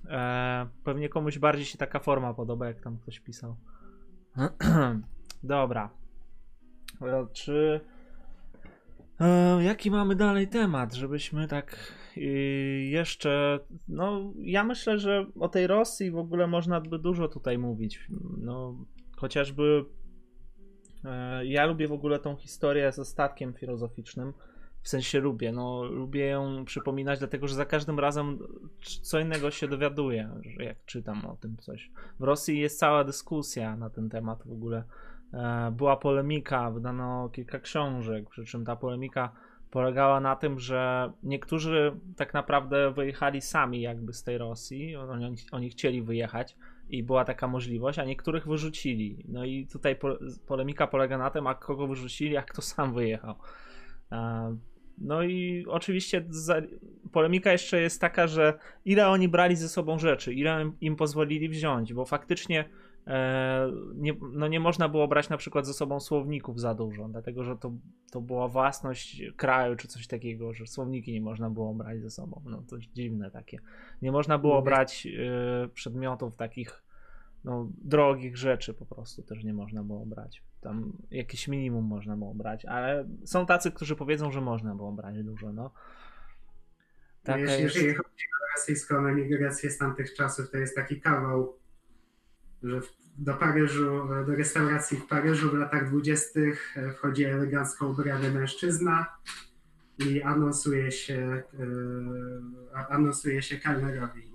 E, 0.09 0.67
pewnie 0.83 1.09
komuś 1.09 1.39
bardziej 1.39 1.65
się 1.65 1.77
taka 1.77 1.99
forma 1.99 2.33
podoba, 2.33 2.67
jak 2.67 2.81
tam 2.81 2.97
ktoś 2.97 3.19
pisał. 3.19 3.55
Dobra. 5.43 5.89
E, 7.01 7.27
czy 7.33 7.81
e, 9.19 9.63
jaki 9.63 9.91
mamy 9.91 10.15
dalej 10.15 10.47
temat, 10.47 10.93
żebyśmy 10.93 11.47
tak 11.47 11.93
i 12.17 12.89
jeszcze, 12.91 13.59
no 13.87 14.33
ja 14.35 14.63
myślę, 14.63 14.99
że 14.99 15.25
o 15.39 15.49
tej 15.49 15.67
Rosji 15.67 16.11
w 16.11 16.17
ogóle 16.17 16.47
można 16.47 16.81
by 16.81 16.99
dużo 16.99 17.27
tutaj 17.27 17.57
mówić. 17.57 18.07
No, 18.37 18.75
chociażby 19.17 19.85
e, 21.05 21.45
ja 21.45 21.65
lubię 21.65 21.87
w 21.87 21.91
ogóle 21.91 22.19
tą 22.19 22.35
historię 22.35 22.91
ze 22.91 23.05
statkiem 23.05 23.53
filozoficznym. 23.53 24.33
W 24.81 24.89
sensie 24.89 25.19
lubię, 25.19 25.51
no 25.51 25.83
lubię 25.83 26.25
ją 26.25 26.65
przypominać, 26.65 27.19
dlatego 27.19 27.47
że 27.47 27.55
za 27.55 27.65
każdym 27.65 27.99
razem 27.99 28.39
co 29.01 29.19
innego 29.19 29.51
się 29.51 29.67
dowiaduję, 29.67 30.29
jak 30.59 30.85
czytam 30.85 31.25
o 31.25 31.35
tym 31.35 31.57
coś. 31.57 31.91
W 32.19 32.23
Rosji 32.23 32.59
jest 32.59 32.79
cała 32.79 33.03
dyskusja 33.03 33.77
na 33.77 33.89
ten 33.89 34.09
temat 34.09 34.43
w 34.43 34.51
ogóle. 34.51 34.83
E, 35.33 35.71
była 35.71 35.97
polemika, 35.97 36.71
wydano 36.71 37.29
kilka 37.29 37.59
książek, 37.59 38.29
przy 38.29 38.45
czym 38.45 38.65
ta 38.65 38.75
polemika 38.75 39.31
polegała 39.71 40.19
na 40.19 40.35
tym, 40.35 40.59
że 40.59 41.11
niektórzy 41.23 41.91
tak 42.15 42.33
naprawdę 42.33 42.91
wyjechali 42.91 43.41
sami 43.41 43.81
jakby 43.81 44.13
z 44.13 44.23
tej 44.23 44.37
Rosji, 44.37 44.95
oni, 44.95 45.35
oni 45.51 45.69
chcieli 45.69 46.01
wyjechać, 46.01 46.55
i 46.89 47.03
była 47.03 47.25
taka 47.25 47.47
możliwość, 47.47 47.99
a 47.99 48.05
niektórych 48.05 48.47
wyrzucili. 48.47 49.23
No 49.27 49.45
i 49.45 49.67
tutaj 49.67 49.95
po, 49.95 50.17
polemika 50.47 50.87
polega 50.87 51.17
na 51.17 51.29
tym, 51.29 51.47
a 51.47 51.55
kogo 51.55 51.87
wyrzucili, 51.87 52.37
a 52.37 52.41
kto 52.41 52.61
sam 52.61 52.93
wyjechał. 52.93 53.35
No 54.97 55.23
i 55.23 55.65
oczywiście 55.67 56.25
polemika 57.11 57.51
jeszcze 57.51 57.81
jest 57.81 58.01
taka, 58.01 58.27
że 58.27 58.59
ile 58.85 59.07
oni 59.07 59.27
brali 59.27 59.55
ze 59.55 59.69
sobą 59.69 59.99
rzeczy, 59.99 60.33
ile 60.33 60.71
im 60.81 60.95
pozwolili 60.95 61.49
wziąć, 61.49 61.93
bo 61.93 62.05
faktycznie 62.05 62.59
e, 62.59 62.65
nie, 63.95 64.13
no 64.33 64.47
nie 64.47 64.59
można 64.59 64.89
było 64.89 65.07
brać 65.07 65.29
na 65.29 65.37
przykład 65.37 65.67
ze 65.67 65.73
sobą 65.73 65.99
słowników 65.99 66.59
za 66.59 66.75
dużo, 66.75 67.09
dlatego 67.09 67.43
że 67.43 67.57
to, 67.57 67.71
to 68.11 68.21
była 68.21 68.47
własność 68.47 69.21
kraju 69.37 69.75
czy 69.75 69.87
coś 69.87 70.07
takiego, 70.07 70.53
że 70.53 70.67
słowniki 70.67 71.13
nie 71.13 71.21
można 71.21 71.49
było 71.49 71.73
brać 71.73 72.01
ze 72.01 72.09
sobą. 72.09 72.41
No 72.45 72.63
to 72.69 72.77
dziwne 72.77 73.31
takie. 73.31 73.59
Nie 74.01 74.11
można 74.11 74.37
było 74.37 74.61
brać 74.61 75.07
e, 75.07 75.67
przedmiotów 75.67 76.35
takich 76.35 76.83
no, 77.43 77.69
drogich 77.83 78.37
rzeczy 78.37 78.73
po 78.73 78.85
prostu 78.85 79.23
też 79.23 79.43
nie 79.43 79.53
można 79.53 79.83
było 79.83 80.05
brać. 80.05 80.43
Tam 80.61 80.93
jakieś 81.11 81.47
minimum 81.47 81.85
można 81.85 82.17
było 82.17 82.33
brać, 82.33 82.65
ale 82.65 83.07
są 83.25 83.45
tacy, 83.45 83.71
którzy 83.71 83.95
powiedzą, 83.95 84.31
że 84.31 84.41
można 84.41 84.75
było 84.75 84.91
brać 84.91 85.23
dużo. 85.23 85.53
No. 85.53 85.71
Taka 87.23 87.39
jeżeli, 87.39 87.63
jest... 87.63 87.75
jeżeli 87.75 87.95
chodzi 87.95 88.07
o 88.09 88.57
rosyjską 88.57 89.07
emigrację 89.07 89.71
z 89.71 89.77
tamtych 89.77 90.13
czasów, 90.13 90.51
to 90.51 90.57
jest 90.57 90.75
taki 90.75 91.01
kawał, 91.01 91.57
że 92.63 92.81
do 93.17 93.33
Paryżu, 93.33 94.07
do 94.27 94.35
restauracji 94.35 94.97
w 94.97 95.07
Paryżu 95.07 95.49
w 95.49 95.53
latach 95.53 95.87
dwudziestych 95.87 96.77
e, 96.77 96.91
wchodzi 96.91 97.23
elegancko 97.23 97.87
ubrany 97.87 98.31
mężczyzna 98.31 99.05
i 99.99 100.21
anonsuje 100.21 100.91
się, 100.91 101.43
yy, 101.59 102.85
anonsuje 102.89 103.41
się 103.41 103.57
kelnerowi. 103.57 104.31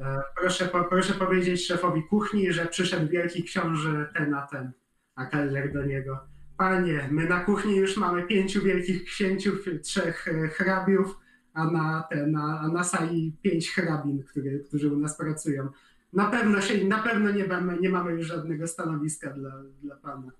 E, 0.00 0.22
proszę, 0.40 0.68
proszę 0.88 1.14
powiedzieć 1.14 1.66
szefowi 1.66 2.02
kuchni, 2.02 2.52
że 2.52 2.66
przyszedł 2.66 3.08
wielki 3.08 3.42
książę 3.42 4.08
ten 4.14 4.34
a 4.34 4.46
ten, 4.46 4.72
a 5.14 5.26
kelner 5.26 5.72
do 5.72 5.84
niego. 5.84 6.20
Panie, 6.56 7.08
my 7.10 7.28
na 7.28 7.44
kuchni 7.44 7.76
już 7.76 7.96
mamy 7.96 8.22
pięciu 8.26 8.62
wielkich 8.62 9.04
księciów, 9.04 9.64
trzech 9.82 10.28
e, 10.28 10.48
hrabiów, 10.48 11.18
a 11.54 11.70
na, 11.70 12.04
te, 12.10 12.26
na, 12.26 12.60
a 12.60 12.68
na 12.68 12.84
sali 12.84 13.36
pięć 13.42 13.70
hrabin, 13.70 14.22
które, 14.22 14.58
którzy 14.58 14.94
u 14.94 14.98
nas 14.98 15.16
pracują. 15.16 15.68
Na 16.12 16.30
pewno, 16.30 16.60
się, 16.60 16.84
na 16.84 16.98
pewno 16.98 17.30
nie, 17.30 17.46
mamy, 17.46 17.78
nie 17.80 17.90
mamy 17.90 18.12
już 18.12 18.26
żadnego 18.26 18.66
stanowiska 18.66 19.30
dla, 19.30 19.62
dla 19.82 19.96
pana. 19.96 20.32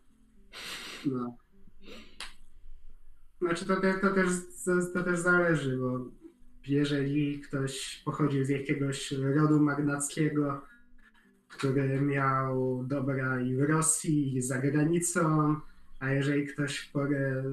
No. 1.07 1.36
Znaczy 3.40 3.66
to, 3.66 3.77
to, 3.77 4.15
też, 4.15 4.28
to 4.94 5.03
też 5.03 5.19
zależy, 5.19 5.77
bo 5.77 6.11
jeżeli 6.69 7.40
ktoś 7.40 8.03
pochodził 8.05 8.44
z 8.44 8.49
jakiegoś 8.49 9.12
rodu 9.12 9.61
magnackiego, 9.61 10.62
który 11.49 12.01
miał 12.01 12.85
dobra 12.86 13.40
i 13.40 13.57
w 13.57 13.61
Rosji, 13.61 14.36
i 14.36 14.43
za 14.43 14.59
granicą, 14.59 15.57
a 16.01 16.11
jeżeli 16.11 16.47
ktoś 16.47 16.78
w 16.78 16.93
porę 16.93 17.44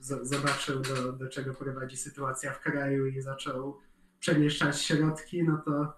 zobaczył, 0.00 0.80
do, 0.80 1.12
do 1.12 1.28
czego 1.28 1.54
prowadzi 1.54 1.96
sytuacja 1.96 2.52
w 2.52 2.60
kraju 2.60 3.06
i 3.06 3.20
zaczął 3.20 3.78
przemieszczać 4.20 4.82
środki, 4.82 5.44
no 5.44 5.62
to, 5.64 5.92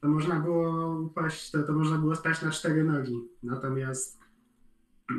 to 0.00 0.08
można 0.08 0.40
było 0.40 0.98
upaść, 1.00 1.50
to, 1.50 1.62
to 1.62 1.72
można 1.72 1.98
było 1.98 2.16
spać 2.16 2.42
na 2.42 2.50
cztery 2.50 2.84
nogi. 2.84 3.28
Natomiast 3.42 4.18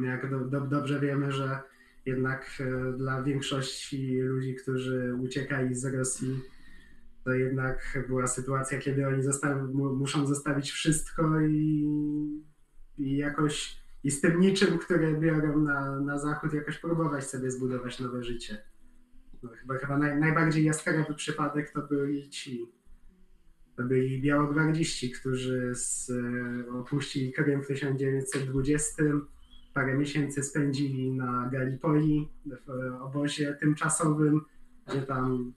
jak 0.03 0.29
do, 0.29 0.39
do, 0.39 0.61
dobrze 0.61 0.99
wiemy, 0.99 1.31
że 1.31 1.59
jednak 2.05 2.45
e, 2.59 2.93
dla 2.93 3.23
większości 3.23 4.21
ludzi, 4.21 4.55
którzy 4.55 5.15
uciekali 5.21 5.75
z 5.75 5.85
Rosji, 5.85 6.39
to 7.23 7.33
jednak 7.33 7.99
była 8.07 8.27
sytuacja, 8.27 8.79
kiedy 8.79 9.07
oni 9.07 9.23
muszą 9.73 10.27
zostawić 10.27 10.71
wszystko 10.71 11.41
i, 11.41 11.87
i 12.97 13.17
jakoś 13.17 13.79
i 14.03 14.11
z 14.11 14.21
tym 14.21 14.39
niczym, 14.39 14.77
które 14.77 15.13
biorą 15.13 15.59
na, 15.59 15.99
na 15.99 16.19
zachód, 16.19 16.53
jakoś 16.53 16.77
próbować 16.77 17.27
sobie 17.27 17.51
zbudować 17.51 17.99
nowe 17.99 18.23
życie. 18.23 18.57
No, 19.43 19.49
chyba 19.49 19.77
chyba 19.77 19.97
naj, 19.97 20.19
najbardziej 20.19 20.63
jaskrawy 20.63 21.13
przypadek 21.13 21.71
to 21.71 21.81
byli 21.81 22.29
ci, 22.29 22.65
to 23.79 23.85
byli 23.85 24.21
białogwardziści, 24.21 25.11
którzy 25.11 25.75
z, 25.75 26.11
opuścili 26.73 27.33
Krym 27.33 27.63
w 27.63 27.67
1920. 27.67 29.03
Parę 29.73 29.97
miesięcy 29.97 30.43
spędzili 30.43 31.11
na 31.11 31.49
Galipoli, 31.53 32.29
w 32.45 33.01
obozie 33.01 33.53
tymczasowym, 33.53 34.41
gdzie 34.87 35.01
tam 35.01 35.53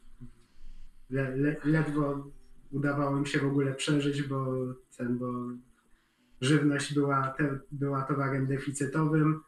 le, 1.11 1.36
le, 1.36 1.57
ledwo 1.65 2.31
udawało 2.70 3.19
im 3.19 3.27
się 3.27 3.39
w 3.39 3.47
ogóle 3.47 3.74
przeżyć, 3.74 4.23
bo 4.23 4.57
ten, 4.97 5.19
bo 5.19 5.32
żywność 6.40 6.94
była, 6.94 7.28
te, 7.28 7.59
była 7.73 8.03
towarem 8.03 8.47
deficytowym. 8.47 9.40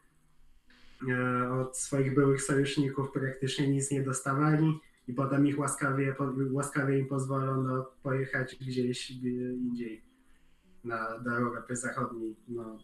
E, 1.09 1.51
od 1.51 1.77
swoich 1.77 2.15
byłych 2.15 2.41
sojuszników 2.41 3.11
praktycznie 3.11 3.67
nic 3.67 3.91
nie 3.91 4.01
dostawali 4.01 4.79
i 5.07 5.13
potem 5.13 5.47
ich 5.47 5.59
łaskawie, 5.59 6.15
łaskawie 6.51 6.99
im 6.99 7.07
pozwolono 7.07 7.85
pojechać 8.03 8.55
gdzieś 8.55 9.11
indziej 9.11 10.03
na, 10.83 11.19
do 11.19 11.31
Europy 11.31 11.75
Zachodniej. 11.75 12.35
No. 12.47 12.77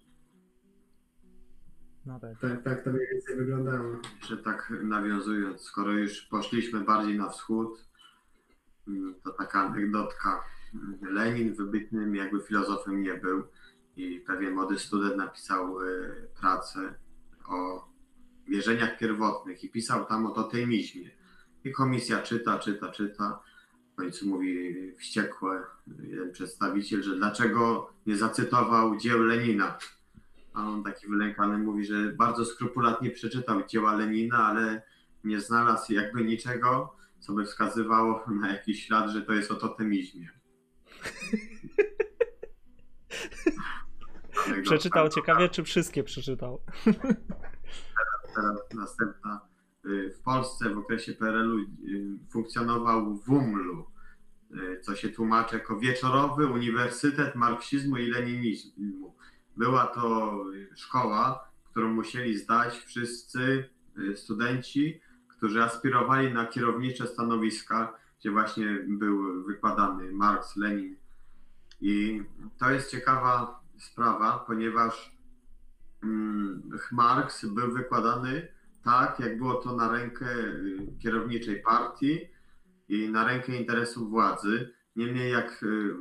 No 2.05 2.19
tak. 2.19 2.39
tak. 2.39 2.63
Tak 2.63 2.83
to 2.83 2.89
mniej 2.91 3.07
więcej 3.11 3.35
wyglądało. 3.35 3.95
Że 4.27 4.37
tak 4.37 4.73
nawiązując, 4.83 5.61
skoro 5.61 5.91
już 5.91 6.21
poszliśmy 6.21 6.79
bardziej 6.79 7.17
na 7.17 7.29
wschód, 7.29 7.85
to 9.23 9.31
taka 9.31 9.61
anegdotka. 9.61 10.43
Lenin 11.01 11.53
wybitnym 11.53 12.15
jakby 12.15 12.41
filozofem 12.41 13.01
nie 13.01 13.13
był 13.13 13.43
i 13.95 14.19
pewien 14.19 14.53
młody 14.53 14.79
student 14.79 15.17
napisał 15.17 15.81
y, 15.81 16.27
pracę 16.39 16.93
o 17.47 17.87
wierzeniach 18.47 18.97
pierwotnych 18.97 19.63
i 19.63 19.69
pisał 19.69 20.05
tam 20.05 20.25
o 20.25 20.31
totemizmie. 20.31 21.20
I 21.63 21.71
komisja 21.71 22.21
czyta, 22.21 22.59
czyta, 22.59 22.91
czyta. 22.91 23.39
W 23.93 23.95
końcu 23.95 24.27
mówi 24.27 24.75
wściekłe 24.97 25.63
jeden 26.03 26.31
przedstawiciel, 26.31 27.03
że 27.03 27.15
dlaczego 27.15 27.93
nie 28.05 28.17
zacytował 28.17 28.97
dzieł 28.97 29.19
Lenina. 29.19 29.77
A 30.53 30.67
on 30.67 30.83
taki 30.83 31.07
wylękany 31.07 31.57
mówi, 31.57 31.85
że 31.85 32.11
bardzo 32.11 32.45
skrupulatnie 32.45 33.11
przeczytał 33.11 33.67
dzieła 33.67 33.95
Lenina, 33.95 34.37
ale 34.37 34.81
nie 35.23 35.41
znalazł 35.41 35.93
jakby 35.93 36.23
niczego, 36.23 36.95
co 37.19 37.33
by 37.33 37.45
wskazywało 37.45 38.25
na 38.41 38.51
jakiś 38.51 38.85
ślad, 38.85 39.09
że 39.09 39.21
to 39.21 39.33
jest 39.33 39.51
o 39.51 39.55
totemizmie. 39.55 40.29
przeczytał 44.63 45.09
ciekawie, 45.09 45.49
czy 45.49 45.63
wszystkie 45.63 46.03
przeczytał? 46.03 46.61
Teraz, 46.83 47.15
teraz 48.35 48.73
następna. 48.73 49.50
Y, 49.85 50.13
w 50.19 50.21
Polsce 50.21 50.69
w 50.69 50.77
okresie 50.77 51.13
PRL-u 51.13 51.59
y, 51.59 51.65
funkcjonował 52.29 53.15
WUML-u, 53.15 53.85
y, 54.55 54.81
co 54.81 54.95
się 54.95 55.09
tłumaczy 55.09 55.55
jako 55.55 55.79
Wieczorowy 55.79 56.47
Uniwersytet 56.47 57.35
Marksizmu 57.35 57.97
i 57.97 58.07
Leninizmu. 58.07 59.15
Była 59.57 59.87
to 59.87 60.35
szkoła, 60.75 61.49
którą 61.71 61.93
musieli 61.93 62.37
zdać 62.37 62.77
wszyscy 62.77 63.69
studenci 64.15 65.01
którzy 65.41 65.63
aspirowali 65.63 66.33
na 66.33 66.45
kierownicze 66.45 67.07
stanowiska, 67.07 67.93
gdzie 68.19 68.31
właśnie 68.31 68.65
był 68.87 69.43
wykładany 69.43 70.11
Marx, 70.11 70.55
Lenin. 70.55 70.95
I 71.81 72.23
to 72.57 72.71
jest 72.71 72.91
ciekawa 72.91 73.61
sprawa, 73.79 74.43
ponieważ 74.47 75.17
mm, 76.03 76.71
Marx 76.91 77.45
był 77.45 77.73
wykładany 77.73 78.47
tak, 78.83 79.19
jak 79.19 79.37
było 79.37 79.55
to 79.55 79.75
na 79.75 79.91
rękę 79.91 80.25
y, 80.25 80.87
kierowniczej 80.99 81.61
partii 81.61 82.19
i 82.89 83.09
na 83.09 83.27
rękę 83.27 83.55
interesów 83.55 84.09
władzy. 84.09 84.73
Niemniej 84.95 85.31
jak 85.31 85.63
y, 85.63 85.95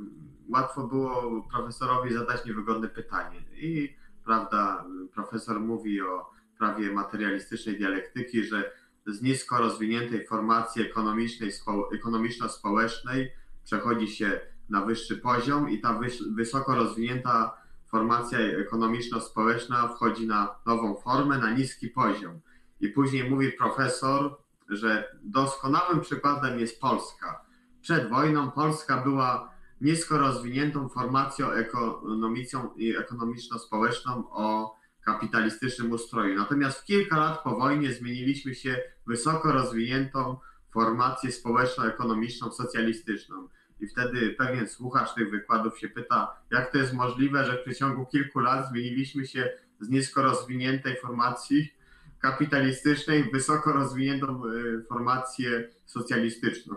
łatwo 0.49 0.87
było 0.87 1.43
profesorowi 1.51 2.13
zadać 2.13 2.45
niewygodne 2.45 2.89
pytanie. 2.89 3.41
I 3.57 3.97
prawda, 4.25 4.85
profesor 5.15 5.61
mówi 5.61 6.03
o 6.03 6.31
prawie 6.59 6.93
materialistycznej 6.93 7.79
dialektyki, 7.79 8.45
że 8.45 8.73
z 9.07 9.23
nisko 9.23 9.59
rozwiniętej 9.59 10.27
formacji 10.27 10.83
ekonomicznej, 10.83 11.51
ekonomiczno-społecznej 11.95 13.33
przechodzi 13.65 14.09
się 14.09 14.41
na 14.69 14.85
wyższy 14.85 15.17
poziom 15.17 15.71
i 15.71 15.81
ta 15.81 16.01
wysoko 16.31 16.75
rozwinięta 16.75 17.57
formacja 17.87 18.39
ekonomiczno-społeczna 18.39 19.89
wchodzi 19.89 20.27
na 20.27 20.55
nową 20.67 20.95
formę, 20.95 21.39
na 21.39 21.51
niski 21.51 21.89
poziom. 21.89 22.41
I 22.81 22.89
później 22.89 23.31
mówi 23.31 23.53
profesor, 23.53 24.37
że 24.69 25.17
doskonałym 25.23 26.01
przykładem 26.01 26.59
jest 26.59 26.81
Polska. 26.81 27.45
Przed 27.81 28.09
wojną 28.09 28.51
Polska 28.51 28.97
była 28.97 29.51
nisko 29.81 30.19
rozwiniętą 30.19 30.89
formacją 30.89 31.51
ekonomiczną 31.51 32.75
i 32.77 32.97
ekonomiczno-społeczną 32.97 34.31
o 34.31 34.77
kapitalistycznym 35.05 35.93
ustroju. 35.93 36.39
Natomiast 36.39 36.79
w 36.79 36.85
kilka 36.85 37.19
lat 37.19 37.43
po 37.43 37.57
wojnie 37.57 37.93
zmieniliśmy 37.93 38.55
się 38.55 38.83
wysoko 39.07 39.53
rozwiniętą 39.53 40.37
formację 40.71 41.33
społeczno-ekonomiczną, 41.33 42.53
socjalistyczną. 42.53 43.49
i 43.81 43.87
wtedy 43.87 44.35
pewien 44.39 44.69
słuchacz 44.69 45.15
tych 45.15 45.31
wykładów 45.31 45.79
się 45.79 45.89
pyta, 45.89 46.37
jak 46.51 46.73
to 46.73 46.79
jest 46.79 46.95
możliwe, 46.95 47.45
że 47.45 47.57
w 47.57 47.63
przeciągu 47.63 48.07
kilku 48.07 48.41
lat 48.41 48.69
zmieniliśmy 48.69 49.27
się 49.27 49.53
z 49.81 49.89
nisko 49.89 50.23
rozwiniętej 50.23 50.97
formacji 50.97 51.73
kapitalistycznej 52.21 53.31
wysoko 53.33 53.73
rozwiniętą 53.73 54.47
y, 54.47 54.85
formację 54.89 55.69
socjalistyczną. 55.87 56.77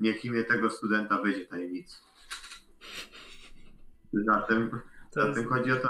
Niech 0.00 0.24
imię 0.24 0.44
tego 0.44 0.70
studenta 0.70 1.22
będzie 1.22 1.46
tajemnicą. 1.46 1.96
Zatem, 4.12 4.70
To 5.12 5.26
jest, 5.26 5.36
zatem 5.36 5.48
chodzi 5.48 5.72
o 5.72 5.76
to, 5.76 5.88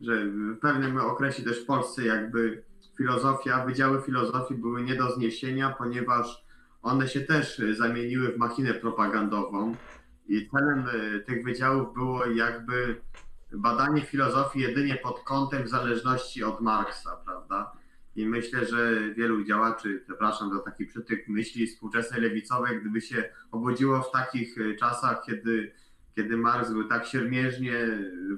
że 0.00 0.26
w 0.26 0.58
pewnym 0.58 0.96
okresie 0.96 1.42
też 1.42 1.62
w 1.62 1.66
Polsce 1.66 2.04
jakby 2.04 2.62
filozofia, 2.96 3.64
wydziały 3.64 4.02
filozofii 4.02 4.54
były 4.54 4.82
nie 4.82 4.94
do 4.94 5.14
zniesienia, 5.14 5.74
ponieważ 5.78 6.44
one 6.82 7.08
się 7.08 7.20
też 7.20 7.62
zamieniły 7.72 8.32
w 8.32 8.38
machinę 8.38 8.74
propagandową 8.74 9.74
i 10.28 10.48
celem 10.50 10.88
y, 10.88 11.20
tych 11.20 11.44
wydziałów 11.44 11.94
było 11.94 12.26
jakby 12.26 13.00
badanie 13.52 14.02
filozofii 14.02 14.60
jedynie 14.60 14.96
pod 14.96 15.20
kątem 15.20 15.68
zależności 15.68 16.44
od 16.44 16.60
Marksa, 16.60 17.16
prawda? 17.24 17.72
I 18.16 18.26
myślę, 18.26 18.66
że 18.66 19.10
wielu 19.14 19.44
działaczy, 19.44 20.02
przepraszam 20.04 20.50
za 20.50 20.60
taki 20.60 20.86
przytyk 20.86 21.28
myśli 21.28 21.66
współczesnej 21.66 22.20
lewicowej, 22.20 22.80
gdyby 22.80 23.00
się 23.00 23.28
obudziło 23.50 24.02
w 24.02 24.10
takich 24.10 24.58
y, 24.58 24.76
czasach, 24.76 25.22
kiedy, 25.26 25.72
kiedy 26.14 26.36
Marks 26.36 26.70
był 26.70 26.88
tak 26.88 27.06
siermiężnie 27.06 27.74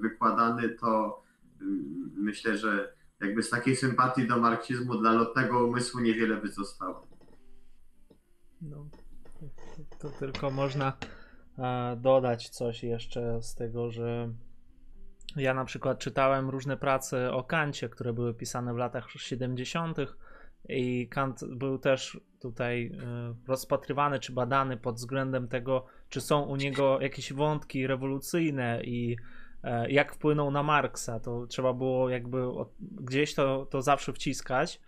wykładany, 0.00 0.68
to 0.68 1.22
y, 1.62 1.64
myślę, 2.16 2.56
że 2.56 2.92
jakby 3.20 3.42
z 3.42 3.50
takiej 3.50 3.76
sympatii 3.76 4.26
do 4.26 4.36
marksizmu 4.36 4.98
dla 4.98 5.12
lotnego 5.12 5.66
umysłu 5.66 6.00
niewiele 6.00 6.36
by 6.36 6.48
zostało. 6.48 7.06
no, 8.60 8.86
to 9.98 10.09
tylko 10.09 10.50
można 10.50 10.92
e, 11.59 11.96
dodać 11.96 12.48
coś 12.48 12.82
jeszcze 12.82 13.42
z 13.42 13.55
tego, 13.55 13.90
że 13.90 14.32
ja 15.36 15.55
na 15.55 15.64
przykład 15.64 15.98
czytałem 15.98 16.50
różne 16.50 16.76
prace 16.76 17.32
o 17.32 17.44
Kancie, 17.44 17.88
które 17.88 18.12
były 18.12 18.34
pisane 18.34 18.74
w 18.74 18.76
latach 18.76 19.10
70. 19.10 19.98
i 20.68 21.09
Kant 21.09 21.44
był 21.44 21.78
też 21.78 22.20
tutaj 22.40 22.86
e, 22.86 23.34
rozpatrywany 23.48 24.18
czy 24.18 24.32
badany 24.32 24.76
pod 24.76 24.96
względem 24.96 25.48
tego, 25.48 25.86
czy 26.09 26.20
są 26.20 26.42
u 26.42 26.56
niego 26.56 27.00
jakieś 27.00 27.32
wątki 27.32 27.86
rewolucyjne 27.86 28.80
i 28.84 29.16
e, 29.62 29.90
jak 29.90 30.14
wpłynął 30.14 30.50
na 30.50 30.62
Marksa. 30.62 31.20
To 31.20 31.46
trzeba 31.46 31.72
było 31.72 32.09
jakby 32.09 32.46
gdzieś 32.80 33.34
to, 33.34 33.66
to 33.70 33.82
zawsze 33.82 34.12
wciskać. 34.12 34.80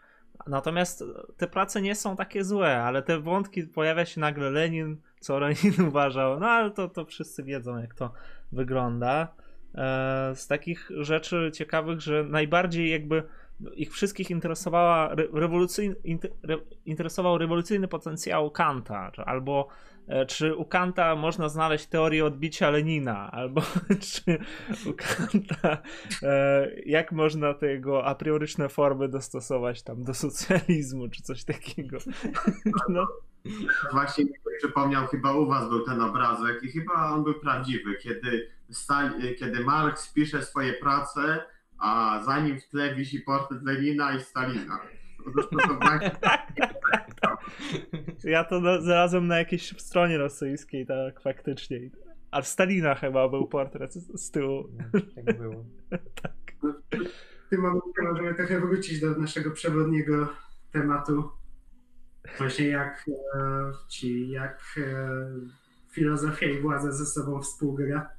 Natomiast 0.47 1.05
te 1.37 1.47
prace 1.47 1.83
nie 1.83 1.95
są 1.95 2.17
takie 2.17 2.45
złe, 2.45 2.83
ale 2.83 3.03
te 3.03 3.21
wątki 3.21 3.63
pojawia 3.63 4.05
się 4.05 4.21
nagle 4.21 4.51
Lenin, 4.51 4.97
co 5.21 5.39
Lenin 5.39 5.75
uważał. 5.89 6.41
No 6.41 6.47
ale 6.47 6.71
to, 6.71 6.89
to 6.89 7.05
wszyscy 7.05 7.43
wiedzą, 7.43 7.79
jak 7.79 7.95
to 7.95 8.13
wygląda. 8.53 9.35
E, 9.75 10.33
z 10.35 10.47
takich 10.47 10.91
rzeczy 10.97 11.51
ciekawych, 11.55 12.01
że 12.01 12.25
najbardziej 12.25 12.91
jakby 12.91 13.23
ich 13.75 13.93
wszystkich 13.93 14.31
interesowała 14.31 15.11
re, 15.13 15.25
rewolucyjny, 15.33 15.97
inter, 16.05 16.31
re, 16.43 16.59
interesował 16.87 17.39
rewolucyjny 17.39 17.89
potencjał 17.89 18.51
Kanta, 18.51 19.13
albo 19.27 19.69
e, 20.07 20.27
czy 20.27 20.55
u 20.55 20.65
Kanta 20.65 21.17
można 21.17 21.49
znaleźć 21.49 21.87
teorię 21.87 22.25
odbicia 22.25 22.71
Lenina, 22.71 23.31
albo 23.31 23.63
czy 24.13 24.39
u 24.91 24.93
Kanta 24.93 25.79
e, 26.23 26.71
jak 26.87 27.13
można 27.13 27.55
te 27.55 27.67
jego 27.67 28.05
a 28.05 28.15
prioryczne 28.15 28.69
formy 28.69 29.09
dostosować 29.09 29.83
tam 29.83 30.05
do 30.05 30.15
socjalizmu, 30.15 31.09
czy 31.09 31.23
coś 31.23 31.45
takiego. 31.45 31.99
No, 32.89 33.07
Właśnie 33.93 34.25
przypomniał, 34.59 35.07
chyba 35.07 35.33
u 35.33 35.47
was 35.47 35.69
był 35.69 35.85
ten 35.85 36.01
obrazek 36.01 36.63
i 36.63 36.69
chyba 36.69 37.11
on 37.11 37.25
był 37.25 37.35
prawdziwy, 37.35 37.95
kiedy, 37.95 38.49
kiedy 39.39 39.65
Marx 39.65 40.13
pisze 40.13 40.43
swoje 40.43 40.73
prace, 40.73 41.45
a 41.79 42.23
za 42.25 42.41
nim 42.41 42.61
w 42.61 42.69
tle 42.69 42.95
wisi 42.95 43.21
portret 43.21 43.63
Lenina 43.63 44.17
i 44.17 44.21
Stalina. 44.21 44.79
Właśnie 45.81 46.11
ja 48.33 48.45
to 48.45 48.61
na, 48.61 48.81
znalazłem 48.81 49.27
na 49.27 49.39
jakiejś 49.39 49.79
stronie 49.79 50.19
rosyjskiej, 50.19 50.87
tak 50.87 51.21
faktycznie. 51.21 51.79
A 52.31 52.43
Stalina 52.43 52.95
chyba 52.95 53.29
był 53.29 53.47
portret 53.49 53.95
z, 53.95 54.27
z 54.27 54.31
tyłu. 54.31 54.69
Tak 55.15 55.39
było. 55.39 55.65
W 57.47 57.51
tym 57.51 57.61
momencie 57.61 58.03
możemy 58.03 58.35
trochę 58.35 58.61
wrócić 58.61 59.01
do 59.01 59.11
naszego 59.11 59.51
przewodniego 59.51 60.29
tematu. 60.73 61.31
Właśnie 62.39 62.67
jak 62.67 63.05
e, 63.35 63.41
ci, 63.89 64.31
jak 64.31 64.61
e, 64.77 65.11
filozofia 65.91 66.47
i 66.47 66.61
władza 66.61 66.93
ze 66.93 67.07
sobą 67.07 67.41
współgra. 67.41 68.11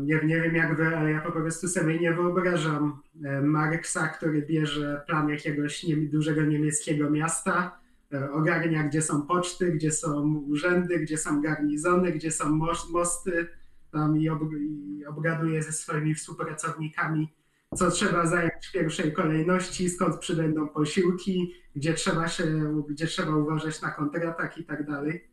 Nie, 0.00 0.20
nie 0.24 0.40
wiem 0.40 0.54
jak 0.54 0.76
wy, 0.76 0.96
ale 0.96 1.10
ja 1.10 1.20
po 1.20 1.32
prostu 1.32 1.68
sobie 1.68 1.98
nie 1.98 2.14
wyobrażam 2.14 3.00
Marksa, 3.42 4.08
który 4.08 4.42
bierze 4.42 5.02
plan 5.06 5.28
jakiegoś 5.28 5.84
nie, 5.84 5.96
dużego 5.96 6.42
niemieckiego 6.42 7.10
miasta, 7.10 7.80
e, 8.12 8.30
ogarnia 8.30 8.82
gdzie 8.82 9.02
są 9.02 9.22
poczty, 9.26 9.72
gdzie 9.72 9.92
są 9.92 10.34
urzędy, 10.48 10.98
gdzie 10.98 11.18
są 11.18 11.40
garnizony, 11.40 12.12
gdzie 12.12 12.30
są 12.30 12.44
mos- 12.58 12.90
mosty 12.90 13.48
tam 13.92 14.18
i, 14.18 14.28
ob, 14.28 14.40
i 14.60 15.04
obgaduje 15.06 15.62
ze 15.62 15.72
swoimi 15.72 16.14
współpracownikami, 16.14 17.28
co 17.76 17.90
trzeba 17.90 18.26
zająć 18.26 18.66
w 18.68 18.72
pierwszej 18.72 19.12
kolejności, 19.12 19.90
skąd 19.90 20.18
przybędą 20.18 20.68
posiłki, 20.68 21.54
gdzie 21.76 21.94
trzeba 21.94 22.28
się, 22.28 22.44
gdzie 22.88 23.06
trzeba 23.06 23.36
uważać 23.36 23.82
na 23.82 23.90
kontratak 23.90 24.58
i 24.58 24.64
tak 24.64 24.86
dalej. 24.86 25.31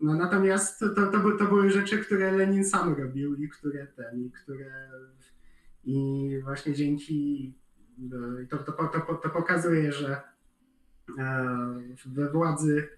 No 0.00 0.14
natomiast 0.14 0.78
to, 0.80 0.88
to, 0.88 1.06
to, 1.06 1.18
by- 1.20 1.38
to 1.38 1.44
były 1.44 1.70
rzeczy, 1.70 1.98
które 1.98 2.32
Lenin 2.32 2.64
sam 2.64 2.94
robił 2.94 3.34
i 3.34 3.48
które 3.48 3.86
ten, 3.86 4.20
i 4.26 4.30
które 4.30 4.88
i 5.84 6.40
właśnie 6.44 6.74
dzięki 6.74 7.54
e, 8.42 8.46
to, 8.46 8.58
to, 8.58 8.72
to, 8.72 9.14
to 9.14 9.28
pokazuje, 9.30 9.92
że 9.92 10.20
e, 11.18 11.46
we 12.06 12.30
władzy 12.30 12.88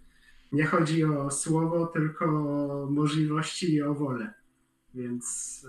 nie 0.53 0.67
chodzi 0.67 1.05
o 1.05 1.31
słowo, 1.31 1.87
tylko 1.87 2.25
o 2.25 2.91
możliwości 2.91 3.75
i 3.75 3.83
o 3.83 3.95
wolę. 3.95 4.33
Więc 4.95 5.67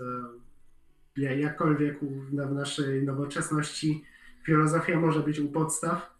e, 1.16 1.20
ja- 1.22 1.34
jakkolwiek 1.34 1.98
w 2.04 2.52
naszej 2.52 3.02
nowoczesności 3.02 4.04
filozofia 4.46 5.00
może 5.00 5.20
być 5.20 5.38
u 5.40 5.48
podstaw, 5.48 6.14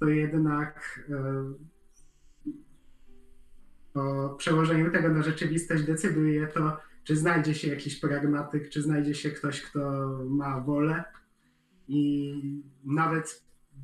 to 0.00 0.08
jednak 0.08 1.00
e, 1.10 1.44
o 4.00 4.34
przełożeniu 4.34 4.90
tego 4.90 5.08
na 5.08 5.22
rzeczywistość 5.22 5.82
decyduje 5.84 6.46
to, 6.46 6.76
czy 7.04 7.16
znajdzie 7.16 7.54
się 7.54 7.68
jakiś 7.68 8.00
pragmatyk, 8.00 8.68
czy 8.68 8.82
znajdzie 8.82 9.14
się 9.14 9.30
ktoś, 9.30 9.62
kto 9.62 10.08
ma 10.28 10.60
wolę 10.60 11.04
i 11.88 12.34
nawet 12.84 13.42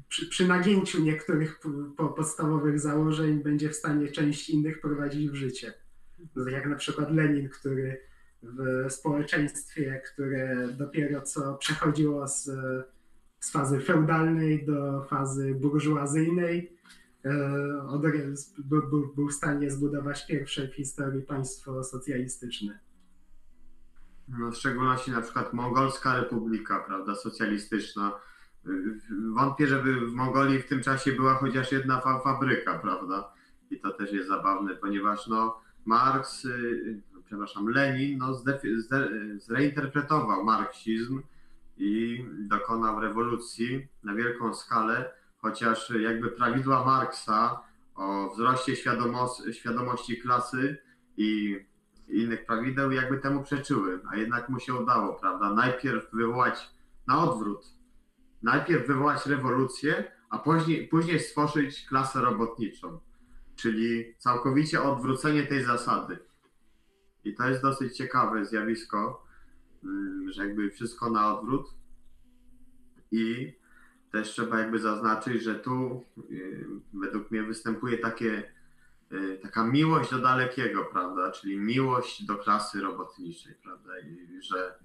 przy, 0.08 0.28
przy 0.28 0.48
nagięciu 0.48 1.02
niektórych 1.02 1.60
po, 1.96 2.08
podstawowych 2.08 2.80
założeń 2.80 3.42
będzie 3.42 3.68
w 3.68 3.76
stanie 3.76 4.08
część 4.08 4.50
innych 4.50 4.80
prowadzić 4.80 5.30
w 5.30 5.34
życie. 5.34 5.72
No, 6.36 6.44
tak 6.44 6.52
Jak 6.52 6.66
na 6.66 6.76
przykład 6.76 7.10
Lenin, 7.10 7.48
który 7.48 8.00
w 8.42 8.92
społeczeństwie, 8.92 10.02
które 10.12 10.68
dopiero 10.78 11.22
co 11.22 11.54
przechodziło 11.54 12.28
z, 12.28 12.50
z 13.40 13.50
fazy 13.50 13.80
feudalnej 13.80 14.66
do 14.66 15.04
fazy 15.04 15.54
burżuazyjnej, 15.54 16.76
e, 17.24 18.36
z- 18.36 18.60
był, 18.60 18.82
w 19.28 19.32
stanie 19.32 19.70
zbudować 19.70 20.26
pierwsze 20.26 20.68
w 20.68 20.74
historii 20.74 21.22
państwo 21.22 21.84
socjalistyczne. 21.84 22.78
No, 24.28 24.50
w 24.50 24.56
szczególności 24.56 25.10
na 25.10 25.20
przykład 25.20 25.52
Mongolska 25.52 26.16
Republika, 26.20 26.84
prawda, 26.86 27.14
socjalistyczna. 27.14 28.12
Y, 28.66 28.70
Wątpię, 29.34 29.66
żeby 29.66 30.06
w 30.06 30.12
Mongolii 30.12 30.58
w 30.62 30.68
tym 30.68 30.82
czasie 30.82 31.12
była 31.12 31.34
chociaż 31.34 31.72
jedna 31.72 32.00
fa- 32.00 32.20
fabryka, 32.20 32.78
prawda? 32.78 33.32
I 33.70 33.80
to 33.80 33.90
też 33.90 34.12
jest 34.12 34.28
zabawne, 34.28 34.74
ponieważ 34.74 35.26
no, 35.26 35.60
Marks, 35.84 36.44
y, 36.44 37.02
przepraszam, 37.26 37.68
Lenin 37.68 38.18
no, 38.18 38.42
zreinterpretował 39.38 40.44
marksizm 40.44 41.20
i 41.76 42.24
dokonał 42.38 43.00
rewolucji 43.00 43.88
na 44.04 44.14
wielką 44.14 44.54
skalę, 44.54 45.10
chociaż 45.44 45.90
jakby 45.90 46.30
prawidła 46.30 46.84
Marksa 46.84 47.62
o 47.94 48.30
wzroście 48.30 48.72
świadomo- 48.72 49.52
świadomości 49.52 50.16
klasy 50.16 50.76
i 51.16 51.58
innych 52.08 52.46
prawideł 52.46 52.90
jakby 52.90 53.18
temu 53.18 53.42
przeczyły, 53.42 54.00
a 54.10 54.16
jednak 54.16 54.48
mu 54.48 54.60
się 54.60 54.74
udało, 54.74 55.14
prawda? 55.14 55.54
Najpierw 55.54 56.12
wywołać 56.12 56.70
na 57.06 57.18
odwrót, 57.24 57.66
najpierw 58.42 58.86
wywołać 58.86 59.26
rewolucję, 59.26 60.12
a 60.30 60.38
później, 60.38 60.88
później 60.88 61.20
stworzyć 61.20 61.86
klasę 61.86 62.20
robotniczą, 62.20 63.00
czyli 63.56 64.14
całkowicie 64.18 64.82
odwrócenie 64.82 65.46
tej 65.46 65.64
zasady. 65.64 66.18
I 67.24 67.34
to 67.34 67.48
jest 67.48 67.62
dosyć 67.62 67.96
ciekawe 67.96 68.44
zjawisko, 68.44 69.26
ym, 69.84 70.32
że 70.32 70.46
jakby 70.46 70.70
wszystko 70.70 71.10
na 71.10 71.38
odwrót. 71.38 71.66
I 73.10 73.54
też 74.14 74.28
trzeba 74.28 74.58
jakby 74.60 74.78
zaznaczyć, 74.78 75.42
że 75.42 75.54
tu 75.54 76.04
yy, 76.30 76.66
według 76.92 77.30
mnie 77.30 77.42
występuje 77.42 77.98
takie 77.98 78.42
y, 79.12 79.38
taka 79.42 79.66
miłość 79.66 80.10
do 80.10 80.18
dalekiego, 80.18 80.84
prawda, 80.84 81.30
czyli 81.30 81.56
miłość 81.58 82.24
do 82.24 82.36
klasy 82.36 82.80
robotniczej, 82.80 83.54
prawda, 83.62 83.98
i 83.98 84.42
że 84.42 84.78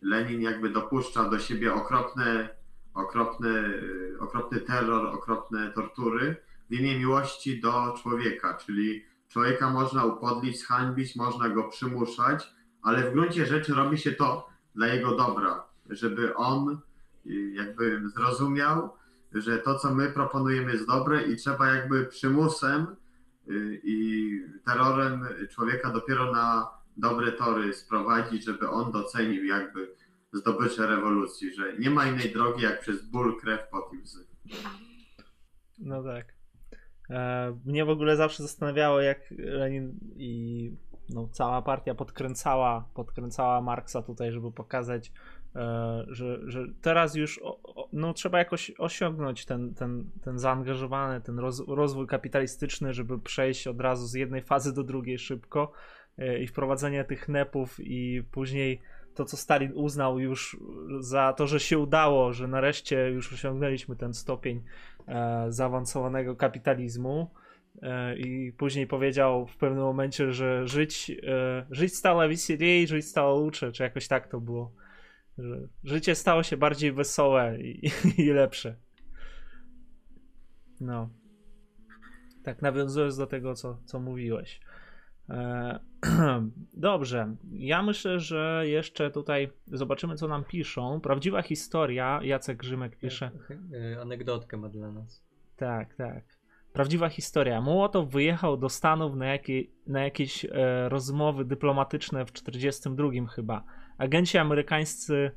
Lenin 0.00 0.40
jakby 0.40 0.70
dopuszcza 0.70 1.28
do 1.28 1.38
siebie 1.38 1.74
okropne, 1.74 2.48
okropne, 2.94 3.48
y, 3.48 4.16
okropny 4.20 4.60
terror, 4.60 5.06
okropne 5.06 5.70
tortury 5.70 6.36
w 6.70 6.74
imię 6.74 6.98
miłości 6.98 7.60
do 7.60 7.94
człowieka, 8.02 8.54
czyli 8.54 9.04
człowieka 9.28 9.70
można 9.70 10.04
upodlić, 10.04 10.60
zhańbić, 10.60 11.16
można 11.16 11.48
go 11.48 11.68
przymuszać, 11.68 12.54
ale 12.82 13.10
w 13.10 13.12
gruncie 13.12 13.46
rzeczy 13.46 13.74
robi 13.74 13.98
się 13.98 14.12
to 14.12 14.48
dla 14.74 14.86
jego 14.86 15.16
dobra, 15.16 15.64
żeby 15.90 16.34
on 16.34 16.68
y, 16.68 16.91
jakby 17.54 18.08
zrozumiał, 18.08 18.90
że 19.34 19.58
to, 19.58 19.78
co 19.78 19.94
my 19.94 20.08
proponujemy 20.08 20.72
jest 20.72 20.86
dobre 20.86 21.22
i 21.22 21.36
trzeba 21.36 21.74
jakby 21.74 22.06
przymusem 22.06 22.86
y, 23.48 23.80
i 23.84 24.30
terrorem 24.66 25.28
człowieka 25.50 25.90
dopiero 25.90 26.32
na 26.32 26.68
dobre 26.96 27.32
tory 27.32 27.72
sprowadzić, 27.72 28.44
żeby 28.44 28.68
on 28.68 28.92
docenił 28.92 29.44
jakby 29.44 29.94
zdobycze 30.32 30.86
rewolucji, 30.86 31.54
że 31.54 31.78
nie 31.78 31.90
ma 31.90 32.06
innej 32.06 32.32
drogi 32.32 32.62
jak 32.62 32.80
przez 32.80 33.10
ból, 33.10 33.40
krew, 33.40 33.68
pot 33.70 33.84
i 33.94 33.98
łzy. 33.98 34.26
No 35.78 36.02
tak. 36.02 36.34
E, 37.10 37.58
mnie 37.64 37.84
w 37.84 37.90
ogóle 37.90 38.16
zawsze 38.16 38.42
zastanawiało, 38.42 39.00
jak 39.00 39.18
Lenin 39.38 39.98
i 40.16 40.72
no, 41.08 41.28
cała 41.32 41.62
partia 41.62 41.94
podkręcała, 41.94 42.88
podkręcała 42.94 43.60
Marksa 43.60 44.02
tutaj, 44.02 44.32
żeby 44.32 44.52
pokazać, 44.52 45.12
że, 46.08 46.50
że 46.50 46.66
teraz 46.82 47.14
już 47.14 47.40
no, 47.92 48.12
trzeba 48.14 48.38
jakoś 48.38 48.72
osiągnąć 48.78 49.44
ten, 49.44 49.74
ten, 49.74 50.10
ten 50.24 50.38
zaangażowany, 50.38 51.20
ten 51.20 51.38
roz, 51.38 51.62
rozwój 51.68 52.06
kapitalistyczny, 52.06 52.92
żeby 52.92 53.18
przejść 53.18 53.66
od 53.66 53.80
razu 53.80 54.06
z 54.06 54.14
jednej 54.14 54.42
fazy 54.42 54.74
do 54.74 54.82
drugiej 54.82 55.18
szybko 55.18 55.72
e, 56.18 56.38
i 56.38 56.46
wprowadzenie 56.46 57.04
tych 57.04 57.28
nepów 57.28 57.76
i 57.80 58.22
później 58.30 58.80
to, 59.14 59.24
co 59.24 59.36
Stalin 59.36 59.72
uznał 59.74 60.18
już 60.18 60.56
za 61.00 61.32
to, 61.32 61.46
że 61.46 61.60
się 61.60 61.78
udało, 61.78 62.32
że 62.32 62.48
nareszcie 62.48 63.10
już 63.10 63.32
osiągnęliśmy 63.32 63.96
ten 63.96 64.14
stopień 64.14 64.62
e, 65.08 65.46
zaawansowanego 65.48 66.36
kapitalizmu. 66.36 67.30
E, 67.82 68.16
I 68.16 68.52
później 68.52 68.86
powiedział 68.86 69.46
w 69.46 69.56
pewnym 69.56 69.84
momencie, 69.84 70.32
że 70.32 70.68
żyć, 70.68 71.10
e, 71.10 71.66
żyć 71.70 71.96
stało 71.96 72.28
weseliej, 72.28 72.86
żyć 72.86 73.06
stało 73.06 73.44
lepsze, 73.44 73.72
czy 73.72 73.82
jakoś 73.82 74.08
tak 74.08 74.28
to 74.28 74.40
było. 74.40 74.72
Że 75.38 75.68
życie 75.84 76.14
stało 76.14 76.42
się 76.42 76.56
bardziej 76.56 76.92
wesołe 76.92 77.58
i, 77.60 77.90
i 78.22 78.30
lepsze. 78.30 78.76
No. 80.80 81.10
Tak, 82.44 82.62
nawiązując 82.62 83.16
do 83.16 83.26
tego, 83.26 83.54
co, 83.54 83.78
co 83.84 84.00
mówiłeś. 84.00 84.60
E, 85.28 85.80
Dobrze. 86.74 87.36
Ja 87.52 87.82
myślę, 87.82 88.20
że 88.20 88.62
jeszcze 88.66 89.10
tutaj 89.10 89.50
zobaczymy, 89.66 90.14
co 90.14 90.28
nam 90.28 90.44
piszą. 90.44 91.00
Prawdziwa 91.00 91.42
historia. 91.42 92.20
Jacek 92.22 92.56
Grzymek 92.56 92.96
pisze. 92.96 93.30
E, 93.72 94.00
Anegdotkę 94.00 94.56
ma 94.56 94.68
dla 94.68 94.92
nas. 94.92 95.24
Tak, 95.56 95.94
tak. 95.94 96.24
Prawdziwa 96.72 97.08
historia. 97.08 97.60
Mołotow 97.60 98.08
wyjechał 98.08 98.56
do 98.56 98.68
Stanów 98.68 99.16
na, 99.16 99.26
jakie, 99.26 99.62
na 99.86 100.04
jakieś 100.04 100.44
e, 100.44 100.88
rozmowy 100.88 101.44
dyplomatyczne 101.44 102.24
w 102.26 102.32
42 102.32 103.08
chyba. 103.34 103.64
Agenci 103.98 104.38
amerykańscy 104.38 105.30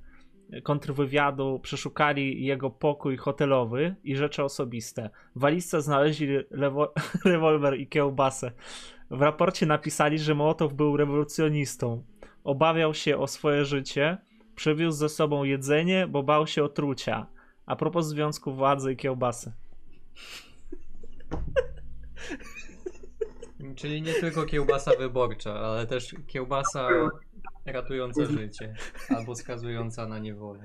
kontrwywiadu 0.64 1.60
przeszukali 1.60 2.46
jego 2.46 2.70
pokój 2.70 3.18
hotelowy 3.18 3.96
i 4.04 4.16
rzeczy 4.16 4.44
osobiste. 4.44 5.10
W 5.36 5.40
walizce 5.40 5.82
znaleźli 5.82 6.28
lewo, 6.52 6.94
rewolwer 7.26 7.80
i 7.80 7.88
kiełbasę. 7.88 8.52
W 9.12 9.22
raporcie 9.22 9.66
napisali, 9.66 10.20
że 10.20 10.36
Mołotow 10.36 10.74
był 10.74 10.98
rewolucjonistą. 10.98 12.04
Obawiał 12.44 12.94
się 12.94 13.18
o 13.18 13.28
swoje 13.28 13.66
życie, 13.66 14.18
przywiózł 14.56 14.98
ze 14.98 15.10
sobą 15.10 15.44
jedzenie, 15.44 16.08
bo 16.08 16.24
bał 16.24 16.48
się 16.48 16.64
otrucia. 16.64 17.28
A 17.66 17.76
propos 17.76 18.06
związku 18.06 18.54
władzy 18.54 18.94
i 18.94 18.98
kiełbasy. 18.98 19.54
Czyli 23.76 24.02
nie 24.02 24.14
tylko 24.14 24.46
kiełbasa 24.46 24.92
wyborcza, 25.00 25.54
ale 25.54 25.88
też 25.88 26.16
kiełbasa 26.28 26.88
ratująca 27.66 28.26
życie 28.26 28.76
albo 29.10 29.36
skazująca 29.36 30.08
na 30.08 30.20
niewolę. 30.20 30.64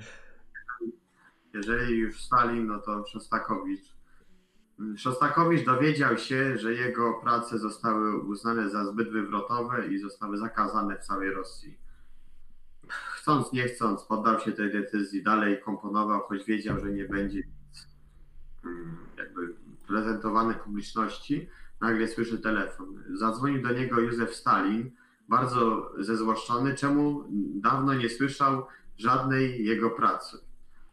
Jeżeli 1.54 1.98
już 1.98 2.22
Stalin, 2.22 2.66
no 2.66 2.78
to 2.78 3.06
Szostakowicz. 3.06 4.00
Szostakowicz 4.96 5.64
dowiedział 5.64 6.18
się, 6.18 6.58
że 6.58 6.74
jego 6.74 7.14
prace 7.14 7.58
zostały 7.58 8.18
uznane 8.18 8.70
za 8.70 8.84
zbyt 8.84 9.10
wywrotowe 9.10 9.86
i 9.86 9.98
zostały 9.98 10.38
zakazane 10.38 10.96
w 10.96 11.00
całej 11.00 11.30
Rosji. 11.30 11.78
Chcąc, 12.88 13.52
nie 13.52 13.62
chcąc, 13.62 14.04
poddał 14.04 14.40
się 14.40 14.52
tej 14.52 14.72
decyzji, 14.72 15.22
dalej 15.22 15.62
komponował, 15.62 16.20
choć 16.20 16.44
wiedział, 16.44 16.80
że 16.80 16.92
nie 16.92 17.04
będzie 17.04 17.42
jakby 19.16 19.54
prezentowany 19.86 20.54
publiczności. 20.54 21.48
Nagle 21.80 22.08
słyszy 22.08 22.38
telefon. 22.38 23.04
Zadzwonił 23.14 23.62
do 23.62 23.72
niego 23.72 24.00
Józef 24.00 24.34
Stalin, 24.34 24.90
bardzo 25.30 25.92
zezłoszczony, 25.98 26.74
czemu 26.74 27.24
dawno 27.54 27.94
nie 27.94 28.08
słyszał 28.08 28.66
żadnej 28.96 29.64
jego 29.64 29.90
pracy. 29.90 30.38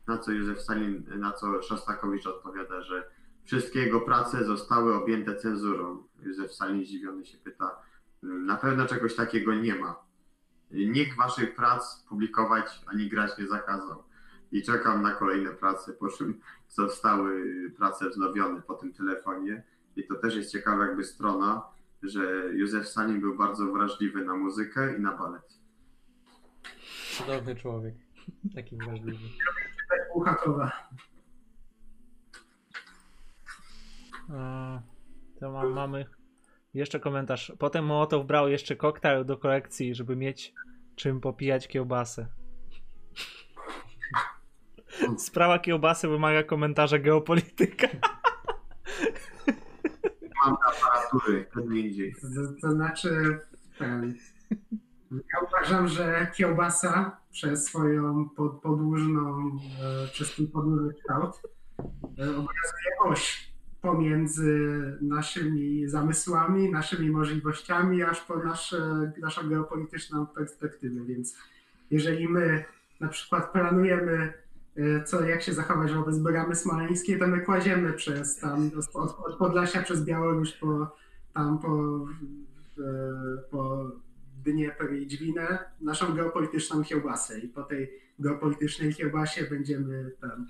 Na 0.08 0.18
co 0.18 0.32
Józef 0.32 0.62
Stalin, 0.62 1.04
na 1.20 1.32
co 1.32 1.62
Szostakowicz 1.62 2.28
odpowiada, 2.28 2.82
że 2.82 3.10
wszystkie 3.44 3.80
jego 3.80 4.02
prace 4.02 4.46
zostały 4.46 4.96
objęte 4.96 5.36
cenzurą. 5.36 6.04
Józef 6.20 6.54
Stalin 6.54 6.86
zdziwiony 6.86 7.26
się 7.26 7.38
pyta, 7.38 7.76
na 8.24 8.56
pewno 8.56 8.86
czegoś 8.86 9.16
takiego 9.16 9.56
nie 9.56 9.76
ma. 9.76 9.96
Nikt 10.72 11.18
waszych 11.18 11.56
prac 11.56 12.04
publikować 12.10 12.82
ani 12.86 13.10
grać 13.10 13.38
nie 13.38 13.48
zakazał. 13.48 14.04
I 14.52 14.64
czekam 14.64 15.02
na 15.02 15.12
kolejne 15.12 15.50
prace, 15.50 15.94
po 15.94 16.08
czym 16.08 16.40
zostały 16.68 17.44
prace 17.78 18.10
wznowione 18.10 18.62
po 18.62 18.74
tym 18.74 18.94
telefonie. 18.94 19.64
I 19.96 20.08
to 20.08 20.16
też 20.16 20.36
jest 20.36 20.52
ciekawa 20.52 20.86
jakby 20.86 21.04
strona, 21.04 21.64
że 22.04 22.22
Józef 22.54 22.88
Stalin 22.88 23.22
był 23.22 23.38
bardzo 23.38 23.66
wrażliwy 23.66 24.26
na 24.26 24.36
muzykę 24.36 24.98
i 24.98 25.02
na 25.02 25.18
balet. 25.18 25.60
Cudowny 27.18 27.56
człowiek. 27.56 27.96
Taki 28.56 28.78
wrażliwy. 28.78 29.18
Uchakowa. 30.14 30.72
E, 34.30 34.82
To 35.40 35.52
ma, 35.52 35.66
mamy 35.70 36.06
jeszcze 36.74 37.00
komentarz. 37.00 37.54
Potem 37.60 37.86
Mołotow 37.86 38.26
brał 38.28 38.50
jeszcze 38.50 38.76
koktajl 38.76 39.26
do 39.26 39.38
kolekcji, 39.38 39.96
żeby 39.96 40.16
mieć 40.16 40.54
czym 40.96 41.22
popijać 41.22 41.68
kiełbasę. 41.68 42.28
Sprawa 45.28 45.60
kiełbasy 45.60 46.08
wymaga 46.08 46.44
komentarza 46.44 47.00
geopolityka. 47.00 47.88
Mam 50.46 50.58
aparatury, 50.68 51.46
kiedy 51.56 51.80
indziej. 51.80 52.16
To, 52.16 52.28
to 52.62 52.72
znaczy, 52.72 53.40
ten, 53.78 54.16
ja 55.12 55.40
uważam, 55.48 55.88
że 55.88 56.32
kiełbasa 56.36 57.18
przez 57.32 57.66
swoją 57.66 58.30
pod, 58.30 58.62
podłużną, 58.62 59.52
e, 59.82 60.08
przez 60.08 60.36
ten 60.36 60.48
podłużny 60.48 60.94
kształt 60.94 61.42
e, 62.20 62.30
obrazuje 62.30 63.00
oś 63.00 63.52
pomiędzy 63.82 64.72
naszymi 65.02 65.88
zamysłami, 65.88 66.72
naszymi 66.72 67.10
możliwościami, 67.10 68.04
aż 68.04 68.22
po 68.22 68.38
nasze, 68.38 69.12
naszą 69.18 69.50
geopolityczną 69.50 70.28
perspektywę. 70.28 71.06
Więc 71.06 71.38
jeżeli 71.92 72.30
my 72.30 72.66
na 73.00 73.08
przykład 73.08 73.52
planujemy, 73.52 74.34
co, 75.06 75.24
jak 75.26 75.42
się 75.42 75.54
zachować 75.54 75.94
wobec 75.94 76.18
bramy 76.18 76.56
smoleńskiej, 76.56 77.20
to 77.20 77.28
my 77.28 77.42
kładziemy 77.42 77.94
przez 77.94 78.38
tam 78.38 78.72
od, 78.94 79.20
od 79.26 79.38
Podlasia 79.38 79.84
przez 79.84 80.06
Białoruś 80.06 80.54
po 80.54 80.92
tam 81.34 81.60
po, 81.60 82.06
po 83.52 83.92
Dnieper 84.46 84.94
i 84.94 85.08
Dźwinę 85.08 85.60
naszą 85.82 86.16
geopolityczną 86.16 86.84
kiełbasę. 86.84 87.40
I 87.40 87.48
po 87.48 87.64
tej 87.64 87.92
geopolitycznej 88.20 88.94
kiełbasie 88.94 89.44
będziemy 89.50 90.12
tam 90.22 90.48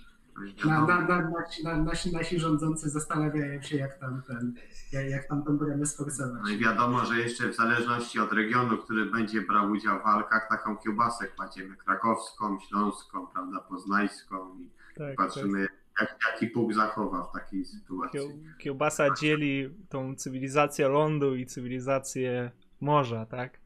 na, 0.66 0.86
na, 0.86 1.02
na, 1.02 1.30
nasi, 1.30 1.64
na, 1.64 1.78
nasi, 1.78 2.12
nasi 2.12 2.40
rządzący 2.40 2.90
zastanawiają 2.90 3.62
się, 3.62 3.78
jak 3.78 4.00
tam 4.00 4.22
ten, 4.28 4.54
jak, 4.92 5.10
jak 5.10 5.28
tam 5.28 5.44
tą 5.44 5.58
bramę 5.58 5.86
sforsować. 5.86 6.42
No 6.44 6.50
i 6.50 6.58
wiadomo, 6.58 7.06
że 7.06 7.20
jeszcze 7.20 7.50
w 7.50 7.56
zależności 7.56 8.20
od 8.20 8.34
regionu, 8.34 8.78
który 8.78 9.06
będzie 9.06 9.42
brał 9.42 9.72
udział 9.72 10.00
w 10.00 10.04
walkach, 10.04 10.48
taką 10.50 10.78
kiełbasę 10.78 11.28
kładziemy 11.28 11.76
krakowską, 11.76 12.60
śląską, 12.60 13.28
prawda, 13.28 13.60
poznańską 13.60 14.60
i 14.60 14.70
Tak, 14.98 15.16
patrzymy, 15.16 15.68
jak, 16.02 16.20
jaki 16.32 16.48
puk 16.48 16.74
zachowa 16.74 17.24
w 17.24 17.32
takiej 17.32 17.66
sytuacji. 17.66 18.20
Kieł, 18.20 18.30
kiełbasa 18.58 19.14
dzieli 19.14 19.76
tą 19.90 20.16
cywilizację 20.16 20.88
lądu 20.88 21.36
i 21.36 21.46
cywilizację 21.46 22.52
morza, 22.82 23.26
tak? 23.26 23.60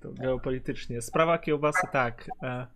To 0.00 0.12
geopolitycznie. 0.12 1.02
Sprawa 1.02 1.38
kiełbasy, 1.38 1.86
tak. 1.92 2.24
E, 2.42 2.66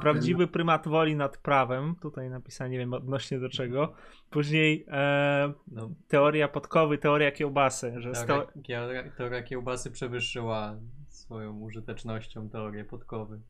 Prawdziwy 0.00 0.46
prymat 0.46 0.88
woli 0.88 1.16
nad 1.16 1.38
prawem. 1.38 1.94
Tutaj 2.02 2.30
napisane, 2.30 2.70
nie 2.70 2.78
wiem 2.78 2.94
odnośnie 2.94 3.38
do 3.38 3.48
czego. 3.48 3.94
Później 4.30 4.86
e, 4.88 5.52
No, 5.68 5.90
teoria 6.08 6.48
podkowy, 6.48 6.98
teoria 6.98 7.32
kiełbasy, 7.32 7.94
że 8.00 8.14
sto... 8.14 8.26
teoria, 8.26 8.52
teoria, 8.66 9.10
teoria 9.10 9.42
kiełbasy 9.42 9.90
przewyższyła 9.90 10.76
swoją 11.08 11.58
użytecznością 11.58 12.48
teorię 12.50 12.84
podkowy 12.84 13.40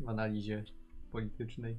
w 0.00 0.08
analizie 0.08 0.64
politycznej. 1.12 1.78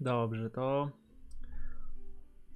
Dobrze, 0.00 0.50
to. 0.50 0.90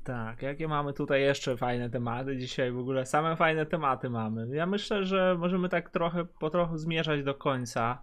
Tak, 0.05 0.43
jakie 0.43 0.69
mamy 0.69 0.93
tutaj 0.93 1.23
jeszcze 1.23 1.57
fajne 1.57 1.91
tematy 1.91 2.37
dzisiaj 2.37 2.73
w 2.73 2.79
ogóle? 2.79 3.07
Same 3.07 3.37
fajne 3.37 3.67
tematy 3.67 4.11
mamy. 4.11 4.57
Ja 4.57 4.67
myślę, 4.67 5.05
że 5.05 5.37
możemy 5.39 5.69
tak 5.69 5.91
trochę 5.91 6.25
po 6.25 6.51
trochu 6.51 6.79
zmierzać 6.79 7.25
do 7.25 7.35
końca. 7.35 8.03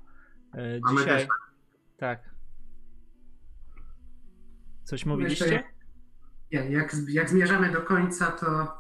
E, 0.54 0.80
Dzisiaj. 0.90 1.06
też- 1.06 1.28
Tak. 1.98 2.20
Coś 4.84 5.06
mówiliście? 5.06 5.52
jak, 5.54 5.66
ja- 6.52 6.64
jak, 6.70 6.96
jak 7.10 7.30
zmierzamy 7.30 7.72
do 7.72 7.82
końca, 7.82 8.32
to 8.32 8.74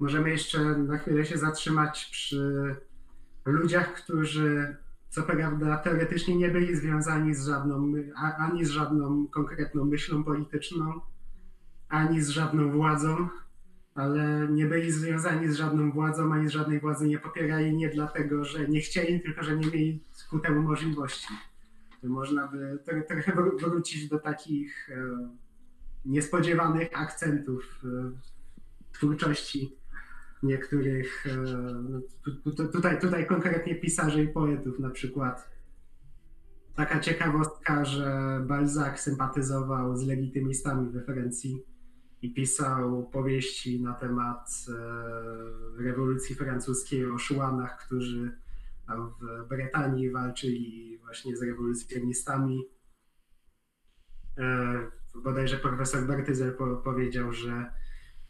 możemy 0.00 0.30
jeszcze 0.30 0.58
na 0.64 0.98
chwilę 0.98 1.24
się 1.24 1.38
zatrzymać 1.38 2.08
przy 2.12 2.76
ludziach, 3.44 3.94
którzy 3.94 4.76
co 5.08 5.22
prawda 5.22 5.76
teoretycznie 5.76 6.36
nie 6.36 6.48
byli 6.48 6.76
związani 6.76 7.34
z 7.34 7.46
żadną, 7.46 7.92
ani 8.38 8.64
z 8.64 8.70
żadną 8.70 9.26
konkretną 9.26 9.84
myślą 9.84 10.24
polityczną, 10.24 11.00
ani 11.88 12.22
z 12.22 12.28
żadną 12.28 12.72
władzą, 12.72 13.28
ale 13.94 14.48
nie 14.50 14.66
byli 14.66 14.92
związani 14.92 15.48
z 15.48 15.54
żadną 15.54 15.90
władzą, 15.92 16.32
ani 16.34 16.48
z 16.48 16.50
żadnej 16.50 16.80
władzy 16.80 17.08
nie 17.08 17.18
popierali 17.18 17.76
nie 17.76 17.88
dlatego, 17.88 18.44
że 18.44 18.68
nie 18.68 18.80
chcieli, 18.80 19.20
tylko 19.20 19.42
że 19.42 19.56
nie 19.56 19.66
mieli 19.66 20.04
ku 20.30 20.38
temu 20.38 20.62
możliwości. 20.62 21.28
Można 22.02 22.48
by 22.48 22.78
tro- 22.86 23.02
trochę 23.08 23.32
wró- 23.32 23.70
wrócić 23.70 24.08
do 24.08 24.18
takich 24.18 24.90
e, 24.90 25.28
niespodziewanych 26.04 26.88
akcentów 26.92 27.82
e, 27.84 28.10
twórczości 28.92 29.76
niektórych, 30.42 31.26
e, 31.26 31.44
tu- 32.44 32.52
tu- 32.52 32.68
tutaj, 32.68 33.00
tutaj 33.00 33.26
konkretnie 33.26 33.74
pisarzy 33.74 34.22
i 34.22 34.28
poetów 34.28 34.78
na 34.78 34.90
przykład. 34.90 35.50
Taka 36.74 37.00
ciekawostka, 37.00 37.84
że 37.84 38.40
Balzac 38.46 39.00
sympatyzował 39.00 39.96
z 39.96 40.06
legitymistami 40.06 40.90
we 40.90 41.02
Francji 41.02 41.62
i 42.22 42.34
pisał 42.34 43.10
powieści 43.10 43.82
na 43.82 43.94
temat 43.94 44.50
e, 44.68 45.82
rewolucji 45.82 46.34
francuskiej 46.34 47.10
o 47.10 47.18
szułanach, 47.18 47.78
którzy 47.86 48.38
w 48.88 49.48
Brytanii 49.48 50.10
walczyli 50.10 50.98
właśnie 50.98 51.36
z 51.36 51.42
rewolucjonistami. 51.42 52.64
E, 54.38 54.78
bodajże 55.14 55.56
profesor 55.56 56.06
Bertyzel 56.06 56.56
po, 56.56 56.76
powiedział, 56.76 57.32
że, 57.32 57.72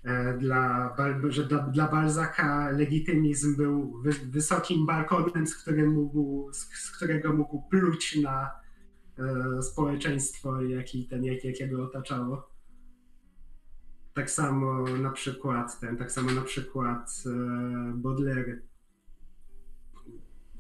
e, 0.05 0.39
dla, 0.39 0.97
że 1.29 1.45
dla, 1.73 1.89
Balzaka 1.89 2.71
legitymizm 2.71 3.57
był 3.57 4.01
wy, 4.03 4.11
wysokim 4.13 4.87
balkonem, 4.87 5.47
z, 5.47 5.57
którym 5.57 5.93
mógł, 5.93 6.53
z, 6.53 6.91
którego 6.97 7.33
mógł 7.33 7.69
pluć 7.69 8.17
na 8.23 8.51
społeczeństwo, 9.63 10.63
jaki 10.63 11.09
ten, 11.09 11.25
jak, 11.25 11.45
jakiego 11.45 11.85
otaczało. 11.85 12.58
Tak 14.19 14.31
samo 14.31 14.85
na 14.89 15.11
przykład 15.11 15.81
ten, 15.81 15.97
tak 15.97 16.13
samo 16.13 16.31
na 16.31 16.43
przykład 16.43 17.23
e, 17.27 17.31
Baudelaire 17.95 18.63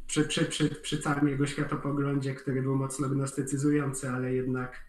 przy, 0.06 0.24
przy, 0.24 0.44
przy, 0.44 0.68
przy 0.68 0.98
całym 0.98 1.28
jego 1.28 1.46
światopoglądzie, 1.46 2.34
który 2.34 2.62
był 2.62 2.76
mocno 2.76 3.08
gnostycyzujący, 3.08 4.10
ale 4.10 4.34
jednak 4.34 4.84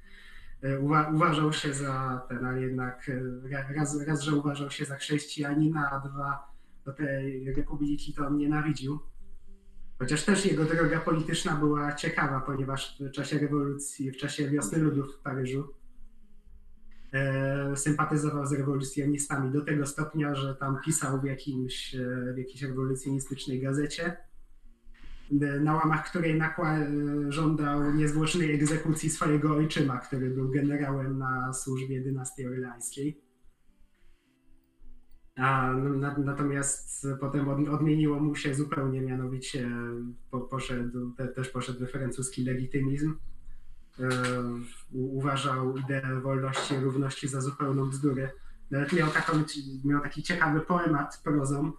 e, 0.62 0.80
uwa, 0.80 1.10
uważał 1.10 1.54
się 1.54 1.74
za 1.74 2.26
ten, 2.30 2.46
ale 2.46 2.62
jednak 2.62 3.10
e, 3.10 3.50
ra- 3.50 3.72
raz, 3.76 4.02
raz, 4.02 4.22
że 4.22 4.36
uważał 4.36 4.72
się 4.72 4.86
za 4.86 4.96
chrześcijanina, 4.96 5.92
a 5.92 6.00
dwa, 6.00 6.52
do 6.86 6.94
tej 6.94 7.54
republiki 7.54 8.14
to 8.14 8.28
on 8.28 8.38
nienawidził. 8.38 9.00
Chociaż 10.00 10.26
też 10.26 10.46
jego 10.46 10.66
droga 10.66 11.00
polityczna 11.00 11.56
była 11.56 11.96
ciekawa, 11.96 12.40
ponieważ 12.40 12.98
w 13.00 13.12
czasie 13.12 13.40
rewolucji, 13.40 14.12
w 14.12 14.18
czasie 14.18 14.50
wiosny 14.50 14.80
ludów 14.80 15.16
w 15.16 15.20
Paryżu 15.20 15.79
sympatyzował 17.76 18.46
z 18.46 18.54
rewolucjonistami 18.54 19.52
do 19.52 19.62
tego 19.62 19.86
stopnia, 19.86 20.36
że 20.36 20.56
tam 20.56 20.78
pisał 20.86 21.22
w, 21.22 21.24
jakimś, 21.24 21.96
e, 21.96 22.34
w 22.34 22.38
jakiejś 22.38 22.62
rewolucjonistycznej 22.62 23.62
gazecie, 23.62 24.18
e, 25.42 25.60
na 25.60 25.76
łamach 25.76 26.10
której 26.10 26.40
e, 26.40 26.88
żądał 27.30 27.94
niezwłocznej 27.94 28.56
egzekucji 28.56 29.10
swojego 29.10 29.56
ojczyma, 29.56 29.98
który 29.98 30.30
był 30.30 30.50
generałem 30.50 31.18
na 31.18 31.54
służbie 31.54 32.02
dynastii 32.02 32.46
orleańskiej. 32.46 33.22
A, 35.36 35.74
no, 35.74 35.90
na, 35.90 36.18
natomiast 36.18 37.08
potem 37.20 37.50
od, 37.50 37.70
odmieniło 37.70 38.20
mu 38.20 38.36
się 38.36 38.54
zupełnie, 38.54 39.02
mianowicie 39.02 39.70
po, 40.32 40.42
poszedł, 40.42 41.12
te, 41.12 41.28
też 41.28 41.50
poszedł 41.50 41.80
we 41.80 41.88
francuski 41.88 42.44
legitymizm. 42.44 43.16
E, 44.00 44.06
uważał 44.92 45.78
ideę 45.78 46.22
wolności 46.22 46.74
i 46.74 46.80
równości 46.80 47.28
za 47.28 47.42
zupełną 47.42 47.90
bzdurę. 47.90 48.32
Nawet 48.72 48.94
miał, 48.94 49.10
taką, 49.10 49.34
miał 49.86 50.02
taki 50.02 50.24
ciekawy 50.24 50.62
poemat 50.62 51.22
prozą 51.24 51.72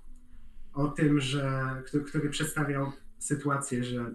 o 0.72 0.88
tym, 0.88 1.20
że, 1.20 1.82
który, 1.86 2.04
który 2.04 2.30
przedstawiał 2.30 2.92
sytuację, 3.18 3.84
że 3.84 4.10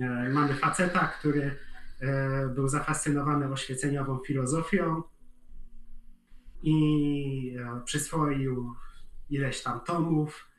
e, 0.00 0.28
mamy 0.28 0.54
faceta, 0.54 1.08
który 1.18 1.56
e, 2.00 2.48
był 2.48 2.68
zafascynowany 2.68 3.52
oświeceniową 3.52 4.18
filozofią 4.18 5.02
i 6.62 7.56
przyswoił 7.84 8.74
ileś 9.30 9.62
tam 9.62 9.80
tomów 9.80 10.51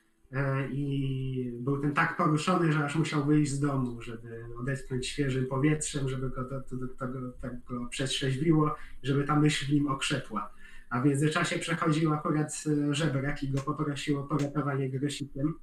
i 0.72 1.52
był 1.60 1.78
tym 1.82 1.94
tak 1.94 2.18
poruszony, 2.18 2.74
że 2.74 2.86
aż 2.86 2.96
musiał 2.96 3.26
wyjść 3.26 3.52
z 3.52 3.60
domu, 3.60 4.02
żeby 4.02 4.46
odetchnąć 4.60 5.08
świeżym 5.08 5.46
powietrzem, 5.46 6.10
żeby 6.10 6.30
go 6.30 6.44
to, 6.44 6.62
to, 6.62 6.76
to, 7.00 7.08
go, 7.08 7.32
tak 7.42 7.64
go 7.64 7.86
przetrzeźwiło, 7.88 8.76
żeby 9.04 9.24
ta 9.24 9.40
myśl 9.40 9.66
w 9.66 9.70
nim 9.70 9.88
okrzepła. 9.88 10.54
A 10.90 11.02
w 11.02 11.06
międzyczasie 11.06 11.60
przechodził 11.60 12.14
akurat 12.14 12.64
e, 12.90 12.94
żebrak 12.94 13.44
i 13.44 13.50
go 13.50 13.62
poprosił 13.62 14.20
o 14.20 14.24
poratowanie 14.24 14.90
grosikiem. 14.90 15.54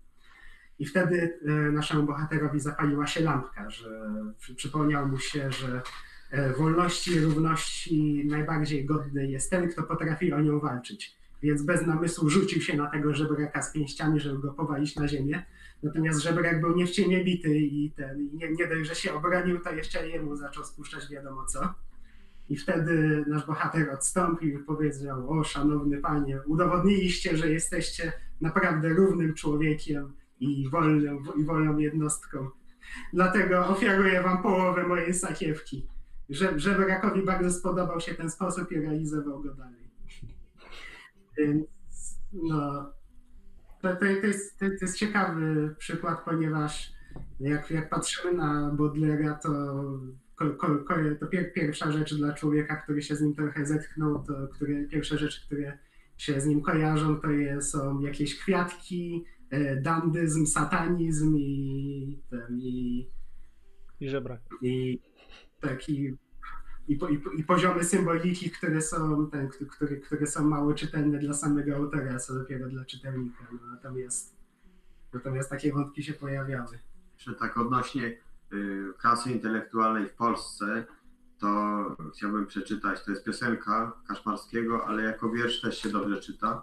I 0.78 0.86
wtedy 0.86 1.38
e, 1.46 1.50
naszemu 1.50 2.02
bohaterowi 2.02 2.60
zapaliła 2.60 3.06
się 3.06 3.20
lampka, 3.20 3.70
że 3.70 4.10
przy- 4.38 4.54
przypomniał 4.54 5.08
mu 5.08 5.18
się, 5.18 5.52
że 5.52 5.82
e, 6.30 6.52
wolności 6.52 7.20
równości 7.20 8.24
najbardziej 8.26 8.84
godny 8.84 9.30
jest 9.30 9.50
ten, 9.50 9.68
kto 9.68 9.82
potrafi 9.82 10.32
o 10.32 10.40
nią 10.40 10.60
walczyć. 10.60 11.19
Więc 11.42 11.62
bez 11.62 11.86
namysłu 11.86 12.28
rzucił 12.28 12.62
się 12.62 12.76
na 12.76 12.86
tego 12.86 13.14
żebraka 13.14 13.62
z 13.62 13.72
pięściami, 13.72 14.20
żeby 14.20 14.38
go 14.38 14.52
powalić 14.52 14.96
na 14.96 15.08
ziemię. 15.08 15.42
Natomiast 15.82 16.20
żebrak 16.20 16.60
był 16.60 16.76
nie 16.76 16.86
w 16.86 16.90
ciemię 16.90 17.24
bity 17.24 17.58
i 17.58 17.92
ten, 17.96 18.30
nie, 18.32 18.50
nie 18.50 18.66
dość, 18.66 18.88
że 18.88 18.94
się 18.94 19.14
obronił, 19.14 19.60
to 19.60 19.72
jeszcze 19.72 20.08
jemu 20.08 20.36
zaczął 20.36 20.64
spuszczać 20.64 21.08
wiadomo 21.10 21.44
co. 21.44 21.74
I 22.48 22.56
wtedy 22.56 23.24
nasz 23.28 23.46
bohater 23.46 23.90
odstąpił 23.90 24.60
i 24.60 24.64
powiedział: 24.64 25.30
O, 25.30 25.44
szanowny 25.44 25.98
panie, 25.98 26.40
udowodniliście, 26.46 27.36
że 27.36 27.50
jesteście 27.50 28.12
naprawdę 28.40 28.88
równym 28.88 29.34
człowiekiem 29.34 30.12
i 30.40 30.68
wolną, 30.68 31.18
i 31.36 31.44
wolną 31.44 31.78
jednostką. 31.78 32.48
Dlatego 33.12 33.66
ofiaruję 33.66 34.22
wam 34.22 34.42
połowę 34.42 34.86
mojej 34.86 35.14
sakiewki. 35.14 35.86
Że, 36.28 36.58
żebrakowi 36.58 37.22
bardzo 37.22 37.50
spodobał 37.50 38.00
się 38.00 38.14
ten 38.14 38.30
sposób 38.30 38.72
i 38.72 38.80
realizował 38.80 39.42
go 39.42 39.54
dalej. 39.54 39.79
Więc 41.38 41.66
no, 42.32 42.92
to, 43.82 43.88
to, 43.88 43.96
to, 43.96 44.06
jest, 44.06 44.58
to, 44.58 44.64
jest 44.64 44.98
ciekawy 44.98 45.74
przykład, 45.78 46.24
ponieważ 46.24 46.92
jak, 47.40 47.70
jak 47.70 47.90
patrzymy 47.90 48.32
na 48.32 48.70
Baudelaire, 48.70 49.38
to, 49.42 49.48
ko, 50.36 50.50
ko, 50.50 50.78
ko, 50.78 50.94
to 51.20 51.26
pier, 51.26 51.52
pierwsza 51.52 51.92
rzecz 51.92 52.14
dla 52.14 52.32
człowieka, 52.32 52.76
który 52.76 53.02
się 53.02 53.16
z 53.16 53.20
nim 53.20 53.34
trochę 53.34 53.66
zetknął, 53.66 54.24
to 54.24 54.48
które, 54.48 54.84
pierwsze 54.84 55.18
rzeczy, 55.18 55.46
które 55.46 55.78
się 56.16 56.40
z 56.40 56.46
nim 56.46 56.62
kojarzą, 56.62 57.20
to 57.20 57.30
je, 57.30 57.62
są 57.62 58.00
jakieś 58.00 58.38
kwiatki, 58.38 59.24
e, 59.50 59.80
dandyzm, 59.80 60.46
satanizm 60.46 61.36
i, 61.36 62.22
ten, 62.30 62.60
i, 62.60 63.06
I 64.00 64.08
żebrak. 64.08 64.40
i 64.62 65.00
taki 65.60 66.16
i, 66.88 66.96
po- 66.96 67.08
i, 67.08 67.22
i 67.36 67.44
poziomy 67.44 67.84
symboliki, 67.84 68.50
które 68.50 68.82
są, 68.82 69.26
ten, 69.30 69.48
które, 69.48 69.96
które 69.96 70.26
są 70.26 70.44
mało 70.44 70.74
czytelne 70.74 71.18
dla 71.18 71.34
samego 71.34 71.76
autora, 71.76 72.18
co 72.18 72.34
dopiero 72.34 72.68
dla 72.68 72.84
czytelnika. 72.84 73.46
No, 73.52 73.58
natomiast, 73.70 74.36
natomiast 75.12 75.50
takie 75.50 75.72
wątki 75.72 76.02
się 76.02 76.12
pojawiały. 76.12 76.78
Jeszcze 77.14 77.34
tak 77.34 77.58
odnośnie 77.58 78.16
y, 78.52 78.92
klasy 78.98 79.30
intelektualnej 79.32 80.08
w 80.08 80.12
Polsce, 80.14 80.84
to 81.38 81.96
chciałbym 82.14 82.46
przeczytać, 82.46 83.04
to 83.04 83.10
jest 83.10 83.24
piosenka 83.24 83.92
Kaszmarskiego, 84.08 84.86
ale 84.86 85.02
jako 85.02 85.30
wiersz 85.30 85.60
też 85.60 85.78
się 85.78 85.88
dobrze 85.88 86.20
czyta. 86.20 86.62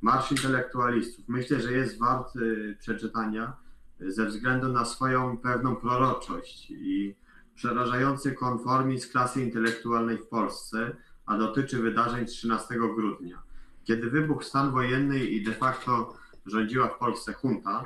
Marsz 0.00 0.32
intelektualistów. 0.32 1.24
Myślę, 1.28 1.60
że 1.60 1.72
jest 1.72 1.98
wart 1.98 2.36
y, 2.36 2.76
przeczytania, 2.80 3.56
ze 4.00 4.26
względu 4.26 4.68
na 4.68 4.84
swoją 4.84 5.38
pewną 5.38 5.76
proroczość 5.76 6.70
i 6.70 7.16
przerażający 7.58 8.32
konformizm 8.32 9.10
klasy 9.10 9.42
intelektualnej 9.42 10.18
w 10.18 10.26
Polsce, 10.26 10.96
a 11.26 11.38
dotyczy 11.38 11.78
wydarzeń 11.78 12.26
13 12.26 12.74
grudnia, 12.74 13.42
kiedy 13.84 14.10
wybuchł 14.10 14.42
stan 14.42 14.70
wojenny 14.70 15.24
i 15.24 15.44
de 15.44 15.52
facto 15.52 16.16
rządziła 16.46 16.88
w 16.88 16.98
Polsce 16.98 17.34
junta. 17.44 17.84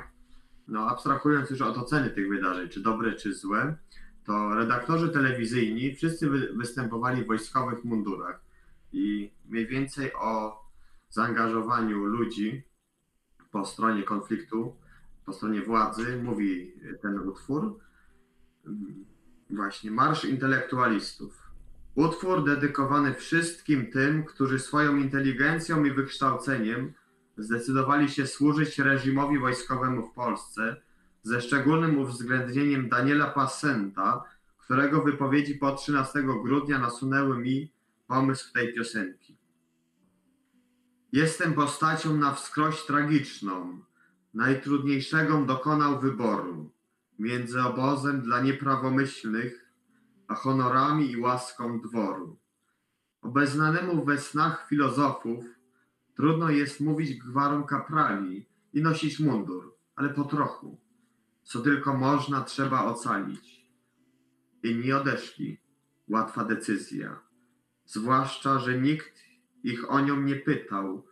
No, 0.67 0.89
abstrahując 0.89 1.49
już 1.49 1.61
od 1.61 1.77
oceny 1.77 2.09
tych 2.09 2.29
wydarzeń, 2.29 2.69
czy 2.69 2.81
dobre, 2.81 3.13
czy 3.13 3.33
złe, 3.33 3.75
to 4.25 4.55
redaktorzy 4.55 5.09
telewizyjni 5.09 5.95
wszyscy 5.95 6.29
wy, 6.29 6.53
występowali 6.55 7.23
w 7.23 7.27
wojskowych 7.27 7.83
mundurach 7.83 8.41
i 8.91 9.31
mniej 9.45 9.67
więcej 9.67 10.13
o 10.13 10.63
zaangażowaniu 11.09 12.05
ludzi 12.05 12.63
po 13.51 13.65
stronie 13.65 14.03
konfliktu, 14.03 14.75
po 15.25 15.33
stronie 15.33 15.61
władzy 15.61 16.21
mówi 16.23 16.73
ten 17.01 17.19
utwór. 17.19 17.79
Właśnie 19.55 19.91
Marsz 19.91 20.25
Intelektualistów. 20.25 21.51
Utwór 21.95 22.43
dedykowany 22.43 23.13
wszystkim 23.13 23.91
tym, 23.91 24.23
którzy 24.23 24.59
swoją 24.59 24.97
inteligencją 24.97 25.83
i 25.83 25.91
wykształceniem 25.91 26.93
zdecydowali 27.37 28.09
się 28.09 28.27
służyć 28.27 28.79
reżimowi 28.79 29.39
wojskowemu 29.39 30.07
w 30.07 30.13
Polsce, 30.13 30.75
ze 31.23 31.41
szczególnym 31.41 31.97
uwzględnieniem 31.97 32.89
Daniela 32.89 33.27
Passenta, 33.27 34.23
którego 34.57 35.01
wypowiedzi 35.01 35.55
po 35.55 35.75
13 35.75 36.23
grudnia 36.43 36.79
nasunęły 36.79 37.37
mi 37.37 37.71
pomysł 38.07 38.53
tej 38.53 38.73
piosenki. 38.73 39.37
Jestem 41.11 41.53
postacią 41.53 42.17
na 42.17 42.33
wskroś 42.33 42.85
tragiczną, 42.85 43.79
najtrudniejszego 44.33 45.41
dokonał 45.41 45.99
wyboru 45.99 46.72
między 47.19 47.61
obozem 47.61 48.21
dla 48.21 48.41
nieprawomyślnych, 48.41 49.71
a 50.27 50.35
honorami 50.35 51.11
i 51.11 51.17
łaską 51.17 51.81
dworu. 51.81 52.37
Obeznanemu 53.21 54.05
we 54.05 54.17
snach 54.17 54.67
filozofów 54.69 55.45
trudno 56.15 56.49
jest 56.49 56.79
mówić 56.79 57.17
gwarom 57.17 57.63
kaprali 57.63 58.45
i 58.73 58.81
nosić 58.81 59.19
mundur, 59.19 59.75
ale 59.95 60.09
po 60.09 60.23
trochu, 60.23 60.77
co 61.43 61.59
tylko 61.59 61.93
można 61.97 62.41
trzeba 62.41 62.85
ocalić. 62.85 63.69
Inni 64.63 64.93
odeszli, 64.93 65.61
łatwa 66.07 66.43
decyzja, 66.43 67.19
zwłaszcza, 67.85 68.59
że 68.59 68.81
nikt 68.81 69.23
ich 69.63 69.91
o 69.91 69.99
nią 69.99 70.21
nie 70.21 70.35
pytał, 70.35 71.05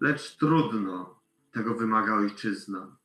lecz 0.00 0.36
trudno, 0.36 1.20
tego 1.52 1.74
wymaga 1.74 2.14
ojczyzna. 2.14 2.96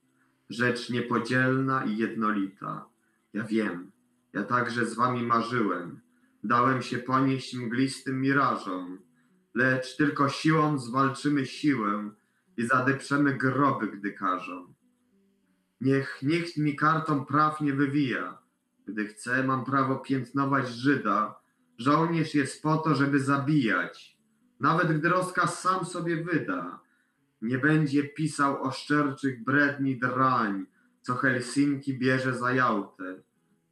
Rzecz 0.50 0.90
niepodzielna 0.90 1.86
i 1.86 1.98
jednolita. 1.98 2.86
Ja 3.34 3.44
wiem, 3.44 3.92
ja 4.34 4.44
także 4.44 4.86
z 4.86 4.94
wami 4.96 5.24
marzyłem. 5.24 6.00
Dałem 6.44 6.82
się 6.82 6.98
ponieść 6.98 7.56
mglistym 7.56 8.22
mirażom, 8.22 9.00
lecz 9.56 9.98
tylko 9.98 10.30
siłą 10.30 10.80
zwalczymy 10.80 11.46
siłę 11.46 12.12
i 12.58 12.66
zadeprzemy 12.66 13.38
groby, 13.38 13.88
gdy 13.88 14.14
każą. 14.14 14.74
Niech 15.82 16.20
nikt 16.22 16.58
mi 16.58 16.76
kartą 16.76 17.26
praw 17.26 17.62
nie 17.62 17.74
wywija. 17.74 18.38
Gdy 18.86 19.08
chcę, 19.08 19.44
mam 19.44 19.66
prawo 19.66 19.96
piętnować 19.96 20.70
Żyda. 20.70 21.40
Żołnierz 21.78 22.36
jest 22.36 22.64
po 22.64 22.78
to, 22.78 22.96
żeby 22.96 23.20
zabijać. 23.20 24.18
Nawet 24.60 25.00
gdy 25.00 25.10
rozkaz 25.10 25.62
sam 25.62 25.86
sobie 25.86 26.24
wyda. 26.24 26.80
Nie 27.42 27.58
będzie 27.58 28.04
pisał 28.04 28.64
o 28.64 28.72
szczerczych 28.72 29.44
bredni 29.44 30.00
drań, 30.00 30.66
co 31.02 31.16
Helsinki 31.16 31.98
bierze 31.98 32.34
za 32.34 32.52
Jałtę. 32.52 33.16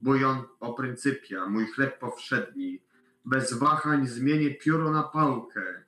Bujon 0.02 0.44
o 0.60 0.74
pryncypia, 0.74 1.48
mój 1.48 1.68
chleb 1.68 2.00
powszedni. 2.00 2.82
Bez 3.26 3.54
wahań 3.54 4.08
zmienię 4.08 4.56
pióro 4.56 4.92
na 4.92 5.04
pałkę. 5.04 5.84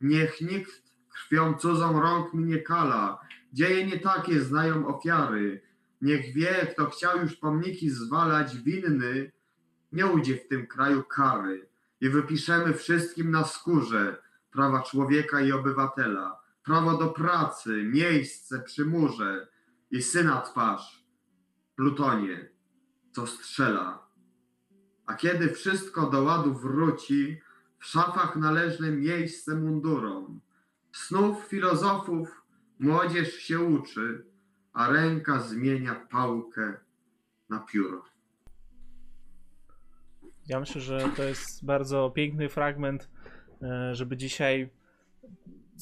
Niech 0.00 0.40
nikt 0.40 0.82
krwią 1.08 1.54
cudzą 1.54 2.00
rąk 2.00 2.34
mnie 2.34 2.58
kala. 2.58 3.20
Dzieje 3.52 3.86
nie 3.86 3.98
takie 3.98 4.40
znają 4.40 4.86
ofiary. 4.86 5.62
Niech 6.02 6.34
wie, 6.34 6.66
kto 6.72 6.86
chciał 6.86 7.20
już 7.20 7.36
pomniki 7.36 7.90
zwalać 7.90 8.56
winny, 8.56 9.32
nie 9.92 10.06
ujdzie 10.06 10.36
w 10.36 10.48
tym 10.48 10.66
kraju 10.66 11.02
kary. 11.02 11.68
I 12.00 12.08
wypiszemy 12.08 12.74
wszystkim 12.74 13.30
na 13.30 13.44
skórze 13.44 14.22
prawa 14.50 14.82
człowieka 14.82 15.40
i 15.40 15.52
obywatela, 15.52 16.39
prawo 16.70 16.98
do 16.98 17.08
pracy, 17.08 17.84
miejsce 17.84 18.62
przy 18.62 18.84
murze 18.84 19.48
i 19.90 20.02
syna 20.02 20.40
twarz, 20.40 21.04
Plutonie, 21.76 22.48
co 23.12 23.26
strzela. 23.26 24.06
A 25.06 25.14
kiedy 25.14 25.48
wszystko 25.48 26.10
do 26.10 26.22
ładu 26.22 26.54
wróci, 26.54 27.40
w 27.78 27.86
szafach 27.86 28.36
należne 28.36 28.90
miejsce 28.90 29.54
mundurom. 29.54 30.40
Snów 30.92 31.44
filozofów 31.44 32.42
młodzież 32.78 33.34
się 33.34 33.60
uczy, 33.60 34.24
a 34.72 34.90
ręka 34.90 35.40
zmienia 35.40 35.94
pałkę 35.94 36.76
na 37.48 37.58
pióro. 37.58 38.04
Ja 40.46 40.60
myślę, 40.60 40.80
że 40.80 41.10
to 41.16 41.22
jest 41.22 41.64
bardzo 41.64 42.10
piękny 42.10 42.48
fragment, 42.48 43.10
e, 43.62 43.94
żeby 43.94 44.16
dzisiaj 44.16 44.70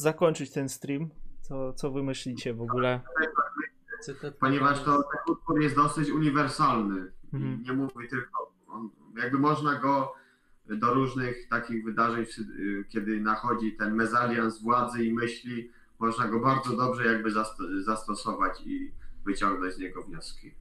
zakończyć 0.03 0.51
ten 0.53 0.69
stream. 0.69 1.11
Co, 1.41 1.73
co 1.73 1.91
wy 1.91 2.03
myślicie 2.03 2.55
w 2.55 2.63
ogóle? 2.63 3.01
Ponieważ 4.41 4.83
to 4.85 5.03
ten 5.03 5.35
utwór 5.35 5.61
jest 5.63 5.77
dosyć 5.77 6.11
uniwersalny. 6.11 7.13
Mhm. 7.33 7.63
Nie 7.63 7.73
mówi 7.73 8.09
tylko. 8.11 8.53
On, 8.69 8.91
jakby 9.23 9.39
można 9.39 9.75
go 9.75 10.13
do 10.69 10.95
różnych 10.95 11.49
takich 11.49 11.85
wydarzeń, 11.85 12.25
w- 12.27 12.89
kiedy 12.89 13.21
nachodzi 13.21 13.77
ten 13.77 13.95
mezalians 13.95 14.63
władzy 14.63 15.05
i 15.05 15.13
myśli, 15.13 15.71
można 15.99 16.29
go 16.29 16.41
bardzo 16.41 16.77
dobrze 16.77 17.05
jakby 17.07 17.31
zast- 17.31 17.83
zastosować 17.85 18.61
i 18.67 18.93
wyciągnąć 19.27 19.75
z 19.75 19.79
niego 19.79 20.03
wnioski. 20.03 20.55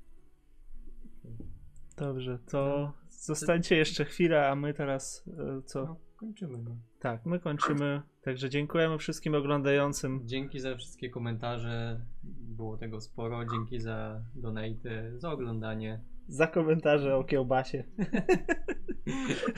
Dobrze, 1.97 2.39
to 2.51 2.93
zostańcie 3.09 3.75
jeszcze 3.77 4.05
chwilę, 4.05 4.49
a 4.49 4.55
my 4.55 4.73
teraz 4.73 5.23
e, 5.57 5.61
co? 5.61 5.85
No, 5.85 5.95
kończymy. 6.17 6.57
No. 6.57 6.75
Tak, 6.99 7.25
my 7.25 7.39
kończymy. 7.39 8.01
Także 8.27 8.49
dziękujemy 8.49 8.97
wszystkim 8.97 9.35
oglądającym. 9.35 10.21
Dzięki 10.25 10.59
za 10.59 10.75
wszystkie 10.75 11.09
komentarze. 11.09 12.01
Było 12.23 12.77
tego 12.77 13.01
sporo. 13.01 13.45
Dzięki 13.45 13.79
za 13.79 14.21
donaty, 14.35 15.13
za 15.17 15.31
oglądanie. 15.31 16.01
Za 16.27 16.47
komentarze 16.47 17.15
o 17.15 17.23
kiełbasie. 17.23 17.83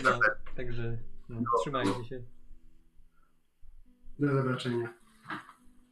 No, 0.03 0.19
także 0.55 0.97
no, 1.29 1.39
trzymajcie 1.61 2.05
się. 2.05 2.23
Do 4.19 4.33
zobaczenia. 4.33 4.93